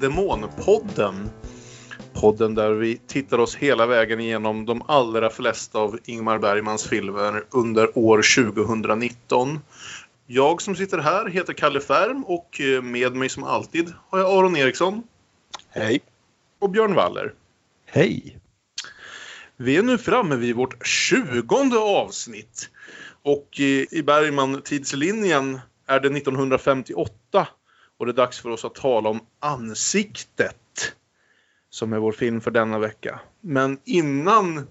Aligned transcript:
Demonpodden. 0.00 1.30
Podden 2.12 2.54
där 2.54 2.70
vi 2.70 3.00
tittar 3.06 3.38
oss 3.38 3.56
hela 3.56 3.86
vägen 3.86 4.20
igenom 4.20 4.66
de 4.66 4.82
allra 4.88 5.30
flesta 5.30 5.78
av 5.78 5.98
Ingmar 6.04 6.38
Bergmans 6.38 6.84
filmer 6.84 7.44
under 7.50 7.98
år 7.98 8.52
2019. 8.52 9.60
Jag 10.26 10.62
som 10.62 10.76
sitter 10.76 10.98
här 10.98 11.26
heter 11.26 11.52
Kalle 11.52 11.80
Färm 11.80 12.24
och 12.24 12.60
eh, 12.60 12.82
med 12.82 13.16
mig 13.16 13.28
som 13.28 13.44
alltid 13.44 13.92
har 14.08 14.18
jag 14.18 14.38
Aron 14.38 14.56
Eriksson. 14.56 15.02
Hej. 15.70 16.00
Och 16.58 16.70
Björn 16.70 16.94
Waller. 16.94 17.34
Hej. 17.86 18.38
Vi 19.56 19.76
är 19.76 19.82
nu 19.82 19.98
framme 19.98 20.36
vid 20.36 20.56
vårt 20.56 20.86
tjugonde 20.86 21.78
avsnitt. 21.78 22.70
Och 23.22 23.60
i 23.90 24.02
Bergman 24.02 24.62
tidslinjen 24.62 25.60
är 25.86 26.00
det 26.00 26.08
1958 26.08 27.46
och 27.98 28.06
det 28.06 28.12
är 28.12 28.16
dags 28.16 28.40
för 28.40 28.50
oss 28.50 28.64
att 28.64 28.74
tala 28.74 29.08
om 29.08 29.20
Ansiktet. 29.40 30.56
Som 31.70 31.92
är 31.92 31.98
vår 31.98 32.12
film 32.12 32.40
för 32.40 32.50
denna 32.50 32.78
vecka. 32.78 33.20
Men 33.40 33.78
innan 33.84 34.66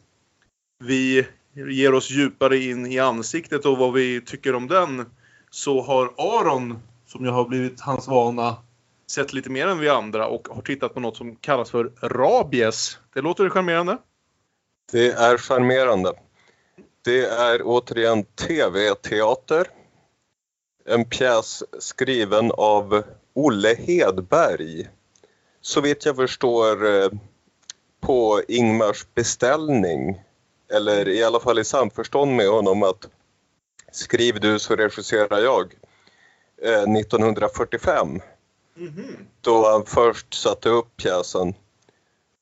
vi 0.80 1.28
ger 1.54 1.94
oss 1.94 2.12
djupare 2.12 2.58
in 2.58 2.86
i 2.86 3.00
Ansiktet 3.00 3.66
och 3.66 3.78
vad 3.78 3.94
vi 3.94 4.22
tycker 4.22 4.56
om 4.56 4.68
den 4.68 5.06
så 5.50 5.82
har 5.82 6.14
Aron, 6.18 6.80
som 7.08 7.26
jag 7.26 7.32
har 7.32 7.46
blivit 7.46 7.82
hans 7.82 8.08
vana, 8.08 8.58
sett 9.08 9.34
lite 9.34 9.50
mer 9.50 9.68
än 9.68 9.80
vi 9.80 9.90
andra 9.90 10.28
och 10.28 10.48
har 10.48 10.62
tittat 10.62 10.94
på 10.94 11.00
något 11.00 11.18
som 11.18 11.36
kallas 11.36 11.72
för 11.72 11.92
rabies. 12.02 13.00
Det 13.14 13.22
låter 13.22 13.50
charmerande. 13.50 13.98
Det 14.92 15.12
är 15.12 15.38
charmerande. 15.38 16.14
Det 17.06 17.26
är 17.26 17.62
återigen 17.64 18.24
tv-teater. 18.24 19.68
En 20.88 21.06
pjäs 21.06 21.64
skriven 21.80 22.52
av 22.52 23.04
Olle 23.34 23.76
Hedberg. 23.76 24.90
Så 25.62 25.82
vitt 25.82 26.06
jag 26.06 26.16
förstår 26.16 26.86
eh, 26.86 27.10
på 28.00 28.42
Ingmars 28.48 29.06
beställning. 29.14 30.22
Eller 30.74 31.08
i 31.08 31.24
alla 31.24 31.40
fall 31.40 31.60
i 31.60 31.64
samförstånd 31.64 32.36
med 32.36 32.50
honom 32.50 32.84
att 32.84 33.10
skriv 33.92 34.40
du 34.40 34.60
så 34.60 34.76
regisserar 34.76 35.40
jag. 35.40 35.74
1945. 36.58 38.08
Mm 38.08 38.22
-hmm. 38.94 39.16
Då 39.42 39.70
han 39.70 39.86
först 39.86 40.34
satte 40.34 40.70
upp 40.70 40.98
pjäsen. 40.98 41.54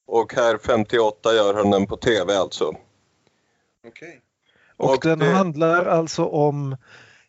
Och 0.05 0.33
här 0.33 0.57
58 0.57 1.33
gör 1.33 1.53
han 1.53 1.71
den 1.71 1.87
på 1.87 1.97
tv 1.97 2.35
alltså. 2.37 2.65
Okej. 2.65 2.81
Okay. 3.87 4.19
Och, 4.77 4.93
och, 4.93 4.99
den 5.01 5.19
det... 5.19 5.25
handlar 5.25 5.85
alltså 5.85 6.25
om 6.25 6.75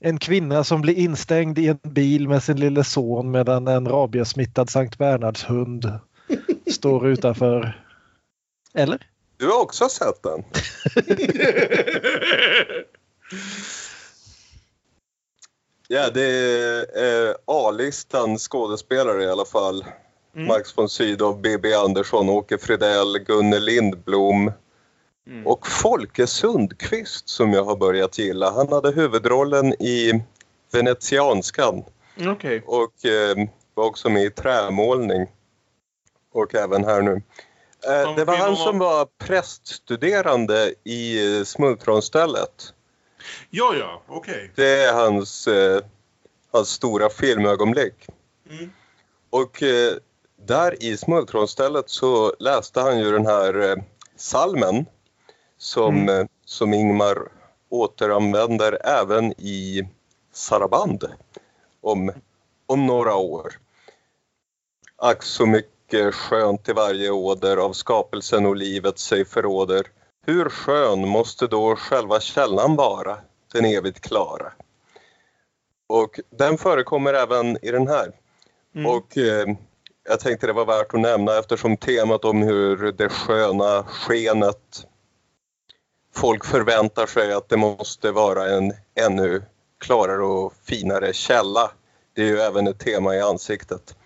en 0.04 0.18
kvinna 0.18 0.64
som 0.64 0.80
blir 0.80 0.94
instängd 0.94 1.58
i 1.58 1.68
en 1.68 1.78
bil 1.82 2.28
med 2.28 2.42
sin 2.42 2.60
lille 2.60 2.84
son 2.84 3.30
medan 3.30 3.68
en 3.68 3.88
rabiesmittad 3.88 4.70
Sankt 4.70 4.98
Bernhards 4.98 5.44
hund 5.44 5.98
står 6.70 7.08
utanför. 7.08 7.84
Eller? 8.74 9.08
Du 9.36 9.46
har 9.46 9.62
också 9.62 9.88
sett 9.88 10.22
den? 10.22 10.44
ja, 15.88 16.10
det 16.14 16.24
är 16.24 17.28
eh, 17.28 17.34
A-listan 17.46 18.38
skådespelare 18.38 19.22
i 19.24 19.28
alla 19.28 19.44
fall. 19.44 19.84
Mm. 20.36 20.46
Max 20.46 20.78
von 20.78 20.88
Sydow, 20.88 21.40
B.B. 21.40 21.74
Andersson, 21.74 22.28
Åke 22.28 22.58
Fridell, 22.58 23.18
Gunnel 23.18 23.64
Lindblom 23.64 24.52
mm. 25.26 25.46
och 25.46 25.66
Folke 25.66 26.26
Sundqvist 26.26 27.28
som 27.28 27.52
jag 27.52 27.64
har 27.64 27.76
börjat 27.76 28.18
gilla. 28.18 28.50
Han 28.50 28.68
hade 28.68 28.90
huvudrollen 28.90 29.72
i 29.82 30.22
Venetianskan 30.72 31.84
okay. 32.28 32.60
och 32.66 33.04
eh, 33.04 33.48
var 33.74 33.84
också 33.84 34.08
med 34.10 34.24
i 34.24 34.30
trämålning 34.30 35.26
och 36.32 36.54
även 36.54 36.84
här 36.84 37.02
nu. 37.02 37.22
Eh, 37.86 38.16
det 38.16 38.24
var 38.24 38.36
han 38.36 38.56
som 38.56 38.78
var 38.78 39.08
präststuderande 39.18 40.74
i 40.84 41.18
Smultronstället. 41.44 42.74
Ja, 43.50 43.74
ja, 43.78 44.02
okej. 44.06 44.34
Okay. 44.34 44.48
Det 44.54 44.84
är 44.84 44.92
hans, 44.92 45.48
eh, 45.48 45.80
hans 46.52 46.68
stora 46.68 47.10
filmögonblick. 47.10 48.06
Mm. 48.50 48.72
Och 49.30 49.62
eh, 49.62 49.94
där 50.36 50.82
i 50.82 50.96
smultronstället 50.96 51.90
så 51.90 52.34
läste 52.38 52.80
han 52.80 52.98
ju 52.98 53.12
den 53.12 53.26
här 53.26 53.70
eh, 53.70 53.76
salmen 54.16 54.86
som, 55.58 55.96
mm. 55.96 56.20
eh, 56.20 56.26
som 56.44 56.74
Ingmar 56.74 57.28
återanvänder 57.68 58.78
även 58.86 59.32
i 59.32 59.88
Saraband 60.32 61.04
om, 61.80 62.12
om 62.66 62.86
några 62.86 63.14
år. 63.14 63.58
Ack 64.96 65.22
så 65.22 65.46
mycket 65.46 66.14
skönt 66.14 66.68
i 66.68 66.72
varje 66.72 67.10
åder 67.10 67.56
av 67.56 67.72
skapelsen 67.72 68.46
och 68.46 68.56
livet 68.56 68.98
sig 68.98 69.24
förråder. 69.24 69.86
Hur 70.26 70.48
skön 70.48 71.08
måste 71.08 71.46
då 71.46 71.76
själva 71.76 72.20
källan 72.20 72.76
vara, 72.76 73.18
den 73.52 73.64
evigt 73.64 74.00
klara? 74.00 74.52
Och 75.86 76.20
den 76.30 76.58
förekommer 76.58 77.14
även 77.14 77.64
i 77.64 77.70
den 77.70 77.88
här. 77.88 78.12
Mm. 78.74 78.86
Och 78.86 79.18
eh, 79.18 79.46
jag 80.08 80.20
tänkte 80.20 80.46
det 80.46 80.52
var 80.52 80.64
värt 80.64 80.94
att 80.94 81.00
nämna 81.00 81.38
eftersom 81.38 81.76
temat 81.76 82.24
om 82.24 82.42
hur 82.42 82.92
det 82.92 83.08
sköna 83.08 83.82
skenet 83.82 84.86
folk 86.16 86.44
förväntar 86.44 87.06
sig 87.06 87.32
att 87.32 87.48
det 87.48 87.56
måste 87.56 88.10
vara 88.10 88.48
en 88.50 88.72
ännu 88.94 89.42
klarare 89.78 90.24
och 90.24 90.52
finare 90.64 91.12
källa. 91.12 91.70
Det 92.14 92.22
är 92.22 92.26
ju 92.26 92.38
även 92.38 92.66
ett 92.66 92.78
tema 92.78 93.16
i 93.16 93.20
ansiktet. 93.20 93.96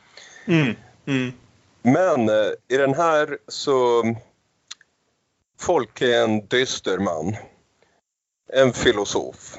Mm. 0.47 0.75
Mm. 1.07 1.33
Men 1.83 2.29
eh, 2.29 2.53
i 2.69 2.77
den 2.77 2.95
här 2.95 3.39
så... 3.49 4.05
Folk 5.61 6.01
är 6.01 6.23
en 6.23 6.47
dyster 6.47 6.99
man. 6.99 7.37
En 8.53 8.73
filosof. 8.73 9.59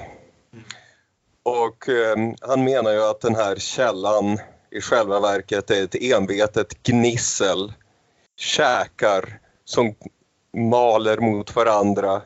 Mm. 0.52 0.64
Och 1.42 1.88
eh, 1.88 2.16
han 2.40 2.64
menar 2.64 2.92
ju 2.92 3.02
att 3.02 3.20
den 3.20 3.34
här 3.34 3.56
källan 3.56 4.38
i 4.70 4.80
själva 4.80 5.20
verket 5.20 5.70
är 5.70 5.84
ett 5.84 5.94
envetet 5.94 6.82
gnissel. 6.82 7.72
Käkar 8.36 9.38
som 9.64 9.94
maler 10.56 11.18
mot 11.18 11.56
varandra. 11.56 12.22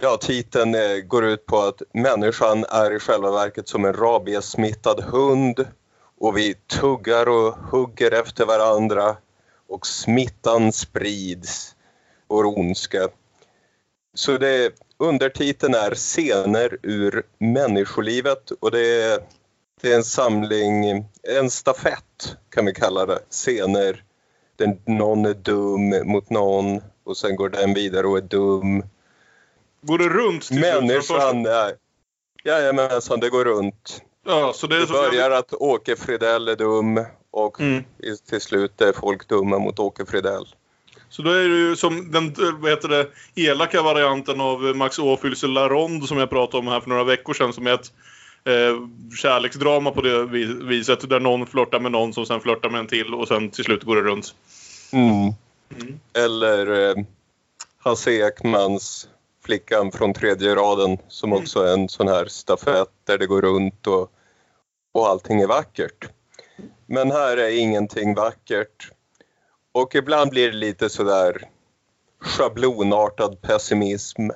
Ja, 0.00 0.16
titeln 0.16 0.74
eh, 0.74 0.96
går 0.96 1.24
ut 1.24 1.46
på 1.46 1.58
att 1.58 1.82
människan 1.92 2.64
är 2.64 2.96
i 2.96 2.98
själva 2.98 3.30
verket 3.30 3.68
som 3.68 3.84
en 3.84 3.92
rabiessmittad 3.92 5.00
hund 5.00 5.66
och 6.18 6.36
vi 6.36 6.54
tuggar 6.54 7.28
och 7.28 7.54
hugger 7.54 8.10
efter 8.20 8.46
varandra 8.46 9.16
och 9.68 9.86
smittan 9.86 10.72
sprids, 10.72 11.74
vår 12.28 12.58
ondska. 12.58 13.08
Så 14.14 14.38
det, 14.38 14.72
undertiteln 14.98 15.74
är 15.74 15.94
Scener 15.94 16.78
ur 16.82 17.22
människolivet 17.38 18.50
och 18.50 18.70
det 18.70 19.02
är 19.02 19.20
det 19.80 19.92
är 19.92 19.96
en 19.96 20.04
samling, 20.04 21.04
en 21.22 21.50
stafett 21.50 22.36
kan 22.50 22.66
vi 22.66 22.74
kalla 22.74 23.06
det, 23.06 23.18
scener 23.30 24.04
där 24.56 24.76
någon 24.84 25.24
är 25.24 25.34
dum 25.34 26.10
mot 26.12 26.30
någon 26.30 26.80
och 27.04 27.16
sen 27.16 27.36
går 27.36 27.48
den 27.48 27.74
vidare 27.74 28.06
och 28.06 28.18
är 28.18 28.22
dum. 28.22 28.82
Går 29.80 29.98
det 29.98 30.08
runt? 30.08 30.42
Till 30.42 30.60
Människan 30.60 31.46
är... 31.46 31.72
Jajamensan, 32.44 33.20
det 33.20 33.28
går 33.28 33.44
runt. 33.44 34.02
Ja, 34.26 34.52
så 34.54 34.66
det, 34.66 34.76
är 34.76 34.80
det 34.80 34.86
börjar 34.86 35.30
att 35.30 35.54
Åke 35.54 35.96
Fridell 35.96 36.48
är 36.48 36.56
dum 36.56 37.04
och 37.30 37.60
mm. 37.60 37.84
till 38.28 38.40
slut 38.40 38.80
är 38.80 38.92
folk 38.92 39.28
dumma 39.28 39.58
mot 39.58 39.78
Åke 39.78 40.06
Fridell. 40.06 40.46
Så 41.08 41.22
då 41.22 41.30
är 41.30 41.48
det 41.48 41.56
ju 41.56 41.76
som 41.76 42.10
den 42.12 42.34
vad 42.60 42.70
heter 42.70 42.88
det, 42.88 43.08
elaka 43.34 43.82
varianten 43.82 44.40
av 44.40 44.60
Max 44.60 44.98
Åfyls 44.98 45.42
La 45.42 45.68
Ronde 45.68 46.06
som 46.06 46.18
jag 46.18 46.30
pratade 46.30 46.58
om 46.58 46.68
här 46.68 46.80
för 46.80 46.88
några 46.88 47.04
veckor 47.04 47.34
sedan 47.34 47.52
som 47.52 47.66
är 47.66 47.74
ett 47.74 47.92
eh, 48.44 48.76
kärleksdrama 49.16 49.90
på 49.90 50.00
det 50.00 50.26
viset. 50.66 51.08
Där 51.08 51.20
någon 51.20 51.46
flörtar 51.46 51.80
med 51.80 51.92
någon 51.92 52.12
som 52.12 52.26
sen 52.26 52.40
flörtar 52.40 52.70
med 52.70 52.80
en 52.80 52.86
till 52.86 53.14
och 53.14 53.28
sen 53.28 53.50
till 53.50 53.64
slut 53.64 53.82
går 53.82 53.96
det 53.96 54.02
runt. 54.02 54.34
Mm. 54.92 55.32
Mm. 55.80 56.00
Eller 56.14 56.88
eh, 56.88 57.04
Hasse 57.78 58.10
Ekmans 58.10 59.08
Flickan 59.48 59.92
från 59.92 60.14
tredje 60.14 60.54
raden 60.54 60.98
som 61.08 61.32
mm. 61.32 61.42
också 61.42 61.60
är 61.60 61.72
en 61.72 61.88
sån 61.88 62.08
här 62.08 62.26
stafett 62.26 62.90
där 63.04 63.18
det 63.18 63.26
går 63.26 63.42
runt 63.42 63.86
och, 63.86 64.12
och 64.92 65.08
allting 65.08 65.40
är 65.40 65.46
vackert. 65.46 66.08
Men 66.86 67.10
här 67.10 67.36
är 67.36 67.58
ingenting 67.58 68.14
vackert. 68.14 68.90
Och 69.72 69.94
ibland 69.94 70.30
blir 70.30 70.50
det 70.50 70.56
lite 70.56 70.88
sådär 70.88 71.48
schablonartad 72.20 73.40
pessimism. 73.42 74.28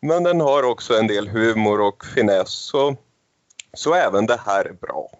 Men 0.00 0.22
den 0.22 0.40
har 0.40 0.62
också 0.62 0.98
en 0.98 1.06
del 1.06 1.28
humor 1.28 1.80
och 1.80 2.04
finess. 2.04 2.74
Och 2.74 2.96
så 3.72 3.94
även 3.94 4.26
det 4.26 4.40
här 4.46 4.64
är 4.64 4.72
bra. 4.72 5.10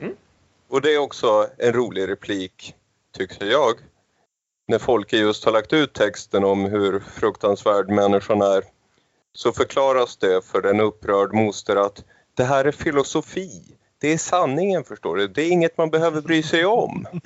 Mm. 0.00 0.14
Och 0.68 0.80
det 0.80 0.94
är 0.94 0.98
också 0.98 1.48
en 1.58 1.72
rolig 1.72 2.08
replik, 2.08 2.74
tycker 3.16 3.46
jag. 3.46 3.74
När 4.66 4.78
Folke 4.78 5.16
just 5.16 5.44
har 5.44 5.52
lagt 5.52 5.72
ut 5.72 5.92
texten 5.92 6.44
om 6.44 6.64
hur 6.64 7.00
fruktansvärd 7.00 7.90
människan 7.90 8.42
är 8.42 8.64
så 9.32 9.52
förklaras 9.52 10.16
det 10.16 10.44
för 10.44 10.66
en 10.66 10.80
upprörd 10.80 11.32
moster 11.32 11.76
att 11.76 12.04
det 12.34 12.44
här 12.44 12.64
är 12.64 12.72
filosofi, 12.72 13.76
Det 13.98 14.12
är 14.12 14.18
sanningen 14.18 14.84
förstår 14.84 15.16
du. 15.16 15.28
Det 15.28 15.42
är 15.42 15.50
inget 15.50 15.78
man 15.78 15.90
behöver 15.90 16.20
bry 16.20 16.42
sig 16.42 16.64
om. 16.64 17.06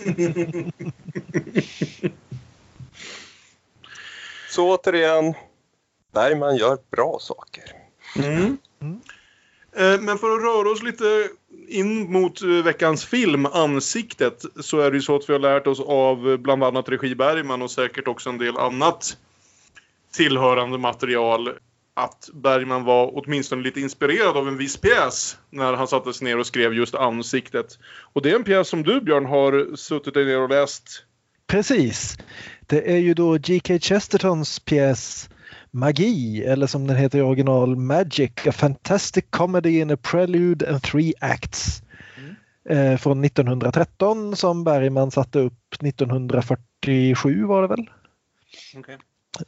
Så 4.50 4.75
återigen, 4.75 5.35
Bergman 6.12 6.56
gör 6.56 6.79
bra 6.90 7.19
saker. 7.20 7.64
Mm. 8.17 8.58
Mm. 8.81 9.00
Eh, 9.73 10.00
men 10.00 10.19
för 10.19 10.37
att 10.37 10.43
röra 10.43 10.70
oss 10.70 10.82
lite 10.82 11.29
in 11.69 12.12
mot 12.12 12.43
eh, 12.43 12.49
veckans 12.49 13.05
film, 13.05 13.47
Ansiktet, 13.47 14.44
så 14.61 14.81
är 14.81 14.91
det 14.91 14.97
ju 14.97 15.03
så 15.03 15.17
att 15.17 15.29
vi 15.29 15.32
har 15.32 15.41
lärt 15.41 15.67
oss 15.67 15.81
av 15.81 16.31
eh, 16.31 16.37
bland 16.37 16.65
annat 16.65 16.88
regi 16.88 17.15
Bergman 17.15 17.62
och 17.62 17.70
säkert 17.70 18.09
också 18.09 18.31
en 18.31 18.38
del 18.38 18.56
annat 18.56 19.17
tillhörande 20.12 20.79
material 20.79 21.50
att 21.94 22.31
Bergman 22.32 22.85
var 22.85 23.11
åtminstone 23.15 23.62
lite 23.62 23.81
inspirerad 23.81 24.37
av 24.37 24.49
en 24.49 24.56
viss 24.56 24.76
pjäs 24.76 25.38
när 25.50 25.73
han 25.73 25.88
satte 25.88 26.12
sig 26.12 26.25
ner 26.25 26.38
och 26.38 26.47
skrev 26.47 26.75
just 26.75 26.94
Ansiktet. 26.94 27.79
Och 28.12 28.23
det 28.23 28.31
är 28.31 28.37
en 28.37 28.44
pjäs 28.44 28.69
som 28.69 28.82
du 28.82 29.00
Björn 29.00 29.26
har 29.26 29.76
suttit 29.76 30.14
dig 30.14 30.25
ner 30.25 30.41
och 30.41 30.49
läst. 30.49 31.05
Precis. 31.47 32.19
Det 32.67 32.93
är 32.93 32.97
ju 32.97 33.14
då 33.14 33.37
G.K. 33.37 33.79
Chestertons 33.79 34.59
pjäs 34.61 35.29
Magi, 35.78 36.44
eller 36.44 36.66
som 36.66 36.86
den 36.86 36.96
heter 36.96 37.19
i 37.19 37.22
original 37.22 37.76
Magic, 37.76 38.32
A 38.46 38.52
Fantastic 38.52 39.25
Comedy 39.30 39.80
in 39.80 39.90
a 39.90 39.96
Prelude 39.96 40.70
and 40.70 40.82
Three 40.82 41.14
Acts. 41.20 41.82
Mm. 42.19 42.36
Eh, 42.92 42.98
från 42.98 43.25
1913 43.25 44.36
som 44.36 44.64
Bergman 44.64 45.10
satte 45.10 45.38
upp 45.38 45.82
1947 45.82 47.44
var 47.44 47.62
det 47.62 47.69
väl? 47.69 47.90
Okay. 48.78 48.96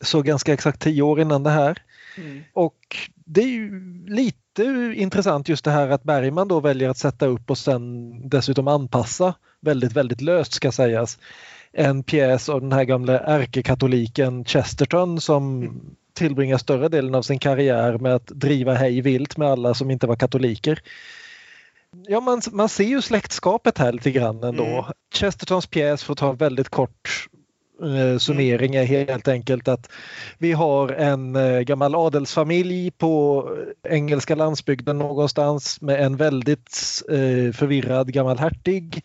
Så 0.01 0.23
ganska 0.23 0.53
exakt 0.53 0.81
tio 0.81 1.03
år 1.03 1.21
innan 1.21 1.43
det 1.43 1.51
här. 1.51 1.83
Mm. 2.17 2.43
Och 2.53 2.97
det 3.15 3.41
är 3.41 3.49
ju 3.49 3.81
lite 4.07 4.65
intressant 4.97 5.49
just 5.49 5.65
det 5.65 5.71
här 5.71 5.89
att 5.89 6.03
Bergman 6.03 6.49
då 6.49 6.61
väljer 6.61 6.89
att 6.89 6.99
sätta 6.99 7.27
upp 7.27 7.51
och 7.51 7.59
sen 7.59 8.13
dessutom 8.29 8.69
anpassa 8.69 9.35
väldigt, 9.61 9.93
väldigt 9.93 10.21
löst 10.21 10.53
ska 10.53 10.73
sägas. 10.73 11.19
En 11.73 12.03
pjäs 12.03 12.49
av 12.49 12.61
den 12.61 12.73
här 12.73 12.85
gamla 12.85 13.19
ärkekatoliken 13.19 14.45
Chesterton 14.45 15.21
som 15.21 15.63
mm. 15.63 15.81
Tillbringar 16.13 16.59
större 16.59 16.89
delen 16.89 17.15
av 17.15 17.23
sin 17.23 17.39
karriär 17.39 17.99
med 17.99 18.15
att 18.15 18.27
driva 18.27 18.75
hej 18.75 19.01
vilt 19.01 19.37
med 19.37 19.49
alla 19.49 19.75
som 19.75 19.91
inte 19.91 20.07
var 20.07 20.17
katoliker. 20.17 20.83
Ja, 22.07 22.21
man, 22.21 22.41
man 22.53 22.69
ser 22.69 22.85
ju 22.85 23.03
släktskapet 23.03 23.79
här 23.79 23.93
lite 23.93 24.11
grann 24.11 24.45
ändå. 24.45 24.65
Mm. 24.65 24.85
Chestertons 25.15 25.67
pjäs, 25.67 26.05
för 26.05 26.13
att 26.13 26.19
ta 26.19 26.33
väldigt 26.33 26.69
kort 26.69 27.29
eh, 27.83 28.19
summering 28.19 28.75
är 28.75 28.85
helt 28.85 29.29
enkelt 29.29 29.69
att 29.69 29.91
vi 30.39 30.53
har 30.53 30.89
en 30.89 31.37
eh, 31.37 31.61
gammal 31.61 31.95
adelsfamilj 31.95 32.91
på 32.91 33.49
engelska 33.89 34.35
landsbygden 34.35 34.99
någonstans 34.99 35.81
med 35.81 36.05
en 36.05 36.17
väldigt 36.17 37.03
eh, 37.09 37.53
förvirrad 37.53 38.13
gammal 38.13 38.39
hertig. 38.39 39.05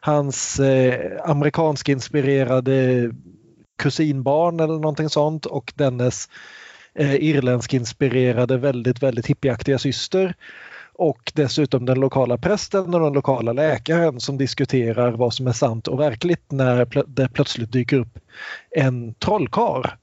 Hans 0.00 0.60
eh, 0.60 1.30
amerikansk 1.30 1.88
inspirerade 1.88 3.10
kusinbarn 3.76 4.60
eller 4.60 4.74
någonting 4.74 5.08
sånt 5.08 5.46
och 5.46 5.72
dennes 5.76 6.28
eh, 6.94 7.14
irländsk 7.14 7.74
inspirerade 7.74 8.56
väldigt, 8.56 9.02
väldigt 9.02 9.26
hippieaktiga 9.26 9.78
syster. 9.78 10.34
Och 10.98 11.32
dessutom 11.34 11.86
den 11.86 12.00
lokala 12.00 12.38
prästen 12.38 12.94
och 12.94 13.00
den 13.00 13.12
lokala 13.12 13.52
läkaren 13.52 14.20
som 14.20 14.38
diskuterar 14.38 15.12
vad 15.12 15.34
som 15.34 15.46
är 15.46 15.52
sant 15.52 15.88
och 15.88 16.00
verkligt 16.00 16.52
när 16.52 17.04
det 17.06 17.28
plötsligt 17.28 17.72
dyker 17.72 17.96
upp 17.96 18.18
en 18.70 19.14
trollkar. 19.14 19.98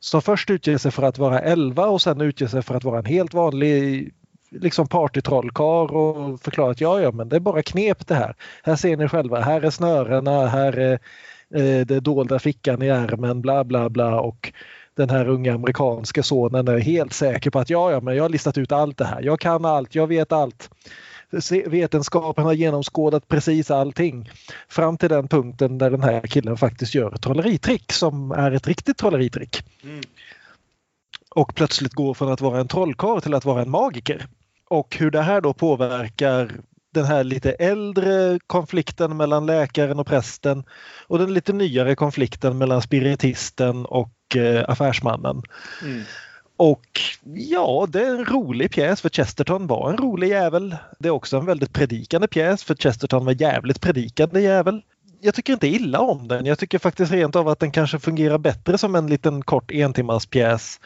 Som 0.00 0.22
först 0.22 0.50
utger 0.50 0.78
sig 0.78 0.90
för 0.90 1.02
att 1.02 1.18
vara 1.18 1.38
11 1.40 1.86
och 1.86 2.02
sen 2.02 2.20
utger 2.20 2.46
sig 2.46 2.62
för 2.62 2.74
att 2.74 2.84
vara 2.84 2.98
en 2.98 3.04
helt 3.04 3.34
vanlig 3.34 4.10
liksom 4.50 4.88
partytrollkar 4.88 5.94
och 5.94 6.40
förklarar 6.40 6.70
att 6.70 6.80
ja, 6.80 7.00
ja, 7.00 7.12
men 7.12 7.28
det 7.28 7.36
är 7.36 7.40
bara 7.40 7.62
knep 7.62 8.06
det 8.06 8.14
här. 8.14 8.34
Här 8.62 8.76
ser 8.76 8.96
ni 8.96 9.08
själva, 9.08 9.40
här 9.40 9.62
är 9.62 9.70
snörena, 9.70 10.46
här 10.46 10.78
är 10.78 10.98
eh, 11.54 11.86
det 11.86 12.00
dolda 12.00 12.38
fickan 12.38 12.82
i 12.82 12.88
ärmen, 12.88 13.40
bla 13.40 13.64
bla 13.64 13.88
bla 13.88 14.20
och 14.20 14.52
den 14.94 15.10
här 15.10 15.28
unga 15.28 15.54
amerikanska 15.54 16.22
sonen 16.22 16.68
är 16.68 16.78
helt 16.78 17.12
säker 17.12 17.50
på 17.50 17.58
att 17.58 17.70
ja, 17.70 17.90
ja, 17.90 18.00
men 18.00 18.16
jag 18.16 18.24
har 18.24 18.28
listat 18.28 18.58
ut 18.58 18.72
allt 18.72 18.98
det 18.98 19.04
här. 19.04 19.22
Jag 19.22 19.40
kan 19.40 19.64
allt, 19.64 19.94
jag 19.94 20.06
vet 20.06 20.32
allt. 20.32 20.70
Vetenskapen 21.66 22.44
har 22.44 22.52
genomskådat 22.52 23.28
precis 23.28 23.70
allting. 23.70 24.30
Fram 24.68 24.98
till 24.98 25.08
den 25.08 25.28
punkten 25.28 25.78
där 25.78 25.90
den 25.90 26.02
här 26.02 26.20
killen 26.20 26.56
faktiskt 26.56 26.94
gör 26.94 27.14
ett 27.14 27.22
trolleritrick 27.22 27.92
som 27.92 28.32
är 28.32 28.52
ett 28.52 28.66
riktigt 28.66 28.98
trolleritrick. 28.98 29.64
Mm. 29.84 30.00
Och 31.30 31.54
plötsligt 31.54 31.92
går 31.92 32.14
från 32.14 32.32
att 32.32 32.40
vara 32.40 32.60
en 32.60 32.68
trollkarl 32.68 33.20
till 33.20 33.34
att 33.34 33.44
vara 33.44 33.62
en 33.62 33.70
magiker. 33.70 34.26
Och 34.68 34.96
hur 34.96 35.10
det 35.10 35.22
här 35.22 35.40
då 35.40 35.52
påverkar 35.52 36.52
den 36.92 37.04
här 37.04 37.24
lite 37.24 37.52
äldre 37.52 38.38
konflikten 38.46 39.16
mellan 39.16 39.46
läkaren 39.46 39.98
och 39.98 40.06
prästen 40.06 40.64
och 41.06 41.18
den 41.18 41.34
lite 41.34 41.52
nyare 41.52 41.94
konflikten 41.94 42.58
mellan 42.58 42.82
spiritisten 42.82 43.86
och 43.86 44.36
eh, 44.36 44.64
affärsmannen. 44.68 45.42
Mm. 45.82 46.02
Och 46.56 47.00
ja, 47.34 47.86
det 47.88 48.02
är 48.02 48.10
en 48.10 48.24
rolig 48.24 48.70
pjäs 48.70 49.00
för 49.00 49.08
Chesterton 49.08 49.66
var 49.66 49.90
en 49.90 49.96
rolig 49.96 50.28
jävel. 50.28 50.76
Det 50.98 51.08
är 51.08 51.12
också 51.12 51.36
en 51.36 51.46
väldigt 51.46 51.72
predikande 51.72 52.28
pjäs 52.28 52.64
för 52.64 52.74
Chesterton 52.74 53.24
var 53.24 53.42
jävligt 53.42 53.80
predikande 53.80 54.40
jävel. 54.40 54.82
Jag 55.20 55.34
tycker 55.34 55.52
inte 55.52 55.68
illa 55.68 56.00
om 56.00 56.28
den. 56.28 56.46
Jag 56.46 56.58
tycker 56.58 56.78
faktiskt 56.78 57.12
rent 57.12 57.36
av 57.36 57.48
att 57.48 57.58
den 57.58 57.70
kanske 57.70 57.98
fungerar 57.98 58.38
bättre 58.38 58.78
som 58.78 58.94
en 58.94 59.06
liten 59.06 59.42
kort 59.42 59.70
entimmas 59.70 60.26
pjäs 60.26 60.80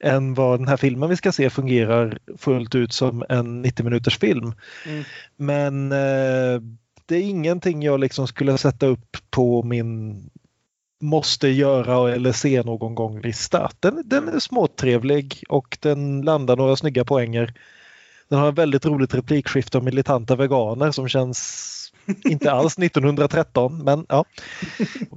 än 0.00 0.34
vad 0.34 0.60
den 0.60 0.68
här 0.68 0.76
filmen 0.76 1.08
vi 1.08 1.16
ska 1.16 1.32
se 1.32 1.50
fungerar 1.50 2.18
fullt 2.38 2.74
ut 2.74 2.92
som 2.92 3.24
en 3.28 3.62
90 3.62 3.84
minuters 3.84 4.18
film. 4.18 4.52
Mm. 4.86 5.04
Men 5.36 5.92
eh, 5.92 6.62
det 7.06 7.16
är 7.16 7.22
ingenting 7.22 7.82
jag 7.82 8.00
liksom 8.00 8.26
skulle 8.26 8.58
sätta 8.58 8.86
upp 8.86 9.16
på 9.30 9.62
min 9.62 10.20
måste 11.00 11.48
göra 11.48 12.14
eller 12.14 12.32
se 12.32 12.62
någon 12.62 12.94
gång 12.94 13.20
lista. 13.20 13.70
Den, 13.80 14.02
den 14.04 14.28
är 14.28 14.38
småtrevlig 14.38 15.44
och 15.48 15.78
den 15.80 16.22
landar 16.22 16.56
några 16.56 16.76
snygga 16.76 17.04
poänger. 17.04 17.54
Den 18.28 18.38
har 18.38 18.48
en 18.48 18.54
väldigt 18.54 18.86
roligt 18.86 19.14
replikskifte 19.14 19.78
om 19.78 19.84
militanta 19.84 20.36
veganer 20.36 20.90
som 20.90 21.08
känns 21.08 21.70
inte 22.24 22.52
alls 22.52 22.78
1913 22.78 23.84
men 23.84 24.06
ja. 24.08 24.24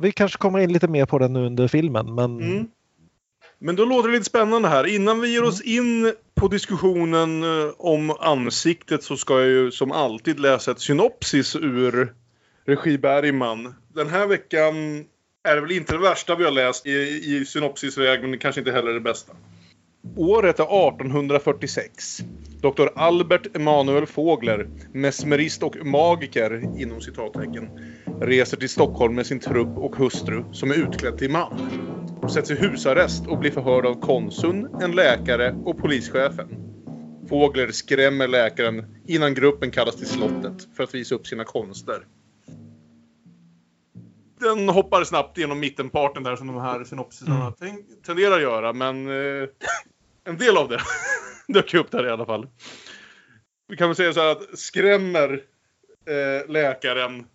Vi 0.01 0.11
kanske 0.11 0.37
kommer 0.37 0.59
in 0.59 0.73
lite 0.73 0.87
mer 0.87 1.05
på 1.05 1.19
den 1.19 1.33
nu 1.33 1.45
under 1.45 1.67
filmen 1.67 2.15
men 2.15 2.41
mm. 2.41 2.67
Men 3.65 3.75
då 3.75 3.85
låter 3.85 4.09
det 4.09 4.13
lite 4.13 4.25
spännande 4.25 4.67
här. 4.67 4.87
Innan 4.87 5.21
vi 5.21 5.33
ger 5.33 5.43
oss 5.43 5.61
mm. 5.61 5.77
in 5.77 6.13
på 6.35 6.47
diskussionen 6.47 7.43
eh, 7.43 7.71
om 7.77 8.11
ansiktet 8.19 9.03
så 9.03 9.17
ska 9.17 9.39
jag 9.39 9.49
ju 9.49 9.71
som 9.71 9.91
alltid 9.91 10.39
läsa 10.39 10.71
ett 10.71 10.79
synopsis 10.79 11.55
ur 11.55 12.13
Regi 12.65 12.97
Bergman. 12.97 13.75
Den 13.93 14.09
här 14.09 14.27
veckan 14.27 14.75
är 15.43 15.55
det 15.55 15.61
väl 15.61 15.71
inte 15.71 15.93
det 15.93 16.01
värsta 16.01 16.35
vi 16.35 16.43
har 16.43 16.51
läst 16.51 16.85
i, 16.85 16.91
i 16.91 17.45
synopsisväg 17.45 18.21
men 18.21 18.39
kanske 18.39 18.61
inte 18.61 18.71
heller 18.71 18.93
det 18.93 18.99
bästa. 18.99 19.33
Året 20.15 20.59
är 20.59 20.63
1846. 20.63 22.19
Dr. 22.61 22.87
Albert 22.95 23.55
Emanuel 23.55 24.05
Fågler, 24.05 24.69
mesmerist 24.93 25.63
och 25.63 25.85
magiker 25.85 26.81
inom 26.81 27.01
citattecken, 27.01 27.69
reser 28.21 28.57
till 28.57 28.69
Stockholm 28.69 29.15
med 29.15 29.25
sin 29.25 29.39
trupp 29.39 29.77
och 29.77 29.95
hustru 29.95 30.43
som 30.51 30.71
är 30.71 30.75
utklädd 30.75 31.17
till 31.17 31.31
man. 31.31 31.69
De 32.21 32.29
sätts 32.29 32.51
i 32.51 32.55
husarrest 32.55 33.27
och 33.27 33.39
blir 33.39 33.51
förhörda 33.51 33.89
av 33.89 33.99
konsuln, 34.01 34.67
en 34.81 34.91
läkare 34.91 35.55
och 35.65 35.77
polischefen. 35.77 36.47
Fågler 37.29 37.71
skrämmer 37.71 38.27
läkaren 38.27 38.85
innan 39.07 39.33
gruppen 39.33 39.71
kallas 39.71 39.95
till 39.95 40.07
slottet 40.07 40.67
för 40.75 40.83
att 40.83 40.95
visa 40.95 41.15
upp 41.15 41.27
sina 41.27 41.43
konster. 41.43 42.05
Den 44.39 44.69
hoppar 44.69 45.03
snabbt 45.03 45.37
genom 45.37 45.59
mittenparten 45.59 46.23
där 46.23 46.35
som 46.35 46.47
de 46.47 46.57
här 46.57 46.83
synopsisarna 46.83 47.53
mm. 47.61 47.75
tenderar 48.05 48.35
att 48.35 48.41
göra 48.41 48.73
men 48.73 49.07
eh, 49.07 49.47
en 50.23 50.37
del 50.37 50.57
av 50.57 50.69
det 50.69 50.81
dök 51.47 51.73
upp 51.73 51.91
där 51.91 52.05
i 52.05 52.09
alla 52.09 52.25
fall. 52.25 52.47
Vi 53.67 53.77
kan 53.77 53.89
väl 53.89 53.95
säga 53.95 54.13
så 54.13 54.19
här 54.19 54.31
att 54.31 54.59
skrämmer 54.59 55.41
eh, 56.07 56.49
läkaren 56.51 57.25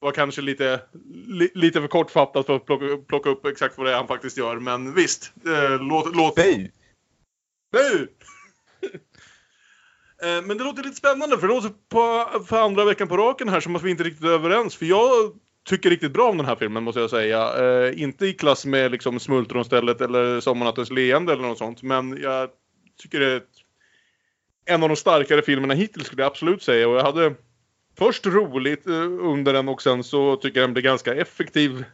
var 0.00 0.12
kanske 0.12 0.40
lite, 0.40 0.80
li, 1.26 1.50
lite 1.54 1.80
för 1.80 1.88
kortfattat 1.88 2.46
för 2.46 2.56
att 2.56 2.66
plocka, 2.66 2.84
plocka, 3.08 3.30
upp 3.30 3.46
exakt 3.46 3.78
vad 3.78 3.86
det 3.86 3.92
är 3.92 3.96
han 3.96 4.06
faktiskt 4.06 4.36
gör. 4.36 4.56
Men 4.56 4.94
visst, 4.94 5.32
eh, 5.46 5.80
låt... 5.80 6.16
låt... 6.16 6.36
Nej! 6.36 6.72
Nej! 7.72 8.06
eh, 10.38 10.42
men 10.46 10.58
det 10.58 10.64
låter 10.64 10.82
lite 10.82 10.96
spännande 10.96 11.38
för 11.38 11.48
det 11.48 11.54
låter 11.54 11.70
på, 11.88 12.26
för 12.46 12.62
andra 12.62 12.84
veckan 12.84 13.08
på 13.08 13.16
raken 13.16 13.48
här 13.48 13.60
som 13.60 13.76
att 13.76 13.82
vi 13.82 13.90
inte 13.90 14.04
riktigt 14.04 14.24
är 14.24 14.32
överens. 14.32 14.76
För 14.76 14.86
jag 14.86 15.10
tycker 15.64 15.90
riktigt 15.90 16.12
bra 16.12 16.30
om 16.30 16.36
den 16.36 16.46
här 16.46 16.56
filmen 16.56 16.82
måste 16.82 17.00
jag 17.00 17.10
säga. 17.10 17.54
Eh, 17.58 18.02
inte 18.02 18.26
i 18.26 18.32
klass 18.32 18.66
med 18.66 18.90
liksom 18.90 19.20
Smultronstället 19.20 20.00
eller 20.00 20.40
Sommarnattens 20.40 20.90
leende 20.90 21.32
eller 21.32 21.42
något 21.42 21.58
sånt. 21.58 21.82
Men 21.82 22.22
jag 22.22 22.48
tycker 23.02 23.20
det 23.20 23.32
är 23.32 23.42
en 24.64 24.82
av 24.82 24.88
de 24.88 24.96
starkare 24.96 25.42
filmerna 25.42 25.74
hittills 25.74 26.06
skulle 26.06 26.22
jag 26.22 26.30
absolut 26.30 26.62
säga. 26.62 26.88
Och 26.88 26.96
jag 26.96 27.02
hade 27.02 27.34
först 27.98 28.26
roligt 28.26 28.86
eh, 28.86 28.94
under 29.20 29.52
den 29.52 29.68
och 29.68 29.82
sen 29.82 30.04
så 30.04 30.36
tycker 30.36 30.60
jag 30.60 30.68
den 30.68 30.74
blir 30.74 30.82
ganska 30.82 31.14
effektiv. 31.14 31.84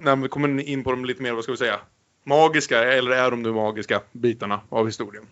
När 0.00 0.16
vi 0.16 0.28
kommer 0.28 0.60
in 0.60 0.84
på 0.84 0.90
de 0.90 1.04
lite 1.04 1.22
mer, 1.22 1.32
vad 1.32 1.42
ska 1.42 1.52
vi 1.52 1.58
säga, 1.58 1.80
magiska, 2.24 2.84
eller 2.84 3.10
är 3.10 3.30
de 3.30 3.42
nu 3.42 3.52
magiska, 3.52 4.02
bitarna 4.12 4.60
av 4.68 4.86
historien. 4.86 5.26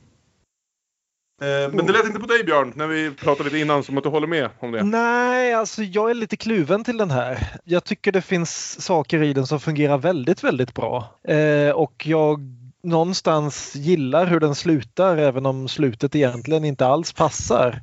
Eh, 1.43 1.73
men 1.73 1.87
det 1.87 1.93
lät 1.93 2.07
inte 2.07 2.21
på 2.21 2.27
dig 2.27 2.45
Björn, 2.45 2.73
när 2.77 2.87
vi 2.87 3.11
pratade 3.11 3.45
lite 3.45 3.59
innan, 3.59 3.85
som 3.85 3.99
att 3.99 4.05
du 4.05 4.11
håller 4.11 4.27
med 4.27 4.49
om 4.59 4.73
det. 4.73 4.83
Nej, 4.85 5.55
alltså 5.55 5.83
jag 5.83 6.11
är 6.11 6.15
lite 6.15 6.37
kluven 6.37 6.85
till 6.85 6.97
den 6.97 7.11
här. 7.11 7.49
Jag 7.65 7.85
tycker 7.85 8.13
det 8.13 8.23
finns 8.23 8.81
saker 8.81 9.23
i 9.23 9.33
den 9.33 9.47
som 9.47 9.61
fungerar 9.61 9.99
väldigt, 9.99 10.45
väldigt 10.45 10.75
bra. 10.75 11.21
Eh, 11.29 11.71
och 11.71 12.07
jag 12.07 12.41
någonstans 12.83 13.75
gillar 13.75 14.27
hur 14.27 14.41
den 14.41 14.55
slutar, 14.55 15.17
även 15.17 15.47
om 15.47 15.69
slutet 15.69 16.15
egentligen 16.15 16.65
inte 16.65 16.87
alls 16.87 17.13
passar. 17.13 17.83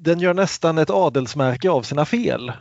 Den 0.00 0.20
gör 0.20 0.34
nästan 0.34 0.78
ett 0.78 0.90
adelsmärke 0.90 1.70
av 1.70 1.82
sina 1.82 2.04
fel. 2.04 2.52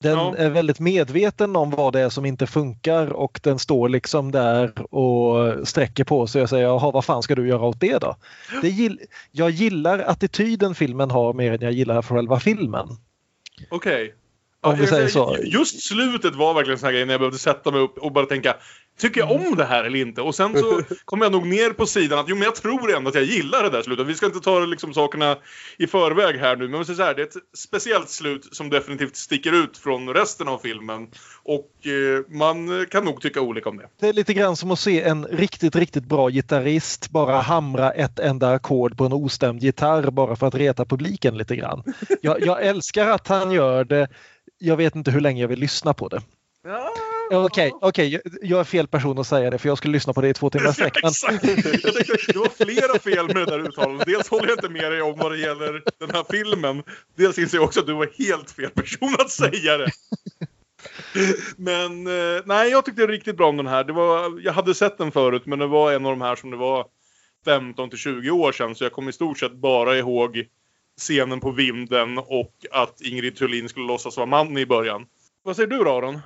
Den 0.00 0.18
ja. 0.18 0.36
är 0.36 0.50
väldigt 0.50 0.80
medveten 0.80 1.56
om 1.56 1.70
vad 1.70 1.92
det 1.92 2.00
är 2.00 2.08
som 2.08 2.24
inte 2.24 2.46
funkar 2.46 3.12
och 3.12 3.40
den 3.42 3.58
står 3.58 3.88
liksom 3.88 4.30
där 4.32 4.94
och 4.94 5.68
sträcker 5.68 6.04
på 6.04 6.26
sig 6.26 6.42
och 6.42 6.48
säger 6.48 6.64
jaha 6.64 6.90
vad 6.90 7.04
fan 7.04 7.22
ska 7.22 7.34
du 7.34 7.48
göra 7.48 7.62
åt 7.62 7.80
det 7.80 7.98
då? 7.98 8.16
Det 8.62 8.68
gill 8.68 9.00
jag 9.30 9.50
gillar 9.50 9.98
attityden 9.98 10.74
filmen 10.74 11.10
har 11.10 11.32
mer 11.32 11.52
än 11.52 11.60
jag 11.60 11.72
gillar 11.72 12.02
själva 12.02 12.40
filmen. 12.40 12.88
Okej. 13.70 14.04
Okay. 14.04 14.12
Om 14.60 14.76
vi 14.76 14.86
säger 14.86 15.08
så. 15.08 15.36
Just 15.42 15.82
slutet 15.82 16.34
var 16.34 16.54
verkligen 16.54 16.74
en 16.74 16.78
sån 16.78 16.86
här 16.86 16.92
grej 16.92 17.04
när 17.04 17.14
jag 17.14 17.20
behövde 17.20 17.38
sätta 17.38 17.70
mig 17.70 17.80
upp 17.80 17.98
och 17.98 18.12
bara 18.12 18.26
tänka 18.26 18.56
Tycker 18.98 19.20
jag 19.20 19.30
om 19.30 19.56
det 19.56 19.64
här 19.64 19.84
eller 19.84 19.98
inte? 19.98 20.22
Och 20.22 20.34
sen 20.34 20.58
så 20.58 20.82
kom 21.04 21.20
jag 21.20 21.32
nog 21.32 21.46
ner 21.46 21.70
på 21.70 21.86
sidan 21.86 22.18
att 22.18 22.28
jo 22.28 22.36
men 22.36 22.44
jag 22.44 22.54
tror 22.54 22.96
ändå 22.96 23.08
att 23.08 23.14
jag 23.14 23.24
gillar 23.24 23.62
det 23.62 23.70
där 23.70 23.82
slutet. 23.82 24.06
Vi 24.06 24.14
ska 24.14 24.26
inte 24.26 24.40
ta 24.40 24.60
liksom 24.60 24.94
sakerna 24.94 25.36
i 25.78 25.86
förväg 25.86 26.36
här 26.36 26.56
nu. 26.56 26.68
Men 26.68 26.84
så 26.84 26.92
här, 26.92 27.14
det 27.14 27.22
är 27.22 27.26
ett 27.26 27.36
speciellt 27.56 28.10
slut 28.10 28.48
som 28.52 28.70
definitivt 28.70 29.16
sticker 29.16 29.52
ut 29.52 29.78
från 29.78 30.14
resten 30.14 30.48
av 30.48 30.58
filmen. 30.58 31.08
Och 31.42 31.86
eh, 31.86 32.36
man 32.38 32.86
kan 32.90 33.04
nog 33.04 33.22
tycka 33.22 33.40
olika 33.40 33.68
om 33.68 33.76
det. 33.76 33.88
Det 34.00 34.08
är 34.08 34.12
lite 34.12 34.34
grann 34.34 34.56
som 34.56 34.70
att 34.70 34.78
se 34.78 35.02
en 35.02 35.24
riktigt, 35.24 35.76
riktigt 35.76 36.04
bra 36.04 36.28
gitarrist 36.28 37.10
bara 37.10 37.40
hamra 37.40 37.90
ett 37.90 38.18
enda 38.18 38.50
ackord 38.52 38.96
på 38.96 39.04
en 39.04 39.12
ostämd 39.12 39.62
gitarr 39.62 40.10
bara 40.10 40.36
för 40.36 40.46
att 40.46 40.54
reta 40.54 40.84
publiken 40.84 41.38
lite 41.38 41.56
grann. 41.56 41.82
Jag, 42.20 42.46
jag 42.46 42.66
älskar 42.66 43.08
att 43.08 43.28
han 43.28 43.50
gör 43.50 43.84
det. 43.84 44.08
Jag 44.58 44.76
vet 44.76 44.96
inte 44.96 45.10
hur 45.10 45.20
länge 45.20 45.40
jag 45.40 45.48
vill 45.48 45.58
lyssna 45.58 45.94
på 45.94 46.08
det. 46.08 46.22
Ja. 46.64 46.92
Okej, 47.30 47.72
okay, 47.72 47.88
okay, 47.88 48.20
jag 48.42 48.60
är 48.60 48.64
fel 48.64 48.88
person 48.88 49.18
att 49.18 49.26
säga 49.26 49.50
det 49.50 49.58
för 49.58 49.68
jag 49.68 49.78
skulle 49.78 49.92
lyssna 49.92 50.12
på 50.12 50.20
det 50.20 50.28
i 50.28 50.34
två 50.34 50.50
timmar 50.50 50.72
sträck. 50.72 50.98
Men... 51.02 51.12
du 52.32 52.38
har 52.38 52.64
flera 52.64 52.98
fel 52.98 53.26
med 53.26 53.36
det 53.36 53.44
där 53.44 53.58
uttalandet. 53.58 54.06
Dels 54.06 54.28
håller 54.28 54.48
jag 54.48 54.58
inte 54.58 54.68
med 54.68 54.92
dig 54.92 55.02
om 55.02 55.18
vad 55.18 55.32
det 55.32 55.38
gäller 55.38 55.82
den 55.98 56.10
här 56.10 56.24
filmen. 56.30 56.82
Dels 57.16 57.38
inser 57.38 57.58
jag 57.58 57.64
också 57.64 57.80
att 57.80 57.86
du 57.86 57.92
var 57.92 58.08
helt 58.18 58.50
fel 58.50 58.70
person 58.70 59.16
att 59.18 59.30
säga 59.30 59.78
det. 59.78 59.90
Men 61.56 62.06
eh, 62.06 62.42
nej, 62.44 62.70
jag 62.70 62.84
tyckte 62.84 63.06
riktigt 63.06 63.36
bra 63.36 63.48
om 63.48 63.56
den 63.56 63.66
här. 63.66 63.84
Det 63.84 63.92
var, 63.92 64.40
jag 64.44 64.52
hade 64.52 64.74
sett 64.74 64.98
den 64.98 65.12
förut 65.12 65.42
men 65.46 65.58
det 65.58 65.66
var 65.66 65.92
en 65.92 66.06
av 66.06 66.12
de 66.12 66.20
här 66.20 66.36
som 66.36 66.50
det 66.50 66.56
var 66.56 66.86
15 67.44 67.90
till 67.90 67.98
20 67.98 68.30
år 68.30 68.52
sedan 68.52 68.74
så 68.74 68.84
jag 68.84 68.92
kommer 68.92 69.10
i 69.10 69.12
stort 69.12 69.38
sett 69.38 69.52
bara 69.52 69.98
ihåg 69.98 70.44
scenen 70.98 71.40
på 71.40 71.50
vinden 71.50 72.18
och 72.18 72.52
att 72.70 73.00
Ingrid 73.00 73.36
Thulin 73.36 73.68
skulle 73.68 73.86
låtsas 73.86 74.16
vara 74.16 74.26
man 74.26 74.58
i 74.58 74.66
början. 74.66 75.06
Vad 75.42 75.56
säger 75.56 75.68
du 75.68 75.84
då 75.84 75.90
Aron? 75.90 76.20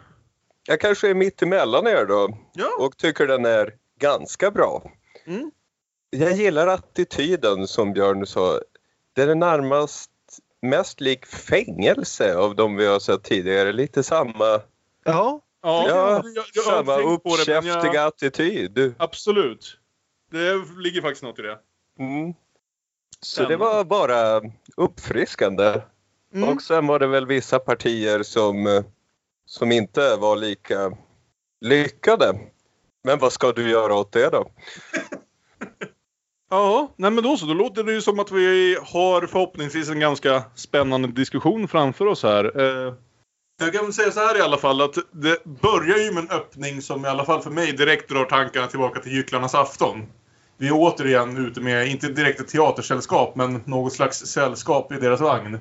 jag 0.67 0.81
kanske 0.81 1.11
är 1.11 1.15
mitt 1.15 1.43
emellan 1.43 1.87
er 1.87 2.07
då 2.07 2.39
ja. 2.55 2.77
och 2.79 2.97
tycker 2.97 3.27
den 3.27 3.45
är 3.45 3.75
ganska 4.01 4.51
bra. 4.51 4.93
Mm. 5.27 5.51
Jag 6.11 6.33
gillar 6.33 6.67
attityden 6.67 7.67
som 7.67 7.93
Björn 7.93 8.27
sa. 8.27 8.61
Den 9.13 9.29
är 9.29 9.35
närmast 9.35 10.11
mest 10.63 11.01
lik 11.01 11.27
fängelse 11.27 12.37
av 12.37 12.57
de 12.57 12.77
vi 12.77 12.87
har 12.87 12.99
sett 12.99 13.23
tidigare. 13.23 13.73
Lite 13.73 14.03
samma... 14.03 14.61
Ja. 15.05 15.41
Ja, 15.63 15.89
ja 15.89 16.23
jag, 16.35 16.45
jag, 16.55 16.65
samma 16.65 16.97
uppkäftiga 16.97 17.95
jag... 17.95 18.07
attityd. 18.07 18.95
Absolut. 18.99 19.79
Det 20.31 20.55
ligger 20.79 21.03
faktiskt 21.03 21.23
något 21.23 21.39
i 21.39 21.43
det. 21.43 21.59
Mm. 21.99 22.35
Så 23.23 23.45
det 23.45 23.57
var 23.57 23.85
bara 23.85 24.41
uppfriskande. 24.77 25.81
Mm. 26.35 26.49
Och 26.49 26.63
sen 26.63 26.87
var 26.87 26.99
det 26.99 27.07
väl 27.07 27.27
vissa 27.27 27.59
partier 27.59 28.23
som 28.23 28.83
som 29.47 29.73
inte 29.73 30.17
var 30.17 30.37
lika 30.37 30.97
lyckade. 31.61 32.39
Men 33.05 33.19
vad 33.19 33.33
ska 33.33 33.53
du 33.53 33.71
göra 33.71 33.95
åt 33.95 34.13
det 34.13 34.31
då? 34.31 34.51
ja, 36.51 36.93
nej 36.97 37.11
men 37.11 37.25
då 37.25 37.37
så. 37.37 37.47
Då 37.47 37.55
låter 37.55 37.83
det 37.83 37.93
ju 37.93 38.01
som 38.01 38.21
att 38.21 38.31
vi 38.31 38.79
har 38.83 39.27
förhoppningsvis 39.27 39.89
en 39.89 40.01
ganska 40.01 40.43
spännande 40.55 41.09
diskussion 41.09 41.69
framför 41.69 42.07
oss 42.07 42.23
här. 42.23 42.61
Eh, 42.61 42.95
jag 43.61 43.73
kan 43.73 43.93
säga 43.93 44.11
så 44.11 44.21
här 44.21 44.39
i 44.39 44.41
alla 44.41 44.59
fall 44.59 44.81
att 44.81 44.95
det 45.11 45.45
börjar 45.45 45.99
ju 45.99 46.13
med 46.13 46.23
en 46.23 46.31
öppning 46.31 46.83
som 46.83 47.05
i 47.05 47.09
alla 47.09 47.25
fall 47.25 47.43
för 47.43 47.51
mig 47.51 47.73
direkt 47.73 48.11
drar 48.11 48.25
tankarna 48.25 48.67
tillbaka 48.67 49.01
till 49.01 49.13
Gycklarnas 49.13 49.55
afton. 49.55 50.07
Vi 50.63 50.69
är 50.69 50.73
återigen 50.73 51.47
ute 51.47 51.61
med, 51.61 51.89
inte 51.89 52.09
direkt 52.09 52.41
ett 52.41 52.49
teatersällskap, 52.49 53.37
men 53.37 53.63
något 53.65 53.93
slags 53.93 54.19
sällskap 54.19 54.93
i 54.93 54.97
deras 54.97 55.21
vagn. 55.21 55.59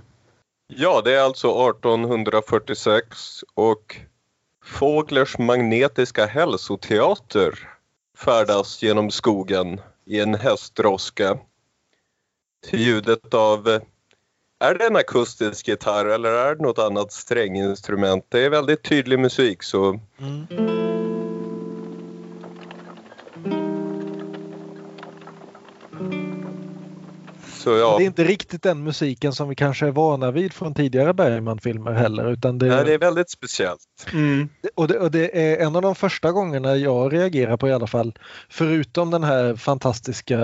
Ja, 0.67 1.01
det 1.01 1.13
är 1.13 1.21
alltså 1.21 1.69
1846 1.69 3.43
och 3.53 3.97
Fåglers 4.65 5.37
magnetiska 5.37 6.25
hälsoteater 6.25 7.69
färdas 8.17 8.83
genom 8.83 9.11
skogen 9.11 9.81
i 10.05 10.19
en 10.19 10.35
hästdroska 10.35 11.37
till 12.69 12.79
ljudet 12.79 13.33
av 13.33 13.67
är 14.59 14.75
det 14.75 14.87
en 14.87 14.95
akustisk 14.95 15.67
gitarr 15.67 16.05
eller 16.05 16.31
är 16.31 16.55
det 16.55 16.63
något 16.63 16.79
annat 16.79 17.11
stränginstrument? 17.11 18.25
Det 18.29 18.45
är 18.45 18.49
väldigt 18.49 18.83
tydlig 18.83 19.19
musik 19.19 19.63
så... 19.63 19.99
Mm. 20.19 20.90
Så, 27.61 27.69
ja. 27.69 27.97
Det 27.97 28.03
är 28.03 28.05
inte 28.05 28.23
riktigt 28.23 28.63
den 28.63 28.83
musiken 28.83 29.33
som 29.33 29.49
vi 29.49 29.55
kanske 29.55 29.87
är 29.87 29.91
vana 29.91 30.31
vid 30.31 30.53
från 30.53 30.73
tidigare 30.73 31.13
Bergman-filmer 31.13 31.91
heller. 31.91 32.31
Utan 32.31 32.57
det, 32.57 32.65
Nej, 32.65 32.85
det 32.85 32.93
är 32.93 32.99
väldigt 32.99 33.29
speciellt. 33.29 34.07
Mm. 34.13 34.49
Och, 34.75 34.87
det, 34.87 34.99
och, 34.99 35.11
det, 35.11 35.53
är 35.53 35.65
en 35.65 35.75
av 35.75 35.81
de 35.81 35.95
första 35.95 36.31
gångerna 36.31 36.75
jag 36.75 37.13
reagerar 37.13 37.57
på 37.57 37.67
i 37.67 37.73
alla 37.73 37.87
fall. 37.87 38.13
Förutom 38.49 39.11
den 39.11 39.23
här 39.23 39.55
fantastiska 39.55 40.37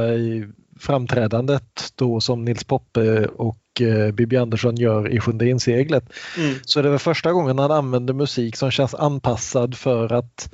framträdandet 0.80 1.94
då 1.96 2.22
som 2.22 2.46
Nils 2.46 2.64
Poppe 2.64 3.26
och 3.26 3.82
eh, 3.82 4.12
Bibi 4.12 4.38
Andersson 4.38 4.76
gör 4.76 5.10
i 5.10 5.20
Sjunde 5.20 5.50
inseglet. 5.50 6.04
Mm. 6.38 6.56
Så 6.66 6.82
det 6.82 6.90
är 6.90 6.98
första 6.98 7.32
gången 7.32 7.60
han 7.60 7.72
använder 7.72 8.14
musik 8.14 8.56
som 8.56 8.72
känns 8.72 8.96
anpassad 8.96 9.78
för 9.78 10.14
att 10.14 10.54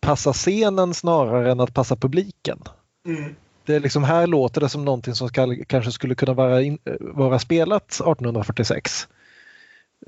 passa 0.00 0.32
scenen 0.32 0.94
snarare 0.94 1.52
än 1.52 1.60
att 1.60 1.74
passa 1.74 1.96
publiken. 1.96 2.58
Mm 3.06 3.34
det 3.68 3.76
är 3.76 3.80
liksom 3.80 4.04
här 4.04 4.26
låter 4.26 4.60
det 4.60 4.68
som 4.68 4.84
någonting 4.84 5.14
som 5.14 5.28
ska, 5.28 5.56
kanske 5.66 5.92
skulle 5.92 6.14
kunna 6.14 6.32
vara, 6.32 6.62
in, 6.62 6.78
vara 7.00 7.38
spelat 7.38 7.92
1846. 7.92 9.08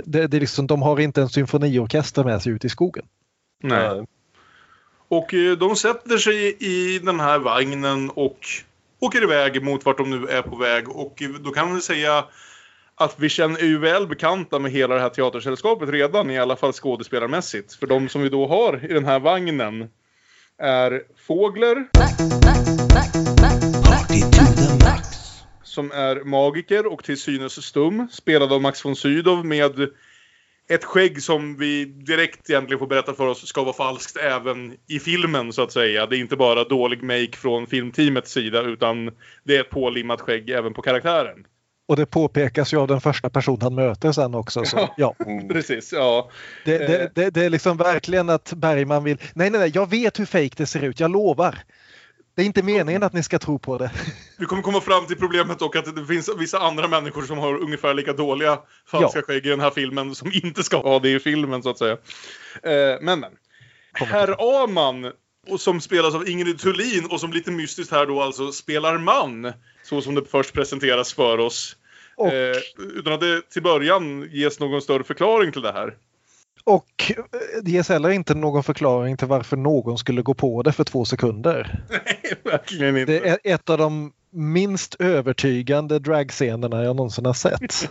Det, 0.05 0.26
det 0.26 0.37
är 0.37 0.40
liksom, 0.40 0.67
de 0.67 0.83
har 0.83 1.00
inte 1.00 1.23
en 1.23 1.29
symfoniorkester 1.29 2.25
med 2.25 2.43
sig 2.43 2.52
ut 2.52 2.64
i 2.64 2.69
skogen. 2.69 3.05
Nej. 3.62 4.07
Och 5.09 5.35
eh, 5.35 5.59
de 5.59 5.76
sätter 5.76 6.19
sig 6.19 6.57
i 6.61 6.99
den 6.99 7.21
här 7.21 7.38
vagnen 7.38 8.11
och 8.11 8.38
åker 9.00 9.23
iväg 9.23 9.62
mot 9.62 9.85
vart 9.85 9.99
de 9.99 10.11
nu 10.11 10.26
är 10.26 10.43
på 10.43 10.57
väg. 10.57 10.88
Och 10.88 11.23
då 11.40 11.50
kan 11.50 11.69
man 11.71 11.81
säga 11.81 12.25
att 12.95 13.14
vi 13.19 13.29
känner 13.29 13.61
ju 13.61 13.79
väl 13.79 14.07
bekanta 14.07 14.59
med 14.59 14.73
hela 14.73 14.95
det 14.95 15.00
här 15.00 15.09
teatersällskapet 15.09 15.88
redan, 15.88 16.31
i 16.31 16.38
alla 16.38 16.57
fall 16.57 16.73
skådespelarmässigt. 16.73 17.75
För 17.75 17.87
de 17.87 18.09
som 18.09 18.23
vi 18.23 18.29
då 18.29 18.47
har 18.47 18.90
i 18.90 18.93
den 18.93 19.05
här 19.05 19.19
vagnen 19.21 19.88
är 20.61 21.02
Fågler. 21.17 21.87
Som 25.62 25.93
är 25.93 26.25
magiker 26.25 26.87
och 26.93 27.05
till 27.05 27.21
synes 27.21 27.67
stum. 27.67 28.09
Spelad 28.11 28.52
av 28.52 28.62
Max 28.62 28.85
von 28.85 28.97
Sydow 28.97 29.45
med 29.47 29.88
ett 30.69 30.85
skägg 30.85 31.23
som 31.23 31.57
vi 31.57 31.85
direkt 31.85 32.50
egentligen 32.50 32.79
får 32.79 32.87
berätta 32.87 33.14
för 33.14 33.26
oss 33.26 33.47
ska 33.47 33.62
vara 33.62 33.76
falskt 33.76 34.17
även 34.17 34.76
i 34.88 34.99
filmen 34.99 35.52
så 35.52 35.62
att 35.62 35.73
säga. 35.73 36.07
Det 36.07 36.17
är 36.17 36.21
inte 36.21 36.37
bara 36.37 36.64
dålig 36.64 37.02
make 37.02 37.37
från 37.37 37.67
filmteamets 37.67 38.33
sida 38.33 38.62
utan 38.62 39.11
det 39.45 39.57
är 39.57 39.61
ett 39.61 39.71
pålimmat 39.71 40.21
skägg 40.21 40.50
även 40.50 40.75
på 40.75 40.83
karaktären. 40.83 41.47
Och 41.90 41.97
det 41.97 42.06
påpekas 42.06 42.73
ju 42.73 42.76
av 42.76 42.88
den 42.88 43.00
första 43.00 43.30
person 43.30 43.59
han 43.62 43.75
möter 43.75 44.12
sen 44.12 44.35
också. 44.35 44.64
Så, 44.64 44.88
ja. 44.97 45.14
Mm. 45.26 45.49
Precis, 45.49 45.92
ja. 45.92 46.30
Det, 46.64 46.78
det, 46.78 47.02
eh. 47.02 47.09
det, 47.14 47.30
det, 47.30 47.44
är 47.44 47.50
liksom 47.50 47.76
verkligen 47.76 48.28
att 48.28 48.52
Bergman 48.52 49.04
vill, 49.04 49.16
nej 49.35 49.50
nej 49.50 49.61
nej, 49.61 49.73
jag 49.75 49.90
vet 49.90 50.20
hur 50.20 50.25
fejk 50.25 50.56
det 50.56 50.66
ser 50.66 50.85
ut, 50.85 51.00
jag 51.00 51.11
lovar. 51.11 51.59
Det 52.35 52.42
är 52.42 52.47
inte 52.47 52.62
meningen 52.62 53.02
att 53.02 53.12
ni 53.12 53.23
ska 53.23 53.38
tro 53.38 53.59
på 53.59 53.78
det. 53.78 53.90
Vi 54.38 54.47
kommer 54.47 54.62
komma 54.62 54.80
fram 54.80 55.06
till 55.06 55.16
problemet 55.16 55.59
dock 55.59 55.76
att 55.76 55.97
det 55.97 56.06
finns 56.06 56.30
vissa 56.38 56.59
andra 56.59 56.88
människor 56.88 57.23
som 57.23 57.38
har 57.38 57.62
ungefär 57.62 57.94
lika 57.94 58.12
dåliga 58.12 58.59
falska 58.87 59.18
ja. 59.18 59.23
skägg 59.23 59.47
i 59.47 59.49
den 59.49 59.61
här 59.61 59.70
filmen 59.70 60.14
som 60.14 60.30
inte 60.32 60.62
ska 60.62 60.76
ha 60.76 60.99
det 60.99 61.11
i 61.11 61.20
filmen 61.20 61.62
så 61.62 61.70
att 61.70 61.78
säga. 61.78 61.92
Eh, 62.62 62.99
men 63.00 63.20
men. 63.20 63.32
Herr 63.92 64.62
Aman 64.64 65.12
och 65.49 65.61
som 65.61 65.80
spelas 65.80 66.14
av 66.14 66.28
Ingrid 66.28 66.59
Thulin 66.59 67.06
och 67.11 67.20
som 67.20 67.32
lite 67.32 67.50
mystiskt 67.50 67.92
här 67.92 68.06
då 68.06 68.23
alltså 68.23 68.52
spelar 68.52 68.99
man. 68.99 69.52
Så 69.82 70.02
som 70.02 70.14
det 70.14 70.25
först 70.25 70.52
presenteras 70.52 71.12
för 71.12 71.38
oss. 71.38 71.76
Och, 72.17 72.33
eh, 72.33 72.57
utan 72.97 73.12
att 73.12 73.21
det 73.21 73.50
till 73.50 73.62
början 73.62 74.29
ges 74.31 74.61
någon 74.61 74.83
större 74.83 75.05
förklaring 75.05 75.52
till 75.52 75.62
det 75.62 75.73
här. 75.73 75.97
Och 76.64 77.12
eh, 77.17 77.25
det 77.62 77.71
ges 77.71 77.88
heller 77.88 78.11
inte 78.11 78.35
någon 78.35 78.62
förklaring 78.62 79.17
till 79.17 79.29
varför 79.29 79.57
någon 79.57 79.99
skulle 79.99 80.23
gå 80.23 80.35
på 80.35 80.62
det 80.62 80.73
för 80.73 80.85
två 80.85 81.05
sekunder. 81.05 81.85
Nej, 81.90 82.35
verkligen 82.45 82.97
inte. 82.97 83.12
Det 83.12 83.29
är 83.29 83.38
ett 83.45 83.71
av 83.71 83.79
de 83.79 84.12
minst 84.31 84.95
övertygande 84.99 85.99
dragscenerna 85.99 86.85
jag 86.85 86.97
någonsin 86.97 87.26
har 87.26 87.33
sett. 87.33 87.90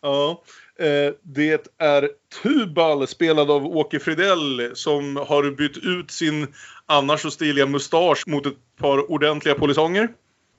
ja, 0.00 0.42
eh, 0.78 1.14
det 1.22 1.70
är 1.78 2.10
Tubal 2.42 3.06
spelad 3.06 3.50
av 3.50 3.66
Åke 3.66 3.98
Fridell 3.98 4.70
som 4.74 5.16
har 5.16 5.50
bytt 5.50 5.76
ut 5.76 6.10
sin 6.10 6.46
annars 6.86 7.20
så 7.20 7.30
stiliga 7.30 7.66
mustasch 7.66 8.24
mot 8.26 8.46
ett 8.46 8.76
par 8.80 9.10
ordentliga 9.10 9.54
polisonger. 9.54 10.08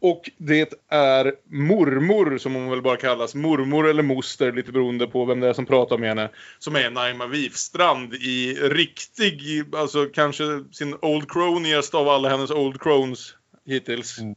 Och 0.02 0.30
det 0.38 0.74
är 0.90 1.34
mormor, 1.50 2.38
som 2.38 2.54
hon 2.54 2.70
väl 2.70 2.82
bara 2.82 2.98
kallas. 2.98 3.36
Mormor 3.36 3.88
eller 3.88 4.04
moster, 4.04 4.52
lite 4.52 4.72
beroende 4.72 5.08
på 5.08 5.26
vem 5.26 5.40
det 5.40 5.48
är 5.48 5.54
som 5.54 5.66
pratar 5.66 5.98
med 5.98 6.10
henne. 6.10 6.30
Som 6.60 6.76
är 6.76 6.90
Naima 6.90 7.28
Wifstrand 7.28 8.14
i 8.14 8.54
riktig, 8.54 9.64
alltså 9.76 10.06
kanske 10.06 10.44
sin 10.72 10.96
Old 11.02 11.32
Croniest 11.32 11.96
av 11.96 12.10
alla 12.10 12.30
hennes 12.30 12.52
Old 12.52 12.82
Crones 12.82 13.34
hittills. 13.66 14.20
Mm. 14.20 14.36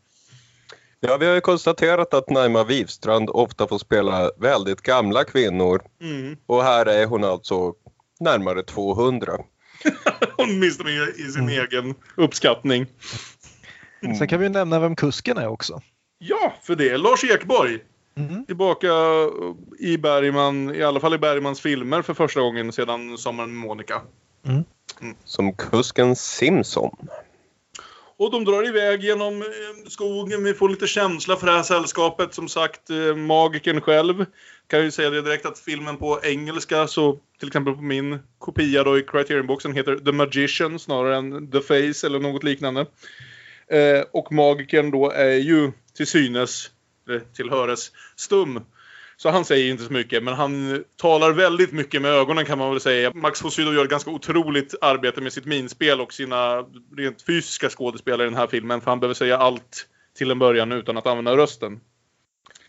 Ja, 1.00 1.16
vi 1.16 1.26
har 1.26 1.34
ju 1.34 1.40
konstaterat 1.40 2.14
att 2.14 2.30
Naima 2.30 2.64
Wifstrand 2.64 3.30
ofta 3.30 3.68
får 3.68 3.78
spela 3.78 4.30
väldigt 4.38 4.82
gamla 4.82 5.24
kvinnor. 5.24 5.82
Mm. 6.00 6.36
Och 6.46 6.62
här 6.62 6.86
är 6.86 7.06
hon 7.06 7.24
alltså 7.24 7.74
närmare 8.20 8.62
200. 8.62 9.32
Åtminstone 10.36 10.90
i 11.16 11.32
sin 11.32 11.42
mm. 11.42 11.60
egen 11.64 11.94
uppskattning. 12.16 12.86
Mm. 14.02 14.16
Sen 14.16 14.28
kan 14.28 14.40
vi 14.40 14.48
nämna 14.48 14.80
vem 14.80 14.96
kusken 14.96 15.38
är 15.38 15.48
också. 15.48 15.80
Ja, 16.18 16.54
för 16.62 16.76
det 16.76 16.88
är 16.88 16.98
Lars 16.98 17.24
Ekborg. 17.24 17.78
Mm. 18.14 18.46
Tillbaka 18.46 18.88
i 19.78 19.98
Bergman, 19.98 20.74
i 20.74 20.82
alla 20.82 21.00
fall 21.00 21.14
i 21.14 21.18
Bergmans 21.18 21.60
filmer 21.60 22.02
för 22.02 22.14
första 22.14 22.40
gången 22.40 22.72
sedan 22.72 23.18
Sommaren 23.18 23.58
med 23.58 23.68
Monica. 23.68 24.02
Mm. 24.46 24.64
Mm. 25.00 25.16
Som 25.24 25.52
kusken 25.52 26.16
Simpson. 26.16 26.96
Och 28.16 28.30
de 28.30 28.44
drar 28.44 28.68
iväg 28.68 29.04
genom 29.04 29.42
eh, 29.42 29.88
skogen. 29.88 30.44
Vi 30.44 30.54
får 30.54 30.68
lite 30.68 30.86
känsla 30.86 31.36
för 31.36 31.46
det 31.46 31.52
här 31.52 31.62
sällskapet. 31.62 32.34
Som 32.34 32.48
sagt, 32.48 32.90
eh, 32.90 33.16
magikern 33.16 33.80
själv. 33.80 34.24
Kan 34.66 34.84
ju 34.84 34.90
säga 34.90 35.10
det 35.10 35.22
direkt 35.22 35.46
att 35.46 35.58
filmen 35.58 35.96
på 35.96 36.20
engelska, 36.22 36.86
så 36.86 37.18
till 37.38 37.48
exempel 37.48 37.74
på 37.74 37.82
min 37.82 38.18
kopia 38.38 38.84
då 38.84 38.98
i 38.98 39.02
Criterion-boxen 39.02 39.74
heter 39.74 39.96
The 39.96 40.12
Magician 40.12 40.78
snarare 40.78 41.16
än 41.16 41.50
The 41.50 41.60
Face 41.60 42.06
eller 42.06 42.18
något 42.18 42.44
liknande. 42.44 42.86
Eh, 43.72 44.04
och 44.10 44.32
magikern 44.32 44.90
då 44.90 45.10
är 45.10 45.34
ju 45.34 45.72
till 45.96 46.06
synes, 46.06 46.70
eller 47.08 47.20
tillhöres, 47.20 47.92
stum. 48.16 48.60
Så 49.16 49.30
han 49.30 49.44
säger 49.44 49.70
inte 49.70 49.84
så 49.84 49.92
mycket, 49.92 50.22
men 50.22 50.34
han 50.34 50.84
talar 50.96 51.32
väldigt 51.32 51.72
mycket 51.72 52.02
med 52.02 52.10
ögonen 52.10 52.44
kan 52.44 52.58
man 52.58 52.70
väl 52.70 52.80
säga. 52.80 53.12
Max 53.14 53.44
von 53.44 53.50
Sydow 53.50 53.74
gör 53.74 53.84
ett 53.84 53.90
ganska 53.90 54.10
otroligt 54.10 54.74
arbete 54.80 55.20
med 55.20 55.32
sitt 55.32 55.44
minspel 55.44 56.00
och 56.00 56.12
sina 56.12 56.64
rent 56.96 57.22
fysiska 57.22 57.68
skådespelare 57.68 58.26
i 58.26 58.30
den 58.30 58.38
här 58.38 58.46
filmen. 58.46 58.80
För 58.80 58.90
han 58.90 59.00
behöver 59.00 59.14
säga 59.14 59.38
allt 59.38 59.86
till 60.16 60.30
en 60.30 60.38
början 60.38 60.72
utan 60.72 60.96
att 60.96 61.06
använda 61.06 61.36
rösten. 61.36 61.80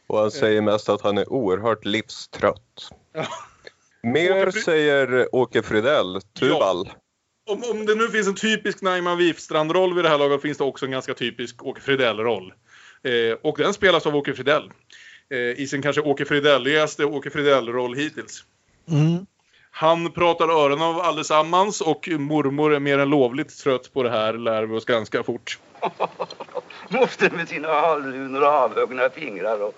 Och 0.08 0.20
han 0.20 0.32
säger 0.32 0.62
mest 0.62 0.90
att 0.90 1.02
han 1.02 1.18
är 1.18 1.34
oerhört 1.34 1.86
livstrött. 1.86 2.90
Ja. 3.14 3.26
Mer 4.04 4.52
säger 4.52 5.36
Åke 5.36 5.64
Fridell, 5.64 6.22
Tubal. 6.40 6.86
Ja 6.88 7.03
om, 7.46 7.64
om 7.72 7.86
det 7.86 7.96
nu 7.96 8.08
finns 8.08 8.28
en 8.28 8.36
typisk 8.36 8.82
Naima 8.82 9.16
Wifstrand-roll 9.16 9.94
vid 9.94 10.06
det 10.06 10.10
här 10.10 10.18
laget 10.18 10.42
finns 10.42 10.58
det 10.58 10.64
också 10.64 10.86
en 10.86 10.92
ganska 10.92 11.14
typisk 11.14 11.64
Åke 11.66 11.82
Fridell-roll. 11.82 12.54
Eh, 13.04 13.38
och 13.42 13.58
den 13.58 13.74
spelas 13.74 14.06
av 14.06 14.15
Åke 14.15 14.34
Fridell. 14.34 14.72
Eh, 15.30 15.38
I 15.38 15.67
sin 15.67 15.82
kanske 15.82 16.02
Åke 16.02 16.26
Fridelligaste 16.26 17.06
Åke 17.06 17.30
Fridell-roll 17.30 17.96
hittills. 17.96 18.44
Mm. 18.89 19.26
Han 19.72 20.12
pratar 20.12 20.50
öronen 20.50 20.82
av 20.82 21.00
allesammans 21.00 21.82
och 21.82 22.10
mormor 22.20 22.74
är 22.74 22.80
mer 22.80 23.00
än 23.00 23.10
lovligt 23.10 23.58
trött 23.60 23.94
på 23.94 24.04
det 24.04 24.10
här, 24.10 24.34
lär 24.34 24.63
vi 24.63 24.76
oss 24.76 24.86
ganska 24.86 25.24
fort. 25.24 25.60
Moster 26.89 27.30
med 27.30 27.48
sina 27.48 27.67
halvlunor 27.67 28.41
och 28.41 28.48
avhuggna 28.48 29.10
fingrar 29.10 29.62
och 29.62 29.76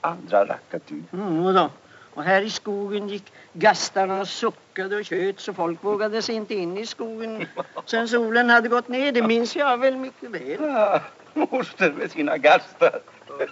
andra 0.00 0.44
rackartyg. 0.44 1.04
Mm, 1.12 1.68
och 2.14 2.22
här 2.22 2.42
i 2.42 2.50
skogen 2.50 3.08
gick 3.08 3.32
gastarna 3.52 4.20
och 4.20 4.28
suckade 4.28 4.96
och 4.96 5.04
tjöt 5.04 5.40
så 5.40 5.54
folk 5.54 5.84
vågade 5.84 6.22
sig 6.22 6.34
inte 6.34 6.54
in 6.54 6.78
i 6.78 6.86
skogen 6.86 7.46
sen 7.86 8.08
solen 8.08 8.50
hade 8.50 8.68
gått 8.68 8.88
ner. 8.88 9.12
Det 9.12 9.22
minns 9.22 9.56
jag 9.56 9.78
väl 9.78 9.96
mycket 9.96 10.30
väl. 10.30 10.56
Ja, 10.60 11.00
moster 11.34 11.92
med 11.92 12.10
sina 12.10 12.38
gastar. 12.38 13.00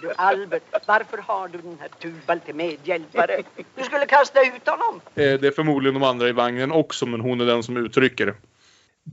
Du 0.01 0.11
Albert, 0.15 0.63
varför 0.87 1.17
har 1.17 1.47
du 1.47 1.57
den 1.57 1.77
här 1.79 1.89
Tubal 1.99 2.39
till 2.39 2.55
medhjälpare? 2.55 3.41
Du 3.75 3.83
skulle 3.83 4.05
kasta 4.05 4.41
ut 4.41 4.67
honom. 4.67 5.01
Eh, 5.15 5.39
det 5.39 5.47
är 5.47 5.51
förmodligen 5.51 5.93
de 5.93 6.03
andra 6.03 6.29
i 6.29 6.31
vagnen 6.31 6.71
också, 6.71 7.05
men 7.05 7.21
hon 7.21 7.41
är 7.41 7.45
den 7.45 7.63
som 7.63 7.77
uttrycker 7.77 8.25
det. 8.25 8.33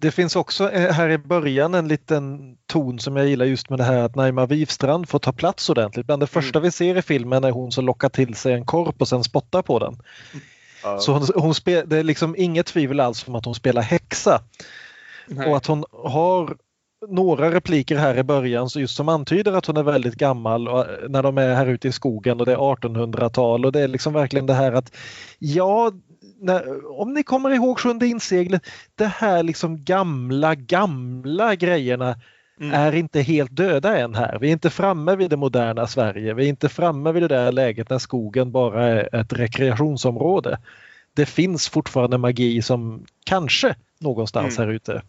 Det 0.00 0.10
finns 0.10 0.36
också 0.36 0.70
eh, 0.70 0.92
här 0.92 1.10
i 1.10 1.18
början 1.18 1.74
en 1.74 1.88
liten 1.88 2.56
ton 2.66 2.98
som 2.98 3.16
jag 3.16 3.28
gillar 3.28 3.46
just 3.46 3.70
med 3.70 3.78
det 3.78 3.84
här 3.84 3.98
att 3.98 4.14
Naima 4.14 4.46
Wifstrand 4.46 5.08
får 5.08 5.18
ta 5.18 5.32
plats 5.32 5.70
ordentligt. 5.70 6.06
Bland 6.06 6.22
det 6.22 6.26
första 6.26 6.58
mm. 6.58 6.64
vi 6.64 6.70
ser 6.70 6.96
i 6.96 7.02
filmen 7.02 7.44
är 7.44 7.50
hon 7.50 7.72
som 7.72 7.84
lockar 7.84 8.08
till 8.08 8.34
sig 8.34 8.52
en 8.52 8.66
korp 8.66 9.00
och 9.00 9.08
sen 9.08 9.24
spottar 9.24 9.62
på 9.62 9.78
den. 9.78 9.94
Mm. 9.94 11.00
Så 11.00 11.12
hon, 11.12 11.26
hon 11.34 11.54
det 11.64 11.92
är 11.92 12.02
liksom 12.02 12.34
inget 12.38 12.66
tvivel 12.66 13.00
alls 13.00 13.28
om 13.28 13.34
att 13.34 13.44
hon 13.44 13.54
spelar 13.54 13.82
häxa. 13.82 14.42
Nej. 15.26 15.50
Och 15.50 15.56
att 15.56 15.66
hon 15.66 15.84
har 15.90 16.56
några 17.08 17.54
repliker 17.54 17.96
här 17.96 18.18
i 18.18 18.22
början 18.22 18.68
just 18.74 18.96
som 18.96 19.08
antyder 19.08 19.52
att 19.52 19.66
hon 19.66 19.76
är 19.76 19.82
väldigt 19.82 20.14
gammal 20.14 20.68
och 20.68 20.80
eh, 20.80 21.08
när 21.08 21.22
de 21.22 21.38
är 21.38 21.54
här 21.54 21.66
ute 21.66 21.88
i 21.88 21.92
skogen 21.92 22.40
och 22.40 22.46
det 22.46 22.52
är 22.52 22.56
1800-tal 22.56 23.64
och 23.64 23.72
det 23.72 23.80
är 23.80 23.88
liksom 23.88 24.12
verkligen 24.12 24.46
det 24.46 24.54
här 24.54 24.72
att 24.72 24.96
ja, 25.38 25.92
när, 26.40 26.90
om 27.00 27.14
ni 27.14 27.22
kommer 27.22 27.50
ihåg 27.50 27.78
Sjunde 27.78 28.06
inseglet, 28.06 28.66
det 28.94 29.06
här 29.06 29.42
liksom 29.42 29.84
gamla, 29.84 30.54
gamla 30.54 31.54
grejerna 31.54 32.16
mm. 32.60 32.74
är 32.74 32.94
inte 32.94 33.20
helt 33.20 33.56
döda 33.56 33.98
än 33.98 34.14
här. 34.14 34.38
Vi 34.38 34.48
är 34.48 34.52
inte 34.52 34.70
framme 34.70 35.16
vid 35.16 35.30
det 35.30 35.36
moderna 35.36 35.86
Sverige. 35.86 36.34
Vi 36.34 36.44
är 36.44 36.48
inte 36.48 36.68
framme 36.68 37.12
vid 37.12 37.22
det 37.22 37.28
där 37.28 37.52
läget 37.52 37.90
när 37.90 37.98
skogen 37.98 38.52
bara 38.52 38.86
är 38.86 39.14
ett 39.20 39.32
rekreationsområde. 39.32 40.58
Det 41.14 41.26
finns 41.26 41.68
fortfarande 41.68 42.18
magi 42.18 42.62
som 42.62 43.04
kanske 43.24 43.74
någonstans 43.98 44.58
mm. 44.58 44.68
här 44.68 44.74
ute. 44.74 45.02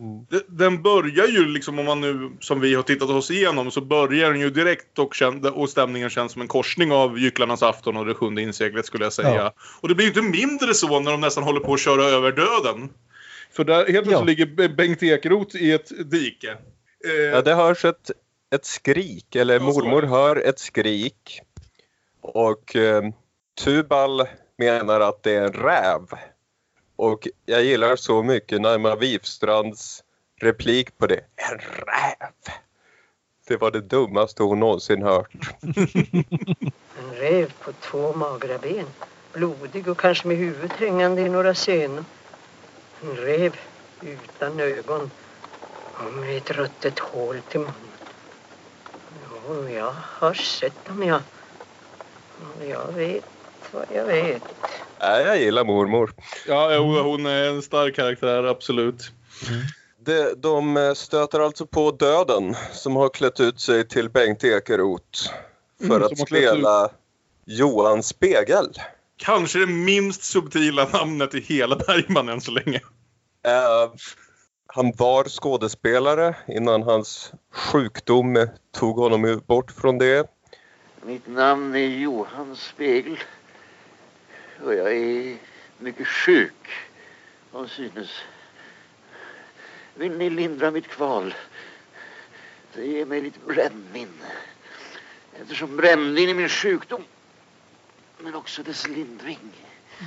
Mm. 0.00 0.26
Den 0.48 0.82
börjar 0.82 1.26
ju 1.26 1.46
liksom 1.46 1.78
om 1.78 1.84
man 1.84 2.00
nu 2.00 2.30
som 2.40 2.60
vi 2.60 2.74
har 2.74 2.82
tittat 2.82 3.10
oss 3.10 3.30
igenom 3.30 3.70
så 3.70 3.80
börjar 3.80 4.30
den 4.30 4.40
ju 4.40 4.50
direkt 4.50 4.98
och, 4.98 5.14
känd, 5.14 5.46
och 5.46 5.70
stämningen 5.70 6.10
känns 6.10 6.32
som 6.32 6.42
en 6.42 6.48
korsning 6.48 6.92
av 6.92 7.18
Gycklarnas 7.18 7.62
afton 7.62 7.96
och 7.96 8.06
det 8.06 8.14
sjunde 8.14 8.42
inseglet 8.42 8.86
skulle 8.86 9.04
jag 9.04 9.12
säga. 9.12 9.34
Ja. 9.34 9.52
Och 9.80 9.88
det 9.88 9.94
blir 9.94 10.04
ju 10.04 10.10
inte 10.10 10.38
mindre 10.38 10.74
så 10.74 11.00
när 11.00 11.10
de 11.10 11.20
nästan 11.20 11.44
håller 11.44 11.60
på 11.60 11.74
att 11.74 11.80
köra 11.80 12.04
över 12.04 12.32
döden. 12.32 12.90
För 13.52 13.64
där 13.64 13.76
helt 13.76 13.86
plötsligt 13.86 14.12
ja. 14.12 14.24
ligger 14.24 14.68
Bengt 14.68 15.02
Ekeroth 15.02 15.56
i 15.56 15.72
ett 15.72 16.10
dike. 16.10 16.56
Eh, 17.04 17.12
ja, 17.12 17.42
det 17.42 17.54
hörs 17.54 17.84
ett, 17.84 18.10
ett 18.54 18.64
skrik, 18.64 19.36
eller 19.36 19.54
ja, 19.54 19.60
mormor 19.60 20.02
hör 20.02 20.36
ett 20.36 20.58
skrik. 20.58 21.40
Och 22.20 22.76
eh, 22.76 23.02
Tubal 23.64 24.22
menar 24.58 25.00
att 25.00 25.22
det 25.22 25.32
är 25.32 25.42
en 25.42 25.52
räv. 25.52 26.00
Och 27.02 27.28
jag 27.46 27.64
gillar 27.64 27.96
så 27.96 28.22
mycket 28.22 28.60
Naima 28.60 28.96
Wifstrands 28.96 30.04
replik 30.40 30.98
på 30.98 31.06
det. 31.06 31.20
En 31.36 31.58
räv! 31.58 32.28
Det 33.48 33.56
var 33.56 33.70
det 33.70 33.80
dummaste 33.80 34.42
hon 34.42 34.60
någonsin 34.60 35.02
hört. 35.02 35.32
en 36.98 37.14
räv 37.14 37.52
på 37.60 37.72
två 37.72 38.12
magra 38.12 38.58
ben. 38.58 38.86
Blodig 39.32 39.88
och 39.88 39.98
kanske 39.98 40.28
med 40.28 40.36
huvudet 40.36 40.72
hängande 40.72 41.22
i 41.22 41.28
några 41.28 41.54
senor. 41.54 42.04
En 43.02 43.16
räv 43.16 43.56
utan 44.00 44.60
ögon 44.60 45.10
och 45.94 46.12
med 46.12 46.36
ett 46.36 46.50
ruttet 46.50 46.98
hål 46.98 47.40
till 47.48 47.60
munnen. 47.60 47.74
Jo, 49.46 49.68
jag 49.68 49.94
har 49.96 50.34
sett 50.34 50.84
dem, 50.84 51.02
jag. 51.02 51.20
Jag 52.68 52.92
vet 52.92 53.24
vad 53.72 53.86
jag 53.94 54.04
vet. 54.04 54.42
Nej, 55.02 55.24
jag 55.24 55.38
gillar 55.38 55.64
mormor. 55.64 56.12
Ja, 56.46 56.78
hon 56.78 57.26
är 57.26 57.48
en 57.48 57.62
stark 57.62 57.96
karaktär, 57.96 58.44
absolut. 58.44 59.12
Mm. 59.48 59.62
De, 60.04 60.34
de 60.36 60.94
stöter 60.96 61.40
alltså 61.40 61.66
på 61.66 61.90
döden 61.90 62.54
som 62.72 62.96
har 62.96 63.08
klätt 63.08 63.40
ut 63.40 63.60
sig 63.60 63.88
till 63.88 64.10
Bengt 64.10 64.44
Ekeroth 64.44 65.30
för 65.80 65.96
mm, 65.96 66.02
att 66.02 66.18
spela 66.18 66.90
Johan 67.44 68.02
Spegel. 68.02 68.68
Kanske 69.16 69.58
det 69.58 69.66
minst 69.66 70.22
subtila 70.22 70.88
namnet 70.92 71.34
i 71.34 71.40
hela 71.40 71.76
Bergman 71.76 72.28
än 72.28 72.40
så 72.40 72.50
länge. 72.50 72.80
Uh, 73.46 73.94
han 74.66 74.92
var 74.96 75.24
skådespelare 75.24 76.36
innan 76.48 76.82
hans 76.82 77.32
sjukdom 77.54 78.48
tog 78.74 78.96
honom 78.96 79.42
bort 79.46 79.70
från 79.70 79.98
det. 79.98 80.26
Mitt 81.06 81.26
namn 81.26 81.74
är 81.74 81.86
Johan 81.86 82.56
Spegel 82.56 83.18
och 84.64 84.74
jag 84.74 84.92
är 84.96 85.36
mycket 85.78 86.06
sjuk 86.08 86.68
om 87.52 87.68
synes. 87.68 88.10
Vill 89.94 90.12
ni 90.18 90.30
lindra 90.30 90.70
mitt 90.70 90.88
kval 90.88 91.34
så 92.74 92.80
ge 92.80 93.04
mig 93.04 93.20
lite 93.20 93.38
brännvin. 93.46 94.08
Eftersom 95.42 95.76
brännvin 95.76 96.28
är 96.28 96.34
min 96.34 96.48
sjukdom 96.48 97.02
men 98.18 98.34
också 98.34 98.62
dess 98.62 98.88
lindring. 98.88 99.38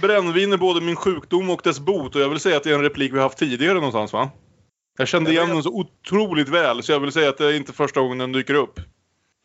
Brännvin 0.01 0.53
är 0.53 0.57
både 0.57 0.81
min 0.81 0.95
sjukdom 0.95 1.49
och 1.49 1.61
dess 1.63 1.79
bot 1.79 2.15
och 2.15 2.21
jag 2.21 2.29
vill 2.29 2.39
säga 2.39 2.57
att 2.57 2.63
det 2.63 2.69
är 2.71 2.75
en 2.75 2.81
replik 2.81 3.13
vi 3.13 3.19
haft 3.19 3.37
tidigare 3.37 3.73
någonstans 3.73 4.13
va? 4.13 4.29
Jag 4.97 5.07
kände 5.07 5.33
Jag 5.33 5.43
igen 5.43 5.55
den 5.55 5.63
så 5.63 5.69
otroligt 5.69 6.49
väl 6.49 6.83
så 6.83 6.91
jag 6.91 6.99
vill 6.99 7.11
säga 7.11 7.29
att 7.29 7.37
det 7.37 7.45
är 7.45 7.53
inte 7.53 7.73
första 7.73 7.99
gången 8.01 8.17
den 8.17 8.31
dyker 8.31 8.53
upp. 8.53 8.79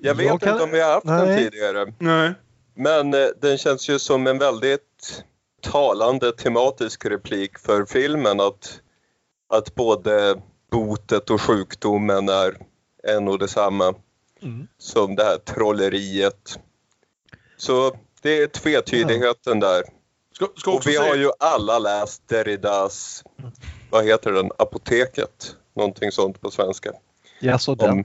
Jag 0.03 0.15
vet 0.15 0.27
Jag 0.27 0.41
kan- 0.41 0.53
inte 0.53 0.65
om 0.65 0.71
vi 0.71 0.81
har 0.81 0.93
haft 0.93 1.07
den 1.07 1.29
Nej. 1.29 1.39
tidigare. 1.51 1.93
Nej. 1.99 2.33
Men 2.81 3.15
eh, 3.15 3.29
den 3.41 3.59
känns 3.59 3.89
ju 3.89 3.99
som 3.99 4.27
en 4.27 4.39
väldigt 4.39 5.25
talande 5.61 6.33
tematisk 6.33 7.05
replik 7.05 7.59
för 7.59 7.85
filmen 7.85 8.41
att, 8.41 8.81
att 9.49 9.75
både 9.75 10.43
botet 10.71 11.31
och 11.31 11.41
sjukdomen 11.41 12.29
är 12.29 12.57
en 13.03 13.29
och 13.29 13.39
detsamma 13.39 13.95
Mm. 14.43 14.67
som 14.79 15.17
det 15.17 15.25
här 15.25 15.39
trolleriet. 15.39 16.59
Så 17.57 17.97
det 18.23 18.43
är 18.43 18.47
tvetydigheten 18.47 19.61
där. 19.61 19.83
Ska, 20.33 20.49
ska 20.57 20.71
Och 20.71 20.87
vi 20.87 20.97
har 20.97 21.05
säga, 21.05 21.17
ju 21.17 21.31
alla 21.39 21.79
läst 21.79 22.29
Derridas, 22.29 23.25
vad 23.91 24.05
heter 24.05 24.33
den, 24.33 24.51
Apoteket? 24.59 25.57
Någonting 25.77 26.13
sånt 26.13 26.41
på 26.41 26.51
svenska. 26.51 26.93
Jaså, 27.41 27.75
den. 27.75 27.91
Om 27.91 28.05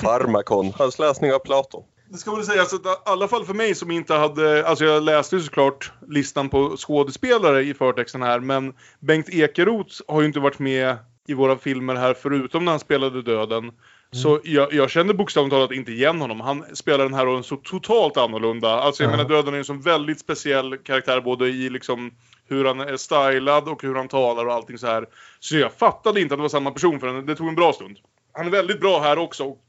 farmakon, 0.00 0.72
hans 0.78 0.98
läsning 0.98 1.32
av 1.32 1.38
Platon. 1.38 1.82
Det 2.08 2.18
ska 2.18 2.34
väl 2.34 2.44
sägas 2.44 2.74
att 2.74 2.86
i 2.86 2.88
alla 3.04 3.28
fall 3.28 3.44
för 3.44 3.54
mig 3.54 3.74
som 3.74 3.90
inte 3.90 4.14
hade... 4.14 4.66
Alltså 4.66 4.84
jag 4.84 5.02
läste 5.02 5.36
ju 5.36 5.42
såklart 5.42 5.92
listan 6.08 6.48
på 6.48 6.76
skådespelare 6.76 7.62
i 7.62 7.74
förtexten 7.74 8.22
här 8.22 8.40
men 8.40 8.74
Bengt 9.00 9.28
Ekeroth 9.28 9.94
har 10.08 10.20
ju 10.20 10.26
inte 10.26 10.40
varit 10.40 10.58
med 10.58 10.96
i 11.28 11.34
våra 11.34 11.58
filmer 11.58 11.94
här 11.94 12.14
förutom 12.14 12.64
när 12.64 12.72
han 12.72 12.80
spelade 12.80 13.22
Döden. 13.22 13.72
Så 14.10 14.40
jag, 14.44 14.72
jag 14.72 14.90
kände 14.90 15.14
bokstavligt 15.14 15.52
talat 15.52 15.72
inte 15.72 15.92
igen 15.92 16.20
honom. 16.20 16.40
Han 16.40 16.64
spelar 16.76 17.04
den 17.04 17.14
här 17.14 17.26
rollen 17.26 17.42
så 17.44 17.56
totalt 17.56 18.16
annorlunda. 18.16 18.70
Alltså 18.70 19.02
jag 19.02 19.12
Ja. 19.12 19.16
menar 19.16 19.28
Döden 19.28 19.54
är 19.54 19.58
en 19.58 19.64
sån 19.64 19.80
väldigt 19.80 20.20
speciell 20.20 20.76
karaktär 20.78 21.20
både 21.20 21.48
i 21.48 21.70
liksom 21.70 22.10
hur 22.48 22.64
han 22.64 22.80
är 22.80 22.96
stylad 22.96 23.68
och 23.68 23.82
hur 23.82 23.94
han 23.94 24.08
talar 24.08 24.46
och 24.46 24.52
allting 24.52 24.78
så 24.78 24.86
här. 24.86 25.06
Så 25.40 25.56
jag 25.56 25.72
fattade 25.72 26.20
inte 26.20 26.34
att 26.34 26.38
det 26.38 26.42
var 26.42 26.48
samma 26.48 26.70
person 26.70 27.00
förrän 27.00 27.26
det 27.26 27.36
tog 27.36 27.48
en 27.48 27.54
bra 27.54 27.72
stund. 27.72 27.98
Han 28.32 28.46
är 28.46 28.50
väldigt 28.50 28.80
bra 28.80 29.00
här 29.00 29.18
också 29.18 29.44
och 29.44 29.66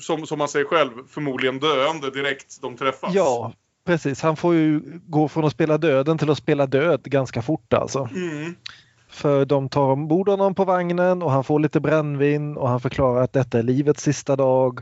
som, 0.00 0.26
som 0.26 0.38
man 0.38 0.48
säger 0.48 0.66
själv, 0.66 0.90
förmodligen 1.08 1.58
döende 1.58 2.10
direkt 2.10 2.62
de 2.62 2.76
träffas. 2.76 3.14
Ja, 3.14 3.52
precis. 3.86 4.22
Han 4.22 4.36
får 4.36 4.54
ju 4.54 4.80
gå 5.06 5.28
från 5.28 5.44
att 5.44 5.52
spela 5.52 5.78
döden 5.78 6.18
till 6.18 6.30
att 6.30 6.38
spela 6.38 6.66
död 6.66 7.02
ganska 7.02 7.42
fort 7.42 7.72
alltså. 7.72 8.08
Mm. 8.14 8.54
För 9.08 9.44
de 9.44 9.68
tar 9.68 9.82
ombord 9.82 10.28
honom 10.28 10.54
på 10.54 10.64
vagnen 10.64 11.22
och 11.22 11.30
han 11.30 11.44
får 11.44 11.60
lite 11.60 11.80
brännvin 11.80 12.56
och 12.56 12.68
han 12.68 12.80
förklarar 12.80 13.22
att 13.22 13.32
detta 13.32 13.58
är 13.58 13.62
livets 13.62 14.02
sista 14.02 14.36
dag. 14.36 14.80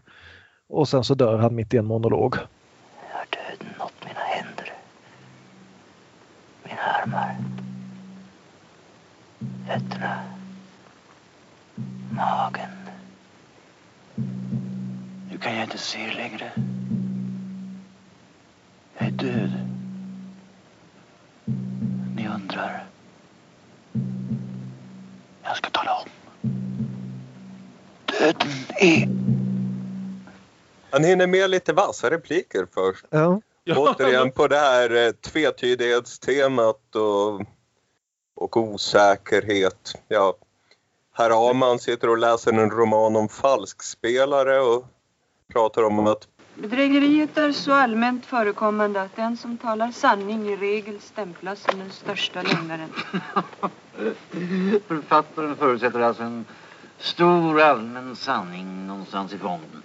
Och 0.69 0.89
sen 0.89 1.05
så 1.05 1.15
dör 1.15 1.39
han 1.39 1.55
mitt 1.55 1.75
i 1.75 1.77
en 1.77 1.87
monolog. 1.87 2.37
Har 2.37 3.27
döden 3.31 3.75
nått 3.79 3.95
mina 4.05 4.21
händer? 4.21 4.73
Mina 6.65 6.83
armar? 6.83 7.37
Fötterna? 9.67 10.21
Magen? 12.11 12.78
Nu 15.39 15.43
kan 15.43 15.55
jag 15.55 15.65
inte 15.65 15.79
se 15.79 16.13
längre. 16.13 16.53
Jag 18.99 19.09
är 19.09 19.11
död. 19.11 19.53
Ni 22.17 22.29
undrar. 22.29 22.87
Jag 25.43 25.57
ska 25.57 25.71
tala 25.71 25.95
om. 25.95 26.09
Döden 28.05 28.51
är... 28.81 29.09
Han 30.91 31.05
hinner 31.05 31.27
med 31.27 31.51
lite 31.51 31.73
vassa 31.73 32.11
repliker 32.11 32.67
först. 32.75 33.05
Ja, 33.11 33.41
Återigen 33.77 34.33
på 34.33 34.49
det 34.49 34.59
här 34.59 35.07
eh, 35.07 35.13
tvetydighetstemat 35.13 36.97
och, 36.97 37.43
och 38.37 38.57
osäkerhet. 38.57 39.93
Ja, 40.09 40.35
herr 41.15 41.51
Aman 41.51 41.79
sitter 41.79 42.11
och 42.11 42.19
läser 42.19 42.53
en 42.53 42.71
roman 42.71 43.17
om 43.17 43.29
falskspelare 43.29 44.61
och 44.61 44.87
pratar 45.53 45.83
om 45.83 46.07
att 46.07 46.29
Bedrägeriet 46.55 47.39
är 47.39 47.53
så 47.53 47.73
allmänt 47.73 48.27
förekommande 48.27 49.03
att 49.03 49.17
den 49.17 49.37
som 49.37 49.57
talar 49.59 49.91
sanning 49.91 50.49
i 50.49 50.57
regel 50.57 51.01
stämplas 51.01 51.61
som 51.61 51.79
den 51.79 51.91
största 51.91 52.43
lögnaren. 52.43 52.93
Författaren 54.89 55.57
förutsätter 55.57 56.01
alltså 56.01 56.23
en 56.23 56.45
stor 56.99 57.61
allmän 57.61 58.17
sanning 58.17 58.87
någonstans 58.87 59.33
i 59.33 59.39
fonden. 59.39 59.83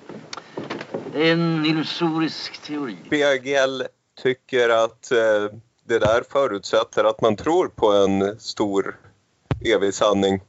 Det 1.13 1.29
är 1.29 1.33
en 1.33 1.65
illusorisk 1.65 2.61
teori. 2.61 2.97
BGL 3.09 3.83
tycker 4.23 4.69
att 4.69 5.11
eh, 5.11 5.57
det 5.83 5.99
där 5.99 6.23
förutsätter 6.29 7.03
att 7.03 7.21
man 7.21 7.35
tror 7.35 7.67
på 7.67 7.91
en 7.91 8.39
stor 8.39 8.99
evig 9.65 9.93
sanning. 9.93 10.41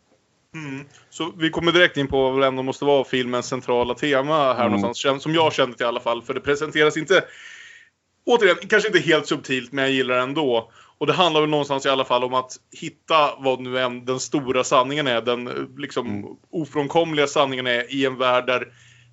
Mm. 0.55 0.85
Så 1.11 1.33
vi 1.39 1.51
kommer 1.51 1.73
direkt 1.73 1.97
in 1.97 2.07
på 2.09 2.31
vad 2.31 2.45
ändå 2.45 2.63
måste 2.63 2.85
vara 2.85 3.05
filmens 3.05 3.47
centrala 3.47 3.95
tema 3.95 4.35
här 4.55 4.67
Mm. 4.67 4.81
någonstans. 4.81 5.23
Som 5.23 5.35
jag 5.35 5.53
kände 5.53 5.77
det 5.79 5.85
i 5.85 5.87
alla 5.87 6.01
fall. 6.01 6.23
För 6.23 6.35
det 6.35 6.41
presenteras 6.41 6.97
inte... 6.97 7.25
Återigen, 8.27 8.57
kanske 8.69 8.89
inte 8.89 9.01
helt 9.01 9.27
subtilt 9.27 9.73
men 9.73 9.85
jag 9.85 9.93
gillar 9.93 10.15
det 10.15 10.21
ändå. 10.23 10.71
Och 10.99 11.07
det 11.07 11.13
handlar 11.13 11.41
väl 11.41 11.51
någonstans 11.51 11.87
i 11.87 11.89
alla 11.89 12.05
fall 12.05 12.25
om 12.25 12.35
att 12.35 12.57
hitta 12.81 13.35
vad 13.39 13.61
nu 13.61 13.79
än 13.79 14.05
den 14.05 14.21
stora 14.21 14.65
sanningen 14.65 15.07
är. 15.07 15.21
Den 15.21 15.69
liksom 15.77 16.07
Mm. 16.07 16.25
ofrånkomliga 16.51 17.27
sanningen 17.27 17.67
är 17.67 17.95
i 17.95 18.07
en 18.07 18.19
värld 18.19 18.47
där 18.47 18.69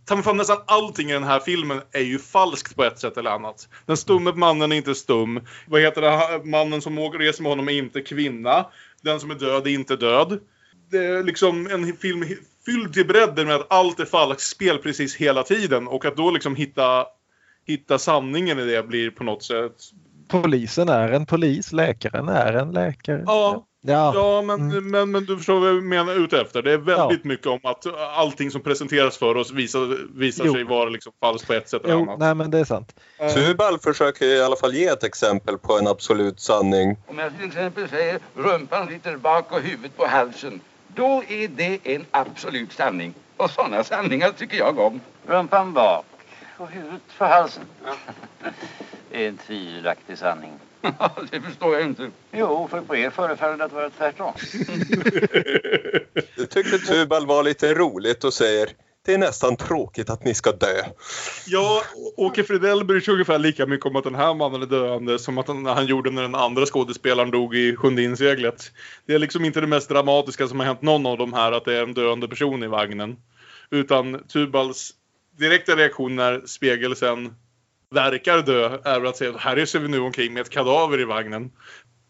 Ta 0.05 0.21
fan 0.21 0.37
nästan 0.37 0.57
allting 0.67 1.09
i 1.09 1.13
den 1.13 1.23
här 1.23 1.39
filmen 1.39 1.81
är 1.91 2.01
ju 2.01 2.19
falskt 2.19 2.75
på 2.75 2.83
ett 2.83 2.99
sätt 2.99 3.17
eller 3.17 3.31
annat. 3.31 3.67
Den 3.85 3.97
stumme 3.97 4.31
mannen 4.35 4.71
är 4.71 4.75
inte 4.75 4.95
stum. 4.95 5.39
Vad 5.67 5.81
heter 5.81 6.01
det? 6.01 6.45
Mannen 6.49 6.81
som 6.81 6.97
åker- 6.99 7.19
reser 7.19 7.43
med 7.43 7.51
honom 7.51 7.69
är 7.69 7.73
inte 7.73 8.01
kvinna. 8.01 8.65
Den 9.01 9.19
som 9.19 9.31
är 9.31 9.35
död 9.35 9.67
är 9.67 9.71
inte 9.71 9.95
död. 9.95 10.39
Liksom 11.23 11.67
en 11.71 11.93
film 11.97 12.25
fylld 12.65 12.93
till 12.93 13.07
bredden 13.07 13.47
med 13.47 13.55
att 13.55 13.67
allt 13.73 13.99
är 13.99 14.05
falskt 14.05 14.49
spel 14.49 14.77
precis 14.77 15.15
hela 15.15 15.43
tiden. 15.43 15.87
Och 15.87 16.05
att 16.05 16.17
då 16.17 16.31
liksom 16.31 16.55
hitta, 16.55 17.05
hitta 17.67 17.99
sanningen 17.99 18.59
i 18.59 18.65
det 18.65 18.83
blir 18.87 19.09
på 19.11 19.23
något 19.23 19.43
sätt... 19.43 19.75
polisen 20.27 20.89
är 20.89 21.11
en 21.11 21.25
polis, 21.25 21.71
läkaren 21.71 22.29
är 22.29 22.53
en 22.53 22.71
läkare. 22.71 23.23
Ja, 23.25 23.65
Ja, 23.83 24.11
Ja, 24.15 24.41
men, 24.41 24.71
Mm. 24.71 24.91
men, 24.91 25.11
men 25.11 25.25
du 25.25 25.37
förstår 25.37 25.59
vad 25.59 25.69
jag 25.69 25.83
menar 25.83 26.15
ute 26.15 26.41
efter. 26.41 26.61
Det 26.61 26.71
är 26.71 26.77
väldigt 26.77 27.23
mycket 27.23 27.47
om 27.47 27.59
att 27.63 27.85
allting 28.17 28.51
som 28.51 28.61
presenteras 28.61 29.17
för 29.17 29.37
oss 29.37 29.51
visar, 29.51 29.97
visar 30.19 30.45
Jo. 30.45 30.53
sig 30.53 30.63
vara 30.63 30.89
liksom 30.89 31.13
falskt 31.19 31.47
på 31.47 31.53
ett 31.53 31.69
sätt 31.69 31.83
eller 31.83 31.93
jo, 31.93 32.01
annat. 32.01 32.19
nej 32.19 32.35
men 32.35 32.51
det 32.51 32.59
är 32.59 32.63
sant. 32.63 32.95
Eh, 33.19 33.33
Tubal 33.33 33.79
försöker 33.79 34.25
i 34.25 34.41
alla 34.41 34.55
fall 34.55 34.73
ge 34.73 34.85
ett 34.85 35.03
exempel 35.03 35.57
på 35.57 35.77
en 35.77 35.87
absolut 35.87 36.39
sanning. 36.39 36.97
Om 37.07 37.19
jag 37.19 37.37
till 37.37 37.47
exempel 37.47 37.89
säger 37.89 38.19
rumpan 38.35 38.87
sitter 38.87 39.17
bak 39.17 39.51
och 39.51 39.61
huvudet 39.61 39.97
på 39.97 40.05
halsen. 40.07 40.59
Då 40.95 41.23
är 41.27 41.47
det 41.47 41.79
en 41.83 42.05
absolut 42.11 42.73
sanning. 42.73 43.13
Och 43.37 43.49
sådana 43.49 43.83
sanningar 43.83 44.31
tycker 44.31 44.57
jag 44.57 44.79
om. 44.79 45.01
Rumpan 45.27 45.73
bak 45.73 46.05
och 46.57 46.69
huvudet 46.69 47.01
för 47.07 47.25
halsen. 47.25 47.63
Det 49.11 49.25
är 49.25 49.29
en 49.29 49.37
tvivelaktig 49.37 50.17
sanning. 50.17 50.51
det 51.31 51.41
förstår 51.41 51.73
jag 51.73 51.83
inte. 51.83 52.11
Jo, 52.31 52.67
för 52.71 52.81
på 52.81 52.95
er 52.95 53.09
förefaller 53.09 53.57
det 53.57 53.65
att 53.65 53.71
vara 53.71 53.89
tvärtom. 53.89 54.33
Det 56.35 56.45
tyckte 56.45 56.77
Tubal 56.77 57.25
var 57.27 57.43
lite 57.43 57.73
roligt 57.73 58.23
och 58.23 58.33
säger 58.33 58.69
det 59.05 59.13
är 59.13 59.17
nästan 59.17 59.55
tråkigt 59.55 60.09
att 60.09 60.25
ni 60.25 60.33
ska 60.33 60.51
dö. 60.51 60.83
Ja, 61.47 61.83
Åke 62.17 62.43
Fridell 62.43 62.85
bryr 62.85 62.99
sig 62.99 63.11
ungefär 63.11 63.39
lika 63.39 63.65
mycket 63.65 63.85
om 63.85 63.95
att 63.95 64.03
den 64.03 64.15
här 64.15 64.33
mannen 64.33 64.61
är 64.61 64.65
döende 64.65 65.19
som 65.19 65.37
att 65.37 65.47
han, 65.47 65.65
han 65.65 65.85
gjorde 65.85 66.11
när 66.11 66.21
den 66.21 66.35
andra 66.35 66.65
skådespelaren 66.65 67.31
dog 67.31 67.55
i 67.55 67.75
Sjunde 67.75 68.03
inseglet. 68.03 68.71
Det 69.05 69.13
är 69.13 69.19
liksom 69.19 69.45
inte 69.45 69.61
det 69.61 69.67
mest 69.67 69.89
dramatiska 69.89 70.47
som 70.47 70.59
har 70.59 70.67
hänt 70.67 70.81
någon 70.81 71.05
av 71.05 71.17
de 71.17 71.33
här 71.33 71.51
att 71.51 71.65
det 71.65 71.77
är 71.77 71.83
en 71.83 71.93
döende 71.93 72.27
person 72.27 72.63
i 72.63 72.67
vagnen. 72.67 73.17
Utan 73.69 74.27
Tubals 74.27 74.91
direkta 75.37 75.75
reaktion 75.75 76.15
när 76.15 76.41
Spegel 76.45 76.95
sen 76.95 77.35
verkar 77.91 78.41
dö 78.41 78.77
är 78.83 78.99
väl 78.99 79.09
att 79.09 79.17
säga 79.17 79.37
här 79.37 79.55
reser 79.55 79.79
vi 79.79 79.87
nu 79.87 79.99
omkring 79.99 80.33
med 80.33 80.41
ett 80.41 80.49
kadaver 80.49 80.99
i 80.99 81.05
vagnen. 81.05 81.51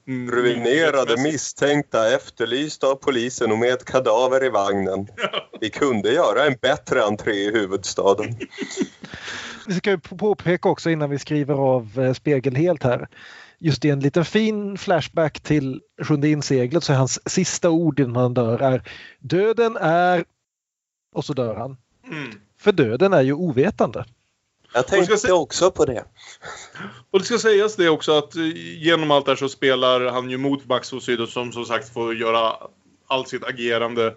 Mm, 0.07 0.31
Ruinerade, 0.31 1.21
misstänkta, 1.21 2.15
efterlysta 2.15 2.87
av 2.87 2.95
polisen 2.95 3.51
och 3.51 3.57
med 3.57 3.73
ett 3.73 3.85
kadaver 3.85 4.43
i 4.43 4.49
vagnen. 4.49 5.07
Vi 5.61 5.69
kunde 5.69 6.11
göra 6.11 6.45
en 6.45 6.55
bättre 6.61 7.03
entré 7.03 7.33
i 7.33 7.51
huvudstaden. 7.51 8.37
Vi 9.67 9.73
ska 9.73 9.89
ju 9.89 9.99
påpeka 9.99 10.69
också 10.69 10.89
innan 10.89 11.09
vi 11.09 11.19
skriver 11.19 11.53
av 11.53 11.99
eh, 11.99 12.13
Spegel 12.13 12.55
helt 12.55 12.83
här. 12.83 13.07
Just 13.59 13.85
i 13.85 13.89
en 13.89 13.99
liten 13.99 14.25
fin 14.25 14.77
flashback 14.77 15.39
till 15.39 15.81
Sjunde 16.01 16.29
inseglet 16.29 16.83
så 16.83 16.93
är 16.93 16.97
hans 16.97 17.31
sista 17.31 17.69
ord 17.69 17.99
innan 17.99 18.15
han 18.15 18.33
dör 18.33 18.59
är 18.59 18.89
Döden 19.19 19.77
är... 19.77 20.25
Och 21.15 21.25
så 21.25 21.33
dör 21.33 21.55
han. 21.55 21.77
Mm. 22.07 22.31
För 22.59 22.71
döden 22.71 23.13
är 23.13 23.21
ju 23.21 23.33
ovetande. 23.33 24.05
Jag 24.73 24.87
tänkte 24.87 25.17
se- 25.17 25.31
också 25.31 25.71
på 25.71 25.85
det. 25.85 26.05
Och 27.11 27.19
det 27.19 27.25
ska 27.25 27.37
sägas 27.37 27.75
det 27.75 27.89
också 27.89 28.11
att 28.17 28.35
eh, 28.35 28.43
genom 28.83 29.11
allt 29.11 29.25
det 29.25 29.31
här 29.31 29.35
så 29.35 29.49
spelar 29.49 30.05
han 30.05 30.29
ju 30.29 30.37
mot 30.37 30.65
Max 30.65 30.93
von 30.93 31.01
Sydow 31.01 31.25
som 31.25 31.51
som 31.51 31.65
sagt 31.65 31.93
får 31.93 32.15
göra 32.15 32.55
allt 33.07 33.27
sitt 33.27 33.43
agerande 33.43 34.15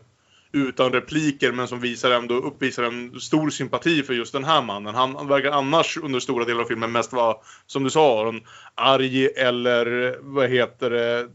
utan 0.53 0.93
repliker 0.93 1.53
men 1.53 1.69
som 1.69 1.81
visar 1.81 2.11
ändå 2.11 2.35
uppvisar 2.35 2.83
en 2.83 3.21
stor 3.21 3.51
sympati 3.51 4.03
för 4.03 4.15
just 4.15 4.33
den 4.33 4.45
här 4.45 4.63
mannen. 4.63 4.95
Han, 4.95 5.17
han 5.17 5.29
verkar 5.29 5.51
annars 5.51 5.97
under 5.97 6.21
stora 6.21 6.45
delar 6.45 6.61
av 6.61 6.67
filmen 6.67 6.93
mest 6.93 7.13
vara, 7.13 7.37
som 7.67 7.85
du 7.85 7.91
sa 7.91 8.21
Aron, 8.21 8.41
arg 8.75 9.27
eller 9.27 10.17
vad 10.21 10.51
heter 10.51 10.91
det, 10.91 11.29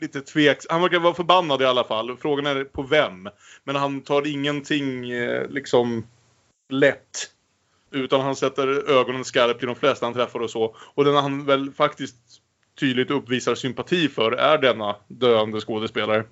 lite 0.00 0.20
tveks... 0.20 0.66
Han 0.70 0.82
verkar 0.82 0.98
vara 0.98 1.14
förbannad 1.14 1.62
i 1.62 1.64
alla 1.64 1.84
fall. 1.84 2.16
Frågan 2.16 2.46
är 2.46 2.64
på 2.64 2.82
vem. 2.82 3.28
Men 3.64 3.76
han 3.76 4.00
tar 4.00 4.26
ingenting 4.26 5.10
eh, 5.10 5.48
liksom 5.48 6.06
lätt. 6.68 7.30
Utan 7.94 8.20
han 8.20 8.36
sätter 8.36 8.90
ögonen 8.90 9.24
skarpt 9.24 9.62
i 9.62 9.66
de 9.66 9.74
flesta 9.74 10.06
han 10.06 10.14
träffar 10.14 10.40
och 10.40 10.50
så. 10.50 10.76
Och 10.94 11.04
den 11.04 11.14
han 11.14 11.44
väl 11.44 11.72
faktiskt 11.72 12.16
tydligt 12.80 13.10
uppvisar 13.10 13.54
sympati 13.54 14.08
för 14.08 14.32
är 14.32 14.58
denna 14.58 14.96
döende 15.08 15.60
skådespelare. 15.60 16.24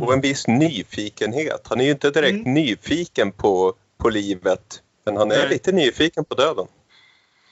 Och 0.00 0.12
en 0.12 0.20
viss 0.20 0.46
nyfikenhet. 0.48 1.66
Han 1.68 1.80
är 1.80 1.84
ju 1.84 1.90
inte 1.90 2.10
direkt 2.10 2.32
Mm. 2.46 2.54
nyfiken 2.54 3.32
på, 3.32 3.74
på 3.98 4.08
livet. 4.10 4.82
Men 5.04 5.16
han 5.16 5.30
är 5.30 5.38
Nej. 5.38 5.48
lite 5.48 5.72
nyfiken 5.72 6.24
på 6.24 6.34
döden. 6.34 6.66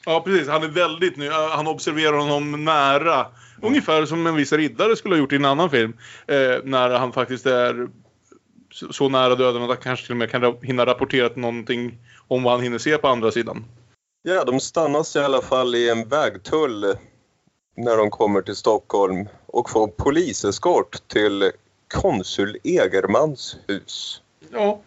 Ja, 0.07 0.21
precis. 0.21 0.49
Han 0.49 0.63
är 0.63 0.69
väldigt 0.69 1.17
ny. 1.17 1.29
Han 1.29 1.67
observerar 1.67 2.17
honom 2.17 2.65
nära. 2.65 3.27
Ungefär 3.63 4.07
som 4.07 4.27
en 4.27 4.37
viss 4.37 4.53
riddare 4.53 4.97
skulle 4.97 5.15
ha 5.15 5.19
gjort 5.21 5.33
i 5.33 5.37
en 5.37 5.45
annan 5.45 5.71
film. 5.71 5.93
Eh, 6.27 6.37
när 6.65 6.91
han 6.91 7.13
faktiskt 7.13 7.47
är 7.47 7.89
så, 8.71 9.09
nära 9.09 9.35
döden 9.35 9.63
att 9.63 9.69
han 9.69 9.77
kanske 9.77 10.07
till 10.07 10.13
och 10.13 10.17
med 10.17 10.31
kan 10.31 10.57
hinna 10.63 10.87
rapportera 10.87 11.31
någonting 11.35 11.99
om 12.29 12.43
vad 12.43 12.53
han 12.53 12.63
hinner 12.63 12.79
se 12.79 12.99
på 12.99 13.09
andra 13.09 13.31
sidan. 13.31 13.65
Ja, 14.23 14.45
de 14.45 14.61
stannas 14.61 15.17
i 15.17 15.19
alla 15.19 15.43
fall 15.43 15.75
i 15.75 15.91
en 15.91 16.09
vägtull 16.09 16.95
när 17.77 17.97
de 17.97 18.11
kommer 18.11 18.43
till 18.43 18.57
Stockholm 18.57 19.29
och 19.47 19.71
får 19.71 19.89
poliseskort 19.89 21.09
till 21.09 21.51
konsul 21.95 22.59
Egermans 22.65 23.57
hus. 23.69 24.23
Ja. 24.53 24.81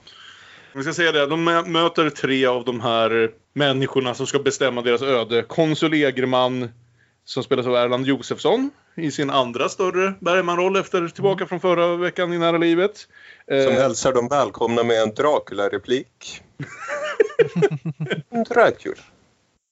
Vi 0.73 0.83
ska 0.83 0.93
säga 0.93 1.11
det, 1.11 1.27
de 1.27 1.49
mö- 1.49 1.67
möter 1.67 2.09
tre 2.09 2.45
av 2.45 2.65
de 2.65 2.81
här 2.81 3.31
människorna 3.53 4.13
som 4.13 4.27
ska 4.27 4.39
bestämma 4.39 4.81
deras 4.81 5.01
öde. 5.01 5.43
Konsul 5.43 5.93
Egerman, 5.93 6.69
som 7.25 7.43
spelas 7.43 7.65
av 7.65 7.75
Erland 7.75 8.05
Josefsson 8.05 8.71
i 8.95 9.11
sin 9.11 9.29
andra 9.29 9.69
större 9.69 10.13
Bergman-roll 10.19 10.75
efter 10.75 11.07
Tillbaka 11.07 11.45
från 11.45 11.59
förra 11.59 11.95
veckan 11.95 12.33
i 12.33 12.37
Nära 12.37 12.57
livet. 12.57 13.07
Eh, 13.47 13.63
Som 13.63 13.73
hälsar 13.73 14.13
dem 14.13 14.27
välkomna 14.27 14.83
med 14.83 15.01
en 15.01 15.13
Dracula-replik. 15.13 16.41
Dracula, 18.49 18.95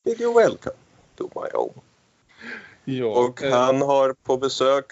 bid 0.05 0.21
you 0.21 0.33
welcome 0.33 0.75
to 1.17 1.29
my 1.35 1.49
home. 1.53 1.73
ja, 2.85 3.05
Och 3.05 3.43
eh, 3.43 3.59
han 3.59 3.81
har 3.81 4.13
på 4.13 4.37
besök 4.37 4.85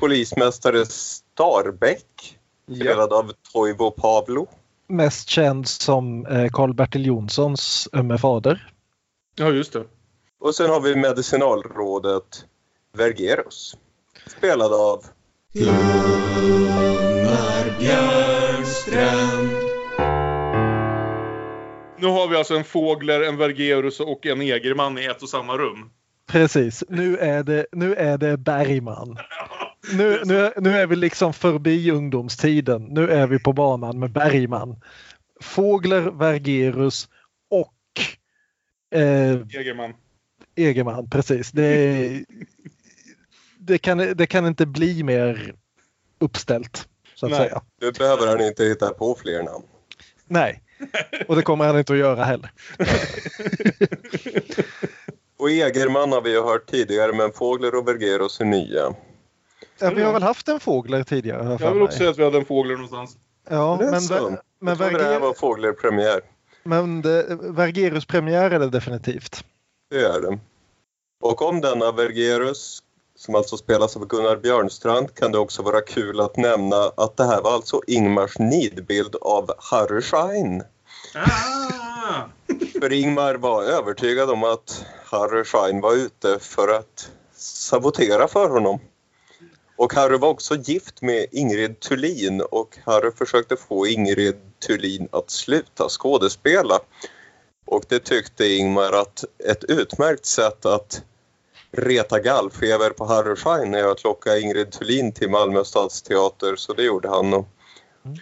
polismästare 0.00 0.86
Starbäck, 0.86 2.38
ja. 2.66 2.74
spelad 2.76 3.12
av 3.12 3.32
Toivo 3.52 3.90
Pavlo. 3.90 4.46
Mest 4.86 5.28
känd 5.28 5.68
som 5.68 6.26
eh, 6.26 6.50
Karl-Bertil 6.50 7.06
Jonssons 7.06 7.88
ömme 7.92 8.18
fader. 8.18 8.72
ja, 9.34 9.50
just 9.50 9.72
det. 9.72 9.84
Och 10.44 10.54
sen 10.54 10.70
har 10.70 10.80
vi 10.80 10.96
medicinalrådet 10.96 12.46
Vergerus, 12.92 13.76
spelad 14.26 14.72
av 14.72 15.04
Nu 21.98 22.06
har 22.06 22.28
vi 22.28 22.36
alltså 22.36 22.56
en 22.56 22.64
Fågler, 22.64 23.20
en 23.20 23.36
Vergerus 23.36 24.00
och 24.00 24.26
en 24.26 24.40
Egerman 24.40 24.98
i 24.98 25.04
ett 25.04 25.22
och 25.22 25.28
samma 25.28 25.56
rum. 25.56 25.90
Precis, 26.26 26.84
nu 26.88 27.16
är 27.16 27.42
det, 27.42 27.66
nu 27.72 27.94
är 27.94 28.18
det 28.18 28.36
Bergman. 28.36 29.18
Nu, 29.92 30.22
nu, 30.24 30.52
nu 30.56 30.70
är 30.70 30.86
vi 30.86 30.96
liksom 30.96 31.32
förbi 31.32 31.90
ungdomstiden. 31.90 32.82
Nu 32.82 33.10
är 33.10 33.26
vi 33.26 33.38
på 33.38 33.52
banan 33.52 33.98
med 33.98 34.12
Bergman. 34.12 34.80
Fågler, 35.40 36.00
Vergerus 36.00 37.08
och 37.50 37.74
eh, 38.98 39.60
Egerman. 39.60 39.94
Egerman, 40.56 41.10
precis. 41.10 41.52
Det, 41.52 42.24
det, 43.58 43.78
kan, 43.78 43.98
det 43.98 44.26
kan 44.26 44.46
inte 44.46 44.66
bli 44.66 45.02
mer 45.02 45.54
uppställt. 46.18 46.88
Så 47.14 47.26
att 47.26 47.32
Nej. 47.32 47.40
säga. 47.40 47.62
Nu 47.80 47.92
behöver 47.92 48.26
han 48.26 48.40
inte 48.40 48.64
hitta 48.64 48.94
på 48.94 49.14
fler 49.22 49.42
namn. 49.42 49.64
Nej, 50.26 50.62
och 51.28 51.36
det 51.36 51.42
kommer 51.42 51.64
han 51.66 51.78
inte 51.78 51.92
att 51.92 51.98
göra 51.98 52.24
heller. 52.24 52.50
Och 55.38 55.50
Egerman 55.50 56.12
har 56.12 56.20
vi 56.20 56.30
ju 56.30 56.42
hört 56.42 56.70
tidigare 56.70 57.12
men 57.12 57.32
Fågler 57.32 57.74
och 57.74 57.88
Vergerus 57.88 58.40
är 58.40 58.44
nya. 58.44 58.94
Ja, 59.78 59.90
vi 59.90 60.02
har 60.02 60.12
väl 60.12 60.22
haft 60.22 60.48
en 60.48 60.60
Fågler 60.60 61.02
tidigare? 61.02 61.58
jag 61.60 61.72
vill 61.72 61.82
också 61.82 61.98
säga 61.98 62.10
att 62.10 62.18
vi 62.18 62.24
hade 62.24 62.38
en 62.38 62.44
Fågler 62.44 62.74
någonstans. 62.74 63.16
Ja, 63.50 63.76
men, 63.80 63.90
men, 63.90 64.00
Jag 64.68 64.78
trodde 64.78 64.98
det 64.98 65.02
här 65.02 65.08
Verger, 65.08 65.20
var 65.20 65.34
Fågler-premiär. 65.34 66.20
men 66.62 67.02
det, 67.02 67.38
Vergerus 67.42 68.04
premiär 68.06 68.50
är 68.50 68.58
det 68.58 68.70
definitivt. 68.70 69.44
Är. 69.94 70.38
Och 71.22 71.42
om 71.42 71.60
denna 71.60 71.92
Vergerus, 71.92 72.82
som 73.16 73.34
alltså 73.34 73.56
spelas 73.56 73.96
av 73.96 74.06
Gunnar 74.06 74.36
Björnstrand, 74.36 75.14
kan 75.14 75.32
det 75.32 75.38
också 75.38 75.62
vara 75.62 75.80
kul 75.80 76.20
att 76.20 76.36
nämna 76.36 76.76
att 76.76 77.16
det 77.16 77.24
här 77.24 77.42
var 77.42 77.52
alltså 77.52 77.80
Ingmars 77.86 78.38
nidbild 78.38 79.16
av 79.20 79.50
Harry 79.58 80.02
Schein. 80.02 80.62
Ah! 81.14 82.22
För 82.80 82.92
Ingmar 82.92 83.34
var 83.34 83.62
övertygad 83.62 84.30
om 84.30 84.44
att 84.44 84.84
Harry 85.04 85.44
Schein 85.44 85.80
var 85.80 85.94
ute 85.94 86.38
för 86.38 86.68
att 86.68 87.10
sabotera 87.36 88.28
för 88.28 88.48
honom. 88.48 88.78
Och 89.76 89.94
Harry 89.94 90.16
var 90.16 90.28
också 90.28 90.54
gift 90.54 91.02
med 91.02 91.26
Ingrid 91.32 91.80
Thulin 91.80 92.40
och 92.40 92.78
Harry 92.84 93.10
försökte 93.10 93.56
få 93.56 93.86
Ingrid 93.86 94.36
Thulin 94.66 95.08
att 95.12 95.30
sluta 95.30 95.88
skådespela. 95.88 96.80
Och 97.64 97.84
det 97.88 97.98
tyckte 97.98 98.46
Ingmar 98.46 98.92
att 98.92 99.24
ett 99.48 99.64
utmärkt 99.64 100.26
sätt 100.26 100.66
att 100.66 101.02
reta 101.72 102.20
gallfeber 102.20 102.90
på 102.90 103.04
Harry 103.04 103.36
Schein 103.36 103.74
är 103.74 103.84
att 103.84 104.04
locka 104.04 104.38
Ingrid 104.38 104.72
Thulin 104.72 105.12
till 105.12 105.30
Malmö 105.30 105.64
stadsteater 105.64 106.56
så 106.56 106.72
det 106.72 106.82
gjorde 106.82 107.08
han. 107.08 107.34
Och, 107.34 107.48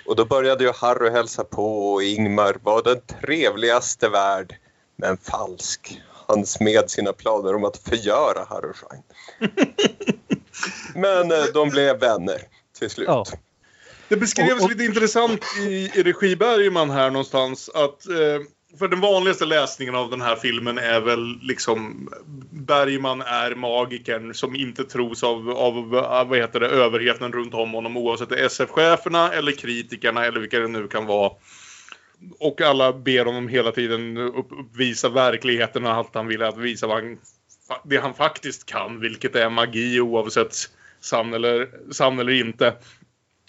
och 0.06 0.16
då 0.16 0.24
började 0.24 0.64
ju 0.64 0.72
Harry 0.72 1.10
hälsa 1.10 1.44
på 1.44 1.92
och 1.92 2.02
Ingmar 2.02 2.56
var 2.62 2.82
den 2.82 3.00
trevligaste 3.20 4.08
värld 4.08 4.56
men 4.96 5.16
falsk. 5.16 6.00
Han 6.28 6.46
smed 6.46 6.90
sina 6.90 7.12
planer 7.12 7.54
om 7.54 7.64
att 7.64 7.76
förgöra 7.76 8.44
Harry 8.48 8.72
Schein. 8.72 9.02
Men 10.94 11.32
eh, 11.32 11.44
de 11.54 11.68
blev 11.68 11.98
vänner 12.00 12.42
till 12.78 12.90
slut. 12.90 13.08
Ja. 13.08 13.24
Det 14.08 14.16
beskrevs 14.16 14.52
Och- 14.52 14.62
och- 14.62 14.70
lite 14.70 14.84
intressant 14.84 15.40
i, 15.60 15.90
i 15.94 16.02
regi 16.02 16.36
Bergman 16.36 16.90
här 16.90 17.10
någonstans 17.10 17.68
att 17.74 18.06
eh, 18.08 18.40
för 18.78 18.88
den 18.88 19.00
vanligaste 19.00 19.44
läsningen 19.44 19.94
av 19.94 20.10
den 20.10 20.20
här 20.20 20.36
filmen 20.36 20.78
är 20.78 21.00
väl 21.00 21.38
liksom 21.42 22.08
Bergman 22.50 23.20
är 23.20 23.54
magikern 23.54 24.34
som 24.34 24.54
inte 24.54 24.84
tros 24.84 25.22
av, 25.22 25.50
av 25.50 25.96
av, 25.96 26.28
vad 26.28 26.38
heter 26.38 26.60
det, 26.60 26.68
överheten 26.68 27.32
runt 27.32 27.54
om 27.54 27.72
honom 27.72 27.96
oavsett 27.96 28.28
det 28.28 28.40
är 28.40 28.46
SF-cheferna 28.46 29.32
eller 29.32 29.52
kritikerna 29.52 30.26
eller 30.26 30.40
vilka 30.40 30.58
det 30.58 30.68
nu 30.68 30.88
kan 30.88 31.06
vara. 31.06 31.32
Och 32.38 32.60
alla 32.60 32.92
ber 32.92 33.24
honom 33.24 33.48
hela 33.48 33.72
tiden 33.72 34.16
upp, 34.16 34.48
uppvisa 34.50 35.08
verkligheten 35.08 35.86
och 35.86 35.92
allt 35.92 36.14
han 36.14 36.26
vill 36.26 36.42
att 36.42 36.58
visa 36.58 36.86
vad 36.86 36.96
han, 37.02 37.18
det 37.84 37.96
han 37.96 38.14
faktiskt 38.14 38.66
kan, 38.66 39.00
vilket 39.00 39.36
är 39.36 39.50
magi 39.50 40.00
oavsett 40.00 40.54
sann 41.00 41.34
eller, 41.34 41.68
sann 41.92 42.18
eller 42.18 42.32
inte. 42.32 42.74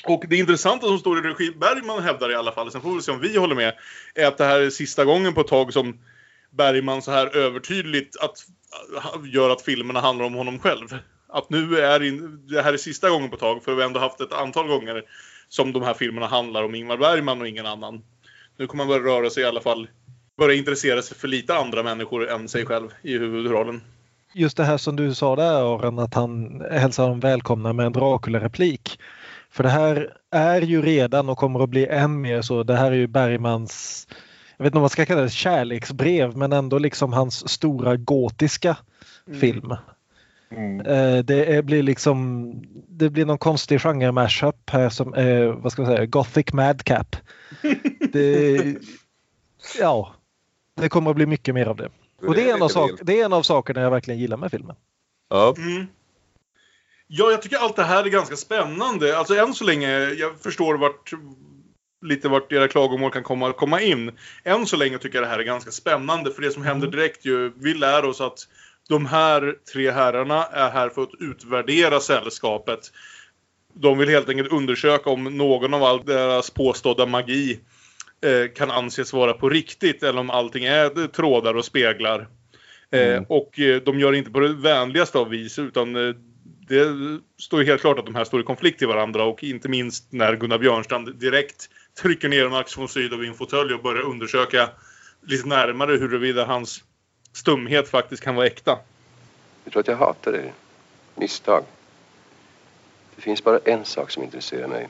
Och 0.07 0.23
det 0.29 0.37
intressanta 0.37 0.87
som 0.87 0.99
står 0.99 1.17
i 1.17 1.21
regi, 1.21 1.51
Bergman 1.51 2.03
hävdar 2.03 2.31
i 2.31 2.35
alla 2.35 2.51
fall, 2.51 2.71
sen 2.71 2.81
får 2.81 2.95
vi 2.95 3.01
se 3.01 3.11
om 3.11 3.19
vi 3.19 3.37
håller 3.37 3.55
med, 3.55 3.73
är 4.15 4.27
att 4.27 4.37
det 4.37 4.45
här 4.45 4.59
är 4.59 4.69
sista 4.69 5.05
gången 5.05 5.33
på 5.33 5.41
ett 5.41 5.47
tag 5.47 5.73
som 5.73 5.99
Bergman 6.51 7.01
så 7.01 7.11
här 7.11 7.35
övertydligt 7.35 8.17
att, 8.21 8.45
gör 9.33 9.49
att 9.49 9.61
filmerna 9.61 9.99
handlar 9.99 10.25
om 10.25 10.33
honom 10.33 10.59
själv. 10.59 10.87
Att 11.29 11.49
nu 11.49 11.79
är 11.79 12.03
in, 12.03 12.47
det 12.47 12.61
här 12.61 12.73
är 12.73 12.77
sista 12.77 13.09
gången 13.09 13.29
på 13.29 13.35
ett 13.35 13.39
tag, 13.39 13.63
för 13.63 13.75
vi 13.75 13.81
har 13.81 13.87
ändå 13.87 13.99
haft 13.99 14.21
ett 14.21 14.33
antal 14.33 14.67
gånger 14.67 15.03
som 15.49 15.73
de 15.73 15.83
här 15.83 15.93
filmerna 15.93 16.27
handlar 16.27 16.63
om 16.63 16.75
Ingmar 16.75 16.97
Bergman 16.97 17.41
och 17.41 17.47
ingen 17.47 17.65
annan. 17.65 18.01
Nu 18.57 18.67
kommer 18.67 18.85
man 18.85 18.87
börja 18.87 19.15
röra 19.15 19.29
sig 19.29 19.43
i 19.43 19.45
alla 19.45 19.61
fall, 19.61 19.87
börja 20.37 20.55
intressera 20.55 21.01
sig 21.01 21.17
för 21.17 21.27
lite 21.27 21.55
andra 21.55 21.83
människor 21.83 22.29
än 22.29 22.49
sig 22.49 22.65
själv 22.65 22.89
i 23.01 23.17
huvudrollen. 23.17 23.81
Just 24.33 24.57
det 24.57 24.63
här 24.63 24.77
som 24.77 24.95
du 24.95 25.15
sa 25.15 25.35
där 25.35 25.75
Aron, 25.75 25.99
att 25.99 26.13
han 26.13 26.61
hälsar 26.71 27.09
dem 27.09 27.19
välkomna 27.19 27.73
med 27.73 27.85
en 27.85 27.93
Dracula-replik. 27.93 28.99
För 29.53 29.63
det 29.63 29.69
här 29.69 30.17
är 30.31 30.61
ju 30.61 30.81
redan 30.81 31.29
och 31.29 31.37
kommer 31.37 31.63
att 31.63 31.69
bli 31.69 31.85
än 31.87 32.21
mer 32.21 32.41
så. 32.41 32.63
Det 32.63 32.75
här 32.75 32.91
är 32.91 32.95
ju 32.95 33.07
Bergmans, 33.07 34.07
jag 34.57 34.63
vet 34.63 34.69
inte 34.71 34.77
om 34.77 34.81
man 34.81 34.89
ska 34.89 35.05
kalla 35.05 35.21
det 35.21 35.29
kärleksbrev, 35.29 36.37
men 36.37 36.53
ändå 36.53 36.77
liksom 36.77 37.13
hans 37.13 37.49
stora 37.49 37.95
gotiska 37.97 38.77
film. 39.39 39.75
Mm. 40.51 40.79
Eh, 40.79 41.23
Det 41.23 41.55
är- 41.55 41.61
blir 41.61 41.83
liksom, 41.83 42.53
det 42.87 43.09
blir 43.09 43.25
någon 43.25 43.37
konstig 43.37 43.81
genre 43.81 44.11
mashup 44.11 44.69
här 44.69 44.89
som 44.89 45.13
är, 45.13 45.45
vad 45.45 45.71
ska 45.71 45.81
man 45.81 45.91
säga, 45.91 46.05
Gothic 46.05 46.53
Madcap. 46.53 47.15
Det, 48.13 48.75
ja, 49.79 50.13
det 50.81 50.89
kommer 50.89 51.09
att 51.09 51.15
bli 51.15 51.25
mycket 51.25 51.55
mer 51.55 51.65
av 51.65 51.75
det. 51.75 51.89
Och 52.27 52.35
det 52.35 52.49
är, 52.49 52.55
en 52.55 52.61
av 52.61 52.67
sak, 52.69 52.91
det 53.01 53.19
är 53.21 53.25
en 53.25 53.33
av 53.33 53.41
sakerna 53.41 53.81
jag 53.81 53.91
verkligen 53.91 54.19
gillar 54.19 54.37
med 54.37 54.51
filmen. 54.51 54.75
Ja. 55.29 55.53
Mm. 55.57 55.87
Ja, 57.15 57.31
jag 57.31 57.41
tycker 57.41 57.57
allt 57.57 57.75
det 57.75 57.83
här 57.83 58.03
är 58.03 58.09
ganska 58.09 58.35
spännande. 58.35 59.17
Alltså 59.17 59.35
än 59.35 59.53
så 59.53 59.63
länge, 59.63 59.89
jag 59.99 60.39
förstår 60.39 60.77
vart 60.77 61.13
lite 62.05 62.29
vart 62.29 62.51
era 62.51 62.67
klagomål 62.67 63.11
kan 63.11 63.23
komma, 63.23 63.53
komma 63.53 63.81
in. 63.81 64.11
Än 64.43 64.65
så 64.65 64.77
länge 64.77 64.97
tycker 64.97 65.17
jag 65.17 65.23
det 65.23 65.29
här 65.29 65.39
är 65.39 65.43
ganska 65.43 65.71
spännande 65.71 66.31
för 66.31 66.41
det 66.41 66.51
som 66.51 66.63
händer 66.63 66.87
direkt 66.87 67.25
ju, 67.25 67.51
vi 67.55 67.73
lär 67.73 68.05
oss 68.05 68.21
att 68.21 68.39
de 68.89 69.05
här 69.05 69.55
tre 69.73 69.91
herrarna 69.91 70.45
är 70.45 70.69
här 70.69 70.89
för 70.89 71.01
att 71.01 71.13
utvärdera 71.19 71.99
sällskapet. 71.99 72.79
De 73.73 73.97
vill 73.97 74.09
helt 74.09 74.29
enkelt 74.29 74.51
undersöka 74.51 75.09
om 75.09 75.23
någon 75.23 75.73
av 75.73 75.83
all 75.83 76.05
deras 76.05 76.49
påstådda 76.49 77.05
magi 77.05 77.59
eh, 78.25 78.51
kan 78.55 78.71
anses 78.71 79.13
vara 79.13 79.33
på 79.33 79.49
riktigt 79.49 80.03
eller 80.03 80.19
om 80.19 80.29
allting 80.29 80.65
är 80.65 81.07
trådar 81.07 81.53
och 81.53 81.65
speglar. 81.65 82.27
Mm. 82.91 83.25
och 83.29 83.59
eh, 83.59 83.81
de 83.81 83.99
gör 83.99 84.11
det 84.11 84.17
inte 84.17 84.31
på 84.31 84.39
det 84.39 84.53
vänligaste 84.53 85.17
av 85.17 85.29
vis 85.29 85.59
utan 85.59 85.95
eh, 85.95 86.15
det 86.67 87.19
står 87.37 87.59
ju 87.59 87.65
helt 87.65 87.81
klart 87.81 87.99
att 87.99 88.05
de 88.05 88.15
här 88.15 88.23
står 88.23 88.41
i 88.41 88.43
konflikt 88.43 88.79
till 88.79 88.87
varandra 88.87 89.23
och 89.23 89.43
inte 89.43 89.69
minst 89.69 90.11
när 90.11 90.35
Gunnar 90.35 90.57
Björnstrand 90.57 91.15
direkt 91.15 91.69
trycker 92.01 92.29
ner 92.29 92.49
Max 92.49 92.77
von 92.77 92.89
Sydow 92.89 93.23
i 93.23 93.27
en 93.27 93.33
fåtölj 93.33 93.73
och 93.73 93.83
börjar 93.83 94.03
undersöka 94.03 94.69
lite 95.21 95.47
närmare 95.47 95.91
huruvida 95.91 96.45
hans 96.45 96.83
stumhet 97.33 97.89
faktiskt 97.89 98.23
kan 98.23 98.35
vara 98.35 98.47
äkta. 98.47 98.79
Jag 99.63 99.73
tror 99.73 99.79
att 99.79 99.87
jag 99.87 99.97
hatar 99.97 100.33
er. 100.33 100.53
Misstag. 101.15 101.63
Det 103.15 103.21
finns 103.21 103.43
bara 103.43 103.59
en 103.59 103.85
sak 103.85 104.11
som 104.11 104.23
intresserar 104.23 104.67
mig. 104.67 104.89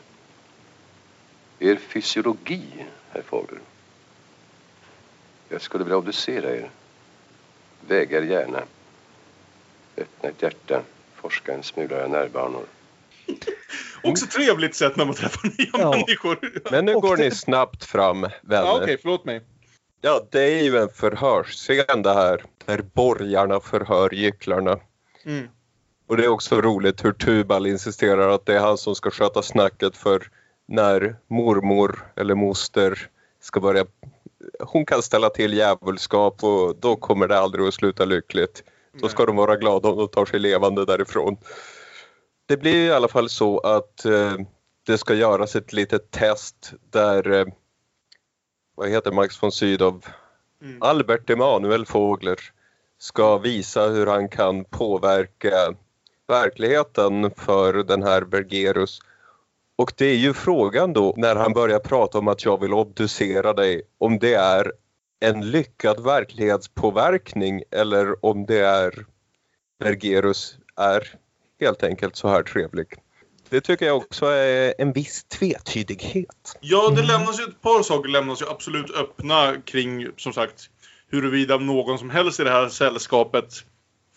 Er 1.60 1.76
fysiologi, 1.76 2.64
herr 3.10 3.22
Fågel. 3.22 3.58
Jag 5.50 5.62
skulle 5.62 5.84
vilja 5.84 5.98
obducera 5.98 6.56
er. 6.56 6.70
Väga 7.88 8.18
er 8.18 8.22
gärna. 8.22 8.64
Öppna 9.98 10.30
ett 10.30 10.42
hjärta. 10.42 10.82
Forska 11.24 11.54
en 11.54 11.64
smula 11.64 11.96
era 11.96 12.08
närbanor. 12.08 12.66
Också 14.04 14.26
trevligt 14.26 14.76
sätt 14.76 14.96
när 14.96 15.06
man 15.06 15.16
träffar 15.16 15.50
nya 15.58 15.70
ja. 15.74 15.92
människor. 15.92 16.40
Men 16.72 16.86
nu 16.86 16.94
går 16.94 17.18
ni 17.18 17.32
snabbt 17.32 17.86
fram, 17.86 18.22
vänner. 18.22 18.34
Ja, 18.42 18.72
Okej, 18.72 18.84
okay, 18.84 18.98
förlåt 19.02 19.26
mig. 19.26 19.42
Ja, 20.02 20.28
det 20.32 20.60
är 20.60 20.64
ju 20.64 20.78
en 20.78 20.90
förhörsscen 20.90 22.02
det 22.02 22.14
här. 22.14 22.44
Där 22.66 22.82
borgarna 22.94 23.60
förhör 23.60 24.14
gycklarna. 24.14 24.80
Mm. 25.26 25.48
Och 26.08 26.18
det 26.18 26.24
är 26.24 26.28
också 26.28 26.62
roligt 26.62 27.06
hur 27.06 27.14
Tubal 27.14 27.68
insisterar 27.68 28.30
att 28.30 28.46
det 28.46 28.56
är 28.56 28.60
han 28.60 28.78
som 28.78 28.96
ska 28.96 29.12
sköta 29.12 29.42
snacket 29.42 29.98
för 29.98 30.30
när 30.68 31.16
mormor 31.28 32.12
eller 32.16 32.36
moster 32.36 33.10
ska 33.42 33.60
börja 33.60 33.86
hon 34.60 34.86
kan 34.86 35.02
ställa 35.02 35.30
till 35.30 35.54
djävulskap 35.54 36.44
och 36.44 36.76
då 36.76 36.96
kommer 36.96 37.28
det 37.28 37.40
aldrig 37.40 37.68
att 37.68 37.74
sluta 37.74 38.06
lyckligt. 38.06 38.64
Då 39.02 39.10
ska 39.10 39.26
de 39.26 39.36
vara 39.36 39.56
glada 39.56 39.90
om 39.90 39.98
de 39.98 40.08
tar 40.08 40.26
sig 40.26 40.40
levande 40.40 40.86
därifrån. 40.86 41.38
Det 42.46 42.58
blir 42.58 42.88
i 42.88 42.92
alla 42.92 43.08
fall 43.08 43.30
så 43.30 43.60
att 43.60 44.06
eh, 44.06 44.34
det 44.86 44.98
ska 44.98 45.14
göras 45.14 45.56
ett 45.56 45.74
litet 45.74 46.12
test 46.12 46.74
där 46.90 47.32
eh, 47.32 47.46
vad 48.76 48.90
heter 48.90 49.12
Max 49.12 49.44
von 49.44 49.52
Sydow? 49.52 50.06
Mm. 50.62 50.78
Albert 50.82 51.30
Emanuel 51.30 51.86
Fågler 51.86 52.40
ska 52.98 53.38
visa 53.38 53.88
hur 53.88 54.08
han 54.08 54.30
kan 54.30 54.66
påverka 54.66 55.76
verkligheten 56.28 57.32
för 57.32 57.74
den 57.74 58.04
här 58.04 58.22
Bergerus. 58.22 59.00
Och 59.76 59.94
det 59.98 60.06
är 60.06 60.16
ju 60.16 60.34
frågan 60.34 60.94
då 60.94 61.14
när 61.18 61.36
han 61.36 61.54
börjar 61.54 61.80
prata 61.80 62.18
om 62.18 62.28
att 62.28 62.46
jag 62.46 62.62
vill 62.62 62.74
obducera 62.74 63.54
dig 63.54 63.82
om 63.98 64.20
det 64.20 64.34
är 64.34 64.72
en 65.24 65.52
lyckad 65.52 66.04
verklighetspåverkning 66.04 67.64
eller 67.72 68.26
om 68.26 68.46
det 68.46 68.60
är 68.60 69.06
Bergerus 69.80 70.58
är 70.76 71.08
helt 71.60 71.84
enkelt 71.84 72.16
så 72.16 72.28
här 72.28 72.44
trevlig. 72.44 72.88
Det 73.50 73.62
tycker 73.62 73.86
jag 73.86 73.98
också 73.98 74.26
är 74.26 74.74
en 74.78 74.94
viss 74.94 75.24
tvetydighet. 75.24 76.58
Ja, 76.62 76.90
det 76.90 77.02
lämnas 77.02 77.40
ju 77.40 77.44
ett 77.44 77.62
par 77.62 77.84
saker 77.84 78.10
lämnas 78.10 78.42
ju 78.42 78.46
absolut 78.50 78.92
öppna 78.92 79.56
kring 79.66 80.08
som 80.18 80.34
sagt 80.34 80.70
huruvida 81.08 81.58
någon 81.58 82.00
som 82.00 82.10
helst 82.10 82.40
i 82.40 82.44
det 82.44 82.52
här 82.52 82.70
sällskapet 82.70 83.54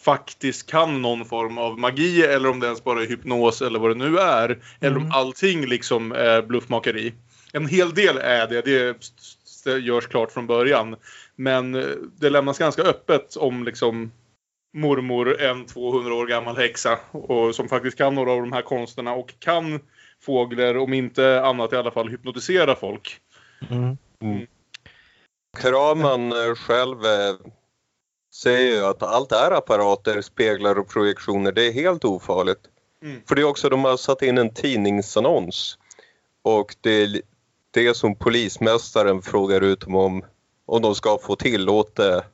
faktiskt 0.01 0.71
kan 0.71 1.03
någon 1.03 1.25
form 1.25 1.59
av 1.59 1.79
magi 1.79 2.23
eller 2.23 2.49
om 2.49 2.61
det 2.61 2.67
ens 2.67 2.85
bara 2.85 3.03
är 3.03 3.07
hypnos 3.07 3.63
eller 3.63 3.79
vad 3.79 3.91
det 3.91 3.95
nu 3.95 4.19
är. 4.19 4.45
Mm. 4.45 4.61
Eller 4.81 4.97
om 4.97 5.03
mm. 5.03 5.13
allting 5.13 5.67
liksom 5.67 6.13
är 6.13 6.43
bluffmakeri. 6.43 7.15
En 7.53 7.67
hel 7.67 7.95
del 7.95 8.19
är 8.19 8.47
det, 8.47 8.63
det 8.63 9.11
görs 9.71 10.07
klart 10.07 10.33
från 10.33 10.47
början. 10.47 10.97
Men 11.37 11.75
eh, 11.75 11.91
det 12.21 12.31
lämnas 12.31 12.59
ganska 12.59 12.83
öppet 12.83 13.37
om 13.37 13.65
liksom 13.65 14.13
mormor, 14.75 15.41
en 15.41 15.67
200 15.67 16.15
år 16.15 16.27
gammal 16.27 16.57
häxa 16.57 16.99
och 17.13 17.55
som 17.55 17.69
faktiskt 17.69 17.99
kan 17.99 18.15
några 18.15 18.33
av 18.33 18.41
de 18.41 18.53
här 18.53 18.63
konsterna 18.63 19.15
och 19.15 19.35
kan 19.39 19.81
fåglar, 20.23 20.77
om 20.77 20.93
inte 20.93 21.43
annat 21.43 21.73
i 21.73 21.77
alla 21.77 21.91
fall 21.91 22.09
hypnotisera 22.09 22.75
folk. 22.75 23.21
Mm. 23.71 23.99
Mm. 24.23 24.47
Kraman 25.59 26.33
eh, 26.33 26.55
själv 26.55 27.05
eh, 27.05 27.37
säger 28.35 28.75
ju 28.75 28.85
att 28.85 29.03
allt 29.03 29.33
är 29.33 29.51
apparater, 29.51 30.21
speglar 30.21 30.79
och 30.79 30.89
projektioner. 30.89 31.53
Det 31.53 31.67
är 31.67 31.73
helt 31.73 32.05
ofarligt. 32.05 32.61
Mm. 33.03 33.23
För 33.29 33.35
det 33.35 33.41
är 33.41 33.45
också, 33.45 33.69
de 33.69 33.85
har 33.85 33.97
satt 33.97 34.23
in 34.23 34.39
en 34.39 34.55
tidningsannons 34.55 35.79
och 36.43 36.75
det 36.81 36.91
är 36.91 37.21
det 37.77 37.95
som 37.95 38.15
polismästaren 38.15 39.23
frågar 39.23 39.61
ut 39.61 39.85
om, 39.85 40.25
om 40.67 40.83
de 40.83 40.95
ska 40.95 41.19
få 41.19 41.37
tillåte, 41.37 42.25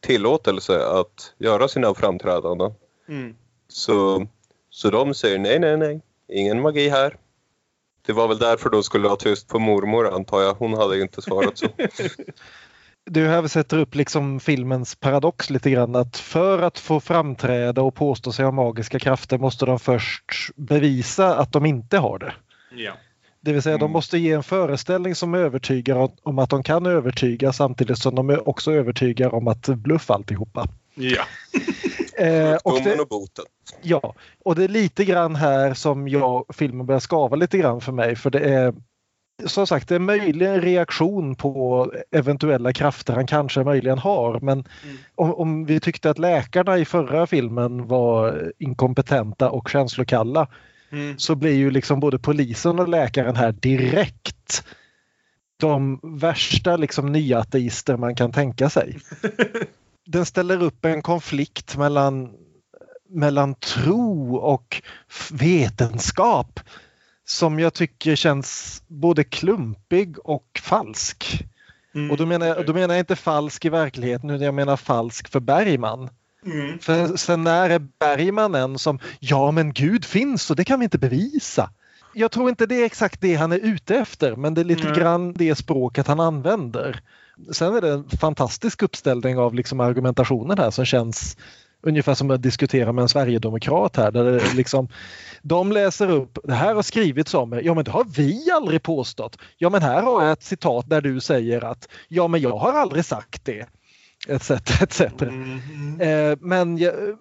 tillåtelse 0.00 0.86
att 0.86 1.34
göra 1.38 1.68
sina 1.68 1.94
framträdanden. 1.94 2.72
Mm. 3.08 3.36
Så, 3.68 4.26
så 4.70 4.90
de 4.90 5.14
säger 5.14 5.38
nej, 5.38 5.58
nej, 5.58 5.76
nej, 5.76 6.00
ingen 6.28 6.60
magi 6.60 6.88
här. 6.88 7.16
Det 8.06 8.12
var 8.12 8.28
väl 8.28 8.38
därför 8.38 8.70
de 8.70 8.82
skulle 8.82 9.08
ha 9.08 9.16
tyst 9.16 9.48
på 9.48 9.58
mormor 9.58 10.14
antar 10.14 10.42
jag. 10.42 10.54
Hon 10.54 10.74
hade 10.74 11.00
inte 11.00 11.22
svarat 11.22 11.58
så. 11.58 11.66
du 13.04 13.26
här 13.26 13.46
sätter 13.46 13.78
upp 13.78 13.94
liksom 13.94 14.40
filmens 14.40 14.94
paradox 14.94 15.50
lite 15.50 15.70
grann 15.70 15.96
att 15.96 16.16
för 16.16 16.62
att 16.62 16.78
få 16.78 17.00
framträda 17.00 17.82
och 17.82 17.94
påstå 17.94 18.32
sig 18.32 18.44
ha 18.44 18.52
magiska 18.52 18.98
krafter 18.98 19.38
måste 19.38 19.66
de 19.66 19.78
först 19.78 20.50
bevisa 20.56 21.36
att 21.36 21.52
de 21.52 21.66
inte 21.66 21.98
har 21.98 22.18
det. 22.18 22.34
Ja. 22.70 22.92
Det 23.40 23.52
vill 23.52 23.62
säga 23.62 23.74
mm. 23.74 23.80
de 23.80 23.92
måste 23.92 24.18
ge 24.18 24.32
en 24.32 24.42
föreställning 24.42 25.14
som 25.14 25.34
övertygar 25.34 26.10
om 26.22 26.38
att 26.38 26.50
de 26.50 26.62
kan 26.62 26.86
övertyga 26.86 27.52
samtidigt 27.52 27.98
som 27.98 28.14
de 28.14 28.38
också 28.44 28.72
övertygar 28.72 29.34
om 29.34 29.48
att 29.48 29.66
bluff 29.66 30.10
alltihopa. 30.10 30.68
Ja. 30.94 31.22
eh, 32.24 32.54
och 32.54 32.82
det, 32.84 33.00
och 33.00 33.08
boten. 33.08 33.44
Ja, 33.82 34.14
och 34.44 34.54
det 34.54 34.64
är 34.64 34.68
lite 34.68 35.04
grann 35.04 35.36
här 35.36 35.74
som 35.74 36.08
jag, 36.08 36.44
filmen 36.54 36.86
börjar 36.86 37.00
skava 37.00 37.36
lite 37.36 37.58
grann 37.58 37.80
för 37.80 37.92
mig 37.92 38.16
för 38.16 38.30
det 38.30 38.40
är 38.40 38.74
som 39.46 39.66
sagt, 39.66 39.88
det 39.88 39.94
är 39.94 39.98
möjligen 39.98 40.54
en 40.54 40.62
reaktion 40.62 41.34
på 41.34 41.92
eventuella 42.10 42.72
krafter 42.72 43.14
han 43.14 43.26
kanske 43.26 43.64
möjligen 43.64 43.98
har. 43.98 44.40
Men 44.40 44.58
mm. 44.84 44.96
om, 45.14 45.34
om, 45.34 45.64
vi 45.64 45.80
tyckte 45.80 46.10
att 46.10 46.18
läkarna 46.18 46.78
i 46.78 46.84
förra 46.84 47.26
filmen 47.26 47.86
var 47.86 48.52
inkompetenta 48.58 49.50
och 49.50 49.68
känslokalla 49.68 50.48
mm. 50.92 51.18
så 51.18 51.34
blir 51.34 51.54
ju 51.54 51.70
liksom 51.70 52.00
både 52.00 52.18
polisen 52.18 52.78
och 52.78 52.88
läkaren 52.88 53.36
här 53.36 53.52
direkt 53.52 54.64
de 55.60 56.00
värsta 56.02 56.76
liksom 56.76 57.12
nyateister 57.12 57.96
man 57.96 58.14
kan 58.14 58.32
tänka 58.32 58.70
sig. 58.70 58.98
Den 60.06 60.26
ställer 60.26 60.62
upp 60.62 60.84
en 60.84 61.02
konflikt 61.02 61.76
mellan, 61.76 62.32
mellan 63.08 63.54
tro 63.54 64.36
och 64.36 64.82
vetenskap 65.30 66.60
som 67.24 67.58
jag 67.58 67.74
tycker 67.74 68.16
känns 68.16 68.82
både 68.86 69.24
klumpig 69.24 70.18
och 70.18 70.60
falsk. 70.62 71.44
Mm. 71.94 72.10
Och 72.10 72.16
då 72.16 72.26
menar, 72.26 72.46
jag, 72.46 72.66
då 72.66 72.72
menar 72.72 72.94
jag 72.94 73.02
inte 73.02 73.16
falsk 73.16 73.64
i 73.64 73.68
verkligheten 73.68 74.30
utan 74.30 74.44
jag 74.44 74.54
menar 74.54 74.76
falsk 74.76 75.28
för 75.28 75.40
Bergman. 75.40 76.08
Mm. 76.46 76.78
För 76.78 77.16
sen 77.16 77.46
är 77.46 77.78
Bergman 77.78 78.54
en 78.54 78.78
som, 78.78 78.98
ja 79.18 79.50
men 79.50 79.72
Gud 79.72 80.04
finns 80.04 80.50
och 80.50 80.56
det 80.56 80.64
kan 80.64 80.80
vi 80.80 80.84
inte 80.84 80.98
bevisa. 80.98 81.70
Jag 82.14 82.30
tror 82.30 82.48
inte 82.48 82.66
det 82.66 82.74
är 82.74 82.84
exakt 82.84 83.20
det 83.20 83.34
han 83.34 83.52
är 83.52 83.58
ute 83.58 83.96
efter 83.96 84.36
men 84.36 84.54
det 84.54 84.60
är 84.60 84.64
lite 84.64 84.82
mm. 84.82 84.98
grann 84.98 85.32
det 85.32 85.54
språket 85.54 86.06
han 86.06 86.20
använder. 86.20 87.02
Sen 87.52 87.74
är 87.74 87.80
det 87.80 87.92
en 87.92 88.08
fantastisk 88.08 88.82
uppställning 88.82 89.38
av 89.38 89.54
liksom 89.54 89.80
argumentationen 89.80 90.58
här 90.58 90.70
som 90.70 90.84
känns 90.84 91.36
ungefär 91.82 92.14
som 92.14 92.30
att 92.30 92.42
diskutera 92.42 92.92
med 92.92 93.02
en 93.02 93.08
sverigedemokrat 93.08 93.96
här. 93.96 94.10
Där 94.10 94.24
det 94.24 94.54
liksom, 94.54 94.88
de 95.42 95.72
läser 95.72 96.10
upp, 96.10 96.38
det 96.44 96.54
här 96.54 96.74
har 96.74 96.82
skrivits 96.82 97.34
om 97.34 97.50
mig, 97.50 97.64
ja 97.64 97.74
men 97.74 97.84
det 97.84 97.90
har 97.90 98.04
vi 98.04 98.50
aldrig 98.50 98.82
påstått. 98.82 99.38
Ja 99.58 99.70
men 99.70 99.82
här 99.82 100.02
har 100.02 100.22
jag 100.22 100.32
ett 100.32 100.42
citat 100.42 100.88
där 100.88 101.00
du 101.00 101.20
säger 101.20 101.64
att 101.64 101.88
ja 102.08 102.28
men 102.28 102.40
jag 102.40 102.56
har 102.56 102.72
aldrig 102.72 103.04
sagt 103.04 103.44
det. 103.44 103.66
Etc. 104.28 104.50
etc. 104.50 105.00
Mm. 105.00 106.00
Eh, 106.00 106.38
men 106.40 106.78
jag, 106.78 107.18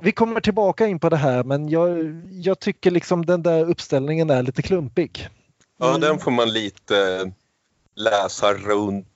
vi 0.00 0.12
kommer 0.12 0.40
tillbaka 0.40 0.86
in 0.86 1.00
på 1.00 1.08
det 1.08 1.16
här 1.16 1.44
men 1.44 1.68
jag, 1.68 2.22
jag 2.30 2.60
tycker 2.60 2.90
liksom 2.90 3.26
den 3.26 3.42
där 3.42 3.70
uppställningen 3.70 4.30
är 4.30 4.42
lite 4.42 4.62
klumpig. 4.62 5.28
Ja 5.78 5.98
den 5.98 6.18
får 6.18 6.30
man 6.30 6.52
lite 6.52 7.32
läsa 7.94 8.54
runt 8.54 9.06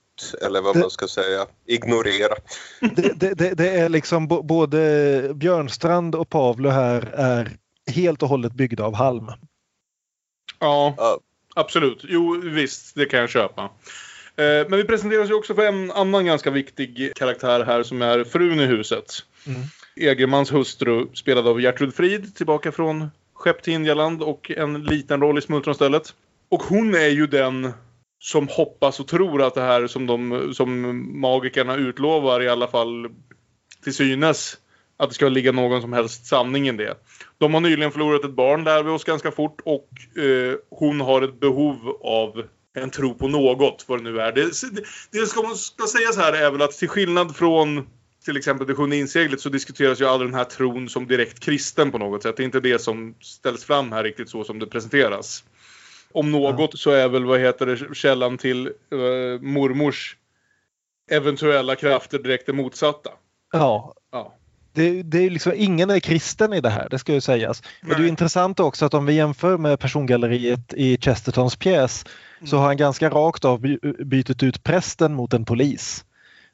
eller 0.47 0.61
vad 0.61 0.77
det, 0.77 0.81
man 0.81 0.91
ska 0.91 1.09
säga, 1.09 1.47
ignorera. 1.67 2.35
Det, 2.81 3.35
det, 3.39 3.55
det 3.55 3.69
är 3.69 3.89
liksom 3.89 4.29
både 4.29 5.31
Björnstrand 5.35 6.15
och 6.15 6.29
Pavlo 6.29 6.69
här 6.69 7.03
är 7.15 7.57
helt 7.91 8.23
och 8.23 8.29
hållet 8.29 8.53
byggda 8.53 8.85
av 8.85 8.95
halm. 8.95 9.27
Ja, 10.59 10.95
ja, 10.97 11.19
absolut. 11.55 12.01
Jo, 12.03 12.41
visst, 12.45 12.95
det 12.95 13.07
kan 13.07 13.21
jag 13.21 13.31
köpa. 13.31 13.71
Eh, 14.39 14.67
men 14.69 14.79
vi 14.79 14.85
presenteras 14.85 15.31
ju 15.31 15.35
också 15.35 15.55
för 15.55 15.67
en 15.67 15.91
annan 15.91 16.27
ganska 16.27 16.51
viktig 16.51 17.13
karaktär 17.17 17.65
här 17.65 17.83
som 17.83 18.03
är 18.03 18.25
frun 18.25 18.61
i 18.61 18.67
huset. 18.67 19.15
Mm. 19.47 19.61
Egermans 19.97 20.53
hustru 20.53 21.07
spelad 21.15 21.49
av 21.49 21.61
Gertrud 21.61 21.95
Frid 21.95 22.37
tillbaka 22.37 22.73
från 22.73 23.11
Skepp 23.35 23.63
till 23.63 23.73
Indialand 23.73 24.23
och 24.23 24.51
en 24.51 24.85
liten 24.85 25.21
roll 25.21 25.39
i 25.39 25.43
Smultronstället. 25.43 26.15
Och 26.49 26.63
hon 26.63 26.95
är 26.95 27.09
ju 27.09 27.27
den 27.27 27.73
som 28.19 28.49
hoppas 28.49 29.01
och 29.01 29.09
tror 29.09 29.43
att 29.43 29.55
det 29.55 29.61
här 29.61 29.87
som, 29.87 30.07
de, 30.07 30.51
som 30.55 31.21
magikerna 31.21 31.77
utlovar 31.77 32.43
i 32.43 32.49
alla 32.49 32.67
fall 32.67 33.09
till 33.85 33.95
synes 33.95 34.59
att 34.97 35.09
det 35.09 35.15
ska 35.15 35.29
ligga 35.29 35.53
någon 35.53 35.83
som 35.83 35.93
helst 35.93 36.27
sanning 36.27 36.69
i 36.69 36.73
det. 36.73 36.95
De 37.39 37.55
har 37.55 37.61
nyligen 37.61 37.93
förlorat 37.93 38.25
ett 38.25 38.31
barn 38.31 38.65
lär 38.65 38.83
vi 38.83 38.91
oss 38.91 39.05
ganska 39.05 39.31
fort 39.31 39.61
och 39.65 39.89
eh, 40.23 40.55
hon 40.71 41.01
har 41.01 41.23
ett 41.23 41.41
behov 41.41 41.99
av 42.01 42.43
en 42.81 42.91
tro 42.91 43.15
på 43.15 43.29
något, 43.29 43.85
vad 43.87 43.99
det 43.99 44.11
nu 44.11 44.21
är. 44.21 44.33
Det, 44.33 44.45
det, 44.73 44.83
det 45.11 45.27
ska, 45.27 45.55
ska 45.55 45.87
sägas 45.87 46.17
här 46.17 46.33
är 46.33 46.51
väl 46.51 46.63
att 46.63 46.73
till 46.73 46.89
skillnad 46.89 47.37
från 47.37 47.87
till 48.25 48.37
exempel 48.37 48.67
det 48.67 48.75
sjunde 48.75 48.97
inseglet 48.97 49.41
så 49.41 49.49
diskuteras 49.49 50.01
ju 50.01 50.05
aldrig 50.05 50.31
den 50.31 50.39
här 50.39 50.45
tron 50.45 50.89
som 50.89 51.07
direkt 51.07 51.41
kristen 51.41 51.93
på 51.93 51.99
något 51.99 52.23
sätt. 52.23 52.37
Det 52.37 52.43
är 52.43 52.45
inte 52.45 52.61
det 52.61 52.79
som 52.79 53.15
ställs 53.21 53.65
fram 53.65 53.93
här 53.93 54.05
riktigt 54.05 54.29
så 54.31 54.45
som 54.45 54.59
det 54.59 54.67
presenteras. 54.67 55.45
Om 56.13 56.33
något 56.33 56.79
så 56.79 56.91
är 56.91 57.09
väl, 57.09 57.25
vad 57.25 57.41
heter 57.41 57.67
det, 57.67 57.95
källan 57.95 58.39
till 58.39 58.67
uh, 58.67 59.41
mormors 59.41 60.17
eventuella 61.11 61.77
krafter 61.77 62.19
direkt 62.19 62.47
det 62.47 62.53
motsatta. 62.53 63.11
Ja. 63.53 63.95
ja. 64.13 64.38
Det, 64.79 65.03
det, 65.03 65.19
är 65.19 65.31
liksom, 65.31 65.53
ingen 65.57 65.91
är 65.91 66.01
kristen 66.01 66.53
i 66.53 66.61
det 66.61 66.71
här, 66.71 66.89
det 66.89 66.99
ska 66.99 67.13
ju 67.13 67.21
sägas. 67.21 67.63
Men 67.81 68.01
det 68.01 68.07
är 68.07 68.09
intressant 68.09 68.61
också 68.61 68.87
att 68.87 68.95
om 68.95 69.07
vi 69.07 69.13
jämför 69.13 69.59
med 69.59 69.81
persongalleriet 69.81 70.75
i 70.75 70.99
Chestertons 71.01 71.57
pjäs 71.57 72.05
så 72.45 72.57
har 72.57 72.67
han 72.67 72.77
ganska 72.77 73.11
rakt 73.11 73.45
av 73.45 73.61
bytt 74.05 74.43
ut 74.43 74.65
prästen 74.65 75.15
mot 75.15 75.33
en 75.33 75.45
polis. 75.45 76.05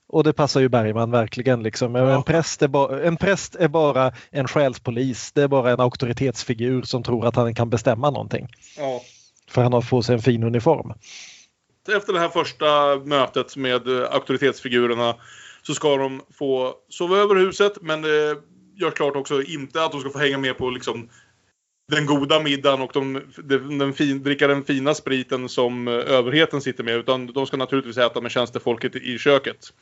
Och 0.08 0.24
det 0.24 0.32
passar 0.32 0.60
ju 0.60 0.68
Bergman 0.68 1.10
verkligen. 1.10 1.62
Liksom. 1.62 1.94
Ja. 1.94 2.10
En, 2.10 2.22
präst 2.22 2.62
är 2.62 2.68
ba, 2.68 2.98
en 2.98 3.16
präst 3.16 3.54
är 3.54 3.68
bara 3.68 4.12
en 4.30 4.48
själspolis. 4.48 5.32
Det 5.32 5.42
är 5.42 5.48
bara 5.48 5.72
en 5.72 5.80
auktoritetsfigur 5.80 6.82
som 6.82 7.02
tror 7.02 7.26
att 7.26 7.36
han 7.36 7.54
kan 7.54 7.70
bestämma 7.70 8.10
någonting. 8.10 8.48
Ja. 8.78 9.00
För 9.48 9.62
han 9.62 9.72
har 9.72 9.80
fått 9.80 10.06
sig 10.06 10.14
en 10.14 10.22
fin 10.22 10.42
uniform. 10.42 10.92
Efter 11.96 12.12
det 12.12 12.18
här 12.18 12.28
första 12.28 12.96
mötet 13.04 13.56
med 13.56 13.88
auktoritetsfigurerna 13.88 15.14
så 15.66 15.74
ska 15.74 15.96
de 15.96 16.22
få 16.38 16.74
sova 16.88 17.16
över 17.16 17.34
huset 17.34 17.72
men 17.80 18.02
det 18.02 18.36
görs 18.76 18.94
klart 18.94 19.16
också 19.16 19.42
inte 19.42 19.84
att 19.84 19.92
de 19.92 20.00
ska 20.00 20.10
få 20.10 20.18
hänga 20.18 20.38
med 20.38 20.58
på 20.58 20.70
liksom 20.70 21.08
den 21.88 22.06
goda 22.06 22.40
middagen 22.40 22.82
och 22.82 22.90
de, 22.92 23.32
den, 23.36 23.78
den 23.78 23.92
fin, 23.92 24.22
dricka 24.22 24.46
den 24.46 24.64
fina 24.64 24.94
spriten 24.94 25.48
som 25.48 25.88
eh, 25.88 25.94
överheten 25.94 26.60
sitter 26.60 26.84
med. 26.84 26.96
Utan 26.96 27.26
de 27.26 27.46
ska 27.46 27.56
naturligtvis 27.56 27.98
äta 27.98 28.20
med 28.20 28.30
tjänstefolket 28.30 28.96
i 28.96 29.18
köket. 29.18 29.72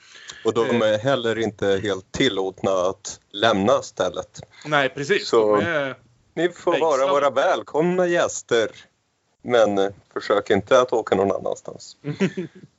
Och 0.45 0.55
de 0.55 0.83
är 0.83 0.99
heller 0.99 1.39
inte 1.39 1.81
helt 1.83 2.13
tillåtna 2.13 2.71
att 2.71 3.21
lämna 3.31 3.83
stället. 3.83 4.41
Nej, 4.67 4.89
precis. 4.89 5.29
Så 5.29 5.63
ni 6.35 6.49
får 6.49 6.81
vara 6.81 7.13
våra 7.13 7.31
välkomna 7.31 8.07
gäster. 8.07 8.71
Men 9.43 9.79
eh, 9.79 9.91
försök 10.13 10.51
inte 10.51 10.81
att 10.81 10.93
åka 10.93 11.15
någon 11.15 11.33
annanstans. 11.33 11.97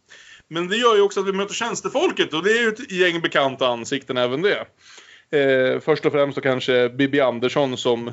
Men 0.53 0.67
det 0.67 0.77
gör 0.77 0.95
ju 0.95 1.01
också 1.01 1.19
att 1.19 1.27
vi 1.27 1.31
möter 1.31 1.53
tjänstefolket 1.53 2.33
och 2.33 2.43
det 2.43 2.51
är 2.51 2.61
ju 2.61 2.67
ett 2.67 2.91
gäng 2.91 3.21
bekanta 3.21 3.67
ansikten 3.67 4.17
även 4.17 4.41
det. 4.41 4.65
Eh, 5.39 5.79
först 5.79 6.05
och 6.05 6.11
främst 6.11 6.35
så 6.35 6.41
kanske 6.41 6.89
Bibi 6.89 7.19
Andersson 7.19 7.77
som 7.77 8.11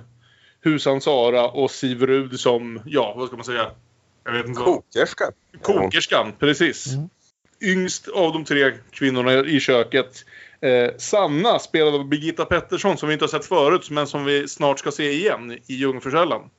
Husan 0.61 1.01
Sara 1.01 1.49
och 1.49 1.71
Siv 1.71 2.07
Rud 2.07 2.41
som, 2.41 2.81
ja 2.87 3.15
vad 3.17 3.27
ska 3.27 3.37
man 3.37 3.45
säga? 3.45 3.71
Jag 4.25 4.33
vet 4.33 4.47
inte 4.47 4.61
Kokerskan. 4.61 5.33
Kokerskan, 5.63 6.33
precis. 6.39 6.87
Mm. 6.87 7.09
Yngst 7.63 8.09
av 8.09 8.33
de 8.33 8.45
tre 8.45 8.73
kvinnorna 8.91 9.33
i 9.33 9.61
köket. 9.61 10.25
Eh, 10.61 10.91
Sanna 10.99 11.59
spelad 11.59 11.95
av 11.95 12.09
Birgitta 12.09 12.45
Pettersson 12.45 12.97
som 12.97 13.09
vi 13.09 13.13
inte 13.13 13.23
har 13.23 13.31
sett 13.31 13.47
förut 13.47 13.91
men 13.91 14.07
som 14.07 14.25
vi 14.25 14.49
snart 14.49 14.79
ska 14.79 14.91
se 14.91 15.11
igen 15.11 15.53
i 15.67 15.75
Jungfrukällan. 15.75 16.51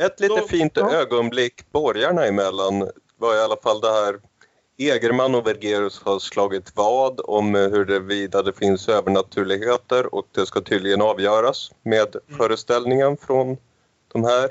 Ett 0.00 0.20
lite 0.20 0.40
Då, 0.40 0.48
fint 0.48 0.72
ja. 0.74 0.92
ögonblick 0.92 1.72
borgarna 1.72 2.24
emellan 2.24 2.90
var 3.18 3.36
i 3.36 3.40
alla 3.40 3.56
fall 3.56 3.80
det 3.80 3.92
här 3.92 4.29
Egerman 4.82 5.34
och 5.34 5.46
Vergerus 5.46 6.02
har 6.02 6.18
slagit 6.18 6.72
vad 6.74 7.20
om 7.24 7.54
huruvida 7.54 8.42
det 8.42 8.52
finns 8.52 8.88
övernaturligheter 8.88 10.14
och 10.14 10.26
det 10.32 10.46
ska 10.46 10.60
tydligen 10.60 11.02
avgöras 11.02 11.72
med 11.82 12.16
mm. 12.16 12.38
föreställningen 12.38 13.16
från 13.16 13.56
de 14.12 14.24
här. 14.24 14.50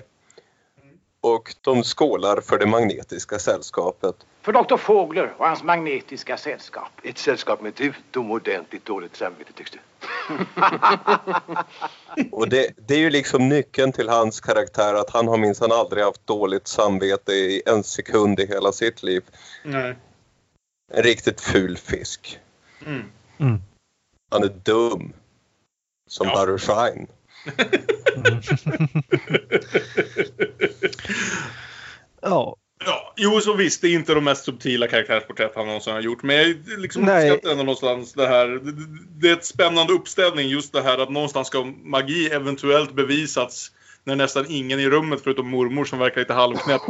Och 1.22 1.56
de 1.62 1.84
skålar 1.84 2.42
för 2.42 2.58
det 2.58 2.66
magnetiska 2.66 3.40
sällskapet. 3.40 4.16
För 4.42 4.54
doktor 4.54 4.78
Fågler 4.78 5.34
och 5.38 5.48
hans 5.48 5.64
magnetiska 5.64 6.38
sällskap. 6.38 6.92
Ett 7.04 7.18
sällskap 7.18 7.62
med 7.62 7.70
ett 7.70 7.82
utomordentligt 7.82 8.86
dåligt 8.86 9.16
samvete 9.16 9.54
tycks 9.54 9.72
det. 9.72 9.80
och 12.32 12.50
det, 12.50 12.72
det, 12.88 12.94
är 12.94 13.00
ju 13.00 13.10
liksom 13.10 13.50
nyckeln 13.50 13.92
till 13.92 14.10
hans 14.10 14.40
karaktär 14.42 14.94
att 14.94 15.10
han 15.10 15.28
har 15.28 15.38
minsann 15.38 15.72
aldrig 15.72 16.04
haft 16.04 16.28
dåligt 16.28 16.68
samvete 16.68 17.32
i 17.32 17.62
en 17.66 17.84
sekund 17.84 18.40
i 18.40 18.46
hela 18.46 18.72
sitt 18.72 19.04
liv. 19.04 19.24
Nej. 19.64 19.96
En 20.90 21.04
riktigt 21.04 21.42
ful 21.42 21.78
fisk. 21.78 22.40
Mm. 22.86 23.04
Mm. 23.38 23.62
Han 24.32 24.44
är 24.44 24.54
dum. 24.64 25.14
Som 26.08 26.28
ja. 26.28 26.38
Harry 26.38 26.58
Shine. 26.58 27.08
ja. 32.22 32.56
Ja, 32.86 33.14
jo 33.18 33.42
så 33.42 33.54
visst, 33.54 33.82
det 33.82 33.88
är 33.88 33.94
inte 33.94 34.14
de 34.14 34.24
mest 34.24 34.46
subtila 34.46 34.88
karaktärsporträtt 34.88 35.52
han 35.56 35.66
någonsin 35.66 35.94
har 35.94 36.02
gjort. 36.02 36.24
Men 36.24 36.36
jag 36.36 36.56
liksom 36.78 37.02
uppskattar 37.02 37.52
ändå 37.52 37.64
någonstans 37.64 38.14
det 38.14 38.28
här. 38.28 38.48
Det, 38.48 38.72
det 39.20 39.30
är 39.30 39.34
ett 39.34 39.46
spännande 39.46 39.94
uppställning 39.94 40.48
just 40.48 40.74
det 40.74 40.82
här 40.82 40.98
att 40.98 41.10
någonstans 41.10 41.48
ska 41.48 41.64
magi 41.84 42.30
eventuellt 42.30 42.94
bevisats 42.94 43.72
när 44.04 44.16
nästan 44.16 44.46
ingen 44.50 44.80
i 44.80 44.90
rummet 44.90 45.22
förutom 45.24 45.50
mormor 45.50 45.86
som 45.86 46.00
verkar 46.00 46.22
lite 46.22 46.34
halvknäpp 46.34 46.82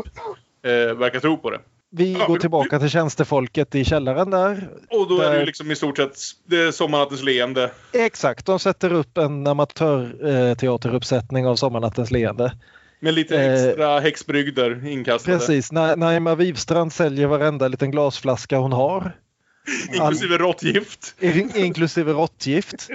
eh, 0.63 0.95
verkar 0.95 1.19
tro 1.19 1.37
på 1.37 1.49
det. 1.49 1.59
Vi 1.91 2.13
ja, 2.13 2.27
går 2.27 2.37
tillbaka 2.37 2.79
till 2.79 2.89
tjänstefolket 2.89 3.75
i 3.75 3.85
källaren 3.85 4.29
där. 4.29 4.69
Och 4.89 5.09
då 5.09 5.17
där... 5.17 5.25
är 5.25 5.33
det 5.33 5.39
ju 5.39 5.45
liksom 5.45 5.71
i 5.71 5.75
stort 5.75 5.97
sett 5.97 6.17
det 6.45 6.61
är 6.61 6.71
Sommarnattens 6.71 7.23
leende. 7.23 7.71
Exakt, 7.93 8.45
de 8.45 8.59
sätter 8.59 8.93
upp 8.93 9.17
en 9.17 9.47
amatörteateruppsättning 9.47 11.47
av 11.47 11.55
Sommarnattens 11.55 12.11
leende. 12.11 12.57
Med 12.99 13.13
lite 13.13 13.43
eh, 13.43 13.53
extra 13.53 13.95
eh, 13.95 14.01
häxbrygder 14.01 14.87
inkastade. 14.87 15.37
Precis, 15.37 15.71
Naima 15.71 16.35
Wivstrand 16.35 16.93
säljer 16.93 17.27
varenda 17.27 17.67
liten 17.67 17.91
glasflaska 17.91 18.57
hon 18.57 18.71
har. 18.71 19.15
inklusive 19.93 20.37
råttgift. 20.37 21.15
In, 21.19 21.51
inklusive 21.55 22.13
råttgift. 22.13 22.83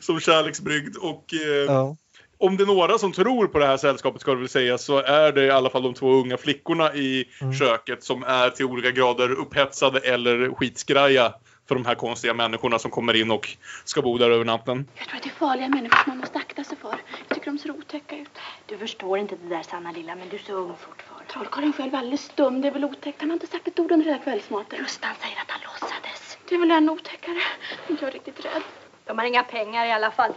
Som 0.00 0.20
kärleksbrygd 0.20 0.96
och 0.96 1.34
eh, 1.34 1.64
ja 1.66 1.96
om 2.42 2.56
det 2.56 2.64
är 2.64 2.66
några 2.66 2.98
som 2.98 3.12
tror 3.12 3.46
på 3.46 3.58
det 3.58 3.66
här 3.66 3.76
sällskapet 3.76 4.20
ska 4.20 4.30
det 4.30 4.38
väl 4.38 4.48
säga 4.48 4.78
så 4.78 4.98
är 4.98 5.32
det 5.32 5.44
i 5.44 5.50
alla 5.50 5.70
fall 5.70 5.82
de 5.82 5.94
två 5.94 6.12
unga 6.12 6.36
flickorna 6.36 6.94
i 6.94 7.28
mm. 7.40 7.54
köket 7.54 8.04
som 8.04 8.22
är 8.22 8.50
till 8.50 8.64
olika 8.64 8.90
grader 8.90 9.30
upphetsade 9.30 9.98
eller 9.98 10.54
skitskraja 10.54 11.34
för 11.68 11.74
de 11.74 11.86
här 11.86 11.94
konstiga 11.94 12.34
människorna 12.34 12.78
som 12.78 12.90
kommer 12.90 13.14
in 13.16 13.30
och 13.30 13.48
ska 13.84 14.02
bo 14.02 14.18
där 14.18 14.30
över 14.30 14.44
natten. 14.44 14.88
Jag 14.94 15.06
tror 15.06 15.16
att 15.16 15.22
det 15.22 15.28
är 15.28 15.30
farliga 15.30 15.68
människor 15.68 15.96
som 15.96 16.10
man 16.10 16.18
måste 16.18 16.38
akta 16.38 16.64
sig 16.64 16.78
för. 16.78 16.96
Jag 17.28 17.36
tycker 17.36 17.50
de 17.50 17.58
ser 17.58 17.70
otäcka 17.70 18.16
ut. 18.16 18.38
Du 18.66 18.78
förstår 18.78 19.18
inte 19.18 19.36
det 19.42 19.48
där 19.56 19.62
Sanna 19.62 19.92
lilla, 19.92 20.14
men 20.14 20.28
du 20.28 20.36
är 20.36 20.40
så 20.40 20.52
ung 20.52 20.74
fortfarande. 20.78 21.32
Trollkarlen 21.32 21.72
själv 21.72 21.94
är 21.94 21.98
alldeles 21.98 22.24
stum, 22.24 22.60
det 22.60 22.68
är 22.68 22.72
väl 22.72 22.84
otäckt. 22.84 23.20
Han 23.20 23.30
har 23.30 23.34
inte 23.34 23.46
sagt 23.46 23.68
ett 23.68 23.78
ord 23.78 23.92
under 23.92 24.06
hela 24.06 24.18
kvällsmaten. 24.18 24.78
Rustan 24.78 25.14
säger 25.20 25.36
att 25.36 25.50
han 25.50 25.60
låtsades. 25.60 26.38
Det 26.48 26.54
är 26.54 26.58
väl 26.58 26.70
ännu 26.70 26.92
otäckare. 26.92 27.40
Jag 27.88 28.02
är 28.02 28.12
riktigt 28.12 28.44
rädd. 28.44 28.62
De 29.04 29.18
har 29.18 29.26
inga 29.26 29.42
pengar 29.42 29.86
i 29.86 29.92
alla 29.92 30.10
fall. 30.10 30.32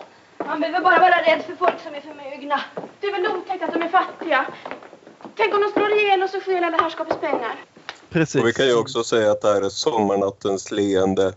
Man 0.45 0.59
behöver 0.59 0.81
bara 0.81 0.99
vara 0.99 1.21
rädd 1.21 1.43
för 1.45 1.55
folk 1.55 1.79
som 1.83 1.95
är 1.95 2.01
förmögna. 2.01 2.61
Det 3.01 3.07
är 3.07 3.11
väl 3.11 3.37
otäckt 3.37 3.63
att 3.63 3.73
de 3.73 3.81
är 3.81 3.89
fattiga. 3.89 4.45
Tänk 5.35 5.53
om 5.53 5.61
de 5.61 5.71
slår 5.71 5.91
ihjäl 5.91 6.23
oss 6.23 6.33
och 6.33 6.43
stjäl 6.43 6.63
alla 6.63 6.77
herrskapets 6.77 7.19
pengar. 7.19 7.55
Precis. 8.09 8.41
Och 8.41 8.47
vi 8.47 8.53
kan 8.53 8.65
ju 8.65 8.75
också 8.75 9.03
säga 9.03 9.31
att 9.31 9.41
det 9.41 9.47
här 9.47 9.61
är 9.61 9.69
sommarnattens 9.69 10.71
leende 10.71 11.33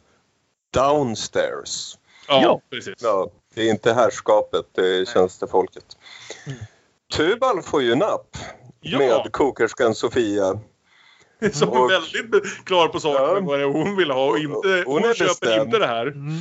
downstairs. 0.70 1.98
Ja, 2.28 2.60
precis. 2.70 2.94
Ja, 2.98 3.30
det 3.54 3.62
är 3.62 3.70
inte 3.70 3.92
herrskapet, 3.92 4.66
det 4.74 4.86
är 4.86 5.04
tjänstefolket. 5.04 5.96
Mm. 6.46 6.58
Tubal 7.16 7.62
får 7.62 7.82
ju 7.82 7.94
napp 7.94 8.36
ja. 8.80 8.98
med 8.98 9.32
kokerskan 9.32 9.94
Sofia. 9.94 10.60
Som 11.52 11.68
och, 11.68 11.76
är 11.76 11.88
väldigt 11.88 12.64
klar 12.64 12.88
på 12.88 13.00
saken 13.00 13.24
ja. 13.24 13.40
vad 13.40 13.60
hon 13.60 13.96
vill 13.96 14.10
ha 14.10 14.26
och 14.26 14.38
inte, 14.38 14.82
hon, 14.86 15.02
hon 15.02 15.14
köper 15.14 15.28
bestämd. 15.28 15.62
inte 15.62 15.78
det 15.78 15.86
här. 15.86 16.06
Mm. 16.06 16.40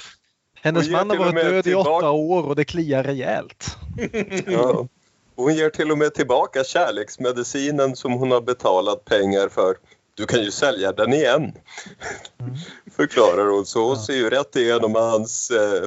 Hennes 0.68 0.89
man 0.89 1.09
har 1.09 1.18
varit 1.18 1.36
död 1.36 1.63
tillbaka... 1.63 1.89
i 1.89 1.93
åtta 1.93 2.11
år 2.11 2.47
och 2.47 2.55
det 2.55 2.65
kliar 2.65 3.03
rejält. 3.03 3.78
Ja. 4.47 4.88
Hon 5.36 5.55
ger 5.55 5.70
till 5.70 5.91
och 5.91 5.97
med 5.97 6.13
tillbaka 6.13 6.63
kärleksmedicinen 6.63 7.95
som 7.95 8.13
hon 8.13 8.32
har 8.32 8.41
betalat 8.41 9.05
pengar 9.05 9.49
för. 9.49 9.76
Du 10.15 10.26
kan 10.26 10.43
ju 10.43 10.51
sälja 10.51 10.91
den 10.91 11.13
igen. 11.13 11.41
Mm. 11.41 12.55
Förklarar 12.95 13.45
hon. 13.45 13.65
Så 13.65 13.88
hon 13.88 13.95
ja. 13.95 14.03
ser 14.03 14.13
ju 14.13 14.30
rätt 14.30 14.55
igenom 14.55 14.95
hans, 14.95 15.51
eh, 15.51 15.84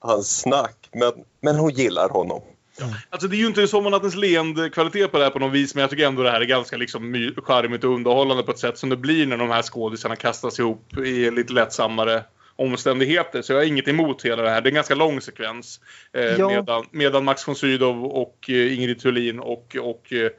hans 0.00 0.40
snack. 0.40 0.88
Men, 0.92 1.12
men 1.40 1.56
hon 1.56 1.70
gillar 1.70 2.08
honom. 2.08 2.42
Ja. 2.78 2.86
Alltså 3.10 3.28
det 3.28 3.36
är 3.36 3.38
ju 3.38 3.46
inte 3.46 3.68
Sommarnattens 3.68 4.14
leende 4.14 4.70
kvalitet 4.70 5.08
på 5.08 5.18
det 5.18 5.24
här 5.24 5.30
på 5.30 5.38
något 5.38 5.52
vis 5.52 5.74
men 5.74 5.80
jag 5.80 5.90
tycker 5.90 6.06
ändå 6.06 6.22
det 6.22 6.30
här 6.30 6.40
är 6.40 6.44
ganska 6.44 6.76
liksom 6.76 7.32
charmigt 7.44 7.84
och 7.84 7.94
underhållande 7.94 8.42
på 8.42 8.50
ett 8.50 8.58
sätt 8.58 8.78
som 8.78 8.88
det 8.88 8.96
blir 8.96 9.26
när 9.26 9.36
de 9.36 9.50
här 9.50 9.62
skådisarna 9.62 10.16
kastas 10.16 10.58
ihop 10.58 10.96
i 10.98 11.30
lite 11.30 11.52
lättsammare 11.52 12.24
omständigheter. 12.56 13.42
Så 13.42 13.52
jag 13.52 13.58
har 13.58 13.64
inget 13.64 13.88
emot 13.88 14.24
hela 14.24 14.42
det 14.42 14.50
här. 14.50 14.60
Det 14.60 14.66
är 14.66 14.70
en 14.70 14.74
ganska 14.74 14.94
lång 14.94 15.20
sekvens. 15.20 15.80
Eh, 16.12 16.22
Ja. 16.24 16.48
medan, 16.48 16.84
medan 16.90 17.24
Max 17.24 17.48
von 17.48 17.56
Sydow 17.56 18.04
och 18.04 18.50
eh, 18.50 18.78
Ingrid 18.78 19.00
Thulin 19.00 19.40
och, 19.40 19.76
och 19.80 20.12
eh, 20.12 20.30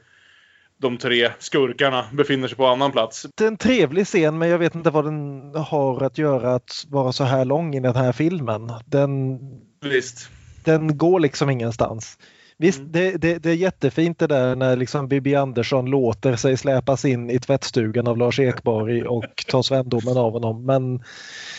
de 0.80 0.98
tre 0.98 1.30
skurkarna 1.38 2.04
befinner 2.12 2.48
sig 2.48 2.56
på 2.56 2.66
annan 2.66 2.92
plats. 2.92 3.26
Det 3.34 3.44
är 3.44 3.48
en 3.48 3.56
trevlig 3.56 4.06
scen 4.06 4.38
men 4.38 4.48
jag 4.48 4.58
vet 4.58 4.74
inte 4.74 4.90
vad 4.90 5.04
den 5.04 5.54
har 5.54 6.02
att 6.02 6.18
göra 6.18 6.54
att 6.54 6.84
vara 6.88 7.12
så 7.12 7.24
här 7.24 7.44
lång 7.44 7.74
i 7.74 7.80
den 7.80 7.96
här 7.96 8.12
filmen. 8.12 8.72
Den, 8.86 9.38
Visst. 9.80 10.30
den 10.64 10.98
går 10.98 11.20
liksom 11.20 11.50
ingenstans. 11.50 12.18
Visst, 12.60 12.78
Mm. 12.78 12.92
det, 12.92 13.10
det, 13.10 13.38
det 13.38 13.50
är 13.50 13.54
jättefint 13.54 14.18
det 14.18 14.26
där 14.26 14.56
när 14.56 14.76
liksom 14.76 15.08
Bibi 15.08 15.34
Andersson 15.34 15.86
låter 15.86 16.36
sig 16.36 16.56
släpas 16.56 17.04
in 17.04 17.30
i 17.30 17.38
tvättstugan 17.38 18.06
av 18.06 18.16
Lars 18.18 18.40
Ekborg 18.40 19.02
och 19.02 19.44
tar 19.48 19.62
svendomen 19.62 20.16
av 20.16 20.32
honom. 20.32 20.66
Men 20.66 21.02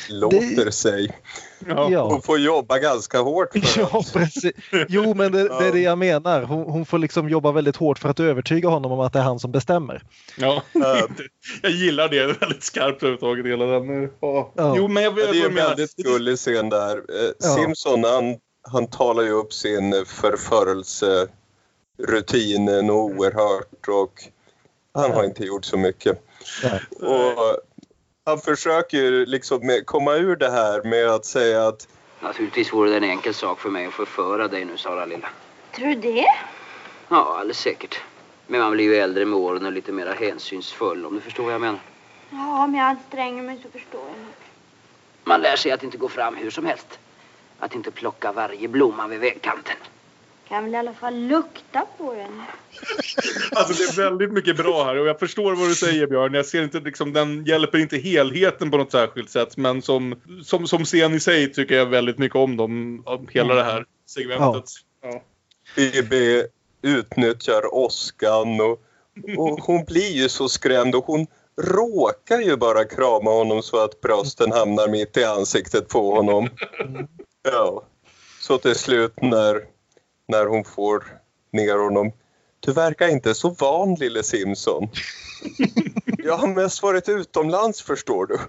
Låter 0.10 0.72
sig. 0.72 1.12
Ja. 1.68 2.08
Hon 2.10 2.22
får 2.22 2.40
jobba 2.40 2.78
ganska 2.78 3.20
hårt 3.20 3.54
för 3.54 3.82
Ja, 3.82 4.04
precis. 4.14 4.52
Jo, 4.88 5.14
men 5.14 5.32
det, 5.32 5.44
det 5.44 5.68
är 5.68 5.72
det 5.72 5.80
jag 5.80 5.98
menar. 5.98 6.42
Hon, 6.44 6.64
hon 6.64 6.86
får 6.86 6.98
liksom 6.98 7.30
jobba 7.30 7.52
väldigt 7.52 7.76
hårt 7.76 8.00
för 8.00 8.10
att 8.10 8.20
övertyga 8.20 8.70
honom 8.70 8.92
om 8.92 9.00
att 9.00 9.14
det 9.14 9.20
är 9.20 9.24
han 9.24 9.40
som 9.40 9.52
bestämmer. 9.52 10.04
Ja, 10.38 10.64
jag 11.62 11.72
gillar 11.72 12.10
det 12.10 12.26
väldigt 12.40 12.64
skarpt 12.64 13.04
överhuvudtaget. 13.04 13.46
Hela 13.46 13.66
den. 13.66 14.10
Ja. 14.22 14.54
Ja. 14.56 14.74
Jo, 14.78 14.88
men 14.88 15.04
jag 15.04 15.16
det 15.16 15.22
är 15.22 15.46
en 15.50 15.56
väldigt 15.56 15.96
gullig 15.96 16.38
scen 16.38 16.70
där. 16.70 16.98
Eh, 16.98 17.32
Ja. 17.40 17.56
Simpson 17.56 18.04
han, 18.04 18.36
han 18.72 18.88
talar 18.88 19.24
ju 19.24 19.32
upp 19.32 19.54
sin 19.54 20.06
förförelserutinen 20.06 22.90
oerhört 22.90 23.88
och 23.88 24.24
han 24.94 25.12
har 25.12 25.24
inte 25.24 25.44
gjort 25.44 25.66
så 25.66 25.78
mycket. 25.78 26.24
Och 27.00 27.58
han 28.26 28.40
försöker 28.40 29.26
liksom 29.26 29.82
komma 29.86 30.16
ur 30.16 30.36
det 30.36 30.52
här 30.52 30.84
med 30.84 31.10
att 31.10 31.26
säga 31.26 31.68
att 31.68 31.88
Naturligtvis 32.22 32.74
vore 32.74 32.90
det 32.90 32.98
en 32.98 33.04
enkel 33.04 33.34
sak 33.34 33.60
för 33.60 33.70
mig 33.70 33.86
att 33.86 33.94
förföra 33.94 34.48
dig 34.48 34.66
nu, 34.66 34.78
Sara 34.78 35.06
lilla. 35.06 35.30
Tror 35.76 35.88
du 35.88 35.96
det? 35.96 36.26
Ja, 37.10 37.38
alldeles 37.40 37.60
säkert. 37.60 38.02
Men 38.48 38.60
man 38.60 38.72
blir 38.72 38.86
ju 38.86 38.96
äldre 38.96 39.26
med 39.26 39.40
åren 39.40 39.66
och 39.66 39.72
lite 39.72 39.92
mer 39.92 40.16
hänsynsfull, 40.20 41.06
om 41.06 41.16
du 41.16 41.22
förstår 41.22 41.44
vad 41.44 41.54
jag 41.54 41.62
menar. 41.62 41.80
Ja, 42.30 42.64
om 42.64 42.76
jag 42.76 42.86
anstränger 42.86 43.44
mig 43.44 43.60
så 43.64 43.70
förstår 43.70 44.02
jag 44.02 44.18
nog. 44.18 44.34
Man 45.24 45.42
lär 45.42 45.56
sig 45.56 45.72
att 45.72 45.84
inte 45.84 45.98
gå 45.98 46.10
fram 46.10 46.36
hur 46.36 46.52
som 46.52 46.66
helst. 46.66 47.00
Att 47.60 47.76
inte 47.76 47.92
plocka 47.92 48.32
varje 48.32 48.68
blomma 48.68 49.08
vid 49.08 49.20
vägkanten. 49.20 49.76
Kan 50.48 50.64
väl 50.64 50.74
i 50.74 50.78
alla 50.78 50.94
fall 50.94 51.16
lukta 51.16 51.86
på 51.98 52.14
den. 52.14 52.42
Alltså 53.52 53.74
det 53.74 54.02
är 54.02 54.10
väldigt 54.10 54.32
mycket 54.32 54.58
bra 54.58 54.84
här 54.84 55.00
och 55.00 55.08
jag 55.08 55.20
förstår 55.20 55.56
vad 55.56 55.70
du 55.70 55.76
säger 55.76 56.08
Björn. 56.08 56.34
Jag 56.34 56.46
ser 56.46 56.64
inte 56.64 56.80
liksom, 56.80 57.14
den 57.14 57.46
hjälper 57.46 57.78
inte 57.78 57.98
helheten 57.98 58.72
på 58.72 58.78
något 58.78 58.92
särskilt 58.92 59.30
sätt. 59.30 59.58
Men 59.58 59.82
som, 59.82 60.16
som, 60.44 60.68
som 60.68 60.86
scen 60.86 61.14
i 61.14 61.20
sig 61.20 61.54
tycker 61.54 61.76
jag 61.76 61.86
väldigt 61.86 62.18
mycket 62.18 62.36
om 62.36 62.58
dem. 62.58 63.04
Om 63.06 63.28
hela 63.32 63.56
det 63.56 63.64
här 63.64 63.86
segmentet. 64.06 64.66
Ja. 65.02 65.22
BB 65.76 66.44
utnyttjar 66.82 67.74
åskan 67.74 68.62
och, 68.62 68.82
och 69.38 69.60
hon 69.60 69.86
blir 69.86 70.12
ju 70.12 70.30
så 70.30 70.50
skrämd 70.50 70.96
och 70.96 71.06
hon 71.06 71.28
råkar 71.62 72.40
ju 72.40 72.58
bara 72.58 72.86
krama 72.86 73.32
honom 73.32 73.64
så 73.64 73.84
att 73.84 74.02
brösten 74.02 74.52
hamnar 74.52 74.88
mitt 74.88 75.18
i 75.18 75.24
ansiktet 75.24 75.88
på 75.88 76.16
honom. 76.16 76.50
Ja. 77.44 77.84
Så 78.40 78.58
till 78.58 78.76
slut 78.76 79.22
när, 79.22 79.66
när 80.28 80.46
hon 80.46 80.64
får 80.64 81.04
ner 81.52 81.78
honom. 81.78 82.12
Du 82.60 82.74
verkar 82.74 83.08
inte 83.08 83.36
så 83.36 83.50
van 83.50 83.96
lille 83.96 84.24
Simpson. 84.24 84.90
Jag 86.24 86.38
har 86.38 86.48
mest 86.48 86.84
varit 86.84 87.10
utomlands 87.10 87.82
förstår 87.82 88.26
du. 88.26 88.38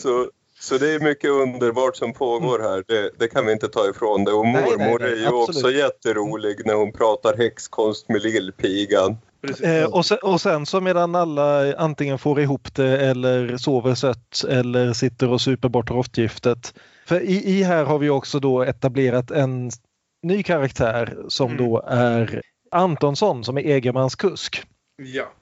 Så, 0.00 0.30
så 0.60 0.78
det 0.78 0.94
är 0.94 1.00
mycket 1.00 1.30
underbart 1.30 1.96
som 1.96 2.12
pågår 2.12 2.58
här. 2.58 2.84
Det, 2.86 3.10
det 3.18 3.28
kan 3.28 3.46
vi 3.46 3.52
inte 3.52 3.68
ta 3.68 3.90
ifrån 3.90 4.24
det. 4.24 4.32
Och 4.32 4.46
Nej, 4.46 4.52
nej, 4.54 4.62
mormor 4.62 4.98
nej, 4.98 5.12
är 5.12 5.16
ju 5.16 5.26
absolut. 5.26 5.48
också 5.48 5.70
jätterolig 5.70 6.66
när 6.66 6.74
hon 6.74 6.92
pratar 6.92 7.36
häxkonst 7.36 8.08
med 8.08 8.22
lillpigan. 8.22 9.16
Eh, 9.62 9.84
och, 9.84 10.06
sen, 10.06 10.18
och 10.22 10.40
sen 10.40 10.66
så 10.66 10.80
medan 10.80 11.14
alla 11.14 11.76
antingen 11.76 12.18
får 12.18 12.40
ihop 12.40 12.74
det 12.74 13.06
eller 13.06 13.56
sover 13.56 13.94
sött 13.94 14.44
eller 14.48 14.92
sitter 14.92 15.30
och 15.30 15.40
super 15.40 15.68
bort 15.68 15.90
råttgiftet. 15.90 16.74
För 17.06 17.20
i, 17.20 17.58
i 17.58 17.62
här 17.62 17.84
har 17.84 17.98
vi 17.98 18.10
också 18.10 18.40
då 18.40 18.62
etablerat 18.62 19.30
en 19.30 19.70
ny 20.22 20.42
karaktär 20.42 21.16
som 21.28 21.56
då 21.56 21.82
är 21.86 22.42
Antonsson 22.70 23.44
som 23.44 23.58
är 23.58 23.62
Egermans 23.62 24.14
kusk. 24.14 24.62
ja. 24.96 25.32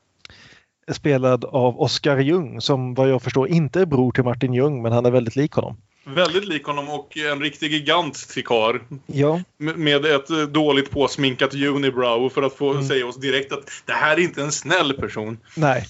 Spelad 0.92 1.44
av 1.44 1.80
Oskar 1.80 2.18
Ljung 2.18 2.60
som 2.60 2.94
vad 2.94 3.08
jag 3.08 3.22
förstår 3.22 3.48
inte 3.48 3.80
är 3.80 3.86
bror 3.86 4.12
till 4.12 4.24
Martin 4.24 4.54
Ljung 4.54 4.82
men 4.82 4.92
han 4.92 5.06
är 5.06 5.10
väldigt 5.10 5.36
lik 5.36 5.52
honom. 5.52 5.76
Väldigt 6.08 6.44
lik 6.44 6.64
honom 6.64 6.88
och 6.88 7.16
en 7.16 7.40
riktig 7.40 7.72
gigant 7.72 8.28
till 8.28 8.44
karl. 8.44 8.78
Ja, 9.06 9.40
Med- 9.58 10.06
ett 10.06 10.30
eh, 10.30 10.38
dåligt 10.38 10.90
påsminkat 10.90 11.54
unibrow 11.54 12.28
för 12.28 12.42
att 12.42 12.52
få 12.54 12.82
säga 12.82 13.06
oss 13.06 13.16
direkt 13.16 13.52
att 13.52 13.70
det 13.84 13.92
här 13.92 14.16
är 14.16 14.20
inte 14.20 14.42
en 14.42 14.52
snäll 14.52 14.92
person. 14.92 15.38
nej. 15.56 15.84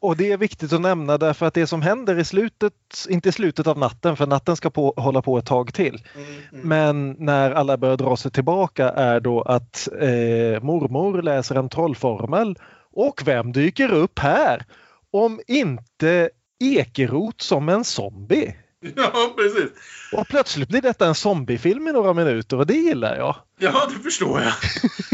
Och 0.00 0.16
det 0.16 0.32
är 0.32 0.36
viktigt 0.36 0.72
att 0.72 0.80
nämna 0.80 1.18
därför 1.18 1.46
att 1.46 1.54
det 1.54 1.66
som 1.66 1.82
händer 1.82 2.18
i 2.18 2.24
slutet, 2.24 2.72
inte 3.08 3.28
i 3.28 3.32
slutet 3.32 3.66
av 3.66 3.78
natten 3.78 4.16
för 4.16 4.26
natten 4.26 4.56
ska 4.56 4.70
på, 4.70 4.94
hålla 4.96 5.22
på 5.22 5.38
ett 5.38 5.46
tag 5.46 5.74
till. 5.74 6.02
Men 6.50 7.10
när 7.18 7.50
alla 7.50 7.76
börjar 7.76 7.96
dra 7.96 8.16
sig 8.16 8.30
tillbaka 8.30 8.88
är 8.88 9.20
då 9.20 9.42
att 9.42 9.88
eh, 9.92 10.62
mormor 10.62 11.22
läser 11.22 11.54
en 11.54 11.68
trollformel 11.68 12.58
och 12.92 13.22
vem 13.24 13.52
dyker 13.52 13.92
upp 13.92 14.18
här? 14.18 14.64
Om 15.10 15.40
inte 15.46 16.30
Ekerot 16.60 17.40
som 17.40 17.68
en 17.68 17.84
zombie. 17.84 18.54
Ja, 18.96 19.34
precis. 19.36 19.70
Och 20.12 20.28
plötsligt 20.28 20.68
blir 20.68 20.80
detta 20.82 21.06
en 21.06 21.14
zombiefilm 21.14 21.88
i 21.88 21.92
några 21.92 22.12
minuter 22.12 22.56
och 22.56 22.66
det 22.66 22.74
gillar 22.74 23.16
jag. 23.16 23.36
Ja, 23.58 23.88
det 23.96 24.02
förstår 24.02 24.40
jag. 24.40 24.52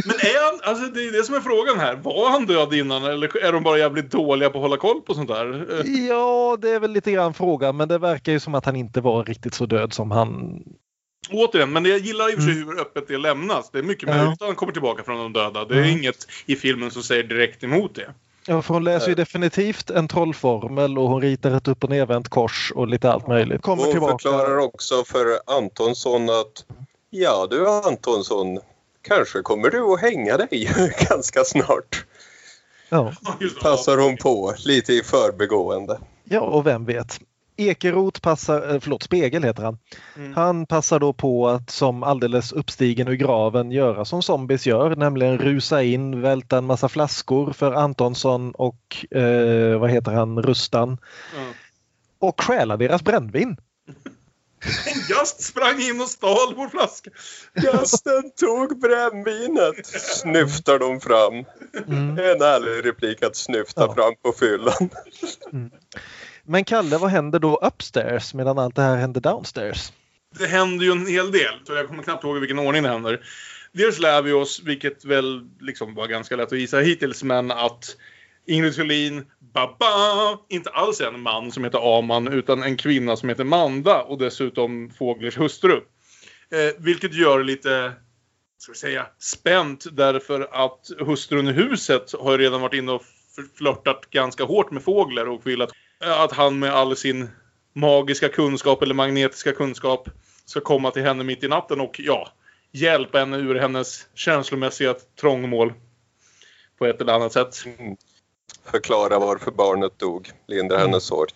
Men 0.07 0.15
är 0.17 0.51
han, 0.51 0.61
alltså 0.71 0.93
det 0.95 1.01
är 1.09 1.13
det 1.13 1.25
som 1.25 1.35
är 1.35 1.41
frågan 1.41 1.79
här. 1.81 1.95
Var 1.97 2.31
han 2.31 2.47
död 2.47 2.75
innan 2.75 3.05
eller 3.05 3.37
är 3.37 3.53
de 3.53 3.63
bara 3.63 3.79
jävligt 3.79 4.11
dåliga 4.11 4.51
på 4.51 4.59
att 4.59 4.63
hålla 4.63 4.77
koll 4.77 5.01
på 5.01 5.15
sånt 5.15 5.29
där? 5.29 5.67
Ja, 6.09 6.59
det 6.63 6.71
är 6.71 6.81
väl 6.81 6.91
lite 6.93 7.13
grann 7.13 7.35
frågan 7.35 7.77
men 7.77 7.89
det 7.89 7.99
verkar 7.99 8.33
ju 8.33 8.41
som 8.41 8.55
att 8.55 8.65
han 8.65 8.77
inte 8.77 9.01
var 9.01 9.25
riktigt 9.25 9.55
så 9.55 9.67
död 9.67 9.93
som 9.93 10.11
han... 10.11 10.63
Återigen, 11.31 11.73
men 11.73 11.85
jag 11.85 11.99
gillar 11.99 12.29
i 12.33 12.35
och 12.35 12.39
för 12.39 12.43
sig 12.43 12.55
hur 12.55 12.81
öppet 12.81 13.09
det 13.09 13.19
lämnas. 13.19 13.71
Det 13.71 13.79
är 13.79 13.83
mycket 13.83 14.09
Ja. 14.09 14.17
möjligt 14.17 14.43
att 14.43 14.47
han 14.49 14.55
kommer 14.57 14.73
tillbaka 14.73 15.03
från 15.03 15.19
de 15.19 15.33
döda. 15.33 15.65
Det 15.65 15.75
är 15.75 15.79
Mm. 15.79 15.91
inget 15.99 16.27
i 16.47 16.57
filmen 16.57 16.91
som 16.91 17.03
säger 17.03 17.23
direkt 17.23 17.65
emot 17.65 17.95
det. 17.95 18.15
Ja, 18.47 18.63
för 18.63 18.75
hon 18.75 18.85
läser 18.85 19.09
ju 19.09 19.15
definitivt 19.15 19.91
en 19.91 20.09
trollformel 20.09 20.99
och 20.99 21.09
hon 21.09 21.21
ritar 21.23 21.51
ett 21.51 21.69
upp 21.69 21.85
och 21.85 21.91
nervänt 21.91 22.29
kors 22.29 22.73
och 22.75 22.89
lite 22.89 23.13
allt 23.13 23.27
möjligt. 23.27 23.63
Kommer 23.63 23.83
Hon 23.83 23.93
tillbaka. 23.93 24.13
förklarar 24.13 24.59
också 24.59 25.05
för 25.05 25.27
Antonsson 25.47 26.31
att 26.31 26.65
ja 27.11 27.47
du 27.51 27.69
Antonsson, 27.69 28.59
kanske 29.03 29.43
kommer 29.43 29.71
du 29.71 29.93
att 29.93 30.01
hänga 30.01 30.37
dig 30.37 30.71
ganska 31.11 31.45
snart. 31.45 32.05
Ja. 32.89 33.13
Passar 33.63 33.97
hon 33.99 34.17
på 34.17 34.55
lite 34.65 34.93
i 34.93 35.03
förbigående. 35.03 35.99
Ja, 36.25 36.41
och 36.41 36.67
vem 36.67 36.85
vet. 36.85 37.21
Ekerot 37.57 38.23
passar, 38.23 38.75
eh, 38.75 38.81
förlåt 38.81 39.03
Spegel 39.03 39.45
heter 39.45 39.63
han. 39.63 39.79
Mm. 40.17 40.33
Han 40.35 40.67
passar 40.67 41.01
då 41.01 41.13
på 41.13 41.49
att 41.49 41.71
som 41.71 42.03
alldeles 42.03 42.53
uppstigen 42.53 43.09
ur 43.09 43.15
graven 43.15 43.73
göra 43.73 44.05
som 44.05 44.23
zombies 44.23 44.67
gör, 44.67 44.97
nämligen 44.97 45.39
rusa 45.39 45.83
in, 45.83 46.21
välta 46.21 46.59
en 46.59 46.65
massa 46.65 46.89
flaskor 46.89 47.53
för 47.53 47.73
Antonsson 47.73 48.53
och 48.53 49.07
eh, 49.17 49.79
vad 49.79 49.91
heter 49.91 50.13
han, 50.13 50.43
Rustan 50.43 50.99
och 52.19 52.41
stjäla 52.41 52.77
deras 52.77 53.03
brännvin. 53.03 53.57
En 54.87 55.17
gast 55.17 55.43
sprang 55.43 55.81
in 55.81 56.01
och 56.01 56.09
stal 56.09 56.55
vår 56.57 56.69
flaska. 56.69 57.11
Gasten 57.55 58.31
tog 58.37 58.81
brännvinet, 58.81 59.87
snyftar 59.87 60.79
de 60.79 61.01
fram. 61.01 61.45
Mm. 61.89 62.11
En 62.11 62.43
ärlig 62.43 62.89
replik 62.89 63.23
att 63.23 63.37
snyfta 63.37 63.95
fram 63.95 64.15
på 64.23 64.33
fyllan. 64.33 64.91
Men 66.47 66.65
Kalle, 66.65 66.99
vad 66.99 67.11
händer 67.11 67.39
då 67.39 67.57
upstairs 67.57 68.35
medan 68.35 68.59
allt 68.59 68.77
det 68.77 68.83
här 68.83 68.97
händer 68.97 69.21
downstairs? 69.21 69.93
Det 70.39 70.47
händer 70.47 70.85
ju 70.85 70.93
en 70.93 71.07
hel 71.07 71.33
del, 71.33 71.55
så 71.67 71.73
jag 71.73 71.89
kommer 71.89 72.03
knappt 72.03 72.25
ihåg 72.25 72.37
i 72.37 72.41
vilken 72.41 72.59
ordning 72.59 72.83
det 72.83 72.89
händer. 72.89 73.21
Dels 73.73 73.99
lär 73.99 74.23
vi 74.23 74.33
oss, 74.33 74.63
vilket 74.65 75.05
väl 75.05 75.49
liksom 75.61 75.95
var 75.95 76.07
ganska 76.07 76.37
lätt 76.37 76.53
att 76.53 76.59
gissa 76.59 76.79
hittills, 76.79 77.23
men 77.23 77.51
att 77.51 77.97
Ingrid 78.47 78.75
Thulin, 78.75 79.25
baba, 79.55 80.39
inte 80.49 80.71
alls 80.71 81.01
är 81.01 81.07
en 81.07 81.21
man 81.21 81.53
som 81.53 81.65
heter 81.65 81.99
Aman, 81.99 82.29
utan 82.29 82.63
en 82.63 82.77
kvinna 82.77 83.17
som 83.17 83.29
heter 83.29 83.45
Manda 83.45 84.03
och 84.03 84.19
dessutom 84.19 84.91
Fåglers 84.99 85.39
hustru. 85.39 85.81
Eh, 86.51 86.75
vilket 86.79 87.15
gör 87.15 87.39
det 87.39 87.45
lite, 87.45 87.93
ska 88.59 88.73
vi 88.73 88.79
säga, 88.79 89.07
spänt 89.19 89.87
därför 89.93 90.49
att 90.65 90.91
hustrun 90.99 91.49
i 91.49 91.53
huset 91.53 92.13
har 92.21 92.33
ju 92.33 92.39
redan 92.39 92.61
varit 92.61 92.75
inne 92.75 92.93
och 92.93 93.03
flörtat 93.59 94.11
ganska 94.11 94.45
hårt 94.45 94.71
med 94.71 94.83
Fågler 94.83 95.29
och 95.29 95.47
vill 95.47 95.63
att, 95.63 95.71
att 96.07 96.33
han 96.33 96.59
med 96.59 96.73
all 96.75 96.97
sin 96.97 97.29
magiska 97.73 98.29
kunskap 98.29 98.83
eller 98.83 98.95
magnetiska 98.95 99.53
kunskap 99.53 100.09
ska 100.45 100.61
komma 100.61 100.91
till 100.91 101.03
henne 101.03 101.25
mitt 101.25 101.45
i 101.45 101.49
natten 101.49 101.81
och 101.81 102.01
ja, 102.05 102.29
hjälpa 102.73 103.19
henne 103.19 103.37
ur 103.37 103.55
hennes 103.55 104.07
känslomässiga 104.15 104.95
trångmål. 105.21 105.73
På 106.79 106.87
ett 106.87 107.01
eller 107.01 107.13
annat 107.13 107.33
sätt. 107.33 107.57
förklara 108.65 109.19
varför 109.19 109.51
barnet 109.51 109.99
dog, 109.99 110.31
lindra 110.47 110.77
Mm. 110.77 110.89
hennes 110.89 111.05
sorg. 111.05 111.31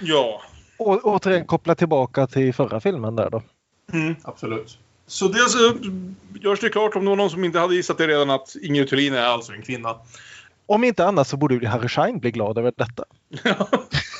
Ja. 0.00 0.42
Och 0.78 1.04
återigen 1.04 1.46
koppla 1.46 1.74
tillbaka 1.74 2.26
till 2.26 2.54
förra 2.54 2.80
filmen 2.80 3.16
där 3.16 3.30
då. 3.30 3.42
Mm, 3.92 4.16
absolut. 4.22 4.78
Så 5.06 5.28
dels 5.28 5.54
eh, 5.54 5.72
görs 6.40 6.60
det 6.60 6.68
klart 6.68 6.96
om 6.96 7.04
det 7.04 7.08
var 7.08 7.16
någon 7.16 7.30
som 7.30 7.44
inte 7.44 7.58
hade 7.58 7.74
gissat 7.74 7.98
det 7.98 8.06
redan 8.06 8.30
att 8.30 8.56
Ingrid 8.62 8.88
Thulin 8.88 9.14
är 9.14 9.22
alltså 9.22 9.52
en 9.52 9.62
kvinna. 9.62 9.96
Om 10.66 10.84
inte 10.84 11.06
annat 11.06 11.28
så 11.28 11.36
borde 11.36 11.54
ju 11.54 11.66
Harry 11.66 11.88
Schein 11.88 12.18
bli 12.18 12.30
glad 12.30 12.58
över 12.58 12.72
detta. 12.76 13.04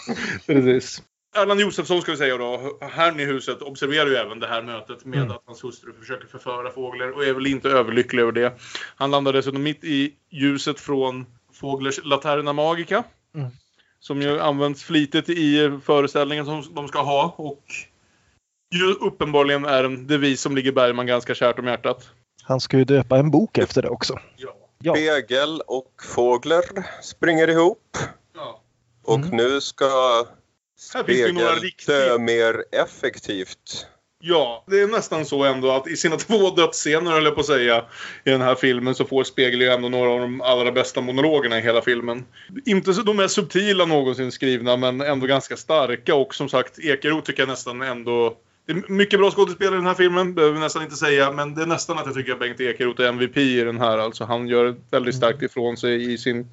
Precis. 0.47 1.03
Erland 1.37 1.61
Josefsson 1.61 2.03
ska 2.03 2.11
vi 2.11 2.19
säga 2.19 2.37
då, 2.37 2.79
herrn 2.81 3.21
i 3.21 3.25
huset 3.25 3.63
observerar 3.63 4.07
ju 4.07 4.15
även 4.15 4.41
det 4.41 4.47
här 4.47 4.63
mötet 4.63 5.05
med 5.05 5.19
Mm. 5.19 5.31
att 5.31 5.43
hans 5.47 5.65
hustru 5.65 5.93
försöker 6.01 6.27
förföra 6.27 6.71
Fågler 6.71 7.11
och 7.11 7.25
är 7.25 7.33
väl 7.33 7.47
inte 7.47 7.69
överlycklig 7.69 8.23
över 8.23 8.33
det. 8.33 8.53
Han 8.97 9.11
landar 9.11 9.33
dessutom 9.33 9.63
mitt 9.63 9.85
i 9.85 10.15
ljuset 10.31 10.81
från 10.81 11.27
Fåglers 11.53 12.01
Laterna 12.05 12.53
Magica. 12.53 13.05
Mm. 13.35 13.51
Som 14.01 14.23
ju 14.23 14.41
används 14.41 14.85
flitigt 14.85 15.29
i 15.29 15.79
föreställningen 15.85 16.45
som 16.45 16.75
de 16.75 16.89
ska 16.89 17.03
ha 17.03 17.35
och 17.37 17.65
ju 18.75 18.93
uppenbarligen 18.93 19.65
är 19.65 19.85
en 19.85 20.07
devis 20.07 20.41
som 20.41 20.57
ligger 20.57 20.73
Bergman 20.73 21.07
ganska 21.07 21.35
kärt 21.35 21.59
om 21.59 21.67
hjärtat. 21.67 22.11
Han 22.43 22.61
ska 22.61 22.79
ju 22.79 22.85
döpa 22.85 23.19
en 23.19 23.31
bok 23.31 23.59
efter 23.59 23.83
det 23.83 23.89
också. 23.89 24.19
Ja. 24.37 24.95
Spegel 24.95 25.61
och 25.67 25.93
Fågler 26.15 26.63
springer 27.03 27.51
ihop. 27.51 27.97
Och 29.05 29.19
Mm. 29.19 29.37
nu 29.37 29.61
ska 29.61 29.85
Här 30.95 31.05
finns 31.05 31.07
det 31.21 31.27
ju 31.27 31.33
några 31.33 31.47
Spegel 31.49 31.63
riktigt- 31.63 31.87
dö 31.87 32.19
mer 32.19 32.65
effektivt. 32.73 33.87
Ja, 34.27 34.65
det 34.67 34.81
är 34.81 34.87
nästan 34.87 35.25
så 35.27 35.45
ändå 35.45 35.71
att 35.71 35.89
i 35.89 35.97
sina 35.97 36.17
två 36.27 36.51
dödsscener, 36.51 37.11
höll 37.11 37.25
jag 37.25 37.35
på 37.35 37.41
att 37.41 37.47
säga, 37.47 37.85
i 38.25 38.31
den 38.31 38.41
här 38.41 38.55
filmen 38.55 38.95
så 38.95 39.05
får 39.05 39.25
Spegel 39.25 39.61
ju 39.61 39.69
ändå 39.69 39.89
några 39.89 40.11
av 40.11 40.21
de 40.21 40.41
allra 40.41 40.73
bästa 40.73 41.01
monologerna 41.01 41.59
i 41.59 41.61
hela 41.63 41.83
filmen. 41.83 42.25
Inte 42.67 42.95
så 42.95 43.03
de 43.03 43.17
mest 43.17 43.35
subtila 43.35 43.85
någonsin 43.85 44.33
skrivna, 44.33 44.77
men 44.77 45.01
ändå 45.01 45.27
ganska 45.27 45.57
starka. 45.57 46.15
Och 46.15 46.35
som 46.35 46.49
sagt, 46.49 46.79
Ekeroth 46.79 47.27
tycker 47.27 47.43
jag 47.43 47.49
nästan 47.49 47.83
ändå... 47.83 48.37
Det 48.67 48.73
är 48.73 48.83
mycket 48.93 49.19
bra 49.19 49.31
skådespelare 49.31 49.75
i 49.75 49.79
den 49.79 49.87
här 49.87 49.95
filmen, 49.95 50.35
behöver 50.35 50.55
vi 50.55 50.61
nästan 50.61 50.83
inte 50.83 50.97
säga. 50.97 51.33
Men 51.33 51.55
det 51.55 51.63
är 51.63 51.67
nästan 51.67 51.99
att 51.99 52.07
jag 52.07 52.15
tycker 52.15 52.33
att 52.33 52.39
Bengt 52.39 52.61
Ekeroth 52.61 53.03
är 53.03 53.09
MVP 53.09 53.37
i 53.37 53.61
den 53.65 53.79
här. 53.81 53.99
Alltså 53.99 54.25
han 54.25 54.49
gör 54.49 54.75
väldigt 54.91 55.15
starkt 55.15 55.43
ifrån 55.43 55.77
sig 55.77 56.13
i 56.13 56.19
sin 56.19 56.47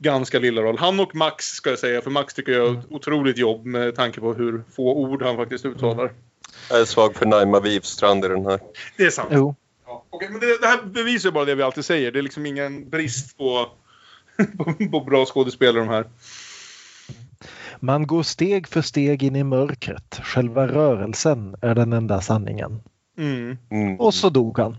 ganska 0.00 0.38
lilla 0.38 0.62
roll. 0.62 0.78
Han 0.78 1.00
och 1.00 1.14
Max 1.14 1.44
ska 1.44 1.70
jag 1.70 1.78
säga, 1.78 2.02
för 2.02 2.10
Max 2.10 2.34
tycker 2.34 2.52
jag 2.52 2.66
gör 2.66 2.78
ett 2.78 2.86
otroligt 2.90 3.38
jobb 3.38 3.66
med 3.66 3.96
tanke 3.96 4.20
på 4.20 4.34
hur 4.34 4.62
få 4.76 4.94
ord 4.94 5.22
han 5.22 5.36
faktiskt 5.36 5.64
uttalar. 5.64 6.12
Jag 6.70 6.80
är 6.80 6.84
svag 6.84 7.16
för 7.16 7.26
Naima 7.26 7.60
Wivstrand 7.60 8.24
i 8.24 8.28
den 8.28 8.46
här. 8.46 8.60
Det 8.96 9.02
är 9.02 9.10
sant. 9.10 9.28
Jo. 9.32 9.54
Ja, 9.86 10.04
okej, 10.10 10.28
men 10.30 10.40
det, 10.40 10.60
det 10.60 10.66
här 10.66 10.82
bevisar 10.82 11.28
ju 11.28 11.32
bara 11.32 11.44
det 11.44 11.54
vi 11.54 11.62
alltid 11.62 11.84
säger. 11.84 12.12
Det 12.12 12.18
är 12.18 12.22
liksom 12.22 12.46
ingen 12.46 12.90
brist 12.90 13.38
på, 13.38 13.66
på, 14.58 14.74
på 14.90 15.00
bra 15.00 15.26
skådespelare 15.26 15.84
de 15.84 15.88
här. 15.88 16.04
Man 17.80 18.06
går 18.06 18.22
steg 18.22 18.68
för 18.68 18.82
steg 18.82 19.22
in 19.22 19.36
i 19.36 19.44
mörkret. 19.44 20.20
Själva 20.22 20.66
rörelsen 20.66 21.56
är 21.62 21.74
den 21.74 21.92
enda 21.92 22.20
sanningen. 22.20 22.82
Mm. 23.18 24.00
Och 24.00 24.14
så 24.14 24.30
dog 24.30 24.58
han. 24.58 24.76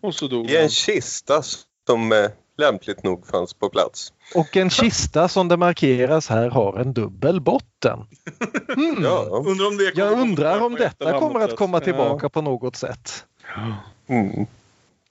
Och 0.00 0.14
så 0.14 0.26
dog 0.26 0.50
I 0.50 0.56
en 0.56 0.68
kista 0.68 1.42
som 1.86 2.12
eh, 2.12 2.30
lämpligt 2.60 3.02
nog 3.02 3.26
fanns 3.26 3.54
på 3.54 3.68
plats. 3.68 4.12
Och 4.34 4.56
en 4.56 4.70
kista 4.70 5.28
som 5.28 5.48
det 5.48 5.56
markeras 5.56 6.28
här 6.28 6.50
har 6.50 6.78
en 6.78 6.92
dubbel 6.92 7.40
botten. 7.40 7.98
Mm. 8.76 9.02
Ja. 9.02 9.42
Undrar 9.46 9.66
om 9.66 9.76
det 9.76 9.92
Jag 9.94 10.20
undrar 10.20 10.60
om 10.60 10.74
detta 10.74 11.18
kommer 11.18 11.40
att 11.40 11.56
komma 11.56 11.80
tillbaka 11.80 12.28
på 12.28 12.40
något 12.42 12.76
sätt. 12.76 13.24
Mm. 14.06 14.46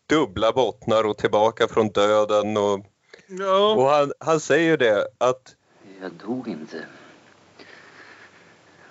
Dubbla 0.07 0.51
bottnar 0.51 1.03
och 1.03 1.17
tillbaka 1.17 1.67
från 1.67 1.89
döden. 1.89 2.57
Och, 2.57 2.85
Ja. 3.27 3.73
och 3.75 3.89
han, 3.89 4.11
han 4.19 4.39
säger 4.39 4.77
det 4.77 5.07
att 5.17 5.55
Jag 6.01 6.11
dog 6.11 6.47
inte. 6.47 6.85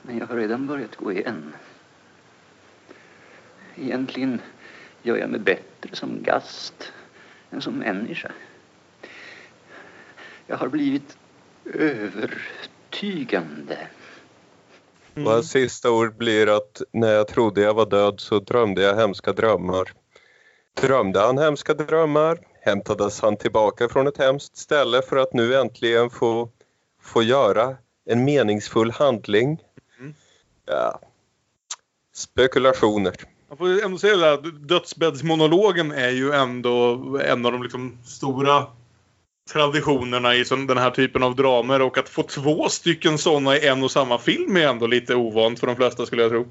Men 0.02 0.18
jag 0.18 0.26
har 0.26 0.36
redan 0.36 0.66
börjat 0.66 0.96
gå 0.96 1.12
igen. 1.12 1.52
Egentligen 3.76 4.40
gör 5.02 5.16
jag 5.16 5.30
mig 5.30 5.40
bättre 5.40 5.96
som 5.96 6.22
gast 6.22 6.92
än 7.50 7.61
som 7.61 7.74
människa. 7.74 8.32
Jag 10.51 10.57
har 10.57 10.68
blivit 10.68 11.18
övertygande. 11.74 13.78
Och 15.14 15.22
hans 15.22 15.51
sista 15.51 15.90
ord 15.90 16.16
blir 16.16 16.57
att 16.57 16.82
när 16.92 17.12
jag 17.12 17.28
trodde 17.28 17.61
jag 17.61 17.74
var 17.74 17.86
död 17.86 18.20
så 18.20 18.38
drömde 18.38 18.82
jag 18.82 18.96
hemska 18.96 19.32
drömmar. 19.32 19.92
Drömde 20.80 21.20
han 21.20 21.38
hemska 21.38 21.74
drömmar 21.74 22.38
hämtades 22.61 23.20
han 23.20 23.36
tillbaka 23.36 23.88
från 23.88 24.07
ett 24.07 24.18
hemskt 24.18 24.57
ställe 24.57 25.03
för 25.03 25.16
att 25.16 25.32
nu 25.32 25.55
äntligen 25.55 26.11
få, 26.11 26.51
få 27.03 27.22
göra 27.22 27.76
en 28.05 28.24
meningsfull 28.24 28.90
handling. 28.90 29.62
Ja. 30.66 31.01
Spekulationer. 32.12 33.14
Man 33.49 33.59
får 33.59 33.84
ändå 33.84 33.99
säga 33.99 34.32
att 34.32 34.68
dödsbäddsmonologen 34.68 35.92
är 35.92 36.11
ju 36.11 36.32
ändå 36.32 36.94
en 37.24 37.46
av 37.46 37.53
de 37.53 37.62
liksom 37.62 37.99
stora 38.05 38.66
traditionerna 39.53 40.34
i 40.34 40.44
sån, 40.44 40.66
den 40.66 40.78
här 40.78 40.90
typen 40.90 41.22
av 41.22 41.36
dramer 41.36 41.82
och 41.82 41.99
att 41.99 42.09
få 42.09 42.22
två 42.22 42.68
stycken 42.68 43.18
sådana 43.18 43.57
i 43.57 43.66
en 43.66 43.84
och 43.84 43.90
samma 43.90 44.18
film 44.18 44.57
är 44.57 44.68
ändå 44.68 44.86
lite 44.86 45.14
ovant 45.14 45.61
för 45.61 45.66
de 45.66 45.76
flesta 45.76 46.07
skulle 46.07 46.22
jag 46.22 46.30
tro. 46.30 46.46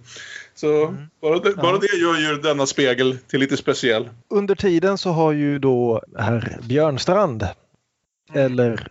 Så 0.56 0.96
bara, 1.22 1.40
det, 1.40 1.56
bara 1.56 1.78
det 1.78 1.98
gör 1.98 2.18
ju 2.18 2.42
denna 2.42 2.66
spegel 2.66 3.18
till 3.28 3.40
lite 3.40 3.58
speciell. 3.58 4.10
Under 4.30 4.56
tiden 4.56 4.98
så 4.98 5.12
har 5.12 5.32
ju 5.32 5.60
då 5.60 6.02
herr 6.18 6.58
Björnstrand 6.68 7.48
eller 8.34 8.88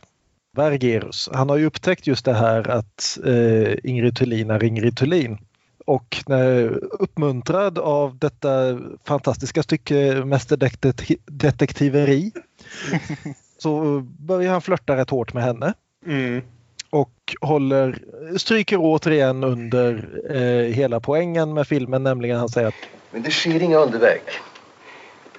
Vergerus, 0.56 1.28
han 1.32 1.48
har 1.48 1.56
ju 1.56 1.66
upptäckt 1.66 2.06
just 2.06 2.24
det 2.24 2.34
här 2.34 2.70
att 2.70 3.18
eh, 3.24 3.90
Ingrid 3.90 4.16
Thulin 4.16 4.50
är 4.50 4.64
Ingrid 4.64 4.96
Thulin. 4.96 5.38
Och 5.86 6.24
när, 6.26 6.78
uppmuntrad 7.02 7.78
av 7.78 8.18
detta 8.18 8.80
fantastiska 9.04 9.62
stycke 9.62 10.24
mästerdetektiveri 10.24 12.32
så 13.58 14.00
börjar 14.18 14.52
han 14.52 14.62
flörta 14.62 14.96
rätt 14.96 15.10
hårt 15.10 15.34
med 15.34 15.42
henne. 15.42 15.74
Mm. 16.06 16.42
Och 16.90 17.34
håller, 17.40 17.98
stryker 18.38 18.76
återigen 18.80 19.44
under 19.44 20.20
eh, 20.30 20.74
hela 20.74 21.00
poängen 21.00 21.54
med 21.54 21.68
filmen, 21.68 22.02
nämligen 22.02 22.38
han 22.38 22.48
säger 22.48 22.68
att 22.68 22.74
Men 23.12 23.22
det 23.22 23.30
sker 23.30 23.62
inga 23.62 23.78
underverk. 23.78 24.30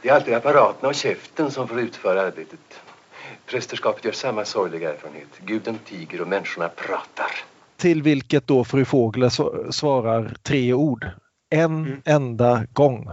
Det 0.02 0.10
är 0.10 0.14
alltid 0.14 0.34
apparaterna 0.34 0.90
och 0.90 0.96
käften 0.96 1.52
som 1.52 1.68
får 1.68 1.80
utföra 1.80 2.22
arbetet. 2.22 2.60
Prästerskapet 3.46 4.06
gör 4.06 4.12
samma 4.12 4.46
sorgliga 4.46 4.94
erfarenhet. 4.94 5.28
Guden 5.46 5.80
tiger 5.86 6.22
och 6.22 6.28
människorna 6.28 6.70
pratar. 6.70 7.32
Till 7.78 8.04
vilket 8.04 8.48
då 8.48 8.64
fru 8.64 8.86
Fågler 8.86 9.30
sv- 9.30 9.72
svarar 9.72 10.34
tre 10.44 10.74
ord. 10.74 11.08
En 11.50 12.02
enda 12.06 12.66
gång. 12.74 13.10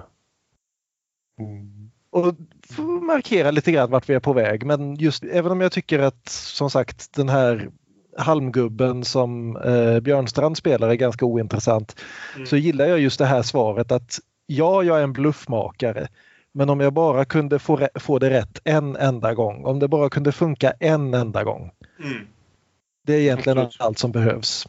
Och 2.11 2.25
får 2.25 2.35
markera 2.83 3.51
lite 3.51 3.73
grann 3.73 3.91
vart 3.91 4.09
vi 4.09 4.15
är 4.15 4.21
på 4.21 4.33
väg. 4.33 4.67
Men 4.67 4.95
just 4.95 5.25
även 5.25 5.53
om 5.53 5.61
jag 5.61 5.73
tycker 5.73 5.99
att 5.99 6.29
som 6.29 6.71
sagt 6.71 7.15
den 7.15 7.29
här 7.29 7.69
halmgubben 8.19 9.05
som 9.05 9.57
eh, 9.57 10.01
Björnstrand 10.01 10.57
spelar 10.57 10.89
är 10.89 10.95
ganska 10.95 11.27
ointressant. 11.27 12.01
Så 12.47 12.57
gillar 12.57 12.87
jag 12.87 12.99
just 12.99 13.19
det 13.19 13.27
här 13.27 13.43
svaret 13.43 13.93
att 13.93 14.19
ja, 14.47 14.83
jag 14.83 14.99
är 14.99 15.03
en 15.03 15.13
bluffmakare. 15.13 16.09
Men 16.53 16.71
om 16.71 16.81
jag 16.81 16.93
bara 16.93 17.25
kunde 17.25 17.59
få, 17.59 17.89
få 17.95 18.19
det 18.19 18.31
rätt 18.31 18.59
en 18.65 18.97
enda 18.97 19.35
gång. 19.35 19.65
Om 19.65 19.79
det 19.79 19.89
bara 19.89 20.11
kunde 20.11 20.33
funka 20.33 20.73
en 20.81 21.15
enda 21.15 21.45
gång. 21.45 21.71
Mm. 22.05 22.27
Det 23.07 23.15
är 23.15 23.21
egentligen 23.21 23.69
allt 23.79 23.99
som 23.99 24.13
behövs. 24.13 24.69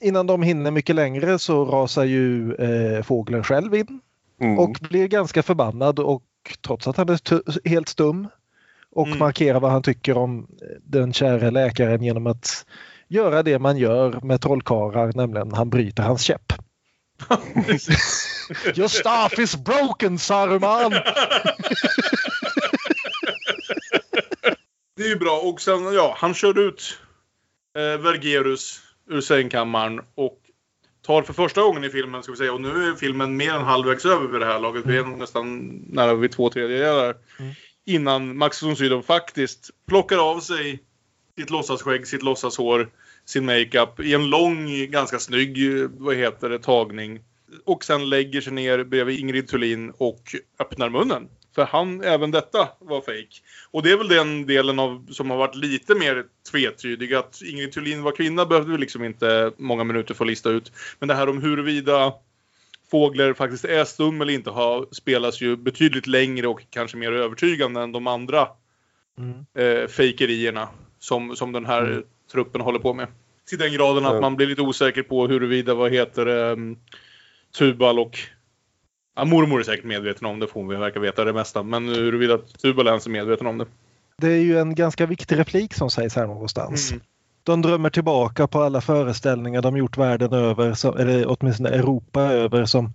Innan 0.00 0.26
de 0.26 0.42
hinner 0.42 0.70
mycket 0.70 0.96
längre 0.96 1.38
så 1.38 1.64
rasar 1.64 2.04
ju 2.04 2.54
eh, 2.54 3.02
fågeln 3.02 3.44
själv 3.44 3.74
in 3.74 4.00
och 4.58 4.78
blir 4.80 5.08
ganska 5.08 5.42
förbannad 5.42 5.98
och 5.98 6.22
trots 6.60 6.86
att 6.88 6.96
han 6.96 7.08
är 7.08 7.68
helt 7.68 7.88
stum 7.88 8.28
och 8.90 9.08
markerar 9.08 9.60
vad 9.60 9.70
han 9.70 9.82
tycker 9.82 10.16
om 10.16 10.48
den 10.82 11.12
kära 11.12 11.50
läkaren 11.50 12.02
genom 12.02 12.26
att 12.26 12.66
göra 13.08 13.42
det 13.42 13.58
man 13.58 13.76
gör 13.76 14.20
med 14.22 14.40
trollkarlar, 14.40 15.12
nämligen 15.14 15.52
han 15.52 15.70
bryter 15.70 16.02
hans 16.02 16.22
käpp. 16.22 16.52
Your 18.76 18.88
staff 18.88 19.38
is 19.38 19.56
broken 19.56 20.18
Saruman! 20.18 20.92
Det 24.96 25.02
är 25.02 25.08
ju 25.08 25.16
bra. 25.16 25.38
Och 25.38 25.60
sen, 25.60 25.94
ja, 25.94 26.14
han 26.18 26.34
kör 26.34 26.58
ut 26.58 26.98
eh, 27.76 27.82
Vergerus 27.82 28.80
ur 29.08 29.20
sängkammaren 29.20 30.00
och 30.14 30.43
tar 31.04 31.22
för 31.22 31.32
första 31.32 31.62
gången 31.62 31.84
i 31.84 31.90
filmen, 31.90 32.22
ska 32.22 32.32
vi 32.32 32.38
säga, 32.38 32.52
och 32.52 32.60
nu 32.60 32.68
är 32.68 32.94
filmen 32.94 33.36
mer 33.36 33.54
än 33.54 33.62
halvvägs 33.62 34.04
över 34.04 34.28
vid 34.28 34.40
det 34.40 34.46
här 34.46 34.60
laget. 34.60 34.86
Vi 34.86 34.96
är 34.96 35.04
nästan 35.04 35.68
nära 35.88 36.14
vid 36.14 36.32
två 36.32 36.50
tredjedelar. 36.50 37.16
Innan 37.86 38.38
Max 38.38 38.62
von 38.62 38.76
Sydow 38.76 39.02
faktiskt 39.02 39.70
plockar 39.88 40.30
av 40.30 40.40
sig 40.40 40.82
sitt 41.38 41.50
låtsasskägg, 41.50 42.06
sitt 42.06 42.22
låtsashår, 42.22 42.90
sin 43.24 43.46
makeup 43.46 44.00
i 44.00 44.14
en 44.14 44.26
lång, 44.30 44.90
ganska 44.90 45.18
snygg, 45.18 45.58
vad 45.98 46.16
heter 46.16 46.48
det, 46.48 46.58
tagning. 46.58 47.20
Och 47.64 47.84
sen 47.84 48.08
lägger 48.08 48.40
sig 48.40 48.52
ner 48.52 48.84
bredvid 48.84 49.18
Ingrid 49.18 49.48
Thulin 49.48 49.90
och 49.90 50.22
öppnar 50.58 50.90
munnen. 50.90 51.28
För 51.54 51.64
han, 51.64 52.04
även 52.04 52.30
detta 52.30 52.68
var 52.78 53.00
fake. 53.00 53.40
Och 53.70 53.82
det 53.82 53.90
är 53.90 53.96
väl 53.96 54.08
den 54.08 54.46
delen 54.46 54.78
av, 54.78 55.06
som 55.10 55.30
har 55.30 55.36
varit 55.36 55.54
lite 55.54 55.94
mer 55.94 56.24
tvetydig. 56.50 57.14
Att 57.14 57.42
Ingrid 57.42 57.72
Thulin 57.72 58.02
var 58.02 58.12
kvinna 58.12 58.46
behövde 58.46 58.72
vi 58.72 58.78
liksom 58.78 59.04
inte 59.04 59.52
många 59.56 59.84
minuter 59.84 60.14
få 60.14 60.24
lista 60.24 60.50
ut. 60.50 60.72
Men 60.98 61.08
det 61.08 61.14
här 61.14 61.28
om 61.28 61.42
huruvida 61.42 62.12
Fågler 62.90 63.32
faktiskt 63.32 63.64
är 63.64 63.84
stum 63.84 64.20
eller 64.20 64.32
inte 64.32 64.50
har, 64.50 64.86
spelas 64.92 65.40
ju 65.40 65.56
betydligt 65.56 66.06
längre 66.06 66.46
och 66.48 66.62
kanske 66.70 66.96
mer 66.96 67.12
övertygande 67.12 67.80
än 67.80 67.92
de 67.92 68.06
andra 68.06 68.48
Mm. 69.18 69.46
eh, 69.54 69.88
fejkerierna 69.88 70.68
som, 70.98 71.36
som 71.36 71.52
den 71.52 71.66
här 71.66 71.82
Mm. 71.82 72.02
truppen 72.32 72.60
håller 72.60 72.78
på 72.78 72.94
med. 72.94 73.06
Till 73.48 73.58
den 73.58 73.72
graden 73.72 74.06
att 74.06 74.20
man 74.20 74.36
blir 74.36 74.46
lite 74.46 74.62
osäker 74.62 75.02
på 75.02 75.26
huruvida, 75.26 75.74
vad 75.74 75.92
heter 75.92 76.26
um, 76.26 76.78
Tubal 77.58 77.98
och 77.98 78.18
Ja, 79.14 79.24
mormor 79.24 79.60
är 79.60 79.64
säkert 79.64 79.84
medveten 79.84 80.26
om 80.26 80.38
det, 80.38 80.46
för 80.46 80.54
hon 80.54 80.68
verkar 80.68 81.00
veta 81.00 81.24
det 81.24 81.32
mesta. 81.32 81.62
Men 81.62 81.88
huruvida 81.88 82.38
Tubal 82.38 82.86
ens 82.86 83.06
är 83.06 83.10
medveten 83.10 83.46
om 83.46 83.58
det. 83.58 83.66
Det 84.16 84.32
är 84.32 84.40
ju 84.40 84.58
en 84.58 84.74
ganska 84.74 85.06
viktig 85.06 85.38
replik 85.38 85.74
som 85.74 85.90
sägs 85.90 86.16
här 86.16 86.26
någonstans. 86.26 86.90
Mm. 86.90 87.02
De 87.42 87.62
drömmer 87.62 87.90
tillbaka 87.90 88.46
på 88.46 88.62
alla 88.62 88.80
föreställningar 88.80 89.62
de 89.62 89.76
gjort 89.76 89.96
världen 89.96 90.32
över, 90.32 91.00
eller 91.00 91.24
åtminstone 91.28 91.68
Europa 91.68 92.20
över, 92.20 92.64
som 92.64 92.92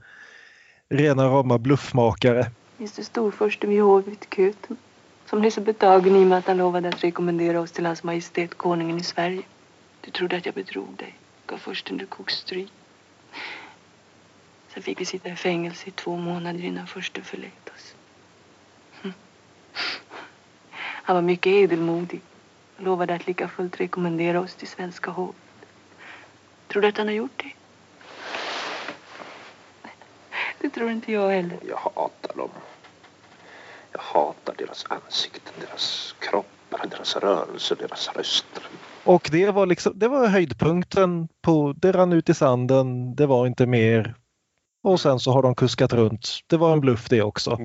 rena 0.90 1.26
rama 1.26 1.58
bluffmakare. 1.58 2.52
Minns 2.78 2.94
du 2.94 3.04
storfursten 3.04 3.70
vid 3.70 3.82
hovet, 3.82 4.28
Köten? 4.36 4.78
Som 5.26 5.40
blev 5.40 5.52
så 5.52 5.62
betagen 5.62 6.16
i 6.16 6.24
och 6.24 6.28
med 6.28 6.38
att 6.38 6.48
han 6.48 6.58
lovade 6.58 6.90
att 6.90 7.04
rekommendera 7.04 7.60
oss 7.62 7.72
till 7.72 7.86
hans 7.86 8.04
majestät 8.04 8.58
konungen 8.58 8.98
i 8.98 9.04
Sverige. 9.04 9.42
Du 10.02 10.12
trodde 10.12 10.38
att 10.38 10.46
jag 10.46 10.56
bedrog 10.56 10.96
dig. 10.98 11.16
Gav 11.46 11.58
fursten 11.58 11.98
du 11.98 12.06
kokstryk. 12.06 12.72
Sen 14.80 14.84
fick 14.84 15.02
vi 15.02 15.06
sitta 15.06 15.30
i 15.30 15.36
fängelse 15.36 15.88
i 15.88 15.92
två 15.92 16.18
månader 16.18 16.64
innan 16.64 16.88
fursten 16.88 17.24
förlät 17.24 17.70
oss. 17.76 17.96
Hm. 19.02 19.14
Han 20.80 21.16
var 21.16 21.22
mycket 21.22 21.54
edelmodig. 21.54 22.22
Han 22.76 22.86
lovade 22.86 23.16
att 23.16 23.28
lika 23.28 23.48
fullt 23.48 23.80
rekommendera 23.80 24.40
oss 24.40 24.56
till 24.56 24.68
svenska 24.68 25.12
hovet. 25.12 25.36
Tror 26.68 26.82
du 26.82 26.88
att 26.88 26.98
han 26.98 27.08
har 27.08 27.14
gjort 27.14 27.44
det? 27.44 27.52
Det 30.60 30.70
tror 30.70 30.92
inte 30.92 31.12
jag 31.12 31.30
heller. 31.30 31.58
Jag 31.68 31.78
hatar 31.78 32.38
dem. 32.38 32.50
Jag 33.92 34.02
hatar 34.02 34.56
deras 34.58 34.86
ansikten, 34.90 35.54
deras 35.60 36.16
kroppar, 36.20 36.88
deras 36.90 37.16
rörelser, 37.16 37.76
deras 37.76 38.10
röster. 38.16 38.64
Och 39.04 39.30
det 39.32 39.52
var, 39.52 39.66
liksom, 39.66 39.94
det 39.96 40.08
var 40.08 40.28
höjdpunkten. 40.28 41.28
på 41.42 41.74
Det 41.78 41.92
rann 41.92 42.14
ut 42.14 42.30
i 42.30 42.34
sanden. 42.34 43.16
Det 43.16 43.26
var 43.26 43.48
inte 43.48 43.66
mer. 43.66 44.16
Och 44.82 45.00
sen 45.00 45.20
så 45.20 45.32
har 45.32 45.42
de 45.42 45.56
kuskat 45.56 45.94
runt. 45.94 46.40
Det 46.48 46.58
var 46.58 46.74
en 46.74 46.80
bluff 46.80 47.10
det 47.10 47.22
också. 47.22 47.58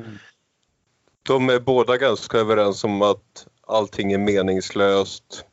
De 1.23 1.49
är 1.49 1.61
båda 1.61 1.97
ganska 1.97 2.39
överens 2.39 2.85
om 2.85 3.03
att 3.03 3.47
allting 3.67 4.13
är 4.13 4.19
meningslöst. 4.19 5.45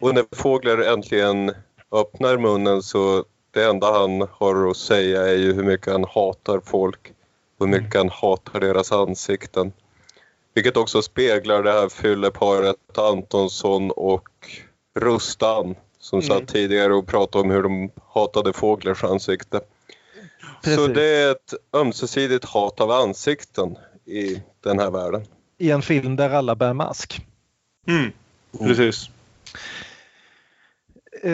Och 0.00 0.14
när 0.14 0.24
Fågler 0.36 0.78
äntligen 0.78 1.52
öppnar 1.92 2.38
munnen 2.38 2.82
så 2.82 3.24
det 3.50 3.64
enda 3.64 3.92
han 3.92 4.28
har 4.32 4.70
att 4.70 4.76
säga 4.76 5.28
är 5.28 5.36
ju 5.36 5.52
hur 5.52 5.64
mycket 5.64 5.92
han 5.92 6.04
hatar 6.04 6.60
folk 6.64 7.12
och 7.58 7.66
hur 7.66 7.80
mycket 7.80 7.94
han 7.94 8.08
hatar 8.08 8.60
deras 8.60 8.92
ansikten. 8.92 9.72
Vilket 10.54 10.76
också 10.76 11.02
speglar 11.02 11.62
det 11.62 11.72
här 11.72 11.88
fylleparet 11.88 12.98
Antonsson 12.98 13.90
och 13.90 14.28
Rustan 14.98 15.74
som 15.98 16.18
Mm. 16.18 16.28
satt 16.28 16.48
tidigare 16.48 16.94
och 16.94 17.06
pratade 17.06 17.44
om 17.44 17.50
hur 17.50 17.62
de 17.62 17.90
hatade 18.06 18.52
Fåglers 18.52 19.04
ansikte. 19.04 19.60
Så 20.64 20.76
Precis. 20.76 20.94
det 20.94 21.04
är 21.04 21.30
ett 21.30 21.54
ömsesidigt 21.72 22.44
hat 22.44 22.80
av 22.80 22.90
ansikten 22.90 23.76
i 24.04 24.42
den 24.64 24.78
här 24.78 24.90
världen. 24.90 25.22
I 25.58 25.70
en 25.70 25.82
film 25.82 26.16
där 26.16 26.30
alla 26.30 26.54
bär 26.54 26.72
mask. 26.72 27.20
Mm. 27.86 28.12
Precis. 28.58 29.10
Eh, 31.22 31.30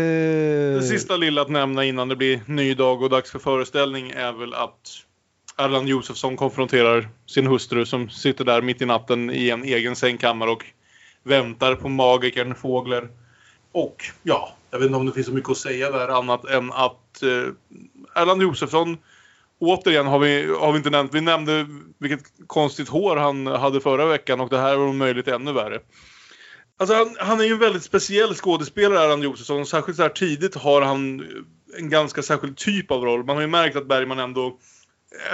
Det 0.74 0.86
sista 0.88 1.16
lilla 1.16 1.42
att 1.42 1.50
nämna 1.50 1.84
innan 1.84 2.08
det 2.08 2.16
blir 2.16 2.40
ny 2.46 2.74
dag 2.74 3.02
och 3.02 3.10
dags 3.10 3.30
för 3.30 3.38
föreställning 3.38 4.10
är 4.10 4.32
väl 4.32 4.54
att 4.54 5.04
Erland 5.56 5.88
Josefsson 5.88 6.36
konfronterar 6.36 7.08
sin 7.26 7.46
hustru 7.46 7.86
som 7.86 8.10
sitter 8.10 8.44
där 8.44 8.62
mitt 8.62 8.82
i 8.82 8.86
natten 8.86 9.30
i 9.30 9.50
en 9.50 9.64
egen 9.64 9.96
sängkammare 9.96 10.50
och 10.50 10.64
väntar 11.22 11.74
på 11.74 11.88
magikern 11.88 12.54
Fågler. 12.54 13.08
Och 13.72 14.04
ja, 14.22 14.52
jag 14.70 14.78
vet 14.78 14.86
inte 14.86 14.96
om 14.98 15.06
det 15.06 15.12
finns 15.12 15.26
så 15.26 15.32
mycket 15.32 15.50
att 15.50 15.56
säga 15.56 15.90
där 15.90 16.08
annat 16.08 16.44
än 16.44 16.72
att 16.72 17.22
eh, 17.22 18.22
Erland 18.22 18.42
Josefsson 18.42 18.98
Återigen 19.60 20.06
har 20.06 20.18
vi, 20.18 20.54
har 20.60 20.72
vi 20.72 20.78
inte 20.78 20.90
nämnt, 20.90 21.14
vi 21.14 21.20
nämnde 21.20 21.66
vilket 22.00 22.20
konstigt 22.46 22.88
hår 22.88 23.16
han 23.16 23.46
hade 23.46 23.80
förra 23.80 24.06
veckan 24.06 24.40
och 24.40 24.48
det 24.48 24.58
här 24.58 24.76
var 24.76 24.86
om 24.86 24.98
möjligt 24.98 25.28
ännu 25.28 25.52
värre. 25.52 25.80
Alltså 26.78 26.94
han, 26.94 27.16
han 27.18 27.40
är 27.40 27.44
ju 27.44 27.52
en 27.52 27.58
väldigt 27.58 27.84
speciell 27.84 28.34
skådespelare, 28.34 29.04
Erland 29.04 29.24
Josefsson. 29.24 29.66
Särskilt 29.66 29.96
så 29.96 30.02
här 30.02 30.10
tidigt 30.10 30.54
har 30.54 30.82
han 30.82 31.26
en 31.78 31.90
ganska 31.90 32.22
särskild 32.22 32.56
typ 32.56 32.90
av 32.90 33.04
roll. 33.04 33.24
Man 33.24 33.36
har 33.36 33.42
ju 33.42 33.48
märkt 33.48 33.76
att 33.76 33.88
Bergman 33.88 34.18
ändå, 34.18 34.58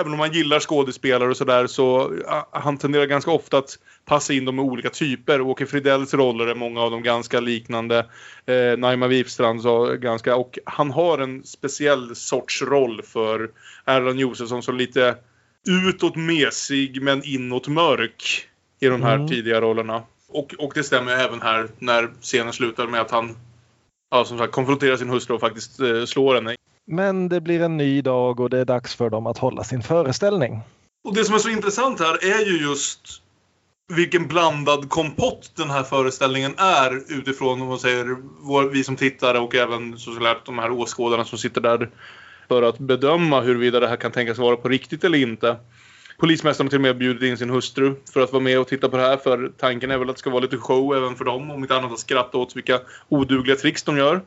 även 0.01 0.13
om 0.13 0.19
man 0.19 0.33
gillar 0.33 0.61
skådespelare 0.61 1.31
och 1.31 1.37
sådär, 1.37 1.67
så 1.67 2.13
han 2.51 2.79
tenderar 2.79 3.07
ganska 3.07 3.31
ofta 3.31 3.59
att 3.59 3.79
passa 4.05 4.33
in 4.33 4.45
dem 4.45 4.59
i 4.59 4.63
olika 4.63 4.91
typer. 4.91 5.41
Åke 5.41 5.67
Fridells 5.67 6.15
roller 6.15 6.47
är 6.47 6.55
många 6.55 6.81
av 6.81 6.91
dem 6.91 7.03
ganska 7.03 7.41
liknande. 7.41 8.07
Eh, 8.47 8.79
Naima 8.79 9.07
Wifstrand 9.07 9.63
så 9.63 9.97
ganska, 9.97 10.37
och 10.37 10.59
han 10.65 10.91
har 10.91 11.19
en 11.19 11.45
speciell 11.45 12.17
sorts 12.17 12.63
roll 12.63 13.03
för 13.03 13.51
Erland 13.85 14.21
Josefsson 14.21 14.63
som 14.63 14.77
lite 14.77 15.17
utåt 15.89 16.17
mesig 16.17 17.03
men 17.03 17.25
inåt 17.25 17.69
mörk 17.69 18.47
i 18.81 18.87
de 18.87 19.03
här 19.03 19.15
Mm. 19.15 19.29
tidiga 19.29 19.61
rollerna. 19.61 20.03
Och, 20.29 20.55
och 20.59 20.73
det 20.75 20.83
stämmer 20.83 21.13
även 21.13 21.43
här 21.43 21.69
när 21.79 22.11
scenen 22.21 22.53
slutar 22.53 22.87
med 22.87 23.01
att 23.01 23.11
han 23.11 23.37
ja, 24.11 24.25
som 24.25 24.39
sagt, 24.39 24.53
konfronterar 24.53 24.97
sin 24.97 25.09
hustru 25.11 25.35
och 25.35 25.41
faktiskt 25.41 25.81
eh, 25.81 26.05
slår 26.05 26.35
henne. 26.35 26.55
Men 26.93 27.29
det 27.29 27.41
blir 27.41 27.63
en 27.63 27.77
ny 27.77 28.03
dag 28.03 28.41
och 28.41 28.51
det 28.51 28.59
är 28.59 28.65
dags 28.65 28.95
för 28.95 29.11
dem 29.11 29.27
att 29.27 29.39
hålla 29.39 29.65
sin 29.65 29.83
föreställning. 29.83 30.61
Och 31.05 31.15
det 31.15 31.25
som 31.25 31.35
är 31.35 31.39
så 31.39 31.49
intressant 31.49 32.01
här 32.01 32.25
är 32.25 32.47
ju 32.47 32.63
just 32.63 33.23
vilken 33.89 34.29
blandad 34.29 34.89
kompott 34.89 35.53
den 35.57 35.71
här 35.71 35.83
föreställningen 35.83 36.55
är 36.57 37.19
utifrån 37.19 37.63
om 37.63 37.69
man 37.69 37.79
säger 37.79 38.17
vår, 38.41 38.63
vi 38.63 38.85
som 38.85 38.97
tittare 38.97 39.39
och 39.39 39.55
även 39.55 39.99
såklart 39.99 40.47
de 40.47 40.59
här 40.59 40.71
åskådarna 40.71 41.25
som 41.25 41.39
sitter 41.39 41.61
där 41.61 41.91
för 42.49 42.63
att 42.63 42.79
bedöma 42.79 43.41
huruvida 43.41 43.81
det 43.81 43.89
här 43.89 43.97
kan 43.97 44.13
tänkas 44.13 44.39
vara 44.39 44.57
på 44.57 44.69
riktigt 44.69 45.05
eller 45.05 45.19
inte. 45.19 45.57
Polismästaren 46.19 46.67
har 46.67 46.71
till 46.71 46.79
och 46.79 46.83
med 46.83 46.99
bjudit 46.99 47.23
in 47.23 47.37
sin 47.37 47.51
hustru 47.51 47.95
för 48.13 48.21
att 48.21 48.33
vara 48.33 48.43
med 48.43 48.61
och 48.61 48.69
titta 48.69 48.89
på 48.89 48.97
det 48.97 49.03
här 49.03 49.17
för 49.17 49.53
tanken 49.59 49.91
är 49.91 49.99
väl 49.99 50.11
att 50.11 50.17
det 50.17 50.21
ska 50.21 50.31
vara 50.31 50.43
lite 50.43 50.57
show 50.57 50.97
även 50.97 51.17
för 51.17 51.25
dem 51.25 51.51
om 51.51 51.63
inte 51.63 51.77
annat 51.77 51.93
att 51.93 51.99
skratta 51.99 52.39
åt 52.39 52.57
vilka 52.57 52.81
odugliga 53.09 53.57
tricks 53.57 53.83
de 53.83 53.97
gör. 53.97 54.21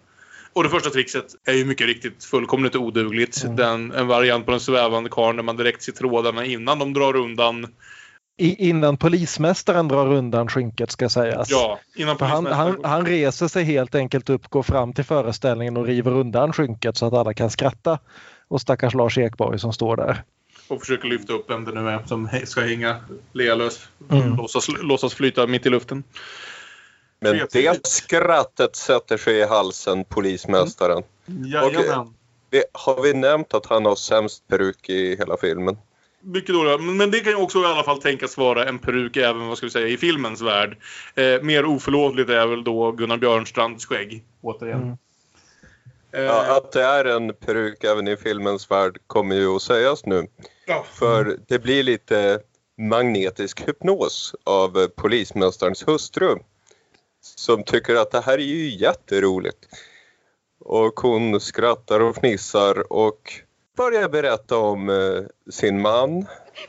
Och 0.54 0.64
det 0.64 0.70
första 0.70 0.89
trixet 0.89 1.26
är 1.45 1.54
ju 1.54 1.66
mycket 1.66 1.88
riktigt 1.88 2.24
fullkomligt 2.24 2.76
odugligt. 2.76 3.45
Den, 3.58 3.91
en 3.91 4.08
variant 4.08 4.45
på 4.45 4.51
den 4.51 4.60
svävande 4.60 5.10
karln 5.10 5.38
där 5.38 5.43
man 5.43 5.58
direkt 5.58 5.84
ser 5.84 5.91
trådarna 5.91 6.45
innan 6.45 6.80
de 6.80 6.93
drar 6.93 7.16
undan. 7.16 7.68
I, 8.38 8.70
innan 8.70 8.97
polismästaren 8.97 9.88
drar 9.88 10.14
undan 10.14 10.47
skynket 10.47 10.91
ska 10.91 11.10
sägas. 11.10 11.49
Ja, 11.49 11.80
innan 11.95 12.18
han, 12.20 12.45
han, 12.45 12.78
han 12.84 13.06
reser 13.06 13.47
sig 13.47 13.64
helt 13.64 13.95
enkelt 13.95 14.30
upp, 14.30 14.49
går 14.49 14.64
fram 14.64 14.93
till 14.93 15.04
föreställningen 15.04 15.78
och 15.78 15.86
river 15.86 16.12
undan 16.12 16.54
skynket 16.54 16.97
så 16.97 17.06
att 17.06 17.14
alla 17.14 17.34
kan 17.34 17.49
skratta. 17.49 17.99
Och 18.47 18.62
stackars 18.62 18.93
Lars 18.93 19.18
Ekborg 19.18 19.60
som 19.60 19.74
står 19.74 19.97
där. 19.97 20.24
och 20.68 20.80
försöker 20.80 21.08
lyfta 21.08 21.34
upp 21.34 21.49
vem 21.49 21.66
det 21.66 21.72
nu 21.72 21.89
är 21.89 22.04
som 22.06 22.30
ska 22.43 22.62
hänga 22.62 22.95
lealös. 23.34 23.88
Mm. 24.12 24.36
Låtsas, 24.36 24.68
låtsas 24.82 25.14
flyta 25.14 25.47
mitt 25.47 25.66
i 25.66 25.70
luften. 25.70 26.04
Men 27.24 27.47
det 27.51 27.88
skrattet 27.88 28.76
sätter 28.76 29.17
sig 29.17 29.38
i 29.38 29.43
halsen, 29.43 30.05
polismästaren. 30.05 31.03
Jajamän. 31.26 32.13
Det, 32.49 32.65
har 32.71 33.01
vi 33.01 33.13
nämnt 33.13 33.53
att 33.53 33.65
han 33.65 33.86
har 33.86 33.95
sämst 33.95 34.47
peruk 34.47 34.89
i 34.89 35.15
hela 35.15 35.38
filmen? 35.38 35.78
Mycket 36.21 36.55
dåliga. 36.55 36.78
Men, 36.78 37.11
det 37.11 37.19
kan 37.19 37.32
ju 37.32 37.38
också 37.38 37.59
i 37.59 37.65
alla 37.65 37.84
fall 37.84 38.01
tänkas 38.01 38.38
vara 38.38 38.65
en 38.65 38.80
peruk 38.80 39.17
även 39.17 39.47
vad 39.47 39.57
ska 39.57 39.65
vi 39.65 39.71
säga, 39.71 39.88
i 39.88 39.97
filmens 39.97 40.41
värld. 40.41 40.78
Eh, 41.15 41.41
mer 41.41 41.65
oförlåtligt 41.65 42.30
är 42.30 42.47
väl 42.47 42.63
då 42.63 42.91
Gunnar 42.91 43.17
Björnstrands 43.17 43.86
skägg. 43.86 44.24
Återigen. 44.41 44.82
Mm. 44.82 44.97
Ja, 46.11 46.57
att 46.57 46.71
det 46.71 46.84
är 46.84 47.05
en 47.05 47.34
peruk 47.34 47.84
även 47.84 48.07
i 48.07 48.17
filmens 48.17 48.71
värld 48.71 48.97
kommer 49.07 49.36
ju 49.36 49.55
att 49.55 49.61
sägas 49.61 50.05
nu. 50.05 50.28
Ja. 50.67 50.86
För 50.93 51.38
det 51.47 51.59
blir 51.59 51.84
lite 51.84 52.39
magnetisk 52.78 53.67
hypnos 53.67 54.36
av 54.43 54.78
eh, 54.78 54.88
polismästarens 54.88 55.88
hustru. 55.88 56.36
Som 57.24 57.63
tycker 57.63 57.95
att 57.95 58.11
det 58.11 58.21
här 58.21 58.34
är 58.34 58.38
ju 58.38 58.69
jätteroligt. 58.69 59.65
Och 60.59 60.99
hon 60.99 61.39
skrattar 61.39 61.99
och 61.99 62.15
fnissar 62.15 62.93
och 62.93 63.34
börjar 63.78 64.09
berätta 64.09 64.57
om 64.57 64.89
eh, 64.89 65.51
sin 65.51 65.82
man. 65.82 66.09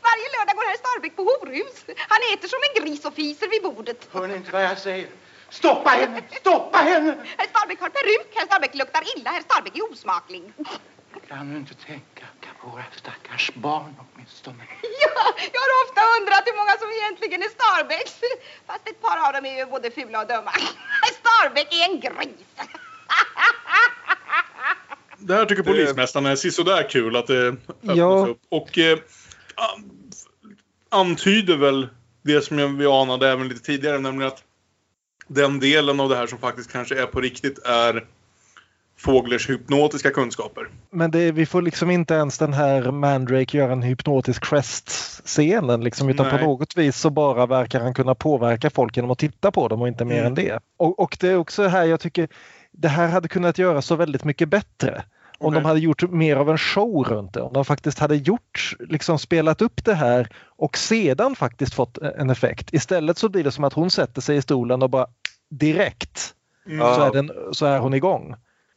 Varje 0.08 0.28
lördag 0.36 0.54
går 0.56 0.68
herr 0.68 0.76
Starbeck 0.76 1.16
på 1.16 1.22
horhus. 1.22 1.84
Han 1.96 2.20
äter 2.34 2.48
som 2.48 2.58
en 2.68 2.84
gris 2.84 3.04
och 3.04 3.14
fiser 3.14 3.48
vid 3.50 3.62
bordet. 3.62 4.08
Hör 4.10 4.28
ni 4.28 4.36
inte 4.36 4.52
vad 4.52 4.64
jag 4.64 4.78
säger? 4.78 5.08
Stoppa 5.50 5.90
henne! 5.90 6.22
Stoppa 6.40 6.78
henne! 6.78 7.16
Herr 7.36 7.46
Starbeck 7.48 7.80
har 7.80 7.88
peruk. 7.88 8.28
Herr 8.34 8.46
Starbeck 8.46 8.74
luktar 8.74 9.02
illa. 9.16 9.30
Herr 9.30 9.42
Starbeck 9.42 9.76
är 9.76 9.92
osmaklig. 9.92 10.52
Kan 11.28 11.50
du 11.50 11.56
inte 11.56 11.74
tänka 11.74 12.24
på 12.60 12.68
våra 12.70 12.84
stackars 12.96 13.50
barn 13.54 13.94
åtminstone? 13.98 14.64
Ja, 14.82 15.34
jag 15.52 15.60
har 15.60 15.72
ofta 15.88 16.00
undrat 16.20 16.42
hur 16.46 16.56
många 16.56 16.70
som 16.80 16.88
egentligen 16.90 17.42
är 17.42 17.48
Starbecks. 17.48 18.20
Fast 18.66 18.88
ett 18.88 19.00
par 19.00 19.26
av 19.26 19.32
dem 19.32 19.44
är 19.46 19.58
ju 19.58 19.66
både 19.66 19.90
fula 19.90 20.20
och 20.22 20.28
dumma. 20.28 20.52
Starbeck 21.20 21.72
är 21.72 21.84
en 21.90 22.00
gris. 22.00 22.46
Det 25.18 25.34
här 25.34 25.44
tycker 25.44 25.62
polismästaren 25.62 26.26
är 26.26 26.36
sådär 26.36 26.90
kul 26.90 27.16
att 27.16 27.26
det 27.26 27.48
öppnas 27.48 27.96
Ja. 27.96 28.26
upp. 28.30 28.40
Och 28.48 28.78
eh, 28.78 28.98
an- 29.54 30.00
antyder 30.88 31.56
väl 31.56 31.88
det 32.22 32.40
som 32.42 32.78
vi 32.78 32.86
anade 32.86 33.28
även 33.30 33.48
lite 33.48 33.60
tidigare, 33.60 33.98
nämligen 33.98 34.32
att 34.32 34.42
den 35.26 35.60
delen 35.60 36.00
av 36.00 36.08
det 36.08 36.16
här 36.16 36.26
som 36.26 36.38
faktiskt 36.38 36.72
kanske 36.72 37.02
är 37.02 37.06
på 37.06 37.20
riktigt 37.20 37.58
är 37.58 38.06
Fåglers 38.96 39.50
hypnotiska 39.50 40.10
kunskaper. 40.10 40.68
Men 40.90 41.10
det, 41.10 41.32
vi 41.32 41.46
får 41.46 41.62
liksom 41.62 41.90
inte 41.90 42.14
ens 42.14 42.38
den 42.38 42.52
här 42.52 42.90
Mandrake 42.90 43.56
göra 43.58 43.72
en 43.72 43.82
hypnotisk 43.82 44.44
quest-scenen 44.44 45.84
liksom, 45.84 46.08
utan 46.08 46.26
Nej. 46.28 46.38
på 46.38 46.44
något 46.44 46.76
vis 46.76 46.96
så 46.98 47.10
bara 47.10 47.46
verkar 47.46 47.80
han 47.80 47.94
kunna 47.94 48.14
påverka 48.14 48.70
folk 48.70 48.96
genom 48.96 49.10
att 49.10 49.18
titta 49.18 49.50
på 49.50 49.68
dem 49.68 49.82
och 49.82 49.88
inte 49.88 50.04
mer 50.04 50.14
Mm. 50.14 50.26
än 50.26 50.34
det. 50.34 50.58
Och, 50.76 50.98
och 51.00 51.16
det 51.20 51.28
är 51.28 51.36
också 51.36 51.66
här 51.68 51.84
jag 51.84 52.00
tycker 52.00 52.28
det 52.72 52.88
här 52.88 53.08
hade 53.08 53.28
kunnat 53.28 53.58
göras 53.58 53.86
så 53.86 53.96
väldigt 53.96 54.24
mycket 54.24 54.48
bättre. 54.48 55.04
Om 55.38 55.46
Okej. 55.48 55.60
de 55.60 55.66
hade 55.66 55.80
gjort 55.80 56.10
mer 56.10 56.36
av 56.36 56.50
en 56.50 56.58
show 56.58 57.04
runt 57.04 57.34
det. 57.34 57.40
Om 57.42 57.52
de 57.52 57.64
faktiskt 57.64 57.98
hade 57.98 58.16
gjort, 58.16 58.76
liksom 58.88 59.18
spelat 59.18 59.62
upp 59.62 59.84
det 59.84 59.94
här 59.94 60.28
och 60.56 60.78
sedan 60.78 61.36
faktiskt 61.36 61.74
fått 61.74 61.98
en 61.98 62.30
effekt. 62.30 62.74
Istället 62.74 63.18
så 63.18 63.28
blir 63.28 63.44
det 63.44 63.50
som 63.52 63.64
att 63.64 63.72
hon 63.72 63.90
sätter 63.90 64.20
sig 64.20 64.36
i 64.36 64.42
stolen 64.42 64.82
och 64.82 64.90
bara 64.90 65.06
direkt 65.50 66.34
Mm. 66.66 66.78
så, 66.94 67.02
är 67.02 67.12
den, 67.12 67.30
så 67.52 67.66
är 67.66 67.78
hon 67.78 67.94
igång. 67.94 68.34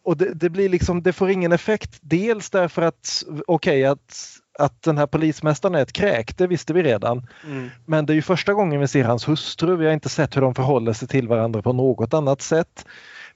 Och 0.08 0.18
det, 0.18 0.34
det 0.34 0.50
blir 0.50 0.70
liksom, 0.70 1.04
det 1.04 1.14
får 1.14 1.30
ingen 1.30 1.52
effekt. 1.52 2.00
Dels 2.02 2.50
därför 2.50 2.82
att, 2.82 3.24
okej 3.48 3.86
att, 3.86 4.28
att 4.60 4.82
den 4.82 4.98
här 4.98 5.08
polismästaren 5.08 5.76
är 5.76 5.82
ett 5.82 5.94
kräk, 5.94 6.38
det 6.38 6.48
visste 6.48 6.74
vi 6.74 6.84
redan. 6.84 7.28
Mm. 7.44 7.70
Men 7.86 8.06
det 8.06 8.14
är 8.14 8.16
ju 8.16 8.22
första 8.22 8.54
gången 8.54 8.80
vi 8.80 8.88
ser 8.88 9.04
hans 9.04 9.28
hustru. 9.28 9.76
Vi 9.76 9.86
har 9.86 9.94
inte 9.94 10.10
sett 10.10 10.36
hur 10.36 10.42
de 10.42 10.56
förhåller 10.56 10.94
sig 10.94 11.08
till 11.08 11.28
varandra 11.28 11.62
på 11.62 11.74
något 11.74 12.14
annat 12.14 12.42
sätt. 12.42 12.86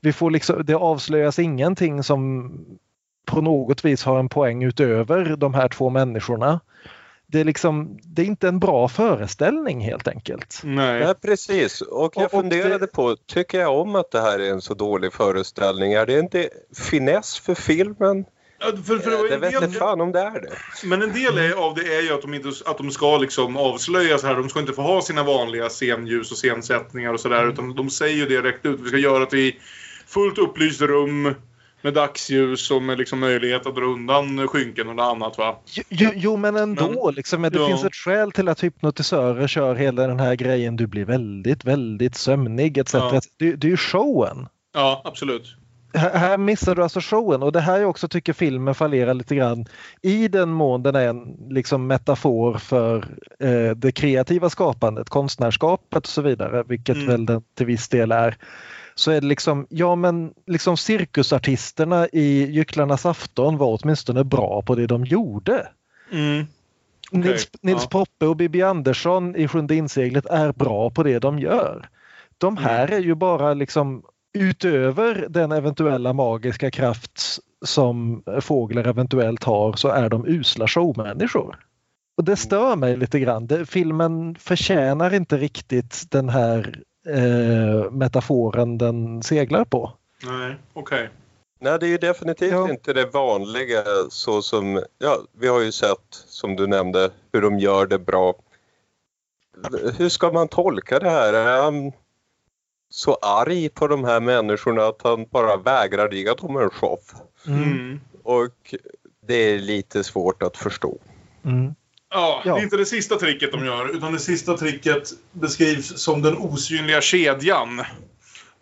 Vi 0.01 0.13
får 0.13 0.31
liksom, 0.31 0.65
det 0.65 0.73
avslöjas 0.73 1.39
ingenting 1.39 2.03
som 2.03 2.51
på 3.25 3.41
något 3.41 3.85
vis 3.85 4.03
har 4.03 4.19
en 4.19 4.29
poäng 4.29 4.63
utöver 4.63 5.35
de 5.35 5.53
här 5.53 5.67
två 5.67 5.89
människorna. 5.89 6.59
Det 7.31 7.39
är, 7.39 7.43
liksom, 7.45 7.99
det 8.03 8.21
är 8.21 8.25
inte 8.25 8.47
en 8.47 8.59
bra 8.59 8.87
föreställning 8.87 9.81
helt 9.81 10.07
enkelt. 10.07 10.61
Nej. 10.63 11.01
Ja, 11.01 11.13
precis. 11.21 11.81
Och 11.81 12.13
jag 12.15 12.17
Och- 12.17 12.23
och 12.23 12.31
funderade 12.31 12.87
på, 12.87 13.15
tycker 13.27 13.59
jag 13.59 13.79
om 13.79 13.95
att 13.95 14.11
det 14.11 14.21
här 14.21 14.39
är 14.39 14.49
en 14.51 14.61
så 14.61 14.73
dålig 14.73 15.13
föreställning? 15.13 15.93
Är 15.93 16.05
det 16.05 16.19
inte 16.19 16.49
finess 16.89 17.39
för 17.39 17.55
filmen? 17.55 18.25
Ja, 18.59 18.71
för, 18.85 18.97
för 18.97 19.11
det 19.11 19.29
det 19.29 19.37
vet 19.37 19.51
del- 19.51 19.63
inte 19.63 19.79
fan 19.79 20.01
om 20.01 20.11
det 20.11 20.19
är 20.19 20.41
det. 20.41 20.51
Men 20.83 21.01
en 21.01 21.13
del 21.13 21.53
av 21.53 21.75
det 21.75 21.81
är 21.97 22.01
ju 22.01 22.13
att 22.13 22.21
de, 22.21 22.33
inte, 22.33 22.49
att 22.65 22.77
de 22.77 22.91
ska 22.91 23.17
liksom 23.17 23.57
avslöjas 23.57 24.23
här. 24.23 24.35
De 24.35 24.49
ska 24.49 24.59
inte 24.59 24.73
få 24.73 24.81
ha 24.81 25.01
sina 25.01 25.23
vanliga 25.23 25.69
scenljus 25.69 26.31
och 26.31 26.37
scensättningar 26.37 27.13
och 27.13 27.19
sådär. 27.19 27.49
Utan 27.49 27.75
de 27.75 27.89
säger 27.89 28.15
ju 28.15 28.25
det 28.25 28.41
rätt 28.49 28.65
ut. 28.65 28.79
Vi 28.79 28.87
ska 28.87 28.97
göra 28.97 29.25
det 29.31 29.37
i 29.39 29.59
fullt 30.07 30.37
upplyst 30.37 30.81
rum 30.81 31.35
med 31.81 31.93
dagsljus 31.93 32.71
och 32.71 32.81
med 32.81 32.97
liksom 32.97 33.19
möjlighet 33.19 33.65
att 33.65 33.75
dra 33.75 33.85
undan 33.85 34.47
skynken 34.47 34.99
och 34.99 35.05
annat 35.05 35.37
va. 35.37 35.59
Jo, 35.89 36.09
jo 36.15 36.37
men 36.37 36.55
ändå, 36.55 37.11
liksom, 37.11 37.41
det 37.41 37.51
ja. 37.53 37.67
finns 37.67 37.83
ett 37.83 37.95
skäl 37.95 38.31
till 38.31 38.47
att 38.47 38.63
hypnotisörer 38.63 39.47
kör 39.47 39.75
hela 39.75 40.07
den 40.07 40.19
här 40.19 40.35
grejen. 40.35 40.75
Du 40.75 40.87
blir 40.87 41.05
väldigt, 41.05 41.65
väldigt 41.65 42.15
sömnig 42.15 42.77
etc. 42.77 42.93
Ja. 42.93 43.21
Det, 43.39 43.55
det 43.55 43.67
är 43.67 43.71
ju 43.71 43.77
showen. 43.77 44.47
Ja, 44.73 45.01
absolut. 45.05 45.55
Här, 45.93 46.17
här 46.17 46.37
missar 46.37 46.75
du 46.75 46.83
alltså 46.83 46.99
showen 46.99 47.43
och 47.43 47.51
det 47.51 47.59
här 47.59 47.79
jag 47.79 47.89
också 47.89 48.07
tycker 48.07 48.33
filmen 48.33 48.75
fallerar 48.75 49.13
lite 49.13 49.35
grann. 49.35 49.65
I 50.01 50.27
den 50.27 50.49
mån 50.49 50.83
den 50.83 50.95
är 50.95 51.07
en 51.07 51.37
liksom, 51.49 51.87
metafor 51.87 52.57
för 52.57 52.97
eh, 53.39 53.71
det 53.75 53.91
kreativa 53.91 54.49
skapandet, 54.49 55.09
konstnärskapet 55.09 56.03
och 56.03 56.07
så 56.07 56.21
vidare, 56.21 56.63
vilket 56.67 56.95
Mm. 56.95 57.07
väl 57.07 57.25
den 57.25 57.43
till 57.57 57.65
viss 57.65 57.89
del 57.89 58.11
är. 58.11 58.37
Så 58.95 59.11
är 59.11 59.21
det 59.21 59.27
liksom, 59.27 59.67
ja 59.69 59.95
men 59.95 60.33
liksom 60.47 60.77
cirkusartisterna 60.77 62.07
i 62.07 62.51
Gycklarnas 62.51 63.05
afton 63.05 63.57
var 63.57 63.79
åtminstone 63.81 64.23
bra 64.23 64.61
på 64.61 64.75
det 64.75 64.87
de 64.87 65.05
gjorde. 65.05 65.67
Mm. 66.11 66.45
Nils, 67.11 67.49
Nils 67.61 67.81
ja. 67.81 67.87
Poppe 67.89 68.25
och 68.25 68.35
Bibi 68.35 68.61
Andersson 68.61 69.35
i 69.35 69.47
Sjunde 69.47 69.75
inseglet 69.75 70.25
är 70.25 70.51
bra 70.51 70.89
på 70.89 71.03
det 71.03 71.19
de 71.19 71.39
gör. 71.39 71.89
De 72.37 72.57
här 72.57 72.87
Mm. 72.87 72.97
är 72.97 73.05
ju 73.05 73.15
bara 73.15 73.53
liksom 73.53 74.03
utöver 74.33 75.25
den 75.29 75.51
eventuella 75.51 76.13
magiska 76.13 76.71
kraft 76.71 77.39
som 77.65 78.23
fåglar 78.41 78.87
eventuellt 78.87 79.43
har 79.43 79.73
så 79.73 79.87
är 79.87 80.09
de 80.09 80.25
usla 80.27 80.67
showmänniskor. 80.67 81.55
Och 82.17 82.23
det 82.23 82.35
stör 82.35 82.75
mig 82.75 82.97
lite 82.97 83.19
grann. 83.19 83.47
Det, 83.47 83.65
filmen 83.65 84.35
förtjänar 84.39 85.13
inte 85.13 85.37
riktigt 85.37 86.11
den 86.11 86.29
här 86.29 86.81
eh, 87.07 87.91
metaforen 87.91 88.77
den 88.77 89.23
seglar 89.23 89.65
på. 89.65 89.91
Nej, 90.23 90.55
okej. 90.73 91.09
Nej, 91.59 91.79
det 91.79 91.85
är 91.85 91.89
ju 91.89 91.97
definitivt 91.97 92.69
inte 92.69 92.93
det 92.93 93.05
vanliga 93.05 93.83
så 94.09 94.41
som, 94.41 94.83
ja, 94.97 95.17
vi 95.31 95.47
har 95.47 95.61
ju 95.61 95.71
sett 95.71 96.07
som 96.09 96.55
du 96.55 96.67
nämnde 96.67 97.09
hur 97.33 97.41
de 97.41 97.59
gör 97.59 97.85
det 97.85 97.99
bra. 97.99 98.33
Hur 99.97 100.09
ska 100.09 100.31
man 100.31 100.47
tolka 100.47 100.99
det 100.99 101.09
här? 101.09 101.33
Är 101.33 101.61
han 101.61 101.91
så 102.89 103.13
arg 103.21 103.69
på 103.69 103.87
de 103.87 104.03
här 104.03 104.19
människorna 104.19 104.83
att 104.83 105.01
han 105.03 105.25
bara 105.29 105.57
vägrar 105.57 106.11
ge 106.11 106.33
dem 106.33 106.57
en 106.57 106.69
show? 106.69 106.99
Mm. 107.47 107.99
Och 108.23 108.75
det 109.27 109.35
är 109.35 109.59
lite 109.59 110.03
svårt 110.03 110.43
att 110.43 110.57
förstå. 110.57 110.97
Mm. 111.43 111.75
Ja, 112.11 112.41
Ja. 112.45 112.53
det 112.53 112.59
är 112.59 112.63
inte 112.63 112.77
det 112.77 112.85
sista 112.85 113.15
tricket 113.15 113.51
de 113.51 113.65
gör. 113.65 113.95
Utan 113.95 114.13
det 114.13 114.19
sista 114.19 114.57
tricket 114.57 115.09
beskrivs 115.31 116.01
som 116.01 116.21
den 116.21 116.37
osynliga 116.37 117.01
kedjan. 117.01 117.81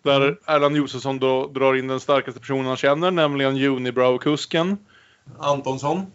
Där 0.02 0.38
Erland 0.46 0.76
Josefsson 0.76 1.18
då 1.18 1.46
drar 1.46 1.74
in 1.74 1.86
den 1.88 2.00
starkaste 2.00 2.40
personen 2.40 2.66
han 2.66 2.76
känner, 2.76 3.10
nämligen 3.10 3.56
Unibrow-kusken. 3.56 4.76
Antonsson. 5.38 6.06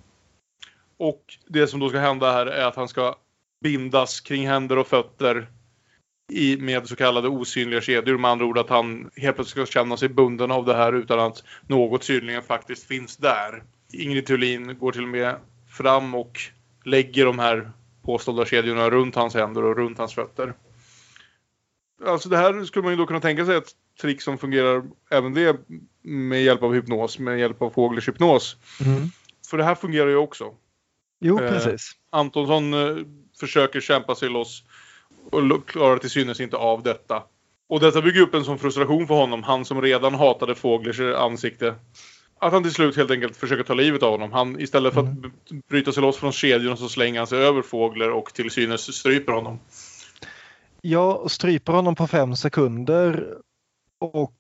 Och 0.98 1.22
det 1.48 1.68
som 1.68 1.80
då 1.80 1.90
ska 1.90 2.00
hända 2.00 2.32
här 2.32 2.46
är 2.46 2.66
att 2.66 2.76
han 2.76 2.88
ska 2.88 3.16
bindas 3.64 4.20
kring 4.22 4.48
händer 4.48 4.78
och 4.78 4.88
fötter 4.88 5.48
i, 6.34 6.58
med 6.58 6.88
så 6.88 6.96
kallade 6.96 7.28
osynliga 7.28 7.82
kedjor. 7.82 8.18
Med 8.18 8.32
andra 8.32 8.46
ord 8.46 8.58
att 8.58 8.70
han 8.70 9.10
helt 9.16 9.36
plötsligt 9.36 9.68
ska 9.68 9.80
känna 9.80 9.98
sig 9.98 10.10
bunden 10.10 10.52
av 10.52 10.66
det 10.66 10.76
här 10.76 10.94
utan 10.94 11.20
att 11.20 11.44
något 11.68 12.04
synligen 12.04 12.44
faktiskt 12.44 12.88
finns 12.88 13.18
där. 13.18 13.64
Ingrid 13.94 14.26
Thulin 14.26 14.78
går 14.80 14.92
till 14.92 15.04
och 15.04 15.08
med 15.10 15.36
fram 15.70 16.16
och 16.16 16.40
lägger 16.86 17.26
de 17.26 17.40
här 17.40 17.72
påstådda 18.02 18.46
kedjorna 18.46 18.90
runt 18.90 19.16
hans 19.16 19.34
händer 19.34 19.64
och 19.64 19.78
runt 19.78 19.98
hans 19.98 20.14
fötter. 20.16 20.54
Alltså 22.06 22.30
det 22.30 22.38
här 22.38 22.64
skulle 22.64 22.84
man 22.84 22.94
ju 22.94 22.98
då 22.98 23.06
kunna 23.06 23.20
tänka 23.20 23.46
sig 23.46 23.56
ett 23.56 23.72
trick 24.02 24.22
som 24.22 24.38
fungerar 24.38 24.84
även 25.12 25.34
det 25.34 25.58
med 26.02 26.44
hjälp 26.44 26.64
av 26.64 26.74
hypnos, 26.74 27.20
med 27.20 27.40
hjälp 27.40 27.62
av 27.62 27.70
Fåglers 27.70 28.08
hypnos. 28.08 28.58
Mm. 28.86 29.10
För 29.50 29.58
det 29.58 29.64
här 29.64 29.76
fungerar 29.76 30.08
ju 30.08 30.16
också. 30.16 30.54
Jo, 31.20 31.40
Eh, 31.40 31.50
precis. 31.50 31.92
Antonsson 32.10 32.74
eh, 32.74 33.06
försöker 33.40 33.80
kämpa 33.80 34.16
sig 34.16 34.30
loss 34.30 34.64
och 35.32 35.68
klarar 35.68 35.98
till 35.98 36.10
synes 36.10 36.40
inte 36.40 36.58
av 36.58 36.84
detta. 36.84 37.24
Och 37.68 37.80
detta 37.80 38.02
bygger 38.02 38.22
upp 38.22 38.34
en 38.34 38.46
sån 38.46 38.60
frustration 38.60 39.08
för 39.08 39.16
honom, 39.16 39.44
han 39.44 39.66
som 39.66 39.82
redan 39.82 40.16
hatade 40.16 40.56
Fåglers 40.56 41.00
ansikte. 41.00 41.76
Att 42.40 42.54
han 42.54 42.64
till 42.64 42.74
slut 42.74 42.96
helt 42.96 43.12
enkelt 43.12 43.38
försöker 43.38 43.64
ta 43.64 43.74
livet 43.74 44.04
av 44.04 44.12
honom. 44.12 44.32
Han, 44.32 44.60
istället 44.60 44.94
för 44.94 45.02
att 45.02 45.14
b- 45.14 45.30
bryta 45.70 45.92
sig 45.92 46.02
loss 46.02 46.18
från 46.18 46.32
kedjorna 46.32 46.78
så 46.78 46.90
slänger 46.90 47.20
han 47.20 47.28
sig 47.28 47.40
över 47.40 47.62
Fågler 47.62 48.12
och 48.12 48.34
till 48.34 48.52
synes 48.52 48.96
stryper 48.96 49.34
honom. 49.34 49.60
Jag 50.82 51.32
stryper 51.32 51.74
honom 51.74 51.96
på 51.96 52.08
fem 52.08 52.36
sekunder 52.36 53.38
och 54.00 54.36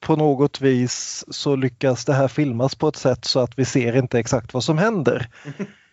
på 0.00 0.16
något 0.16 0.60
vis 0.60 1.24
så 1.28 1.56
lyckas 1.56 2.04
det 2.04 2.12
här 2.12 2.28
filmas 2.28 2.74
på 2.74 2.88
ett 2.88 2.96
sätt 2.96 3.24
så 3.24 3.40
att 3.40 3.58
vi 3.58 3.64
ser 3.64 3.96
inte 3.96 4.18
exakt 4.18 4.54
vad 4.54 4.64
som 4.64 4.78
händer. 4.78 5.28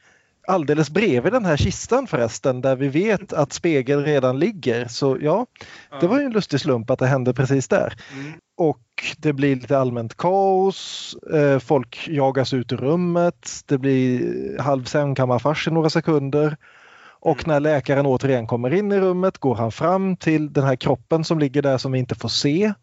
Alldeles 0.47 0.89
bredvid 0.89 1.33
den 1.33 1.45
här 1.45 1.57
kistan 1.57 2.07
förresten 2.07 2.61
där 2.61 2.75
vi 2.75 2.87
vet 2.87 3.33
att 3.33 3.53
spegeln 3.53 4.05
redan 4.05 4.39
ligger. 4.39 4.87
Så 4.87 5.17
ja, 5.21 5.45
det 6.01 6.07
var 6.07 6.19
ju 6.19 6.25
en 6.25 6.31
lustig 6.31 6.59
slump 6.59 6.89
att 6.89 6.99
det 6.99 7.07
hände 7.07 7.33
precis 7.33 7.67
där. 7.67 7.93
Och 8.57 8.79
det 9.17 9.33
blir 9.33 9.55
lite 9.55 9.77
allmänt 9.79 10.17
kaos. 10.17 11.15
eh, 11.33 11.59
Folk 11.59 12.07
jagas 12.09 12.53
ut 12.53 12.71
ur 12.71 12.77
rummet. 12.77 13.49
Det 13.65 13.77
blir 13.77 14.59
halv 14.59 14.83
sängkammarfars 14.83 15.67
i 15.67 15.71
några 15.71 15.89
sekunder. 15.89 16.57
Och 17.19 17.47
när 17.47 17.59
läkaren 17.59 18.05
återigen 18.05 18.47
kommer 18.47 18.73
in 18.73 18.91
i 18.91 18.99
rummet 18.99 19.37
går 19.37 19.55
han 19.55 19.71
fram 19.71 20.17
till 20.17 20.53
den 20.53 20.63
här 20.63 20.75
kroppen 20.75 21.23
som 21.23 21.39
ligger 21.39 21.61
där 21.61 21.77
som 21.77 21.91
vi 21.91 21.99
inte 21.99 22.15
får 22.15 22.29
se. 22.29 22.73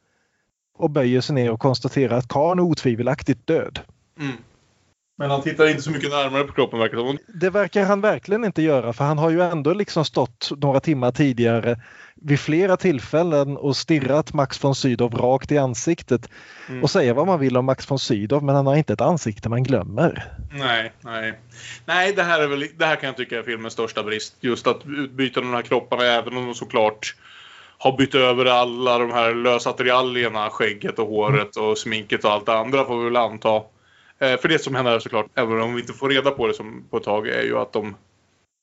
Och 0.74 0.90
böjer 0.90 1.20
sig 1.20 1.34
ner 1.34 1.50
och 1.50 1.60
konstaterar 1.60 2.16
att 2.18 2.28
karln 2.28 2.58
är 2.58 2.62
otvivelaktigt 2.62 3.46
död. 3.46 3.80
Mm. 4.20 4.32
Men 5.20 5.30
han 5.30 5.42
tittar 5.42 5.68
inte 5.68 5.82
så 5.82 5.90
mycket 5.90 6.10
närmare 6.10 6.44
på 6.44 6.52
kroppen 6.52 6.78
verkar 6.78 6.96
det 6.96 7.02
som. 7.02 7.18
Det 7.26 7.50
verkar 7.50 7.84
han 7.84 8.00
verkligen 8.00 8.44
inte 8.44 8.62
göra 8.62 8.92
för 8.92 9.04
han 9.04 9.18
har 9.18 9.30
ju 9.30 9.40
ändå 9.40 9.72
liksom 9.72 10.04
stått 10.04 10.50
några 10.56 10.80
timmar 10.80 11.12
tidigare 11.12 11.80
vid 12.14 12.40
flera 12.40 12.76
tillfällen 12.76 13.56
och 13.56 13.76
stirrat 13.76 14.32
Max 14.32 14.64
von 14.64 14.74
Sydow 14.74 15.14
rakt 15.14 15.52
i 15.52 15.58
ansiktet 15.58 16.28
Mm. 16.68 16.82
och 16.82 16.90
säga 16.90 17.14
vad 17.14 17.26
man 17.26 17.40
vill 17.40 17.56
om 17.56 17.64
Max 17.64 17.90
von 17.90 17.98
Sydow 17.98 18.44
men 18.44 18.54
han 18.54 18.66
har 18.66 18.76
inte 18.76 18.92
ett 18.92 19.00
ansikte 19.00 19.48
man 19.48 19.62
glömmer. 19.62 20.24
Nej, 20.52 20.92
nej. 21.00 21.40
Nej, 21.84 22.12
det 22.12 22.22
här, 22.22 22.40
är 22.40 22.46
väl, 22.46 22.64
det 22.78 22.86
här 22.86 22.96
kan 22.96 23.06
jag 23.06 23.16
tycka 23.16 23.38
är 23.38 23.42
filmens 23.42 23.72
största 23.72 24.02
brist. 24.02 24.36
Just 24.40 24.66
att 24.66 24.80
utbyta 24.86 25.40
de 25.40 25.54
här 25.54 25.62
kropparna, 25.62 26.04
även 26.04 26.36
om 26.36 26.46
de 26.46 26.54
såklart 26.54 27.14
har 27.78 27.96
bytt 27.96 28.14
över 28.14 28.44
alla 28.44 28.98
de 28.98 29.10
här 29.12 29.34
lösa 29.34 29.70
attiraljerna, 29.70 30.50
skägget 30.50 30.98
och 30.98 31.08
håret 31.08 31.56
och 31.56 31.78
sminket 31.78 32.24
och 32.24 32.32
allt 32.32 32.46
det 32.46 32.58
andra 32.58 32.84
får 32.84 32.98
vi 32.98 33.04
väl 33.04 33.16
anta. 33.16 33.62
Eh, 34.20 34.36
för 34.40 34.48
det 34.48 34.58
som 34.58 34.74
händer 34.74 34.98
såklart, 34.98 35.26
även 35.34 35.60
om 35.60 35.74
vi 35.74 35.80
inte 35.80 35.92
får 35.92 36.10
reda 36.10 36.30
på 36.30 36.46
det 36.46 36.54
som 36.54 36.84
på 36.90 36.96
ett 36.96 37.02
tag, 37.02 37.28
är 37.28 37.42
ju 37.42 37.58
att 37.58 37.72
de 37.72 37.96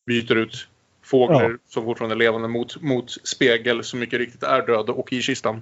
byter 0.08 0.36
ut 0.36 0.68
fåglar 1.04 1.50
Ja. 1.50 1.58
som 1.70 1.84
fortfarande 1.84 2.16
är 2.16 2.18
levande 2.18 2.48
mot, 2.48 2.82
mot 2.82 3.28
spegel 3.28 3.84
som 3.84 4.00
mycket 4.00 4.20
riktigt 4.20 4.44
är 4.44 4.68
döda 4.68 4.94
och 4.94 5.14
i 5.14 5.22
kistan. 5.22 5.62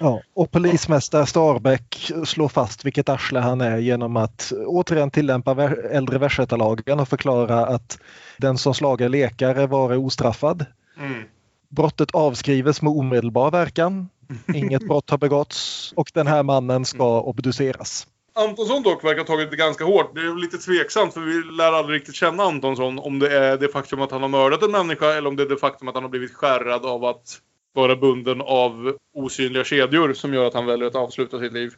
Ja, 0.00 0.22
och 0.34 0.50
polismästare 0.50 1.26
Starbäck 1.26 2.12
slår 2.24 2.48
fast 2.48 2.84
vilket 2.84 3.08
arsle 3.08 3.40
han 3.40 3.60
är 3.60 3.78
genom 3.78 4.16
att 4.16 4.52
återigen 4.66 5.10
tillämpa 5.10 5.70
äldre 5.90 6.18
västgötalagen 6.18 7.00
och 7.00 7.08
förklara 7.08 7.66
att 7.66 7.98
den 8.36 8.58
som 8.58 8.74
slagar 8.74 9.08
lekare 9.08 9.66
vare 9.66 9.96
ostraffad. 9.96 10.66
Mm. 10.98 11.22
Brottet 11.68 12.10
avskrives 12.10 12.82
med 12.82 12.92
omedelbar 12.92 13.50
verkan. 13.50 14.08
Inget 14.54 14.88
brott 14.88 15.10
har 15.10 15.18
begåtts 15.18 15.92
och 15.96 16.10
den 16.14 16.26
här 16.26 16.42
mannen 16.42 16.84
ska 16.84 17.20
obduceras. 17.20 18.06
Antonsson 18.34 18.82
dock 18.82 19.04
verkar 19.04 19.18
ha 19.18 19.26
tagit 19.26 19.50
det 19.50 19.56
ganska 19.56 19.84
hårt. 19.84 20.14
Det 20.14 20.20
är 20.20 20.40
lite 20.40 20.58
tveksamt 20.58 21.14
för 21.14 21.20
vi 21.20 21.42
lär 21.56 21.72
aldrig 21.72 22.00
riktigt 22.00 22.14
känna 22.14 22.42
Antonsson 22.42 22.98
om 22.98 23.18
det 23.18 23.38
är 23.38 23.58
det 23.58 23.68
faktum 23.68 24.00
att 24.00 24.10
han 24.10 24.22
har 24.22 24.28
mördat 24.28 24.62
en 24.62 24.70
människa 24.70 25.12
eller 25.12 25.28
om 25.28 25.36
det 25.36 25.42
är 25.42 25.48
det 25.48 25.56
faktum 25.56 25.88
att 25.88 25.94
han 25.94 26.04
har 26.04 26.10
blivit 26.10 26.34
skärrad 26.34 26.86
av 26.86 27.04
att 27.04 27.38
vara 27.74 27.96
bunden 27.96 28.40
av 28.40 28.96
osynliga 29.14 29.64
kedjor 29.64 30.12
som 30.12 30.34
gör 30.34 30.46
att 30.46 30.54
han 30.54 30.66
väljer 30.66 30.86
att 30.86 30.94
avsluta 30.94 31.38
sitt 31.38 31.52
liv. 31.52 31.72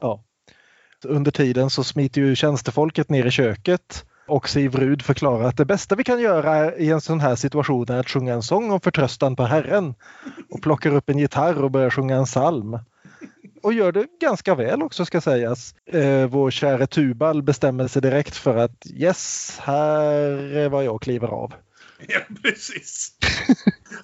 Ja. 0.00 0.24
Under 1.04 1.30
tiden 1.30 1.70
så 1.70 1.84
smiter 1.84 2.20
ju 2.20 2.36
tjänstefolket 2.36 3.08
ner 3.08 3.26
i 3.26 3.30
köket 3.30 4.04
och 4.28 4.48
Siv 4.48 4.76
Rud 4.76 5.02
förklarar 5.02 5.44
att 5.44 5.56
det 5.56 5.64
bästa 5.64 5.94
vi 5.94 6.04
kan 6.04 6.20
göra 6.20 6.76
i 6.76 6.90
en 6.90 7.00
sån 7.00 7.20
här 7.20 7.36
situation 7.36 7.90
är 7.90 7.98
att 7.98 8.08
sjunga 8.08 8.34
en 8.34 8.42
sång 8.42 8.70
om 8.70 8.80
förtröstan 8.80 9.36
på 9.36 9.42
Herren 9.42 9.94
och 10.50 10.62
plockar 10.62 10.94
upp 10.94 11.10
en 11.10 11.18
gitarr 11.18 11.62
och 11.62 11.70
börjar 11.70 11.90
sjunga 11.90 12.16
en 12.16 12.24
psalm. 12.24 12.78
Och 13.62 13.72
gör 13.72 13.92
det 13.92 14.06
ganska 14.20 14.54
väl 14.54 14.82
också 14.82 15.04
ska 15.04 15.20
sägas. 15.20 15.74
Eh, 15.86 16.26
vår 16.26 16.50
käre 16.50 16.86
Tubal 16.86 17.42
bestämmer 17.42 17.88
sig 17.88 18.02
direkt 18.02 18.36
för 18.36 18.56
att 18.56 18.86
yes, 18.86 19.56
här 19.60 20.12
är 20.56 20.68
vad 20.68 20.84
jag 20.84 21.02
kliver 21.02 21.28
av. 21.28 21.54
Ja, 22.08 22.20
precis. 22.42 23.12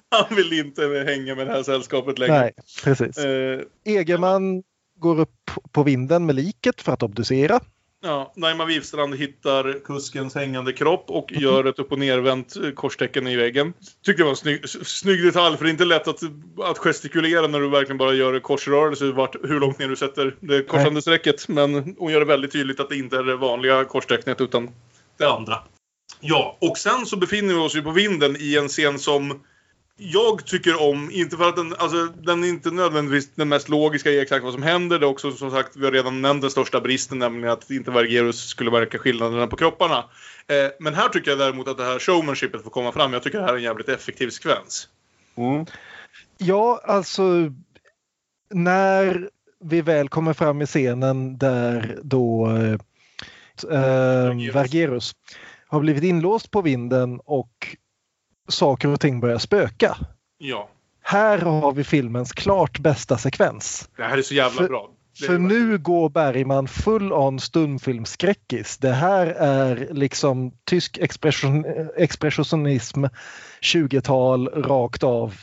Han 0.09 0.35
vill 0.35 0.53
inte 0.53 0.81
hänga 1.07 1.35
med 1.35 1.47
det 1.47 1.53
här 1.53 1.63
sällskapet 1.63 2.19
längre. 2.19 2.39
Nej, 2.39 2.53
precis. 2.83 3.17
Eh, 3.17 3.61
Egerman 3.85 4.63
går 4.99 5.19
upp 5.19 5.51
på 5.71 5.83
vinden 5.83 6.25
med 6.25 6.35
liket 6.35 6.81
för 6.81 6.91
att 6.91 7.03
obducera. 7.03 7.59
Ja, 8.07 8.33
Naima 8.35 8.65
Wifstrand 8.65 9.15
hittar 9.15 9.79
kuskens 9.85 10.35
hängande 10.35 10.73
kropp 10.73 11.05
och 11.07 11.31
gör 11.31 11.65
ett 11.65 11.79
upp 11.79 11.91
och 11.91 11.99
nervänt 11.99 12.75
korstecken 12.75 13.27
i 13.27 13.35
väggen. 13.35 13.73
Tyckte 14.05 14.21
det 14.21 14.23
var 14.23 14.31
en 14.31 14.35
snygg, 14.35 14.69
snygg 14.69 15.23
detalj 15.23 15.57
för 15.57 15.63
det 15.63 15.69
är 15.69 15.71
inte 15.71 15.85
lätt 15.85 16.07
att, 16.07 16.19
att 16.63 16.77
gestikulera 16.77 17.47
när 17.47 17.59
du 17.59 17.69
verkligen 17.69 17.97
bara 17.97 18.13
gör 18.13 18.39
korsrörelse 18.39 19.11
vart, 19.11 19.35
hur 19.43 19.59
långt 19.59 19.79
ner 19.79 19.87
du 19.87 19.95
sätter 19.95 20.35
det 20.39 20.63
korsande 20.63 21.01
strecket. 21.01 21.47
Men 21.47 21.95
hon 21.97 22.11
gör 22.11 22.19
det 22.19 22.25
väldigt 22.25 22.51
tydligt 22.51 22.79
att 22.79 22.89
det 22.89 22.97
inte 22.97 23.17
är 23.17 23.23
det 23.23 23.35
vanliga 23.35 23.85
korstecknet 23.85 24.41
utan 24.41 24.69
det 25.17 25.29
andra. 25.29 25.59
Ja, 26.19 26.57
och 26.61 26.77
sen 26.77 27.05
så 27.05 27.17
befinner 27.17 27.53
vi 27.53 27.59
oss 27.59 27.75
ju 27.75 27.81
på 27.81 27.91
vinden 27.91 28.35
i 28.39 28.57
en 28.57 28.67
scen 28.67 28.99
som 28.99 29.43
jag 29.97 30.45
tycker 30.45 30.81
om, 30.81 31.11
inte 31.11 31.37
för 31.37 31.49
att 31.49 31.55
den, 31.55 31.75
alltså, 31.77 32.05
den 32.05 32.43
är 32.43 32.47
inte 32.47 32.71
nödvändigtvis 32.71 33.35
den 33.35 33.49
mest 33.49 33.69
logiska 33.69 34.09
i 34.09 34.19
exakt 34.19 34.43
vad 34.43 34.53
som 34.53 34.63
händer. 34.63 34.99
Det 34.99 35.05
är 35.05 35.09
också 35.09 35.31
som 35.31 35.51
sagt, 35.51 35.75
vi 35.75 35.85
har 35.85 35.91
redan 35.91 36.21
nämnt 36.21 36.41
den 36.41 36.51
största 36.51 36.81
bristen, 36.81 37.19
nämligen 37.19 37.53
att 37.53 37.71
inte 37.71 37.91
Vergerus 37.91 38.47
skulle 38.47 38.71
märka 38.71 38.97
skillnaderna 38.97 39.47
på 39.47 39.55
kropparna. 39.55 39.97
Eh, 40.47 40.71
men 40.79 40.93
här 40.93 41.09
tycker 41.09 41.31
jag 41.31 41.39
däremot 41.39 41.67
att 41.67 41.77
det 41.77 41.83
här 41.83 41.99
showmanshipet 41.99 42.63
får 42.63 42.69
komma 42.69 42.91
fram. 42.91 43.13
Jag 43.13 43.23
tycker 43.23 43.37
det 43.37 43.43
här 43.43 43.53
är 43.53 43.57
en 43.57 43.63
jävligt 43.63 43.89
effektiv 43.89 44.29
sekvens. 44.29 44.89
Ja, 46.37 46.81
alltså 46.83 47.51
när 48.49 49.29
vi 49.59 49.81
väl 49.81 50.09
kommer 50.09 50.33
fram 50.33 50.61
i 50.61 50.65
scenen 50.65 51.37
där 51.37 51.99
då 52.03 52.49
eh, 52.49 52.73
eh, 53.71 54.53
Vergerus 54.53 55.15
har 55.67 55.79
blivit 55.79 56.03
inlåst 56.03 56.51
på 56.51 56.61
vinden 56.61 57.19
och 57.25 57.77
saker 58.47 58.87
och 58.87 58.99
ting 58.99 59.19
börjar 59.19 59.37
spöka. 59.37 59.97
Ja, 60.37 60.69
Här 61.03 61.37
har 61.37 61.71
vi 61.71 61.83
filmens 61.83 62.31
klart 62.33 62.79
bästa 62.79 63.17
sekvens. 63.17 63.89
det 63.97 64.03
här 64.03 64.17
är 64.17 64.21
så 64.21 64.33
jävla 64.33 64.61
För- 64.61 64.67
bra. 64.67 64.89
För 65.27 65.37
nu 65.37 65.77
går 65.77 66.09
Bergman 66.09 66.67
full 66.67 67.13
on 67.13 67.39
stumfilmskräckis. 67.39 68.77
Det 68.77 68.91
här 68.91 69.27
är 69.27 69.87
liksom 69.91 70.51
tysk 70.65 70.97
expression, 70.97 71.65
expressionism 71.97 73.05
20-tal 73.61 74.47
rakt 74.47 75.03
av. 75.03 75.33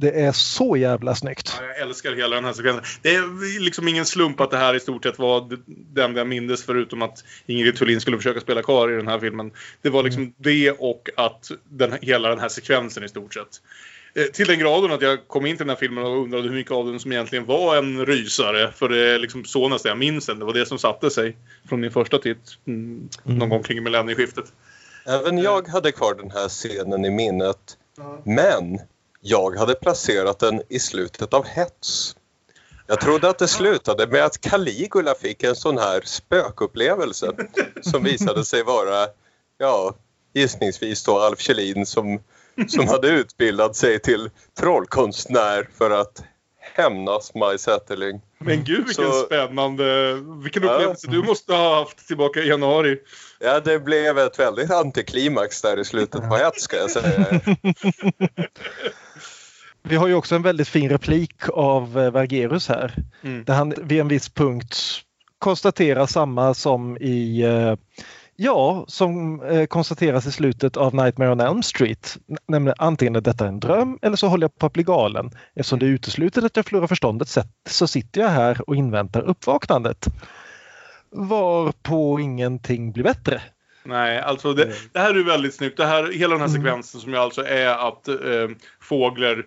Det 0.00 0.10
är 0.10 0.32
så 0.32 0.76
jävla 0.76 1.14
snyggt. 1.14 1.56
Ja, 1.60 1.66
jag 1.66 1.78
älskar 1.78 2.12
hela 2.12 2.36
den 2.36 2.44
här 2.44 2.52
sekvensen. 2.52 2.84
Det 3.02 3.14
är 3.14 3.60
liksom 3.60 3.88
ingen 3.88 4.06
slump 4.06 4.40
att 4.40 4.50
det 4.50 4.56
här 4.56 4.74
i 4.74 4.80
stort 4.80 5.02
sett 5.02 5.18
var 5.18 5.58
den 5.66 6.16
jag 6.16 6.26
mindes 6.26 6.64
förutom 6.64 7.02
att 7.02 7.24
Ingrid 7.46 7.76
Thulin 7.76 8.00
skulle 8.00 8.16
försöka 8.16 8.40
spela 8.40 8.62
kvar 8.62 8.92
i 8.92 8.96
den 8.96 9.08
här 9.08 9.18
filmen. 9.18 9.50
Det 9.82 9.90
var 9.90 10.02
liksom 10.02 10.34
det 10.36 10.70
och 10.70 11.08
att 11.16 11.50
den, 11.68 11.92
hela 12.02 12.28
den 12.28 12.38
här 12.38 12.48
sekvensen 12.48 13.04
i 13.04 13.08
stort 13.08 13.34
sett. 13.34 13.48
Eh, 14.14 14.24
Till 14.24 14.46
den 14.46 14.58
graden 14.58 14.92
att 14.92 15.02
jag 15.02 15.28
kom 15.28 15.46
in 15.46 15.56
till 15.56 15.66
den 15.66 15.74
här 15.74 15.80
filmen 15.80 16.04
och 16.04 16.22
undrade 16.22 16.48
hur 16.48 16.54
mycket 16.54 16.72
av 16.72 16.86
den 16.86 17.00
som 17.00 17.12
egentligen 17.12 17.46
var 17.46 17.76
en 17.76 18.06
rysare. 18.06 18.72
För 18.72 18.88
det 18.88 19.14
är 19.14 19.18
liksom 19.18 19.44
så 19.44 19.68
nästan 19.68 19.88
jag 19.88 19.98
minns 19.98 20.26
den. 20.26 20.38
Det 20.38 20.44
var 20.44 20.54
det 20.54 20.66
som 20.66 20.78
satte 20.78 21.10
sig 21.10 21.36
från 21.68 21.80
min 21.80 21.90
första 21.90 22.18
titt. 22.18 22.58
Mm, 22.66 23.08
någon 23.24 23.48
gång 23.48 23.62
kring 23.62 23.82
millennieskiftet. 23.82 24.44
Även 25.06 25.38
jag 25.38 25.68
hade 25.68 25.92
kvar 25.92 26.14
den 26.14 26.30
här 26.30 26.48
scenen 26.48 27.04
i 27.04 27.10
minnet. 27.10 27.76
Men 28.24 28.78
jag 29.20 29.56
hade 29.56 29.74
placerat 29.74 30.38
den 30.38 30.62
i 30.68 30.78
slutet 30.78 31.34
av 31.34 31.44
Hets. 31.46 32.16
Jag 32.86 33.00
trodde 33.00 33.28
att 33.28 33.38
det 33.38 33.48
slutade 33.48 34.06
med 34.06 34.24
att 34.24 34.40
Caligula 34.40 35.14
fick 35.14 35.42
en 35.42 35.56
sån 35.56 35.78
här 35.78 36.00
spökupplevelse 36.04 37.32
som 37.82 38.02
visade 38.04 38.44
sig 38.44 38.62
vara, 38.62 39.06
ja, 39.58 39.94
gissningsvis 40.34 41.04
då 41.04 41.18
Alf 41.18 41.40
Kjellin 41.40 41.86
som, 41.86 42.20
som 42.68 42.88
hade 42.88 43.08
utbildat 43.08 43.76
sig 43.76 43.98
till 43.98 44.30
trollkonstnär 44.58 45.68
för 45.78 45.90
att 45.90 46.22
hämnas 46.74 47.34
Maj 47.34 47.58
Zetterling. 47.58 48.20
Men 48.38 48.64
gud 48.64 48.86
vilken 48.86 49.12
Så- 49.12 49.22
spännande, 49.26 50.14
vilken 50.42 50.62
Ja. 50.62 50.72
upplevelse 50.74 51.06
du 51.10 51.22
måste 51.22 51.52
ha 51.52 51.74
haft 51.78 52.06
tillbaka 52.08 52.40
i 52.40 52.48
januari. 52.48 52.98
Ja, 53.38 53.60
det 53.60 53.78
blev 53.78 54.18
ett 54.18 54.38
väldigt 54.38 54.70
antiklimax 54.70 55.62
där 55.62 55.78
i 55.80 55.84
slutet 55.84 56.20
på 56.28 56.36
Hets 56.36 56.62
ska 56.62 56.76
jag 56.76 56.90
säga. 56.90 57.40
Vi 59.82 59.96
har 59.96 60.08
ju 60.08 60.14
också 60.14 60.34
en 60.34 60.42
väldigt 60.42 60.68
fin 60.68 60.88
replik 60.88 61.48
av 61.48 61.98
eh, 61.98 62.10
Vergerus 62.10 62.68
här. 62.68 62.94
Mm. 63.22 63.44
Där 63.44 63.54
han 63.54 63.74
vid 63.82 64.00
en 64.00 64.08
viss 64.08 64.28
punkt 64.28 64.76
konstaterar 65.38 66.06
samma 66.06 66.54
som 66.54 66.96
i 67.00 67.42
eh, 67.42 67.74
Ja, 68.42 68.84
som 68.88 69.42
eh, 69.42 69.66
konstateras 69.66 70.26
i 70.26 70.32
slutet 70.32 70.76
av 70.76 70.94
Nightmare 70.94 71.32
on 71.32 71.40
Elm 71.40 71.62
Street. 71.62 72.18
Nämligen 72.48 72.74
antingen 72.78 73.16
är 73.16 73.20
detta 73.20 73.46
en 73.46 73.60
dröm 73.60 73.98
eller 74.02 74.16
så 74.16 74.28
håller 74.28 74.44
jag 74.44 74.58
på 74.58 74.66
att 74.66 74.72
bli 74.72 74.82
galen. 74.82 75.30
Eftersom 75.54 75.78
det 75.78 75.86
är 75.86 75.90
uteslutet 75.90 76.44
att 76.44 76.56
jag 76.56 76.66
förlorar 76.66 76.86
förståndet 76.86 77.28
så 77.68 77.86
sitter 77.86 78.20
jag 78.20 78.28
här 78.28 78.68
och 78.70 78.76
inväntar 78.76 79.22
uppvaknandet. 79.22 80.06
Varpå 81.10 82.20
ingenting 82.20 82.92
blir 82.92 83.04
bättre. 83.04 83.42
Nej, 83.84 84.18
alltså 84.20 84.52
det, 84.52 84.72
det 84.92 84.98
här 84.98 85.14
är 85.14 85.24
väldigt 85.24 85.54
snyggt. 85.54 85.76
Det 85.76 85.86
här, 85.86 86.12
hela 86.12 86.34
den 86.34 86.40
här 86.40 86.48
sekvensen 86.48 87.00
som 87.00 87.12
ju 87.12 87.18
alltså 87.18 87.44
är 87.46 87.88
att 87.88 88.08
eh, 88.08 88.48
fåglar 88.80 89.46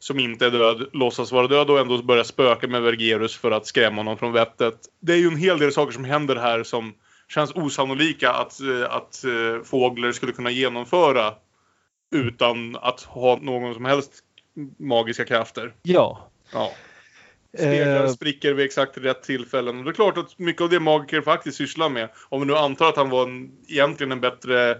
som 0.00 0.18
inte 0.18 0.46
är 0.46 0.50
död 0.50 0.86
låtsas 0.92 1.32
vara 1.32 1.46
död 1.46 1.70
och 1.70 1.78
ändå 1.78 2.02
börjar 2.02 2.24
spöka 2.24 2.68
med 2.68 2.82
Vergerus 2.82 3.36
för 3.36 3.50
att 3.50 3.66
skrämma 3.66 3.96
honom 3.96 4.18
från 4.18 4.32
vettet. 4.32 4.74
Det 5.00 5.12
är 5.12 5.16
ju 5.16 5.26
en 5.26 5.36
hel 5.36 5.58
del 5.58 5.72
saker 5.72 5.92
som 5.92 6.04
händer 6.04 6.36
här 6.36 6.62
som 6.62 6.94
känns 7.28 7.54
osannolika 7.54 8.32
att, 8.32 8.60
eh, 8.60 8.90
att 8.90 9.24
eh, 9.24 9.64
fåglar 9.64 10.12
skulle 10.12 10.32
kunna 10.32 10.50
genomföra 10.50 11.34
utan 12.14 12.76
att 12.76 13.00
ha 13.00 13.38
någon 13.42 13.74
som 13.74 13.84
helst 13.84 14.12
magiska 14.78 15.24
krafter. 15.24 15.72
Ja. 15.82 16.30
Ja. 16.52 16.72
Speglar 17.54 18.04
Eh. 18.04 18.10
spricker 18.10 18.52
vid 18.52 18.66
exakt 18.66 18.98
rätt 18.98 19.22
tillfällen. 19.22 19.78
Och 19.78 19.84
det 19.84 19.90
är 19.90 19.94
klart 19.94 20.18
att 20.18 20.38
mycket 20.38 20.62
av 20.62 20.70
det 20.70 20.80
magiker 20.80 21.20
faktiskt 21.20 21.56
sysslar 21.56 21.88
med. 21.88 22.08
Om 22.28 22.40
vi 22.40 22.46
nu 22.46 22.56
antar 22.56 22.88
att 22.88 22.96
han 22.96 23.10
var 23.10 23.22
en, 23.22 23.50
egentligen 23.68 24.12
en 24.12 24.20
bättre 24.20 24.78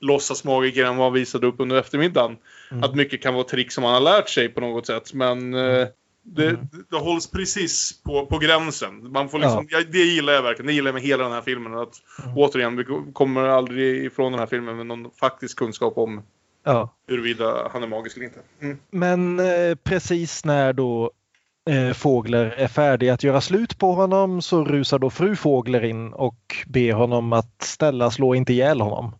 låtsasmagiker 0.00 0.84
än 0.84 0.96
vad 0.96 1.06
han 1.06 1.12
visade 1.12 1.46
upp 1.46 1.54
under 1.58 1.76
eftermiddagen. 1.76 2.36
Mm. 2.70 2.84
Att 2.84 2.94
mycket 2.94 3.22
kan 3.22 3.34
vara 3.34 3.44
trick 3.44 3.72
som 3.72 3.84
han 3.84 3.94
har 3.94 4.00
lärt 4.00 4.28
sig 4.28 4.48
på 4.48 4.60
något 4.60 4.86
sätt. 4.86 5.14
Men 5.14 5.54
eh, 5.54 5.86
Det, 6.22 6.46
Mm. 6.48 6.66
det 6.90 6.96
hålls 6.96 7.30
precis 7.30 8.02
på, 8.02 8.26
på 8.26 8.38
gränsen. 8.38 9.12
Man 9.12 9.28
får 9.28 9.38
liksom, 9.38 9.66
ja. 9.70 9.78
det 9.92 9.98
gillar 9.98 10.32
jag 10.32 10.42
verkligen. 10.42 10.66
Det 10.66 10.72
gillar 10.72 10.88
jag 10.88 10.94
med 10.94 11.02
hela 11.02 11.22
den 11.22 11.32
här 11.32 11.40
filmen. 11.42 11.74
Att, 11.78 11.92
Mm. 12.24 12.38
Återigen, 12.38 12.76
vi 12.76 12.84
kommer 13.12 13.40
aldrig 13.48 14.04
ifrån 14.04 14.32
den 14.32 14.38
här 14.38 14.46
filmen 14.46 14.76
med 14.76 14.86
någon 14.86 15.10
faktisk 15.20 15.58
kunskap 15.58 15.98
om 15.98 16.22
Ja. 16.64 16.94
huruvida 17.08 17.68
han 17.72 17.82
är 17.82 17.86
magisk 17.86 18.16
eller 18.16 18.26
inte. 18.26 18.40
Mm. 18.62 18.78
Men 18.90 19.40
eh, 19.40 19.74
precis 19.84 20.44
när 20.44 20.72
då 20.72 21.10
eh, 21.70 21.92
Fågler 21.92 22.46
är 22.46 22.68
färdig 22.68 23.08
att 23.08 23.22
göra 23.24 23.40
slut 23.40 23.78
på 23.78 23.92
honom 23.92 24.42
så 24.42 24.64
rusar 24.64 24.98
då 24.98 25.10
fru 25.10 25.36
Fågler 25.36 25.84
in 25.84 26.12
och 26.12 26.56
ber 26.66 26.92
honom 26.92 27.32
att 27.32 27.62
snälla 27.62 28.10
slå 28.10 28.34
inte 28.34 28.52
ihjäl 28.52 28.80
honom. 28.80 29.12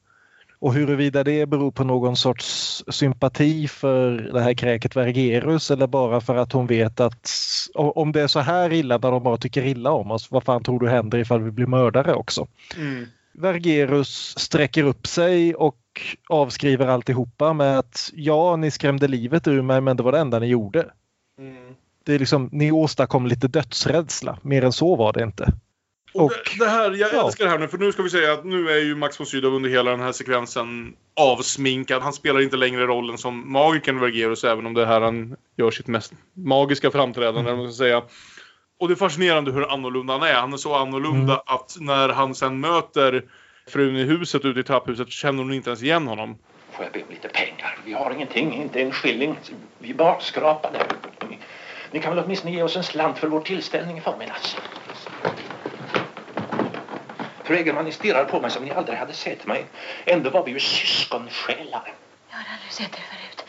Och 0.60 0.74
huruvida 0.74 1.24
det 1.24 1.46
beror 1.46 1.70
på 1.70 1.84
någon 1.84 2.16
sorts 2.16 2.84
sympati 2.88 3.68
för 3.68 4.10
det 4.10 4.40
här 4.40 4.54
kräket 4.54 4.96
Vergerus 4.96 5.70
eller 5.70 5.86
bara 5.86 6.20
för 6.20 6.36
att 6.36 6.52
hon 6.52 6.66
vet 6.66 7.00
att 7.00 7.30
om 7.74 8.12
det 8.12 8.20
är 8.20 8.26
så 8.26 8.40
här 8.40 8.72
illa 8.72 8.98
när 8.98 9.10
de 9.10 9.22
bara 9.22 9.36
tycker 9.36 9.66
illa 9.66 9.90
om 9.90 10.10
oss, 10.10 10.30
vad 10.30 10.44
fan 10.44 10.62
tror 10.62 10.80
du 10.80 10.88
händer 10.88 11.18
ifall 11.18 11.42
vi 11.42 11.50
blir 11.50 11.66
mördare 11.66 12.14
också? 12.14 12.46
Mm. 12.76 13.06
Vergerus 13.32 14.38
sträcker 14.38 14.84
upp 14.84 15.06
sig 15.06 15.54
och 15.54 15.76
avskriver 16.28 16.86
alltihopa 16.86 17.52
med 17.52 17.78
att 17.78 18.10
ja, 18.14 18.56
ni 18.56 18.70
skrämde 18.70 19.08
livet 19.08 19.48
ur 19.48 19.62
mig 19.62 19.80
men 19.80 19.96
det 19.96 20.02
var 20.02 20.12
det 20.12 20.18
enda 20.18 20.38
ni 20.38 20.46
gjorde. 20.46 20.86
Mm. 21.38 21.74
Det 22.04 22.14
är 22.14 22.18
liksom, 22.18 22.48
ni 22.52 22.72
åstadkom 22.72 23.26
lite 23.26 23.48
dödsrädsla. 23.48 24.38
Mer 24.42 24.64
än 24.64 24.72
så 24.72 24.96
var 24.96 25.12
det 25.12 25.22
inte. 25.22 25.52
Och 26.14 26.30
det, 26.30 26.64
det 26.64 26.70
här, 26.70 26.90
jag 26.90 27.14
älskar 27.14 27.44
det 27.44 27.50
här 27.50 27.58
nu, 27.58 27.68
för 27.68 27.78
nu 27.78 27.92
ska 27.92 28.02
vi 28.02 28.10
säga 28.10 28.32
att 28.32 28.44
nu 28.44 28.70
är 28.70 28.78
ju 28.78 28.94
Max 28.94 29.20
von 29.20 29.26
Sydow 29.26 29.54
under 29.54 29.70
hela 29.70 29.90
den 29.90 30.00
här 30.00 30.12
sekvensen 30.12 30.96
avsminkad. 31.16 32.02
Han 32.02 32.12
spelar 32.12 32.40
inte 32.40 32.56
längre 32.56 32.86
rollen 32.86 33.18
som 33.18 33.52
magikern 33.52 34.00
Vergerus, 34.00 34.44
även 34.44 34.66
om 34.66 34.74
det 34.74 34.82
är 34.82 34.86
här 34.86 35.00
han 35.00 35.36
gör 35.56 35.70
sitt 35.70 35.86
mest 35.86 36.12
magiska 36.34 36.90
framträdande, 36.90 37.50
mm. 37.50 37.62
man 37.62 37.72
ska 37.72 37.78
säga. 37.84 38.02
Och 38.80 38.88
det 38.88 38.94
är 38.94 38.96
fascinerande 38.96 39.52
hur 39.52 39.72
annorlunda 39.72 40.12
han 40.12 40.22
är. 40.22 40.34
Han 40.34 40.52
är 40.52 40.56
så 40.56 40.74
annorlunda 40.74 41.32
Mm. 41.32 41.42
att 41.46 41.76
när 41.80 42.08
han 42.08 42.34
sen 42.34 42.60
möter 42.60 43.24
frun 43.68 43.96
i 43.96 44.04
huset 44.04 44.44
ute 44.44 44.60
i 44.60 44.62
trapphuset 44.62 45.10
känner 45.10 45.42
hon 45.42 45.52
inte 45.52 45.70
ens 45.70 45.82
igen 45.82 46.06
honom. 46.06 46.38
Får 46.72 46.84
jag 46.84 46.92
be 46.92 47.02
om 47.02 47.10
lite 47.10 47.28
pengar? 47.28 47.78
Vi 47.84 47.92
har 47.92 48.10
ingenting, 48.10 48.54
inte 48.54 48.80
en 48.80 48.92
skilling. 48.92 49.36
Vi 49.78 49.90
är 49.90 49.94
barskrapade. 49.94 50.78
Ni, 51.28 51.38
ni 51.90 52.00
kan 52.00 52.14
väl 52.14 52.24
åtminstone 52.24 52.54
ge 52.54 52.62
oss 52.62 52.76
en 52.76 52.84
slant 52.84 53.18
för 53.18 53.28
vår 53.28 53.40
tillställning 53.40 53.98
i 53.98 54.00
förmiddags. 54.00 54.56
Fru 57.50 57.56
Egerman, 57.56 57.84
ni 57.84 57.92
stirrar 57.92 58.24
på 58.24 58.40
mig 58.40 58.50
som 58.50 58.64
ni 58.64 58.70
aldrig 58.70 58.98
hade 58.98 59.12
sett 59.12 59.46
mig. 59.46 59.66
Ändå 60.04 60.30
var 60.30 60.44
vi 60.44 60.50
ju 60.50 60.60
syskonsjälar. 60.60 61.92
Jag 62.30 62.36
har 62.36 62.44
aldrig 62.54 62.72
sett 62.72 62.98
er 62.98 63.02
förut. 63.10 63.44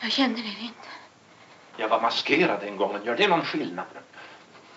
Jag 0.00 0.12
känner 0.12 0.38
er 0.38 0.62
inte. 0.62 0.88
Jag 1.76 1.88
var 1.88 2.00
maskerad 2.00 2.62
en 2.62 2.76
gång, 2.76 2.92
men 2.92 3.04
gör 3.04 3.16
det 3.16 3.28
någon 3.28 3.44
skillnad? 3.44 3.84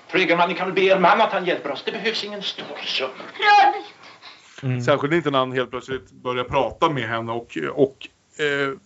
Fru 0.07 0.19
Egerman, 0.19 0.49
ni 0.49 0.55
kan 0.55 0.67
väl 0.67 0.75
be 0.75 0.81
er 0.81 0.99
man 0.99 1.21
att 1.21 1.31
han 1.31 1.45
hjälper 1.45 1.71
oss. 1.71 1.83
Det 1.85 1.91
behövs 1.91 2.23
ingen 2.23 2.41
stor 2.41 2.77
summa. 2.85 3.09
Rör 3.37 3.71
mig 3.71 3.83
Mm. 4.63 4.81
Särskilt 4.81 5.13
inte 5.13 5.31
när 5.31 5.39
han 5.39 5.51
helt 5.51 5.69
plötsligt 5.69 6.11
börjar 6.11 6.43
prata 6.43 6.89
med 6.89 7.09
henne 7.09 7.31
och, 7.31 7.57
och 7.73 8.07
eh, 8.39 8.77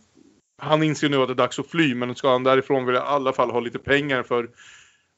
han 0.61 0.83
inser 0.83 1.09
nu 1.09 1.21
att 1.21 1.27
det 1.27 1.33
är 1.33 1.35
dags 1.35 1.59
att 1.59 1.67
fly 1.67 1.95
men 1.95 2.15
ska 2.15 2.31
han 2.31 2.43
därifrån 2.43 2.85
vill 2.85 2.95
jag 2.95 3.03
i 3.03 3.07
alla 3.07 3.33
fall 3.33 3.51
ha 3.51 3.59
lite 3.59 3.79
pengar 3.79 4.23
för 4.23 4.49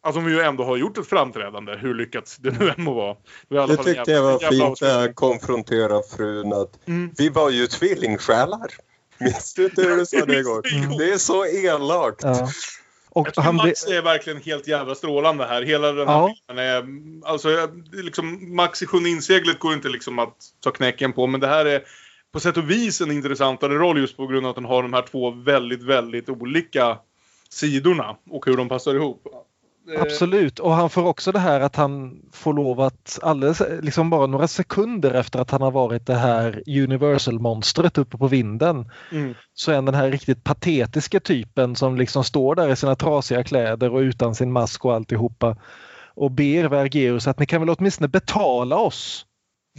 Alltså 0.03 0.19
om 0.19 0.25
vi 0.25 0.31
ju 0.33 0.41
ändå 0.41 0.63
har 0.63 0.77
gjort 0.77 0.97
ett 0.97 1.07
framträdande, 1.07 1.75
hur 1.77 1.93
lyckat 1.93 2.37
det 2.39 2.59
nu 2.59 2.69
än 2.69 2.83
må 2.83 2.93
vara. 2.93 3.15
Det, 3.49 3.55
är 3.55 3.59
i 3.59 3.63
alla 3.63 3.75
Det 3.75 3.83
tyckte 3.83 4.11
jag 4.11 4.21
var 4.23 4.31
jävla 4.31 4.49
fint 4.49 4.59
när 4.61 4.67
avslutning. 4.71 4.99
jag 5.01 5.15
konfronterade 5.15 6.03
frun 6.17 6.53
att 6.53 6.87
Mm. 6.87 7.11
vi 7.17 7.29
var 7.29 7.49
ju 7.49 7.67
tvillingsjälar. 7.67 8.67
Minns 9.19 9.53
du 9.53 9.65
inte 9.65 9.81
hur 9.81 9.97
du 9.97 10.05
sa 10.05 10.25
det 10.25 10.39
igår? 10.39 10.97
Det 10.97 11.13
är 11.13 11.17
så 11.17 11.45
elakt. 11.45 12.19
Ja. 12.23 12.47
Och 13.13 13.27
Jag 13.27 13.33
tycker 13.35 13.51
Max 13.51 13.85
är 13.87 14.01
verkligen 14.01 14.41
helt 14.41 14.67
jävla 14.67 14.95
strålande 14.95 15.45
här. 15.45 15.61
Hela 15.61 15.91
den 15.91 16.07
här 16.07 16.15
Ja. 16.15 16.33
filmen 16.47 16.65
är... 16.65 16.85
Alltså, 17.29 17.69
liksom, 17.91 18.55
Max 18.55 18.81
i 18.81 18.85
Sjunde 18.85 19.09
inseglet 19.09 19.59
går 19.59 19.73
inte 19.73 19.89
liksom 19.89 20.19
att 20.19 20.35
ta 20.63 20.71
knäcken 20.71 21.13
på. 21.13 21.27
Men 21.27 21.39
det 21.39 21.47
här 21.47 21.65
är 21.65 21.83
på 22.33 22.39
sätt 22.39 22.57
och 22.57 22.69
vis 22.71 23.01
en 23.01 23.11
intressantare 23.11 23.73
roll 23.73 23.99
just 23.99 24.17
på 24.17 24.27
grund 24.27 24.45
av 24.45 24.49
att 24.49 24.55
den 24.55 24.65
har 24.65 24.81
de 24.83 24.93
här 24.93 25.01
två 25.11 25.31
väldigt, 25.31 25.83
väldigt 25.83 26.29
olika 26.29 26.97
sidorna. 27.49 28.15
Och 28.29 28.45
hur 28.45 28.57
de 28.57 28.69
passar 28.69 28.95
ihop. 28.95 29.27
Eh, 29.89 30.01
Absolut, 30.01 30.59
och 30.59 30.73
han 30.73 30.89
får 30.89 31.03
också 31.03 31.31
det 31.31 31.39
här 31.39 31.59
att 31.59 31.75
han 31.75 32.21
får 32.31 32.53
lov 32.53 32.81
att 32.81 33.19
alldeles, 33.21 33.61
liksom 33.81 34.09
bara 34.09 34.27
några 34.27 34.47
sekunder 34.47 35.13
efter 35.13 35.39
att 35.39 35.51
han 35.51 35.61
har 35.61 35.71
varit 35.71 36.05
det 36.07 36.15
här 36.15 36.63
Universal-monstret 36.67 37.97
uppe 37.97 38.17
på 38.17 38.27
vinden 38.27 38.89
Mm. 39.11 39.35
så 39.53 39.71
är 39.71 39.75
han 39.75 39.85
den 39.85 39.95
här 39.95 40.11
riktigt 40.11 40.43
patetiska 40.43 41.19
typen 41.19 41.75
som 41.75 41.97
liksom 41.97 42.23
står 42.23 42.55
där 42.55 42.69
i 42.69 42.75
sina 42.75 42.95
trasiga 42.95 43.43
kläder 43.43 43.93
och 43.93 43.99
utan 43.99 44.35
sin 44.35 44.51
mask 44.51 44.85
och 44.85 44.93
alltihopa 44.93 45.57
och 46.13 46.31
ber 46.31 46.63
Vergerus 46.63 47.27
att 47.27 47.39
ni 47.39 47.45
kan 47.45 47.61
väl 47.61 47.69
åtminstone 47.69 48.07
betala 48.07 48.77
oss. 48.77 49.25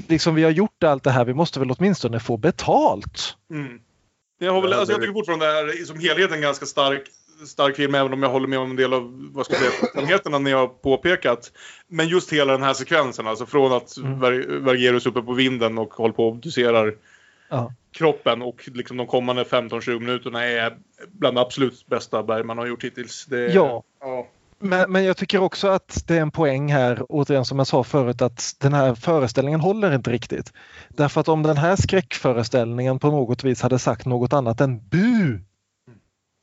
Liksom 0.09 0.35
vi 0.35 0.43
har 0.43 0.51
gjort 0.51 0.83
allt 0.83 1.05
det 1.05 1.11
här, 1.11 1.25
vi 1.25 1.35
måste 1.35 1.59
väl 1.59 1.71
åtminstone 1.71 2.21
få 2.21 2.37
betalt. 2.37 3.37
Mm. 3.51 3.81
Jag, 4.39 4.53
har 4.53 4.63
väl, 4.63 4.73
alltså, 4.73 4.93
jag 4.93 5.01
tycker 5.01 5.13
fortfarande 5.13 5.47
det 5.47 5.53
här 5.53 5.81
är 5.81 5.85
som 5.85 5.99
helhet 6.01 6.33
en 6.33 6.41
ganska 6.41 6.67
stark, 6.67 7.03
stark 7.47 7.77
film 7.77 7.95
även 7.95 8.13
om 8.13 8.23
jag 8.23 8.31
håller 8.31 8.49
med 8.49 8.59
om 8.59 8.71
en 8.71 8.77
del 8.77 8.93
av 8.93 9.31
vad 9.35 9.45
ska 9.47 9.55
jag 9.55 9.63
säga, 9.63 9.73
tacksamheterna 9.81 10.39
ni 10.39 10.53
har 10.53 10.67
påpekat. 10.67 11.53
Men 11.89 12.09
just 12.09 12.33
hela 12.33 12.53
den 12.53 12.63
här 12.63 12.75
sekvensen, 12.75 13.27
alltså 13.27 13.47
från 13.47 13.73
att 13.73 13.97
Ver- 13.99 14.59
Vergerus 14.65 15.07
uppe 15.07 15.23
på 15.23 15.33
vinden 15.33 15.79
och 15.79 15.95
håller 15.95 16.15
på 16.15 16.27
och 16.27 16.33
obducerar 16.33 16.95
Ja. 17.51 17.73
kroppen 17.93 18.43
och 18.43 18.69
liksom 18.75 18.97
de 18.97 19.07
kommande 19.07 19.45
15-20 19.45 19.99
minuterna 20.01 20.45
är 20.45 20.77
bland 21.13 21.37
det 21.37 21.41
absolut 21.41 21.87
bästa 21.87 22.23
Bergman 22.23 22.59
har 22.59 22.67
gjort 22.67 22.85
hittills. 22.85 23.27
Det, 23.27 23.47
Ja. 23.53 23.83
ja. 24.01 24.27
Men, 24.65 24.93
men 24.93 25.05
jag 25.05 25.17
tycker 25.17 25.43
också 25.43 25.69
att 25.69 26.05
det 26.07 26.17
är 26.17 26.21
en 26.21 26.31
poäng 26.31 26.73
här, 26.73 27.03
återigen 27.09 27.45
som 27.45 27.59
jag 27.59 27.67
sa 27.67 27.85
förut, 27.85 28.23
att 28.23 28.57
den 28.61 28.73
här 28.73 28.95
föreställningen 28.95 29.61
håller 29.61 29.95
inte 29.95 30.11
riktigt. 30.11 30.53
Därför 30.89 31.21
att 31.21 31.29
om 31.29 31.43
den 31.43 31.57
här 31.57 31.77
skräckföreställningen 31.77 32.99
på 32.99 33.11
något 33.11 33.45
vis 33.45 33.63
hade 33.63 33.79
sagt 33.79 34.07
något 34.07 34.33
annat 34.33 34.61
än 34.61 34.89
bu 34.89 35.41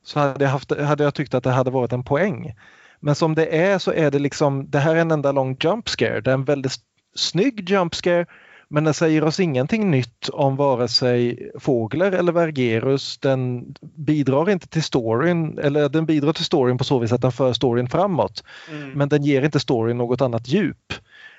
så 0.04 0.20
hade 0.20 0.44
jag, 0.44 0.50
haft, 0.50 0.80
hade 0.80 1.04
jag 1.04 1.14
tyckt 1.14 1.34
att 1.34 1.44
det 1.44 1.50
hade 1.50 1.70
varit 1.70 1.92
en 1.92 2.04
poäng. 2.04 2.54
Men 3.00 3.14
som 3.14 3.34
det 3.34 3.58
är 3.58 3.78
så 3.78 3.92
är 3.92 4.10
det 4.10 4.18
liksom, 4.18 4.70
det 4.70 4.78
här 4.78 4.96
är 4.96 5.00
en 5.00 5.10
enda 5.10 5.32
lång 5.32 5.56
jump 5.60 5.88
scare. 5.88 6.20
Det 6.20 6.30
är 6.30 6.34
en 6.34 6.44
väldigt 6.44 6.76
snygg 7.14 7.70
jump 7.70 7.94
scare 7.94 8.26
men 8.72 8.84
den 8.84 8.94
säger 8.94 9.24
oss 9.24 9.40
ingenting 9.40 9.90
nytt 9.90 10.28
om 10.28 10.56
vare 10.56 10.88
sig 10.88 11.50
Fågler 11.58 12.12
eller 12.12 12.32
Vergerus. 12.32 13.18
Den 13.18 13.74
bidrar 13.80 14.50
inte 14.50 14.68
till 14.68 14.82
storyn, 14.82 15.58
eller 15.58 15.88
den 15.88 16.06
bidrar 16.06 16.32
till 16.32 16.44
storyn 16.44 16.78
på 16.78 16.84
så 16.84 16.98
vis 16.98 17.12
att 17.12 17.22
den 17.22 17.32
för 17.32 17.52
storyn 17.52 17.88
framåt. 17.88 18.44
Mm. 18.70 18.90
Men 18.90 19.08
den 19.08 19.24
ger 19.24 19.42
inte 19.42 19.60
storyn 19.60 19.98
något 19.98 20.20
annat 20.20 20.48
djup. 20.48 20.92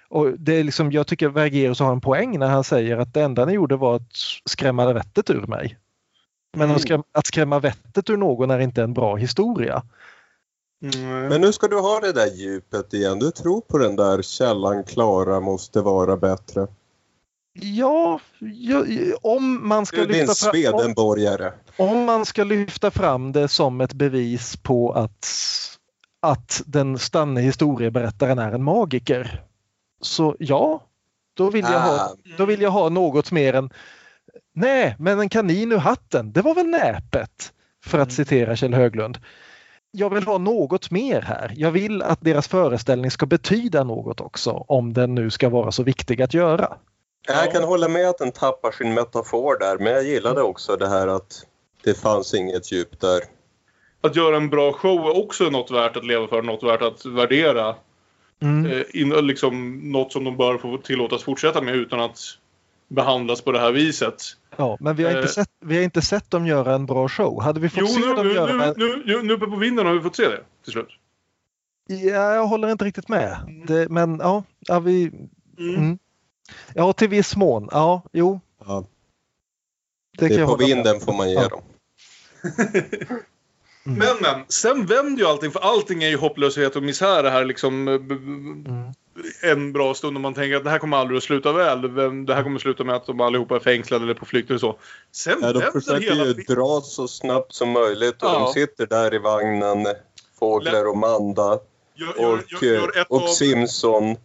Och 0.10 0.40
det 0.40 0.54
är 0.54 0.64
liksom, 0.64 0.92
jag 0.92 1.08
tycker 1.08 1.28
Vergerus 1.28 1.80
har 1.80 1.92
en 1.92 2.02
poäng 2.02 2.40
när 2.40 2.48
han 2.48 2.64
säger 2.64 2.98
att 2.98 3.14
det 3.14 3.22
enda 3.22 3.46
ni 3.46 3.54
gjorde 3.54 3.76
var 3.76 3.96
att 3.96 4.12
skrämma 4.46 4.94
vettet 4.94 5.30
ur 5.30 5.48
mig. 5.48 5.78
Men 6.58 6.72
att, 6.72 6.82
skrämma, 6.82 7.04
att 7.12 7.28
skrämma 7.28 7.60
vettet 7.60 8.10
ur 8.10 8.18
någon 8.18 8.52
är 8.52 8.60
inte 8.60 8.84
en 8.84 8.94
bra 8.94 9.16
historia. 9.16 9.84
Men 11.30 11.42
nu 11.42 11.54
ska 11.54 11.68
du 11.68 11.80
ha 11.80 12.00
det 12.00 12.12
där 12.12 12.28
djupet 12.28 12.94
igen. 12.94 13.20
Du 13.20 13.32
tror 13.32 13.62
på 13.62 13.78
den 13.78 13.96
där 13.96 14.22
källan 14.22 14.84
Klara 14.84 15.40
måste 15.40 15.82
vara 15.82 16.18
bättre. 16.18 16.68
Ja, 17.54 18.20
ja 18.40 18.86
om 19.22 19.68
man 19.68 19.86
ska 19.86 19.98
Du 19.98 20.08
lyfta 20.08 20.52
fram... 20.52 20.96
Om, 21.78 21.90
om 21.90 22.06
man 22.06 22.26
ska 22.26 22.44
lyfta 22.44 22.92
fram 22.92 23.32
det 23.32 23.48
som 23.48 23.82
ett 23.82 23.94
bevis 23.94 24.58
på 24.58 24.92
att, 24.92 25.28
att 26.20 26.62
den 26.66 27.00
stanne 27.00 27.42
historieberättaren 27.42 28.40
är 28.40 28.52
en 28.52 28.64
magiker. 28.64 29.44
Så 30.02 30.36
ja, 30.40 30.84
då 31.34 31.50
vill 31.50 31.66
jag, 31.66 31.80
ha, 31.80 32.00
Ah. 32.00 32.16
då 32.38 32.46
vill 32.46 32.62
jag 32.62 32.72
ha 32.72 32.90
något 32.90 33.32
mer 33.32 33.54
än 33.54 33.70
Nej, 34.54 34.96
men 35.00 35.20
en 35.20 35.30
kanin 35.30 35.72
ur 35.72 35.78
hatten, 35.78 36.32
det 36.32 36.42
var 36.42 36.56
väl 36.56 36.68
näpet? 36.68 37.54
För 37.86 38.00
att 38.00 38.12
citera 38.12 38.56
Kjell 38.56 38.74
Höglund. 38.74 39.18
Jag 39.92 40.14
vill 40.14 40.24
ha 40.24 40.38
något 40.38 40.92
mer 40.92 41.22
här. 41.22 41.54
Jag 41.56 41.72
vill 41.72 42.02
att 42.02 42.22
deras 42.22 42.48
föreställning 42.48 43.12
ska 43.12 43.26
betyda 43.26 43.84
något 43.84 44.22
också 44.22 44.52
om 44.52 44.94
den 44.94 45.16
nu 45.16 45.30
ska 45.30 45.50
vara 45.50 45.72
så 45.72 45.84
viktig 45.84 46.22
att 46.22 46.34
göra. 46.34 46.78
Jag 47.28 47.52
kan 47.52 47.64
hålla 47.64 47.88
med 47.88 48.10
att 48.10 48.18
den 48.18 48.32
tappar 48.32 48.72
sin 48.72 48.94
metafor 48.94 49.60
där, 49.60 49.78
men 49.78 49.94
jag 49.94 50.04
gillade 50.04 50.42
också 50.42 50.76
det 50.76 50.90
här 50.90 51.08
att 51.08 51.46
det 51.84 51.94
fanns 51.94 52.34
inget 52.34 52.72
djup 52.72 53.00
där. 53.00 53.22
Att 54.02 54.16
göra 54.16 54.38
en 54.38 54.50
bra 54.50 54.74
show 54.74 55.00
är 55.00 55.24
också 55.24 55.50
något 55.50 55.72
värt 55.72 55.98
att 55.98 56.06
leva 56.06 56.28
för, 56.28 56.42
något 56.42 56.64
värt 56.64 56.82
att 56.82 57.06
värdera. 57.06 57.76
Mm. 58.42 58.72
Eh, 58.72 58.84
in, 58.94 59.10
liksom, 59.10 59.80
något 59.92 60.12
som 60.12 60.24
de 60.24 60.38
bör 60.38 60.58
få 60.58 60.78
tillåtas 60.78 61.24
fortsätta 61.24 61.62
med 61.62 61.76
utan 61.76 62.00
att 62.00 62.20
behandlas 62.92 63.42
på 63.42 63.52
det 63.52 63.60
här 63.60 63.72
viset. 63.72 64.24
Ja, 64.58 64.78
men 64.80 64.96
vi 64.96 65.04
har, 65.04 65.10
inte 65.12 65.22
Eh. 65.22 65.28
sett, 65.28 65.50
vi 65.60 65.76
har 65.76 65.84
inte 65.84 66.02
sett 66.02 66.32
dem 66.32 66.48
göra 66.48 66.76
en 66.76 66.86
bra 66.86 67.10
show. 67.10 67.42
Hade 67.42 67.60
vi 67.60 67.70
fått 67.70 67.80
Jo, 67.80 67.88
se 67.88 68.00
nu, 68.00 68.14
dem 68.14 68.28
nu, 68.28 68.34
göra 68.34 68.54
nu, 68.56 68.74
nu, 68.78 69.04
nu, 69.06 69.24
nu 69.24 69.34
uppe 69.34 69.46
på 69.46 69.56
vinden 69.56 69.86
har 69.86 69.94
vi 69.94 70.02
fått 70.02 70.16
se 70.16 70.28
det 70.30 70.44
till 70.64 70.74
slut. 70.74 70.88
Ja, 71.88 72.34
jag 72.36 72.48
håller 72.48 72.72
inte 72.72 72.86
riktigt 72.86 73.10
med. 73.10 73.38
Det, 73.68 73.90
men 73.90 74.20
ja, 74.20 74.44
ja, 74.60 74.80
vi... 74.80 75.12
Mm. 75.60 75.98
Ja, 76.76 76.94
till 76.94 77.10
viss 77.10 77.36
mån. 77.36 77.70
Ja, 77.72 78.02
jo. 78.14 78.40
Ja. 78.66 78.86
Det 80.18 80.26
Det 80.26 80.30
kan 80.30 80.38
är 80.38 80.40
jag 80.42 80.50
på 80.50 80.58
med 80.58 80.66
vinden 80.68 80.96
om. 80.96 81.02
får 81.02 81.14
man 81.14 81.30
ge 81.30 81.36
Ja. 81.36 81.48
dem. 81.48 81.62
Men, 83.84 83.98
men, 84.22 84.46
sen 84.48 84.86
vänder 84.86 85.22
ju 85.22 85.28
allting, 85.28 85.52
för 85.52 85.60
allting 85.60 86.04
är 86.04 86.10
ju 86.10 86.18
hopplöshet 86.18 86.76
och 86.76 86.84
misär 86.84 87.24
det 87.24 87.30
här 87.30 87.46
liksom. 87.46 87.88
eh, 87.88 87.98
b- 87.98 88.16
En 89.42 89.74
bra 89.74 89.94
stund 89.94 90.18
och 90.18 90.22
man 90.22 90.34
tänker 90.34 90.56
att 90.58 90.64
det 90.64 90.70
här 90.70 90.80
kommer 90.80 90.98
aldrig 90.98 91.18
att 91.18 91.24
sluta 91.24 91.52
väl. 91.52 91.82
Det 92.26 92.34
här 92.36 92.44
kommer 92.44 92.56
att 92.56 92.62
sluta 92.62 92.84
med 92.84 92.96
att 92.96 93.06
de 93.06 93.22
allihopa 93.22 93.56
är 93.56 93.60
fängslade 93.60 94.04
eller 94.04 94.14
på 94.14 94.26
flykt 94.26 94.50
eller 94.50 94.60
så. 94.60 94.80
Sen 95.12 95.38
Ja, 95.42 95.54
de 95.54 95.62
försöker 95.72 96.02
hela 96.10 96.26
ju 96.26 96.34
dra 96.34 96.82
så 96.82 97.08
snabbt 97.08 97.54
som 97.54 97.70
möjligt 97.70 98.24
och 98.24 98.30
Ja. 98.30 98.40
de 98.40 98.54
sitter 98.54 98.86
där 98.88 99.14
i 99.14 99.18
vagnen, 99.18 99.86
Fågler 100.40 100.88
och 100.88 100.98
Manda 100.98 101.60
Gör- 101.96 102.22
gör- 102.22 102.34
och, 102.34 102.64
gör- 102.64 102.98
eh, 102.98 103.04
och 103.10 103.30
Simpson. 103.30 104.16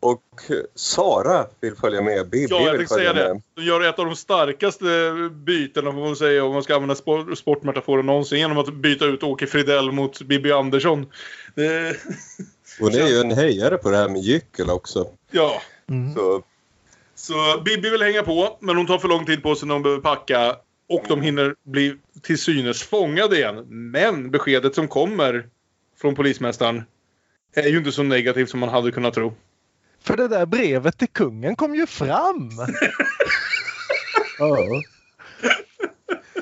Och 0.00 0.22
eh, 0.50 0.56
Sara 0.74 1.46
vill 1.60 1.74
följa 1.76 2.02
med, 2.02 2.28
Bibi 2.30 2.46
Ja, 2.50 2.60
jag 2.60 2.78
vill 2.78 2.88
säga 2.88 3.12
det. 3.12 3.40
De 3.56 3.62
gör 3.62 3.80
ett 3.88 3.98
av 3.98 4.04
de 4.06 4.16
starkaste 4.16 4.84
bytena, 5.32 5.92
får 5.92 6.00
man 6.00 6.16
säga, 6.16 6.44
om 6.44 6.52
man 6.52 6.62
ska 6.62 6.74
använda 6.74 6.94
sport, 6.94 7.38
sportmetaforen 7.38 8.06
någonsin, 8.06 8.38
genom 8.38 8.58
att 8.58 8.74
byta 8.74 9.04
ut 9.04 9.22
Åke 9.22 9.46
Fridell 9.46 9.92
mot 9.92 10.22
Bibi 10.22 10.52
Andersson. 10.52 11.06
Det, 11.54 11.96
Hon 12.80 12.94
är 12.94 13.06
ju 13.08 13.20
en 13.20 13.30
hejare 13.30 13.76
på 13.78 13.90
det 13.90 13.96
här 13.96 14.08
med 14.08 14.20
gyckel 14.20 14.70
också. 14.70 15.06
ja. 15.30 15.62
Så, 16.14 16.42
Så 17.14 17.60
Bibi 17.64 17.90
vill 17.90 18.02
hänga 18.02 18.22
på, 18.22 18.58
men 18.60 18.76
hon 18.76 18.86
tar 18.86 18.98
för 18.98 19.08
lång 19.08 19.26
tid 19.26 19.42
på 19.42 19.54
sig 19.54 19.68
när 19.68 19.74
hon 19.74 19.82
behöver 19.82 20.02
packa. 20.02 20.56
Och 20.88 21.04
de 21.08 21.22
hinner 21.22 21.54
bli 21.64 21.96
till 22.22 22.38
synes 22.38 22.82
fångade 22.82 23.36
igen. 23.36 23.64
Men 23.68 24.30
beskedet 24.30 24.74
som 24.74 24.88
kommer 24.88 25.46
från 26.00 26.14
polismästaren 26.14 26.82
är 27.54 27.68
ju 27.68 27.78
inte 27.78 27.92
så 27.92 28.02
negativt 28.02 28.50
som 28.50 28.60
man 28.60 28.68
hade 28.68 28.92
kunnat 28.92 29.14
tro. 29.14 29.34
För 30.02 30.16
det 30.16 30.28
där 30.28 30.46
brevet 30.46 30.98
till 30.98 31.08
kungen 31.08 31.56
kom 31.56 31.74
ju 31.74 31.86
fram. 31.86 32.50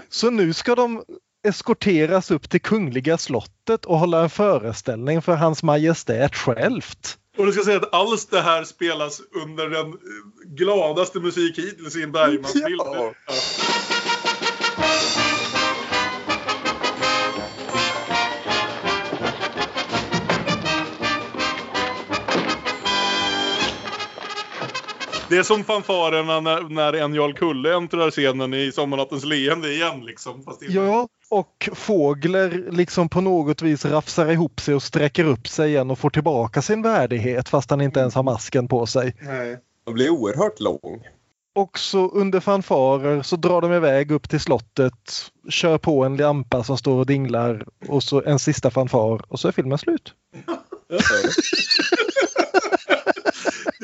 Så 0.09 0.31
nu 0.31 0.53
ska 0.53 0.75
de 0.75 1.05
eskorteras 1.49 2.31
upp 2.31 2.51
till 2.51 2.61
Kungliga 2.61 3.19
slottet 3.19 3.85
och 3.85 3.99
hålla 3.99 4.23
en 4.23 4.31
föreställning 4.31 5.23
för 5.23 5.35
hans 5.35 5.63
majestät 5.63 6.37
självt. 6.37 7.19
Och 7.39 7.47
du 7.47 7.53
ska 7.53 7.65
säga 7.65 7.77
att 7.77 7.95
alls 7.95 8.27
det 8.27 8.41
här 8.41 8.65
spelas 8.65 9.21
under 9.45 9.69
den 9.69 9.87
eh, 9.87 9.95
gladaste 10.45 11.21
musik 11.21 11.59
hittills 11.59 11.97
i 11.97 12.03
en 12.03 12.13
Bergman-film. 12.13 12.79
Ja. 12.79 13.13
Det 25.31 25.37
är 25.37 25.43
som 25.43 25.65
fanfarerna 25.65 26.41
när, 26.41 26.63
när 26.63 26.93
en 26.93 27.15
Jarl 27.15 27.33
Kulle 27.33 27.77
äntrar 27.77 28.11
scenen 28.11 28.55
i 28.55 28.73
Sommarnattens 28.73 29.25
leende 29.25 29.73
igen 29.73 30.05
liksom. 30.05 30.43
Fast 30.43 30.63
Ja, 30.63 31.09
och 31.29 31.69
Fågler 31.73 32.69
liksom 32.71 33.09
på 33.09 33.21
något 33.21 33.63
vis 33.63 33.85
rafsar 33.85 34.31
ihop 34.31 34.61
sig 34.61 34.75
och 34.75 34.83
sträcker 34.83 35.25
upp 35.25 35.49
sig 35.49 35.71
igen 35.71 35.91
och 35.91 35.99
får 35.99 36.11
tillbaka 36.11 36.63
sin 36.63 36.83
värdighet 36.83 37.49
fast 37.49 37.71
han 37.71 37.81
inte 37.81 38.01
ens 38.01 38.15
har 38.15 38.23
masken 38.23 38.69
på 38.69 38.87
sig. 38.87 39.17
Nej. 39.21 39.59
den 39.85 39.95
blir 39.95 40.11
oerhört 40.11 40.61
lång. 40.61 41.07
Och 41.55 41.79
så 41.79 42.11
under 42.11 42.41
fanfarer 42.41 43.23
så 43.23 43.37
drar 43.37 43.61
de 43.61 43.73
iväg 43.73 44.11
upp 44.11 44.29
till 44.29 44.41
slottet, 44.41 45.31
kör 45.49 45.79
på 45.79 46.05
en 46.05 46.17
lampa 46.17 46.65
som 46.65 46.79
står 46.79 46.99
och 46.99 47.07
dinglar 47.07 47.67
och 47.89 48.03
så 48.03 48.23
en 48.23 48.39
sista 48.39 48.71
fanfar 48.71 49.33
och 49.33 49.41
så 49.41 49.49
är 49.49 49.53
filmen 49.53 49.79
slut. 49.79 50.15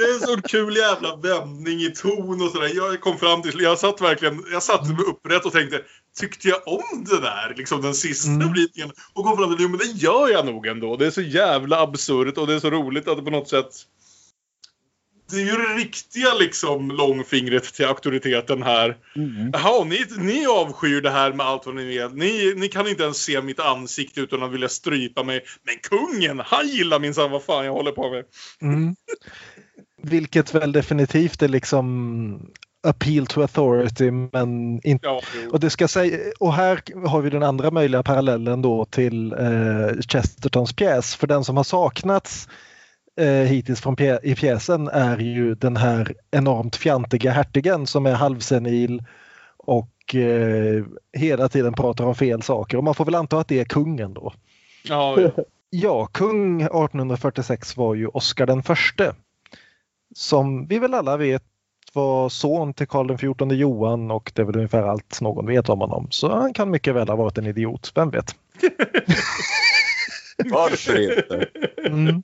Det 0.07 0.11
är 0.11 0.15
en 0.15 0.20
sån 0.20 0.43
kul 0.43 0.77
jävla 0.77 1.16
vändning 1.16 1.81
i 1.81 1.91
ton 1.91 2.43
och 2.43 2.51
sådär. 2.51 2.70
Jag 2.74 3.01
kom 3.01 3.19
fram 3.19 3.43
till, 3.43 3.61
jag 3.61 3.78
satt 3.78 4.01
verkligen, 4.01 4.45
jag 4.53 4.62
satte 4.62 4.93
mig 4.93 5.05
upprätt 5.05 5.45
och 5.45 5.53
tänkte, 5.53 5.83
tyckte 6.20 6.49
jag 6.49 6.69
om 6.69 7.05
det 7.05 7.20
där? 7.20 7.55
Liksom 7.57 7.83
den 7.83 7.95
sista 7.95 8.47
biten. 8.55 8.91
Och 9.12 9.24
kom 9.24 9.37
fram 9.37 9.57
till, 9.57 9.62
jo 9.65 9.69
men 9.69 9.78
det 9.78 9.85
gör 9.85 10.28
jag 10.28 10.47
nog 10.47 10.66
ändå. 10.66 10.97
Det 10.97 11.07
är 11.07 11.11
så 11.11 11.23
jävla 11.23 11.81
absurt 11.81 12.39
och 12.39 12.47
det 12.47 12.55
är 12.55 12.59
så 12.59 12.70
roligt 12.70 13.09
att 13.09 13.16
det 13.16 13.23
på 13.23 13.31
något 13.31 13.49
sätt 13.49 13.73
det 15.31 15.37
är 15.37 15.45
ju 15.45 15.53
det 15.53 15.74
riktiga 15.74 16.35
liksom 16.35 16.91
långfingret 16.91 17.74
till 17.74 17.87
auktoriteten 17.87 18.62
här. 18.62 18.97
Jaha, 19.53 19.85
ni, 19.85 20.05
ni 20.19 20.47
avskyr 20.47 21.01
det 21.01 21.11
här 21.11 21.33
med 21.33 21.47
allt 21.47 21.66
vad 21.66 21.74
ni 21.74 21.85
vet. 21.85 22.15
Ni, 22.15 22.55
ni 22.57 22.69
kan 22.69 22.89
inte 22.89 23.03
ens 23.03 23.16
se 23.16 23.43
mitt 23.43 23.61
ansikte 23.61 24.20
utan 24.20 24.43
att 24.43 24.53
vilja 24.53 24.69
strypa 24.69 25.23
mig. 25.23 25.45
Men 25.62 25.74
kungen, 25.77 26.43
han 26.47 26.69
gillar 26.69 27.01
minsann 27.01 27.31
vad 27.31 27.43
fan 27.43 27.65
jag 27.65 27.73
håller 27.73 27.93
på 27.93 28.11
med. 28.11 28.24
Mm. 28.62 28.97
Vilket 30.02 30.55
väl 30.55 30.73
definitivt 30.73 31.43
är 31.43 31.48
liksom 31.48 32.51
appeal 32.86 33.27
to 33.27 33.40
authority 33.40 34.10
men 34.10 34.81
inte... 34.86 35.06
Ja, 35.06 35.20
och, 35.52 35.60
det 35.60 35.70
ska 35.70 35.89
säga, 35.89 36.18
och 36.40 36.55
här 36.55 36.81
har 37.06 37.20
vi 37.20 37.31
den 37.31 37.43
andra 37.43 37.70
möjliga 37.70 38.02
parallellen 38.02 38.62
då 38.62 38.85
till 38.85 39.32
eh, 39.32 40.01
Chestertons 40.09 40.73
pjäs. 40.73 41.16
För 41.16 41.27
den 41.27 41.44
som 41.44 41.56
har 41.56 41.64
saknats 41.64 42.48
eh, 43.20 43.27
hittills 43.27 43.81
från 43.81 43.97
pjä, 43.97 44.18
i 44.23 44.35
pjäsen 44.35 44.89
är 44.89 45.18
ju 45.18 45.55
den 45.55 45.77
här 45.77 46.14
enormt 46.31 46.77
fjantiga 46.77 47.31
hertigen 47.31 47.86
som 47.86 48.06
är 48.06 48.14
halvsenil 48.14 49.02
och 49.56 50.14
eh, 50.14 50.85
hela 51.12 51.48
tiden 51.48 51.73
pratar 51.73 52.05
om 52.05 52.14
fel 52.14 52.43
saker. 52.43 52.78
Och 52.78 52.85
man 52.85 52.94
får 52.94 53.05
väl 53.05 53.14
anta 53.14 53.39
att 53.39 53.48
det 53.48 53.60
är 53.60 53.64
kungen 53.64 54.14
då. 54.14 54.32
Ja, 54.89 55.20
ja. 55.20 55.31
Ja, 55.70 56.06
kung 56.06 56.62
1846 56.62 57.77
var 57.77 57.94
ju 57.94 58.06
Oscar 58.06 58.47
den 58.47 58.62
förste. 58.62 59.14
Som 60.16 60.66
vi 60.66 60.78
väl 60.78 60.94
alla 60.94 61.16
vet 61.16 61.43
var 61.93 62.28
son 62.28 62.74
till 62.74 62.86
Karl 62.86 63.16
XIV 63.16 63.52
Johan 63.52 64.10
och 64.10 64.32
det 64.34 64.43
är 64.43 64.47
väl 64.47 64.56
ungefär 64.56 64.82
allt 64.82 65.20
någon 65.20 65.47
vet 65.47 65.68
om 65.68 65.80
honom. 65.80 66.06
Så 66.10 66.34
han 66.34 66.52
kan 66.55 66.70
mycket 66.70 66.94
väl 66.94 67.09
ha 67.09 67.16
varit 67.16 67.38
en 67.38 67.47
idiot, 67.47 67.93
vem 67.94 68.10
vet? 68.10 68.34
Varför 70.44 71.01
inte? 71.01 71.48
Mm. 71.86 72.22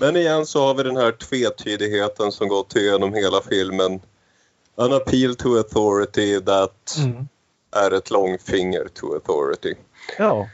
Men 0.00 0.16
igen 0.16 0.46
så 0.46 0.66
har 0.66 0.74
vi 0.74 0.82
den 0.82 0.96
här 0.96 1.12
tvetydigheten 1.12 2.32
som 2.32 2.48
gått 2.48 2.76
igenom 2.76 3.14
hela 3.14 3.40
filmen. 3.50 4.00
An 4.76 4.92
appeal 4.92 5.34
to 5.34 5.56
authority 5.56 6.40
that 6.40 6.96
Mm. 6.98 7.28
är 7.76 7.90
ett 7.90 8.10
långfinger 8.10 8.88
to 8.94 9.14
authority. 9.14 9.74
Ja, 10.18 10.48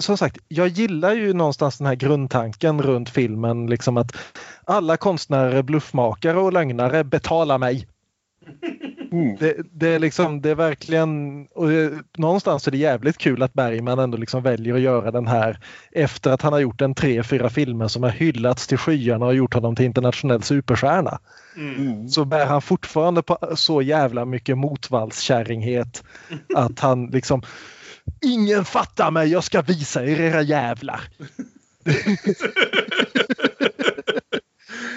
som 0.00 0.16
sagt, 0.16 0.38
jag 0.48 0.68
gillar 0.68 1.14
ju 1.14 1.32
någonstans 1.32 1.78
den 1.78 1.86
här 1.86 1.94
grundtanken 1.94 2.82
runt 2.82 3.10
filmen. 3.10 3.66
Liksom 3.66 3.96
att 3.96 4.16
alla 4.64 4.96
konstnärer, 4.96 5.62
bluffmakare 5.62 6.38
och 6.38 6.52
lögnare 6.52 7.04
betalar 7.04 7.58
mig. 7.58 7.86
Det, 9.38 9.56
det, 9.72 9.88
är 9.88 9.98
liksom, 9.98 10.40
det 10.40 10.50
är 10.50 10.54
verkligen, 10.54 11.42
och 11.54 11.68
det, 11.68 11.92
någonstans 12.16 12.66
är 12.66 12.70
det 12.70 12.78
jävligt 12.78 13.18
kul 13.18 13.42
att 13.42 13.52
Bergman 13.52 13.98
ändå 13.98 14.16
liksom 14.16 14.42
väljer 14.42 14.74
att 14.74 14.80
göra 14.80 15.10
den 15.10 15.26
här 15.26 15.58
efter 15.92 16.30
att 16.30 16.42
han 16.42 16.52
har 16.52 16.60
gjort 16.60 16.80
en 16.80 16.94
tre, 16.94 17.22
fyra 17.22 17.50
filmer 17.50 17.88
som 17.88 18.02
har 18.02 18.10
hyllats 18.10 18.66
till 18.66 18.78
skyarna 18.78 19.26
och 19.26 19.34
gjort 19.34 19.54
honom 19.54 19.76
till 19.76 19.84
internationell 19.84 20.42
superstjärna. 20.42 21.18
Mm. 21.56 22.08
Så 22.08 22.24
bär 22.24 22.46
han 22.46 22.62
fortfarande 22.62 23.22
på 23.22 23.38
så 23.54 23.82
jävla 23.82 24.24
mycket 24.24 24.58
motvallskärringhet 24.58 26.04
att 26.54 26.80
han 26.80 27.06
liksom 27.06 27.42
Ingen 28.24 28.64
fattar 28.64 29.10
mig, 29.10 29.28
jag 29.28 29.44
ska 29.44 29.62
visa 29.62 30.04
er 30.04 30.20
era 30.20 30.42
jävlar. 30.42 31.00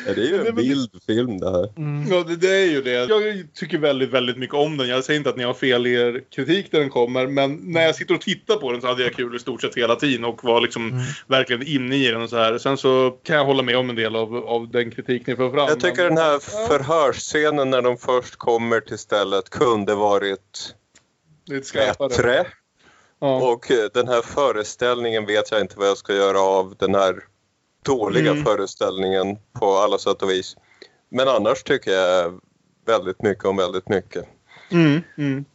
Ja, 0.07 0.13
det 0.13 0.21
är 0.21 0.27
ju 0.27 0.47
en 0.47 0.55
vild 0.55 0.89
film 1.07 1.37
det 1.39 1.51
här. 1.51 1.69
Ja, 2.09 2.23
det, 2.23 2.35
det 2.35 2.49
är 2.57 2.65
ju 2.71 2.81
det. 2.81 2.91
Jag 2.91 3.47
tycker 3.53 3.77
väldigt, 3.77 4.09
väldigt 4.09 4.37
mycket 4.37 4.55
om 4.55 4.77
den. 4.77 4.87
Jag 4.87 5.03
säger 5.03 5.17
inte 5.17 5.29
att 5.29 5.37
ni 5.37 5.43
har 5.43 5.53
fel 5.53 5.87
i 5.87 5.93
er 5.93 6.23
kritik 6.35 6.71
när 6.71 6.79
den 6.79 6.89
kommer, 6.89 7.27
men 7.27 7.55
när 7.55 7.81
jag 7.81 7.95
sitter 7.95 8.15
och 8.15 8.21
tittar 8.21 8.55
på 8.55 8.71
den 8.71 8.81
så 8.81 8.87
hade 8.87 9.03
jag 9.03 9.13
kul 9.13 9.35
i 9.35 9.39
stort 9.39 9.61
sett 9.61 9.75
hela 9.77 9.95
tiden 9.95 10.25
och 10.25 10.43
var 10.43 10.61
liksom 10.61 11.03
verkligen 11.27 11.67
inne 11.67 11.95
i 11.95 12.07
den 12.11 12.21
och 12.21 12.29
så 12.29 12.37
här. 12.37 12.57
Sen 12.57 12.77
så 12.77 13.11
kan 13.23 13.35
jag 13.35 13.45
hålla 13.45 13.63
med 13.63 13.77
om 13.77 13.89
en 13.89 13.95
del 13.95 14.15
av, 14.15 14.35
av 14.35 14.71
den 14.71 14.91
kritik 14.91 15.27
ni 15.27 15.35
för 15.35 15.49
fram. 15.51 15.67
Jag 15.67 15.79
tycker 15.79 16.03
men- 16.03 16.15
den 16.15 16.23
här 16.23 16.39
förhörsscenen 16.67 17.69
när 17.69 17.81
de 17.81 17.97
först 17.97 18.35
kommer 18.35 18.79
till 18.79 18.97
stället 18.97 19.49
kunde 19.49 19.95
varit 19.95 20.73
Lite 21.45 21.65
skarpare. 21.67 22.09
bättre. 22.09 22.45
Och 23.19 23.71
eh, 23.71 23.89
den 23.93 24.07
här 24.07 24.21
föreställningen 24.21 25.25
vet 25.25 25.51
jag 25.51 25.61
inte 25.61 25.79
vad 25.79 25.87
jag 25.87 25.97
ska 25.97 26.13
göra 26.13 26.39
av. 26.39 26.75
Den 26.79 26.95
här 26.95 27.15
dåliga 27.85 28.31
Mm. 28.31 28.43
föreställningen 28.43 29.37
på 29.59 29.77
alla 29.77 29.97
sätt 29.97 30.21
och 30.21 30.29
vis. 30.29 30.55
Men 31.09 31.27
annars 31.27 31.63
tycker 31.63 31.91
jag 31.91 32.39
väldigt 32.85 33.21
mycket 33.21 33.45
om 33.45 33.57
väldigt 33.57 33.89
mycket. 33.89 34.25
Mm, 34.71 35.01
mm. 35.17 35.45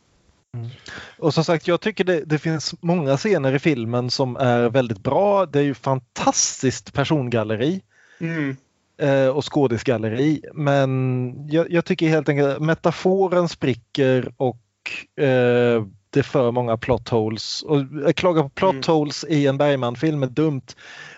Och 1.19 1.35
som 1.35 1.45
sagt, 1.45 1.69
jag 1.69 1.81
tycker 1.81 2.05
det, 2.05 2.21
det 2.25 2.39
finns 2.39 2.75
många 2.81 3.17
scener 3.17 3.55
i 3.55 3.59
filmen 3.59 4.11
som 4.11 4.37
är 4.37 4.69
väldigt 4.69 4.99
bra. 4.99 5.47
Det 5.47 5.59
är 5.59 5.63
ju 5.63 5.75
fantastiskt 5.75 6.93
persongalleri 6.93 7.83
Mm. 8.19 8.57
eh, 8.99 9.29
och 9.29 9.53
skådisgalleri. 9.53 10.43
Men 10.53 11.35
jag, 11.51 11.71
jag 11.71 11.85
tycker 11.85 12.09
helt 12.09 12.29
enkelt 12.29 12.49
att 12.57 12.63
metaforen 12.63 13.49
spricker 13.49 14.33
och 14.37 15.23
eh, 15.25 15.85
det 16.13 16.21
är 16.21 16.25
för 16.25 16.51
många 16.51 16.77
plot 16.77 17.09
holes. 17.09 17.63
Och 17.63 17.79
att 18.07 18.17
klaga 18.17 18.43
på 18.43 18.49
plot 18.49 18.87
holes 18.87 19.25
i 19.29 19.47
en 19.47 19.59
Bergman-film 19.59 20.23
är 20.23 20.27
dumt. 20.27 20.67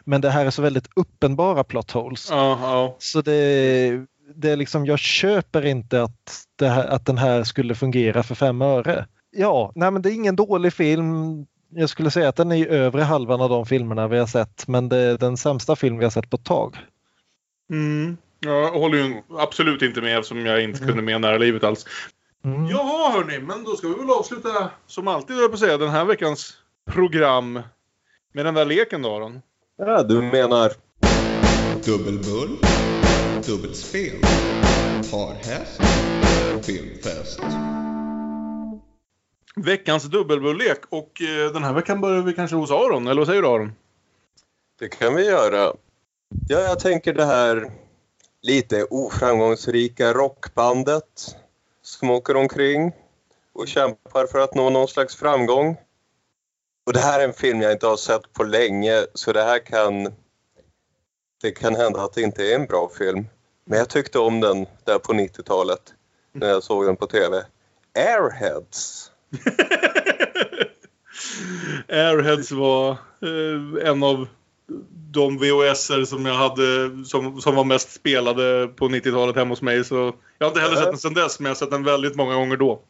Men 0.05 0.21
det 0.21 0.31
här 0.31 0.47
är 0.47 0.51
så 0.51 0.63
väldigt 0.63 0.89
uppenbara 0.97 1.65
plot 1.65 1.91
holes. 1.91 2.29
Ja, 2.31 2.59
ja. 2.63 2.97
Så 2.99 3.23
det, 3.23 4.07
det 4.35 4.51
är 4.51 4.57
liksom, 4.57 4.87
jag 4.87 4.99
köper 4.99 5.67
inte 5.67 6.03
att, 6.03 6.47
här, 6.61 6.87
att 6.87 7.07
den 7.07 7.19
här 7.19 7.45
skulle 7.45 7.75
fungera 7.75 8.23
för 8.23 8.35
fem 8.35 8.63
öre. 8.63 9.07
Ja, 9.31 9.73
nej 9.75 9.91
men 9.91 10.03
det 10.03 10.11
är 10.11 10.15
ingen 10.15 10.37
dålig 10.37 10.73
film. 10.73 11.47
Jag 11.71 11.89
skulle 11.89 12.11
säga 12.11 12.29
att 12.29 12.37
den 12.37 12.53
är 12.53 12.57
i 12.57 12.69
övre 12.69 13.03
halvan 13.03 13.41
av 13.41 13.49
de 13.49 13.67
filmerna 13.67 14.09
vi 14.09 14.19
har 14.19 14.27
sett 14.27 14.69
men 14.69 14.89
det 14.89 14.97
är 14.97 15.19
den 15.19 15.37
sämsta 15.37 15.77
film 15.77 15.99
vi 15.99 16.05
har 16.05 16.11
sett 16.11 16.31
på 16.31 16.37
ett 16.37 16.45
tag. 16.45 16.77
Mm. 17.71 18.17
Jag 18.41 18.71
håller 18.71 18.99
ju 18.99 19.23
absolut 19.39 19.83
inte 19.83 20.01
med 20.01 20.19
eftersom 20.19 20.47
jag 20.47 20.63
inte 20.63 20.79
kunde 20.79 21.03
med 21.03 21.21
nära 21.21 21.39
livet 21.39 21.65
alls. 21.65 21.87
Mm. 22.45 22.67
Jaha 22.67 23.11
hörni, 23.11 23.39
men 23.39 23.65
då 23.65 23.77
ska 23.77 23.89
vi 23.89 23.95
väl 23.95 24.11
avsluta 24.11 24.71
som 24.87 25.09
alltid 25.09 25.37
jag 25.37 25.51
på 25.51 25.57
säga 25.57 25.79
den 25.79 25.91
här 25.91 26.05
veckans 26.05 26.57
program 26.93 27.53
med 28.33 28.45
den 28.45 28.55
där 28.55 28.65
leken 28.65 29.03
då 29.03 29.17
Aron. 29.17 29.43
Ja, 29.77 30.03
du 30.03 30.23
menar? 30.23 30.73
Dubbelbull, 31.85 32.59
dubbelspel, 33.47 34.21
parhäst, 35.11 35.81
filmfest. 36.67 37.41
Veckans 39.57 40.05
dubbelbullek 40.05 40.81
och 40.89 41.23
eh, 41.23 41.53
den 41.53 41.65
här 41.65 41.73
veckan 41.73 42.01
börjar 42.01 42.23
vi 42.23 42.33
kanske 42.33 42.57
hos 42.57 42.71
Aron, 42.71 43.07
eller 43.07 43.21
vad 43.21 43.27
säger 43.27 43.43
du 43.43 43.49
Aron? 43.49 43.73
Det 44.79 44.89
kan 44.89 45.15
vi 45.15 45.27
göra. 45.27 45.73
Ja, 46.49 46.61
jag 46.61 46.81
tänker 46.81 47.15
det 47.15 47.25
här 47.25 47.71
lite 48.43 48.85
oframgångsrika 48.85 50.13
rockbandet 50.13 51.37
som 51.85 52.11
åker 52.11 52.37
omkring 52.37 52.93
och 53.53 53.69
kämpar 53.69 54.27
för 54.27 54.39
att 54.39 54.55
nå 54.55 54.71
någon 54.71 54.89
slags 54.89 55.17
framgång. 55.17 55.77
Och 56.87 56.93
det 56.93 57.01
här 57.01 57.21
är 57.21 57.25
en 57.25 57.33
film 57.33 57.63
jag 57.63 57.73
inte 57.73 57.87
har 57.87 57.97
sett 57.97 58.33
på 58.33 58.45
länge 58.45 59.07
så 59.15 59.33
det 59.33 59.43
här 59.43 59.59
kan... 59.59 60.15
Det 61.43 61.53
kan 61.53 61.75
hända 61.75 62.01
att 62.01 62.13
det 62.13 62.23
inte 62.23 62.53
är 62.53 62.55
en 62.55 62.67
bra 62.67 62.91
film. 62.99 63.27
Men 63.65 63.79
jag 63.79 63.89
tyckte 63.89 64.19
om 64.19 64.41
den 64.41 64.67
där 64.85 64.99
på 64.99 65.13
90-talet 65.13 65.95
när 66.33 66.49
jag 66.49 66.63
såg 66.63 66.87
den 66.87 66.97
på 66.97 67.07
TV. 67.07 67.45
Airheads. 67.95 69.11
Airheads 71.89 72.51
var 72.51 72.91
eh, 72.91 73.89
en 73.89 74.03
av 74.03 74.29
de 75.15 75.39
VHSer 75.39 76.05
som 76.05 76.27
jag 76.27 76.35
hade 76.35 76.91
som, 77.05 77.41
som 77.41 77.55
var 77.55 77.65
mest 77.65 77.93
spelade 77.93 78.69
på 78.69 78.89
90-talet 78.89 79.37
hemma 79.37 79.53
hos 79.53 79.63
mig. 79.63 79.85
Så 79.85 80.15
jag 80.39 80.47
har 80.47 80.51
inte 80.51 80.61
heller 80.61 80.77
sett 80.77 80.85
den 80.85 80.99
sedan 80.99 81.15
dess 81.15 81.41
men 81.41 81.45
jag 81.47 81.51
har 81.51 81.57
sett 81.57 81.71
den 81.71 81.85
väldigt 81.85 82.17
många 82.17 82.35
gånger 82.35 82.57
då. 82.57 82.81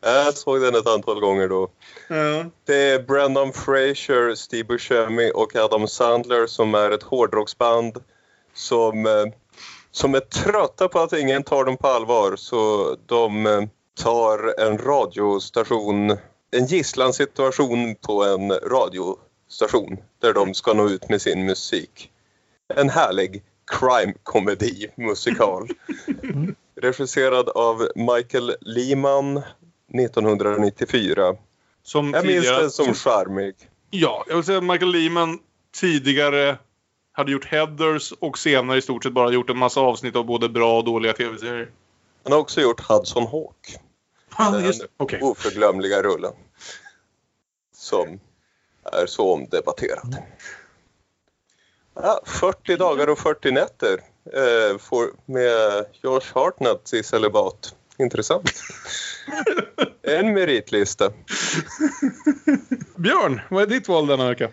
Jag 0.00 0.34
såg 0.34 0.60
den 0.60 0.74
ett 0.74 0.86
antal 0.86 1.20
gånger 1.20 1.48
då. 1.48 1.68
Ja. 2.08 2.44
Det 2.66 2.90
är 2.90 3.02
Brendan 3.02 3.52
Fraser, 3.52 4.34
Steve 4.34 4.64
Buscemi 4.64 5.32
och 5.34 5.56
Adam 5.56 5.88
Sandler 5.88 6.46
som 6.46 6.74
är 6.74 6.90
ett 6.90 7.02
hårdrocksband 7.02 7.96
som, 8.54 9.06
eh, 9.06 9.24
som 9.90 10.14
är 10.14 10.20
trötta 10.20 10.88
på 10.88 10.98
att 10.98 11.12
ingen 11.12 11.42
tar 11.42 11.64
dem 11.64 11.76
på 11.76 11.88
allvar 11.88 12.36
så 12.36 12.96
de 13.06 13.46
eh, 13.46 13.62
tar 14.02 14.60
en 14.60 14.78
radiostation, 14.78 16.10
en 16.50 16.66
gisslansituation 16.66 17.94
på 17.94 18.24
en 18.24 18.50
radiostation 19.46 19.98
där 20.20 20.32
de 20.32 20.54
ska 20.54 20.72
nå 20.72 20.88
ut 20.88 21.08
med 21.08 21.22
sin 21.22 21.46
musik. 21.46 22.10
En 22.74 22.90
härlig 22.90 23.42
crime-komedi 23.66 24.88
musikal. 24.96 25.68
Regisserad 26.80 27.48
av 27.48 27.88
Michael 27.94 28.56
Lehman 28.60 29.36
1994. 29.36 31.36
Som 31.82 32.14
jag 32.14 32.26
minns 32.26 32.46
den 32.46 32.70
som 32.70 32.94
charmig. 32.94 33.54
Ja, 33.90 34.24
jag 34.28 34.36
vill 34.36 34.44
säga 34.44 34.58
att 34.58 34.64
Michael 34.64 34.92
Lehman 34.92 35.38
tidigare 35.74 36.58
hade 37.12 37.32
gjort 37.32 37.44
Heathers 37.44 38.12
och 38.12 38.38
senare 38.38 38.78
i 38.78 38.82
stort 38.82 39.04
sett 39.04 39.12
bara 39.12 39.30
gjort 39.30 39.50
en 39.50 39.58
massa 39.58 39.80
avsnitt 39.80 40.16
av 40.16 40.24
både 40.24 40.48
bra 40.48 40.78
och 40.78 40.84
dåliga 40.84 41.12
tv-serier. 41.12 41.70
Han 42.22 42.32
har 42.32 42.40
också 42.40 42.60
gjort 42.60 42.80
Hudson 42.80 43.26
Hawk. 43.26 43.76
Ah, 44.30 44.60
just 44.60 44.80
det. 44.80 44.88
Okej. 44.96 45.20
oförglömliga 45.22 46.02
rullen. 46.02 46.32
Som 47.76 48.20
är 48.92 49.06
så 49.06 49.32
omdebatterad. 49.32 50.16
Ja, 51.94 52.20
40 52.26 52.76
dagar 52.76 53.08
och 53.08 53.18
40 53.18 53.50
nätter 53.50 54.00
eh, 54.32 54.78
får, 54.78 55.06
med 55.24 55.84
Josh 56.02 56.34
Hartnett 56.34 56.92
i 56.92 57.02
celibat. 57.02 57.74
Intressant. 57.98 58.52
en 60.02 60.32
meritlista. 60.34 61.10
Björn, 62.96 63.40
vad 63.50 63.62
är 63.62 63.66
ditt 63.66 63.88
val 63.88 64.06
denna 64.06 64.28
vecka? 64.28 64.50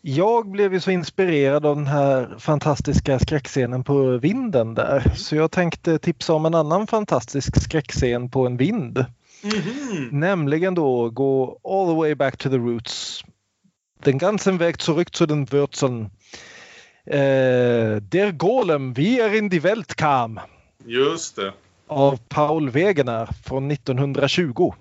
Jag 0.00 0.50
blev 0.50 0.72
ju 0.72 0.80
så 0.80 0.90
inspirerad 0.90 1.66
av 1.66 1.76
den 1.76 1.86
här 1.86 2.36
fantastiska 2.38 3.18
skräckscenen 3.18 3.84
på 3.84 4.18
vinden 4.18 4.74
där. 4.74 5.12
Så 5.16 5.36
jag 5.36 5.50
tänkte 5.50 5.98
tipsa 5.98 6.34
om 6.34 6.46
en 6.46 6.54
annan 6.54 6.86
fantastisk 6.86 7.62
skräckscen 7.62 8.30
på 8.30 8.46
en 8.46 8.56
vind. 8.56 9.04
Nämligen 10.10 10.74
då 10.74 11.10
gå 11.10 11.60
all 11.64 11.86
the 11.86 11.94
way 11.94 12.14
back 12.14 12.36
to 12.36 12.50
the 12.50 12.56
roots. 12.56 13.24
Den 14.04 14.18
ganzen 14.18 14.60
Weg 14.60 14.80
zurück 14.82 15.14
zu 15.14 15.26
den 15.26 15.52
Wurzeln. 15.52 16.10
Eh, 17.04 18.00
der 18.00 18.32
Golem, 18.32 18.96
wie 18.96 19.18
er 19.18 19.32
in 19.32 19.48
die 19.48 19.62
Welt 19.62 19.96
kam 19.96 20.40
Just 20.84 21.36
det. 21.36 21.52
av 21.86 22.18
Paul 22.28 22.70
Wegener 22.70 23.28
från 23.44 23.70
1920. 23.70 24.72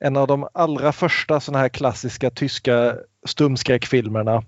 En 0.00 0.16
av 0.16 0.26
de 0.26 0.48
allra 0.54 0.92
första 0.92 1.40
såna 1.40 1.58
här 1.58 1.68
klassiska 1.68 2.30
tyska 2.30 2.96
stumskräckfilmerna. 3.26 4.42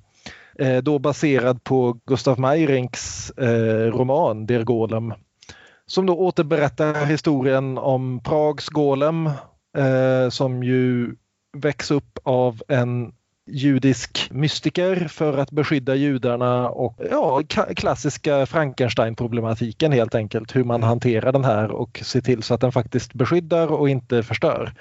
Eh, 0.58 0.82
då 0.82 0.98
baserad 0.98 1.64
på 1.64 1.98
Gustav 2.06 2.40
Meirinks 2.40 3.30
eh, 3.30 3.92
roman 3.92 4.46
Der 4.46 4.64
Golem. 4.64 5.14
Som 5.86 6.06
då 6.06 6.14
återberättar 6.18 7.06
historien 7.06 7.78
om 7.78 8.20
Prags 8.24 8.68
Golem 8.68 9.26
eh, 9.76 10.28
som 10.28 10.62
ju 10.62 11.14
väcks 11.56 11.90
upp 11.90 12.18
av 12.22 12.62
en 12.68 13.12
judisk 13.50 14.28
mystiker 14.30 15.08
för 15.08 15.38
att 15.38 15.50
beskydda 15.50 15.94
judarna 15.94 16.68
och 16.68 16.96
ja, 17.10 17.40
ka- 17.40 17.74
klassiska 17.74 18.46
Frankenstein-problematiken 18.46 19.92
helt 19.92 20.14
enkelt. 20.14 20.56
Hur 20.56 20.64
man 20.64 20.82
hanterar 20.82 21.32
den 21.32 21.44
här 21.44 21.70
och 21.70 22.00
ser 22.04 22.20
till 22.20 22.42
så 22.42 22.54
att 22.54 22.60
den 22.60 22.72
faktiskt 22.72 23.14
beskyddar 23.14 23.66
och 23.72 23.88
inte 23.88 24.22
förstör. 24.22 24.72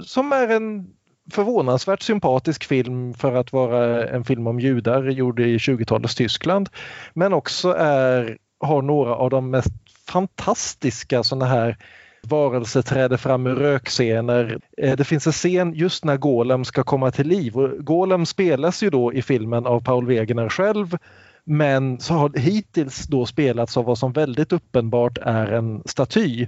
Som 0.00 0.32
är 0.32 0.48
en 0.48 0.86
förvånansvärt 1.32 2.02
sympatisk 2.02 2.64
film 2.64 3.14
för 3.14 3.34
att 3.34 3.52
vara 3.52 4.08
en 4.08 4.24
film 4.24 4.46
om 4.46 4.60
judar 4.60 5.04
gjord 5.04 5.40
i 5.40 5.56
20-talets 5.56 6.14
Tyskland. 6.14 6.68
Men 7.14 7.32
också 7.32 7.72
är, 7.72 8.38
har 8.60 8.82
några 8.82 9.14
av 9.14 9.30
de 9.30 9.50
mest 9.50 9.72
fantastiska 10.08 11.22
sådana 11.22 11.44
här 11.44 11.76
Varelse 12.26 12.82
träder 12.82 13.16
fram 13.16 13.46
ur 13.46 13.54
rökscener. 13.54 14.58
Eh, 14.76 14.96
det 14.96 15.04
finns 15.04 15.26
en 15.26 15.32
scen 15.32 15.74
just 15.74 16.04
när 16.04 16.16
Golem 16.16 16.64
ska 16.64 16.82
komma 16.82 17.10
till 17.10 17.26
liv. 17.26 17.56
Och 17.56 17.84
Golem 17.84 18.26
spelas 18.26 18.82
ju 18.82 18.90
då 18.90 19.12
i 19.12 19.22
filmen 19.22 19.66
av 19.66 19.80
Paul 19.80 20.06
Wegener 20.06 20.48
själv 20.48 20.96
men 21.44 22.00
så 22.00 22.14
har 22.14 22.38
hittills 22.38 23.06
då 23.06 23.26
spelats 23.26 23.76
av 23.76 23.84
vad 23.84 23.98
som 23.98 24.12
väldigt 24.12 24.52
uppenbart 24.52 25.18
är 25.22 25.46
en 25.46 25.82
staty. 25.84 26.46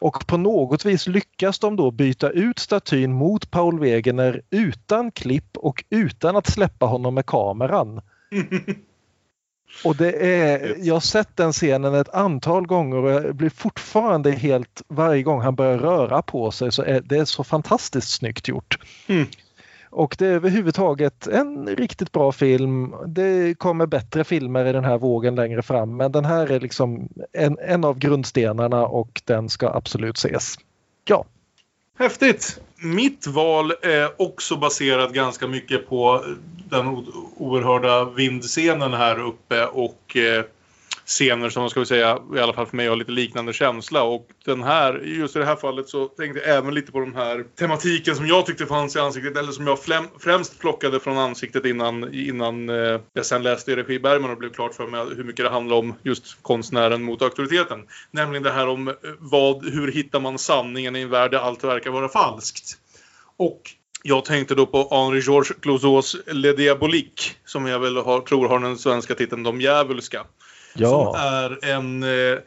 Och 0.00 0.26
på 0.26 0.36
något 0.36 0.84
vis 0.84 1.06
lyckas 1.06 1.58
de 1.58 1.76
då 1.76 1.90
byta 1.90 2.30
ut 2.30 2.58
statyn 2.58 3.12
mot 3.12 3.50
Paul 3.50 3.80
Wegener 3.80 4.42
utan 4.50 5.10
klipp 5.10 5.56
och 5.56 5.84
utan 5.90 6.36
att 6.36 6.46
släppa 6.46 6.86
honom 6.86 7.14
med 7.14 7.26
kameran. 7.26 8.00
Och 9.84 9.96
det 9.96 10.12
är, 10.12 10.76
jag 10.78 10.94
har 10.94 11.00
sett 11.00 11.36
den 11.36 11.52
scenen 11.52 11.94
ett 11.94 12.14
antal 12.14 12.66
gånger 12.66 12.96
och 12.96 13.10
jag 13.10 13.34
blir 13.34 13.50
fortfarande 13.50 14.30
helt, 14.30 14.82
varje 14.88 15.22
gång 15.22 15.40
han 15.40 15.54
börjar 15.54 15.78
röra 15.78 16.22
på 16.22 16.50
sig 16.50 16.72
så 16.72 16.82
är 16.82 17.00
det 17.00 17.16
är 17.16 17.24
så 17.24 17.44
fantastiskt 17.44 18.10
snyggt 18.10 18.48
gjort. 18.48 18.78
Och 19.90 20.16
det 20.18 20.26
är 20.26 20.32
överhuvudtaget 20.32 21.26
en 21.26 21.66
riktigt 21.66 22.12
bra 22.12 22.32
film. 22.32 22.94
Det 23.06 23.58
kommer 23.58 23.86
bättre 23.86 24.24
filmer 24.24 24.64
i 24.64 24.72
den 24.72 24.84
här 24.84 24.98
vågen 24.98 25.34
längre 25.34 25.62
fram 25.62 25.96
men 25.96 26.12
den 26.12 26.24
här 26.24 26.52
är 26.52 26.60
liksom 26.60 27.08
en, 27.32 27.58
en 27.58 27.84
av 27.84 27.98
grundstenarna 27.98 28.86
och 28.86 29.22
den 29.24 29.48
ska 29.48 29.68
absolut 29.68 30.16
ses. 30.16 30.54
Ja. 31.04 31.24
Häftigt! 31.98 32.60
Mitt 32.84 33.26
val 33.26 33.72
är 33.82 34.22
också 34.22 34.56
baserat 34.56 35.12
ganska 35.12 35.46
mycket 35.46 35.88
på 35.88 36.24
den 36.70 36.86
oerhörda 37.36 38.04
vindscenen 38.04 38.94
här 38.94 39.20
uppe 39.20 39.66
och 39.66 40.16
eh, 40.16 40.44
scener 41.06 41.50
som 41.50 41.70
ska 41.70 41.80
vi 41.80 41.86
säga, 41.86 42.18
i 42.36 42.38
alla 42.38 42.52
fall 42.52 42.66
för 42.66 42.76
mig 42.76 42.88
har 42.88 42.96
lite 42.96 43.10
liknande 43.10 43.52
känsla. 43.52 44.02
Och 44.02 44.28
den 44.44 44.62
här, 44.62 45.00
just 45.04 45.36
i 45.36 45.38
det 45.38 45.44
här 45.44 45.56
fallet 45.56 45.88
så 45.88 46.08
tänkte 46.08 46.40
jag 46.40 46.56
även 46.56 46.74
lite 46.74 46.92
på 46.92 47.00
den 47.00 47.14
här 47.14 47.44
tematiken 47.58 48.16
som 48.16 48.26
jag 48.26 48.46
tyckte 48.46 48.66
fanns 48.66 48.96
i 48.96 48.98
ansiktet 48.98 49.36
eller 49.36 49.52
som 49.52 49.66
jag 49.66 49.82
fläm, 49.82 50.04
främst 50.18 50.58
plockade 50.58 51.00
från 51.00 51.18
ansiktet 51.18 51.64
innan, 51.64 52.14
innan 52.14 52.68
eh, 52.68 53.00
jag 53.12 53.26
sen 53.26 53.42
läste 53.42 53.72
i 53.72 53.76
regi 53.76 53.98
Bergman 53.98 54.30
och 54.30 54.38
blev 54.38 54.52
klart 54.52 54.74
för 54.74 54.86
mig 54.86 55.06
hur 55.16 55.24
mycket 55.24 55.44
det 55.44 55.50
handlar 55.50 55.76
om 55.76 55.94
just 56.02 56.42
konstnären 56.42 57.02
mot 57.02 57.22
auktoriteten. 57.22 57.86
Nämligen 58.10 58.42
det 58.42 58.52
här 58.52 58.68
om 58.68 58.88
eh, 58.88 58.94
vad, 59.18 59.64
hur 59.64 59.92
hittar 59.92 60.20
man 60.20 60.38
sanningen 60.38 60.96
i 60.96 61.00
en 61.00 61.10
värld 61.10 61.30
där 61.30 61.38
allt 61.38 61.64
verkar 61.64 61.90
vara 61.90 62.08
falskt. 62.08 62.78
Och 63.36 63.60
jag 64.06 64.24
tänkte 64.24 64.54
då 64.54 64.66
på 64.66 64.88
Henri 64.90 65.20
Georges 65.20 65.52
Clouseaus 65.60 66.16
Le 66.26 66.52
Diabolique 66.52 67.34
som 67.44 67.66
jag 67.66 67.78
väl 67.78 67.96
har, 67.96 68.20
tror 68.20 68.48
har 68.48 68.58
den 68.58 68.78
svenska 68.78 69.14
titeln 69.14 69.42
De 69.42 69.60
djävulska. 69.60 70.24
Ja. 70.74 71.12
Som 71.12 71.20
är 71.20 71.70
en... 71.70 72.02
Eh, 72.02 72.38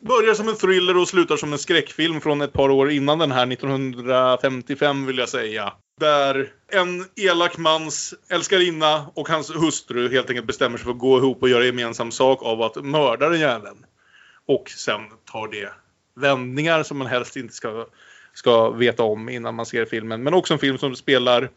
börjar 0.00 0.34
som 0.34 0.48
en 0.48 0.56
thriller 0.56 0.96
och 0.96 1.08
slutar 1.08 1.36
som 1.36 1.52
en 1.52 1.58
skräckfilm 1.58 2.20
från 2.20 2.40
ett 2.40 2.52
par 2.52 2.70
år 2.70 2.90
innan 2.90 3.18
den 3.18 3.32
här, 3.32 3.52
1955 3.52 5.06
vill 5.06 5.18
jag 5.18 5.28
säga. 5.28 5.72
Där 6.00 6.52
en 6.68 7.04
elak 7.16 7.58
mans 7.58 8.14
älskarinna 8.28 9.06
och 9.14 9.28
hans 9.28 9.50
hustru 9.50 10.12
helt 10.12 10.30
enkelt 10.30 10.46
bestämmer 10.46 10.78
sig 10.78 10.84
för 10.84 10.90
att 10.90 10.98
gå 10.98 11.18
ihop 11.18 11.42
och 11.42 11.48
göra 11.48 11.64
gemensam 11.64 12.10
sak 12.10 12.42
av 12.42 12.62
att 12.62 12.84
mörda 12.84 13.28
den 13.28 13.40
jäveln. 13.40 13.86
Och 14.46 14.70
sen 14.70 15.00
tar 15.32 15.48
det 15.48 15.72
vändningar 16.20 16.82
som 16.82 16.98
man 16.98 17.06
helst 17.06 17.36
inte 17.36 17.54
ska, 17.54 17.86
ska 18.34 18.70
veta 18.70 19.02
om 19.02 19.28
innan 19.28 19.54
man 19.54 19.66
ser 19.66 19.84
filmen. 19.84 20.22
Men 20.22 20.34
också 20.34 20.54
en 20.54 20.60
film 20.60 20.78
som 20.78 20.96
spelar 20.96 21.50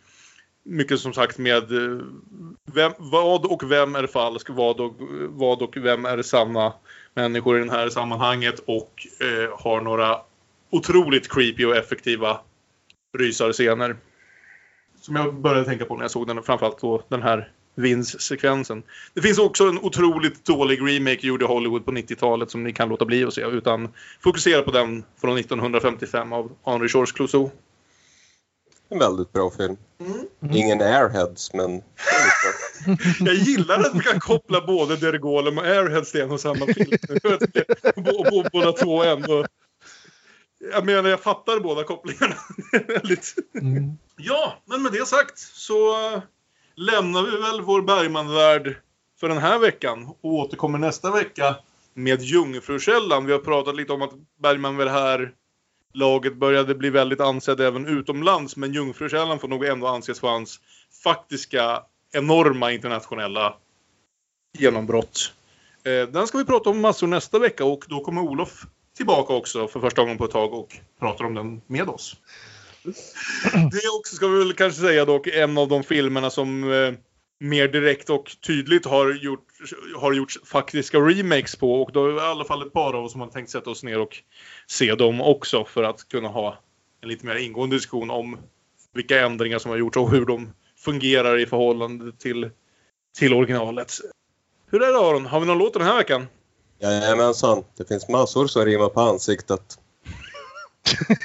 mycket 0.63 0.99
som 0.99 1.13
sagt 1.13 1.37
med 1.37 1.71
eh, 1.71 1.99
vem, 2.73 2.91
vad 2.97 3.45
och 3.45 3.71
vem 3.71 3.95
är 3.95 4.07
falsk, 4.07 4.49
vad 4.49 4.79
och, 4.79 4.95
vad 5.29 5.61
och 5.61 5.77
vem 5.77 6.05
är 6.05 6.21
sanna 6.21 6.73
människor 7.13 7.61
i 7.61 7.65
det 7.65 7.71
här 7.71 7.89
sammanhanget 7.89 8.59
och 8.59 9.07
eh, 9.21 9.59
har 9.59 9.81
några 9.81 10.17
otroligt 10.69 11.31
creepy 11.31 11.65
och 11.65 11.75
effektiva 11.75 12.39
rysarscener. 13.17 13.95
Som 15.01 15.15
jag 15.15 15.33
började 15.33 15.65
tänka 15.65 15.85
på 15.85 15.95
när 15.95 16.03
jag 16.03 16.11
såg 16.11 16.27
den, 16.27 16.43
framförallt 16.43 16.81
då 16.81 17.03
den 17.09 17.21
här 17.21 17.51
Vince-sekvensen. 17.75 18.83
Det 19.13 19.21
finns 19.21 19.39
också 19.39 19.63
en 19.63 19.79
otroligt 19.79 20.45
dålig 20.45 20.81
remake 20.81 21.27
gjord 21.27 21.41
i 21.41 21.45
Hollywood 21.45 21.85
på 21.85 21.91
90-talet 21.91 22.51
som 22.51 22.63
ni 22.63 22.73
kan 22.73 22.89
låta 22.89 23.05
bli 23.05 23.23
att 23.23 23.33
se 23.33 23.41
utan 23.41 23.89
fokusera 24.19 24.61
på 24.61 24.71
den 24.71 25.03
från 25.21 25.37
1955 25.37 26.33
av 26.33 26.51
Henri 26.65 26.87
Georges 26.87 27.11
Clouseau. 27.11 27.51
En 28.89 28.99
väldigt 28.99 29.33
bra 29.33 29.49
film. 29.49 29.77
Mm. 29.99 30.55
Ingen 30.55 30.81
airheads, 30.81 31.53
men... 31.53 31.81
Jag 33.19 33.35
gillar 33.35 33.79
att 33.79 33.95
vi 33.95 33.99
kan 33.99 34.19
koppla 34.19 34.61
både 34.61 34.95
Dergolem 34.95 35.57
och 35.57 35.65
Airheads 35.65 36.11
till 36.11 36.21
en 36.21 36.31
och 36.31 36.39
samma 36.39 36.65
film. 36.65 36.91
Båda 38.51 38.71
två 38.71 39.03
ändå. 39.03 39.45
Jag 40.73 40.85
menar, 40.85 41.09
jag 41.09 41.19
fattar 41.19 41.59
båda 41.59 41.83
kopplingarna. 41.83 42.35
Väldigt. 42.87 43.35
Mm. 43.61 43.97
Ja, 44.17 44.61
men 44.65 44.83
med 44.83 44.91
det 44.91 45.07
sagt 45.07 45.39
så 45.39 45.95
lämnar 46.75 47.23
vi 47.23 47.37
väl 47.37 47.61
vår 47.61 47.81
Bergman-värld 47.81 48.77
för 49.19 49.29
den 49.29 49.37
här 49.37 49.59
veckan 49.59 50.07
och 50.21 50.33
återkommer 50.33 50.79
nästa 50.79 51.11
vecka 51.11 51.55
med 51.93 52.21
Jungfrukällan. 52.21 53.25
Vi 53.25 53.31
har 53.31 53.39
pratat 53.39 53.75
lite 53.75 53.93
om 53.93 54.01
att 54.01 54.13
Bergman 54.41 54.77
det 54.77 54.89
här 54.89 55.31
laget 55.93 56.35
började 56.35 56.75
bli 56.75 56.89
väldigt 56.89 57.21
ansedd 57.21 57.61
även 57.61 57.87
utomlands 57.87 58.55
men 58.55 58.73
Jungfrukällan 58.73 59.39
får 59.39 59.47
nog 59.47 59.65
ändå 59.65 59.87
anses 59.87 60.19
för 60.19 60.27
hans 60.27 60.59
faktiska 61.03 61.83
enorma 62.11 62.71
internationella 62.71 63.55
genombrott. 64.57 65.33
Eh, 65.83 66.09
Den 66.09 66.27
ska 66.27 66.37
vi 66.37 66.45
prata 66.45 66.69
om 66.69 66.81
massor 66.81 67.07
nästa 67.07 67.39
vecka 67.39 67.65
och 67.65 67.85
då 67.87 67.99
kommer 67.99 68.21
Olof 68.21 68.65
tillbaka 68.97 69.33
också 69.33 69.67
för 69.67 69.79
första 69.79 70.01
gången 70.01 70.17
på 70.17 70.25
ett 70.25 70.31
tag 70.31 70.53
och 70.53 70.77
pratar 70.99 71.25
om 71.25 71.33
den 71.33 71.61
med 71.67 71.89
oss. 71.89 72.15
Det 73.53 73.89
också, 73.99 74.15
ska 74.15 74.27
vi 74.27 74.39
väl 74.39 74.53
kanske 74.53 74.81
säga 74.81 75.05
dock, 75.05 75.27
en 75.27 75.57
av 75.57 75.67
de 75.67 75.83
filmerna 75.83 76.29
som 76.29 76.71
eh, 76.71 76.93
mer 77.39 77.67
direkt 77.67 78.09
och 78.09 78.37
tydligt 78.47 78.85
har, 78.85 79.11
gjort, 79.11 79.47
har 79.95 80.13
gjorts 80.13 80.39
faktiska 80.45 80.97
remakes 80.97 81.55
på 81.55 81.81
och 81.81 81.91
då 81.91 82.05
är 82.05 82.09
det 82.11 82.17
i 82.17 82.19
alla 82.19 82.45
fall 82.45 82.67
ett 82.67 82.73
par 82.73 82.93
av 82.93 83.03
oss 83.03 83.11
som 83.11 83.21
har 83.21 83.27
tänkt 83.27 83.49
sätta 83.49 83.69
oss 83.69 83.83
ner 83.83 83.99
och 83.99 84.17
se 84.67 84.95
dem 84.95 85.21
också 85.21 85.65
för 85.65 85.83
att 85.83 86.07
kunna 86.09 86.27
ha 86.27 86.57
en 87.01 87.09
lite 87.09 87.25
mer 87.25 87.35
ingående 87.35 87.75
diskussion 87.75 88.11
om 88.11 88.37
vilka 88.93 89.25
ändringar 89.25 89.59
som 89.59 89.71
har 89.71 89.77
gjorts 89.77 89.97
och 89.97 90.11
hur 90.11 90.25
de 90.25 90.53
fungerar 90.77 91.39
i 91.39 91.45
förhållande 91.45 92.11
till, 92.11 92.49
till 93.17 93.33
originalet. 93.33 93.93
Hur 94.71 94.83
är 94.83 94.93
det 94.93 94.99
Aron? 94.99 95.25
Har 95.25 95.39
vi 95.39 95.45
någon 95.45 95.57
låt 95.57 95.73
den 95.73 95.81
här 95.81 95.97
veckan? 95.97 96.27
Jajamensan, 96.79 97.63
det 97.77 97.87
finns 97.87 98.09
massor 98.09 98.47
som 98.47 98.65
rimmar 98.65 98.89
på 98.89 99.01
ansiktet. 99.01 99.79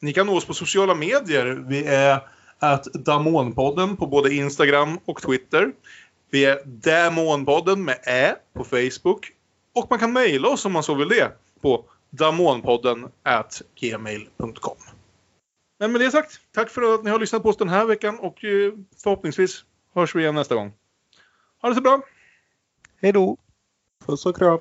Ni 0.00 0.12
kan 0.12 0.26
nå 0.26 0.36
oss 0.36 0.44
på 0.44 0.54
sociala 0.54 0.94
medier. 0.94 1.64
Vi 1.68 1.84
är 1.84 2.20
att 2.62 2.84
Damonpodden 2.84 3.96
på 3.96 4.06
både 4.06 4.34
Instagram 4.34 4.98
och 5.04 5.22
Twitter. 5.22 5.72
Vi 6.30 6.44
är 6.44 6.62
Damonpodden 6.64 7.84
med 7.84 7.98
Ä 8.06 8.34
på 8.52 8.64
Facebook. 8.64 9.32
Och 9.74 9.86
man 9.90 9.98
kan 9.98 10.12
mejla 10.12 10.48
oss 10.48 10.64
om 10.64 10.72
man 10.72 10.82
så 10.82 10.94
vill 10.94 11.08
det 11.08 11.32
på 11.60 11.84
damonpodden 12.10 13.08
at 13.22 13.62
gmail.com. 13.80 14.76
Men 15.78 15.92
med 15.92 16.00
det 16.00 16.10
sagt, 16.10 16.40
tack 16.54 16.70
för 16.70 16.94
att 16.94 17.04
ni 17.04 17.10
har 17.10 17.18
lyssnat 17.18 17.42
på 17.42 17.48
oss 17.48 17.56
den 17.56 17.68
här 17.68 17.86
veckan 17.86 18.18
och 18.18 18.44
eh, 18.44 18.72
förhoppningsvis 19.02 19.64
hörs 19.94 20.14
vi 20.14 20.20
igen 20.20 20.34
nästa 20.34 20.54
gång. 20.54 20.72
Ha 21.62 21.68
det 21.68 21.74
så 21.74 21.80
bra! 21.80 22.02
Hej 23.00 23.12
då! 23.12 23.36
Puss 24.06 24.26
och 24.26 24.36
kram! 24.36 24.58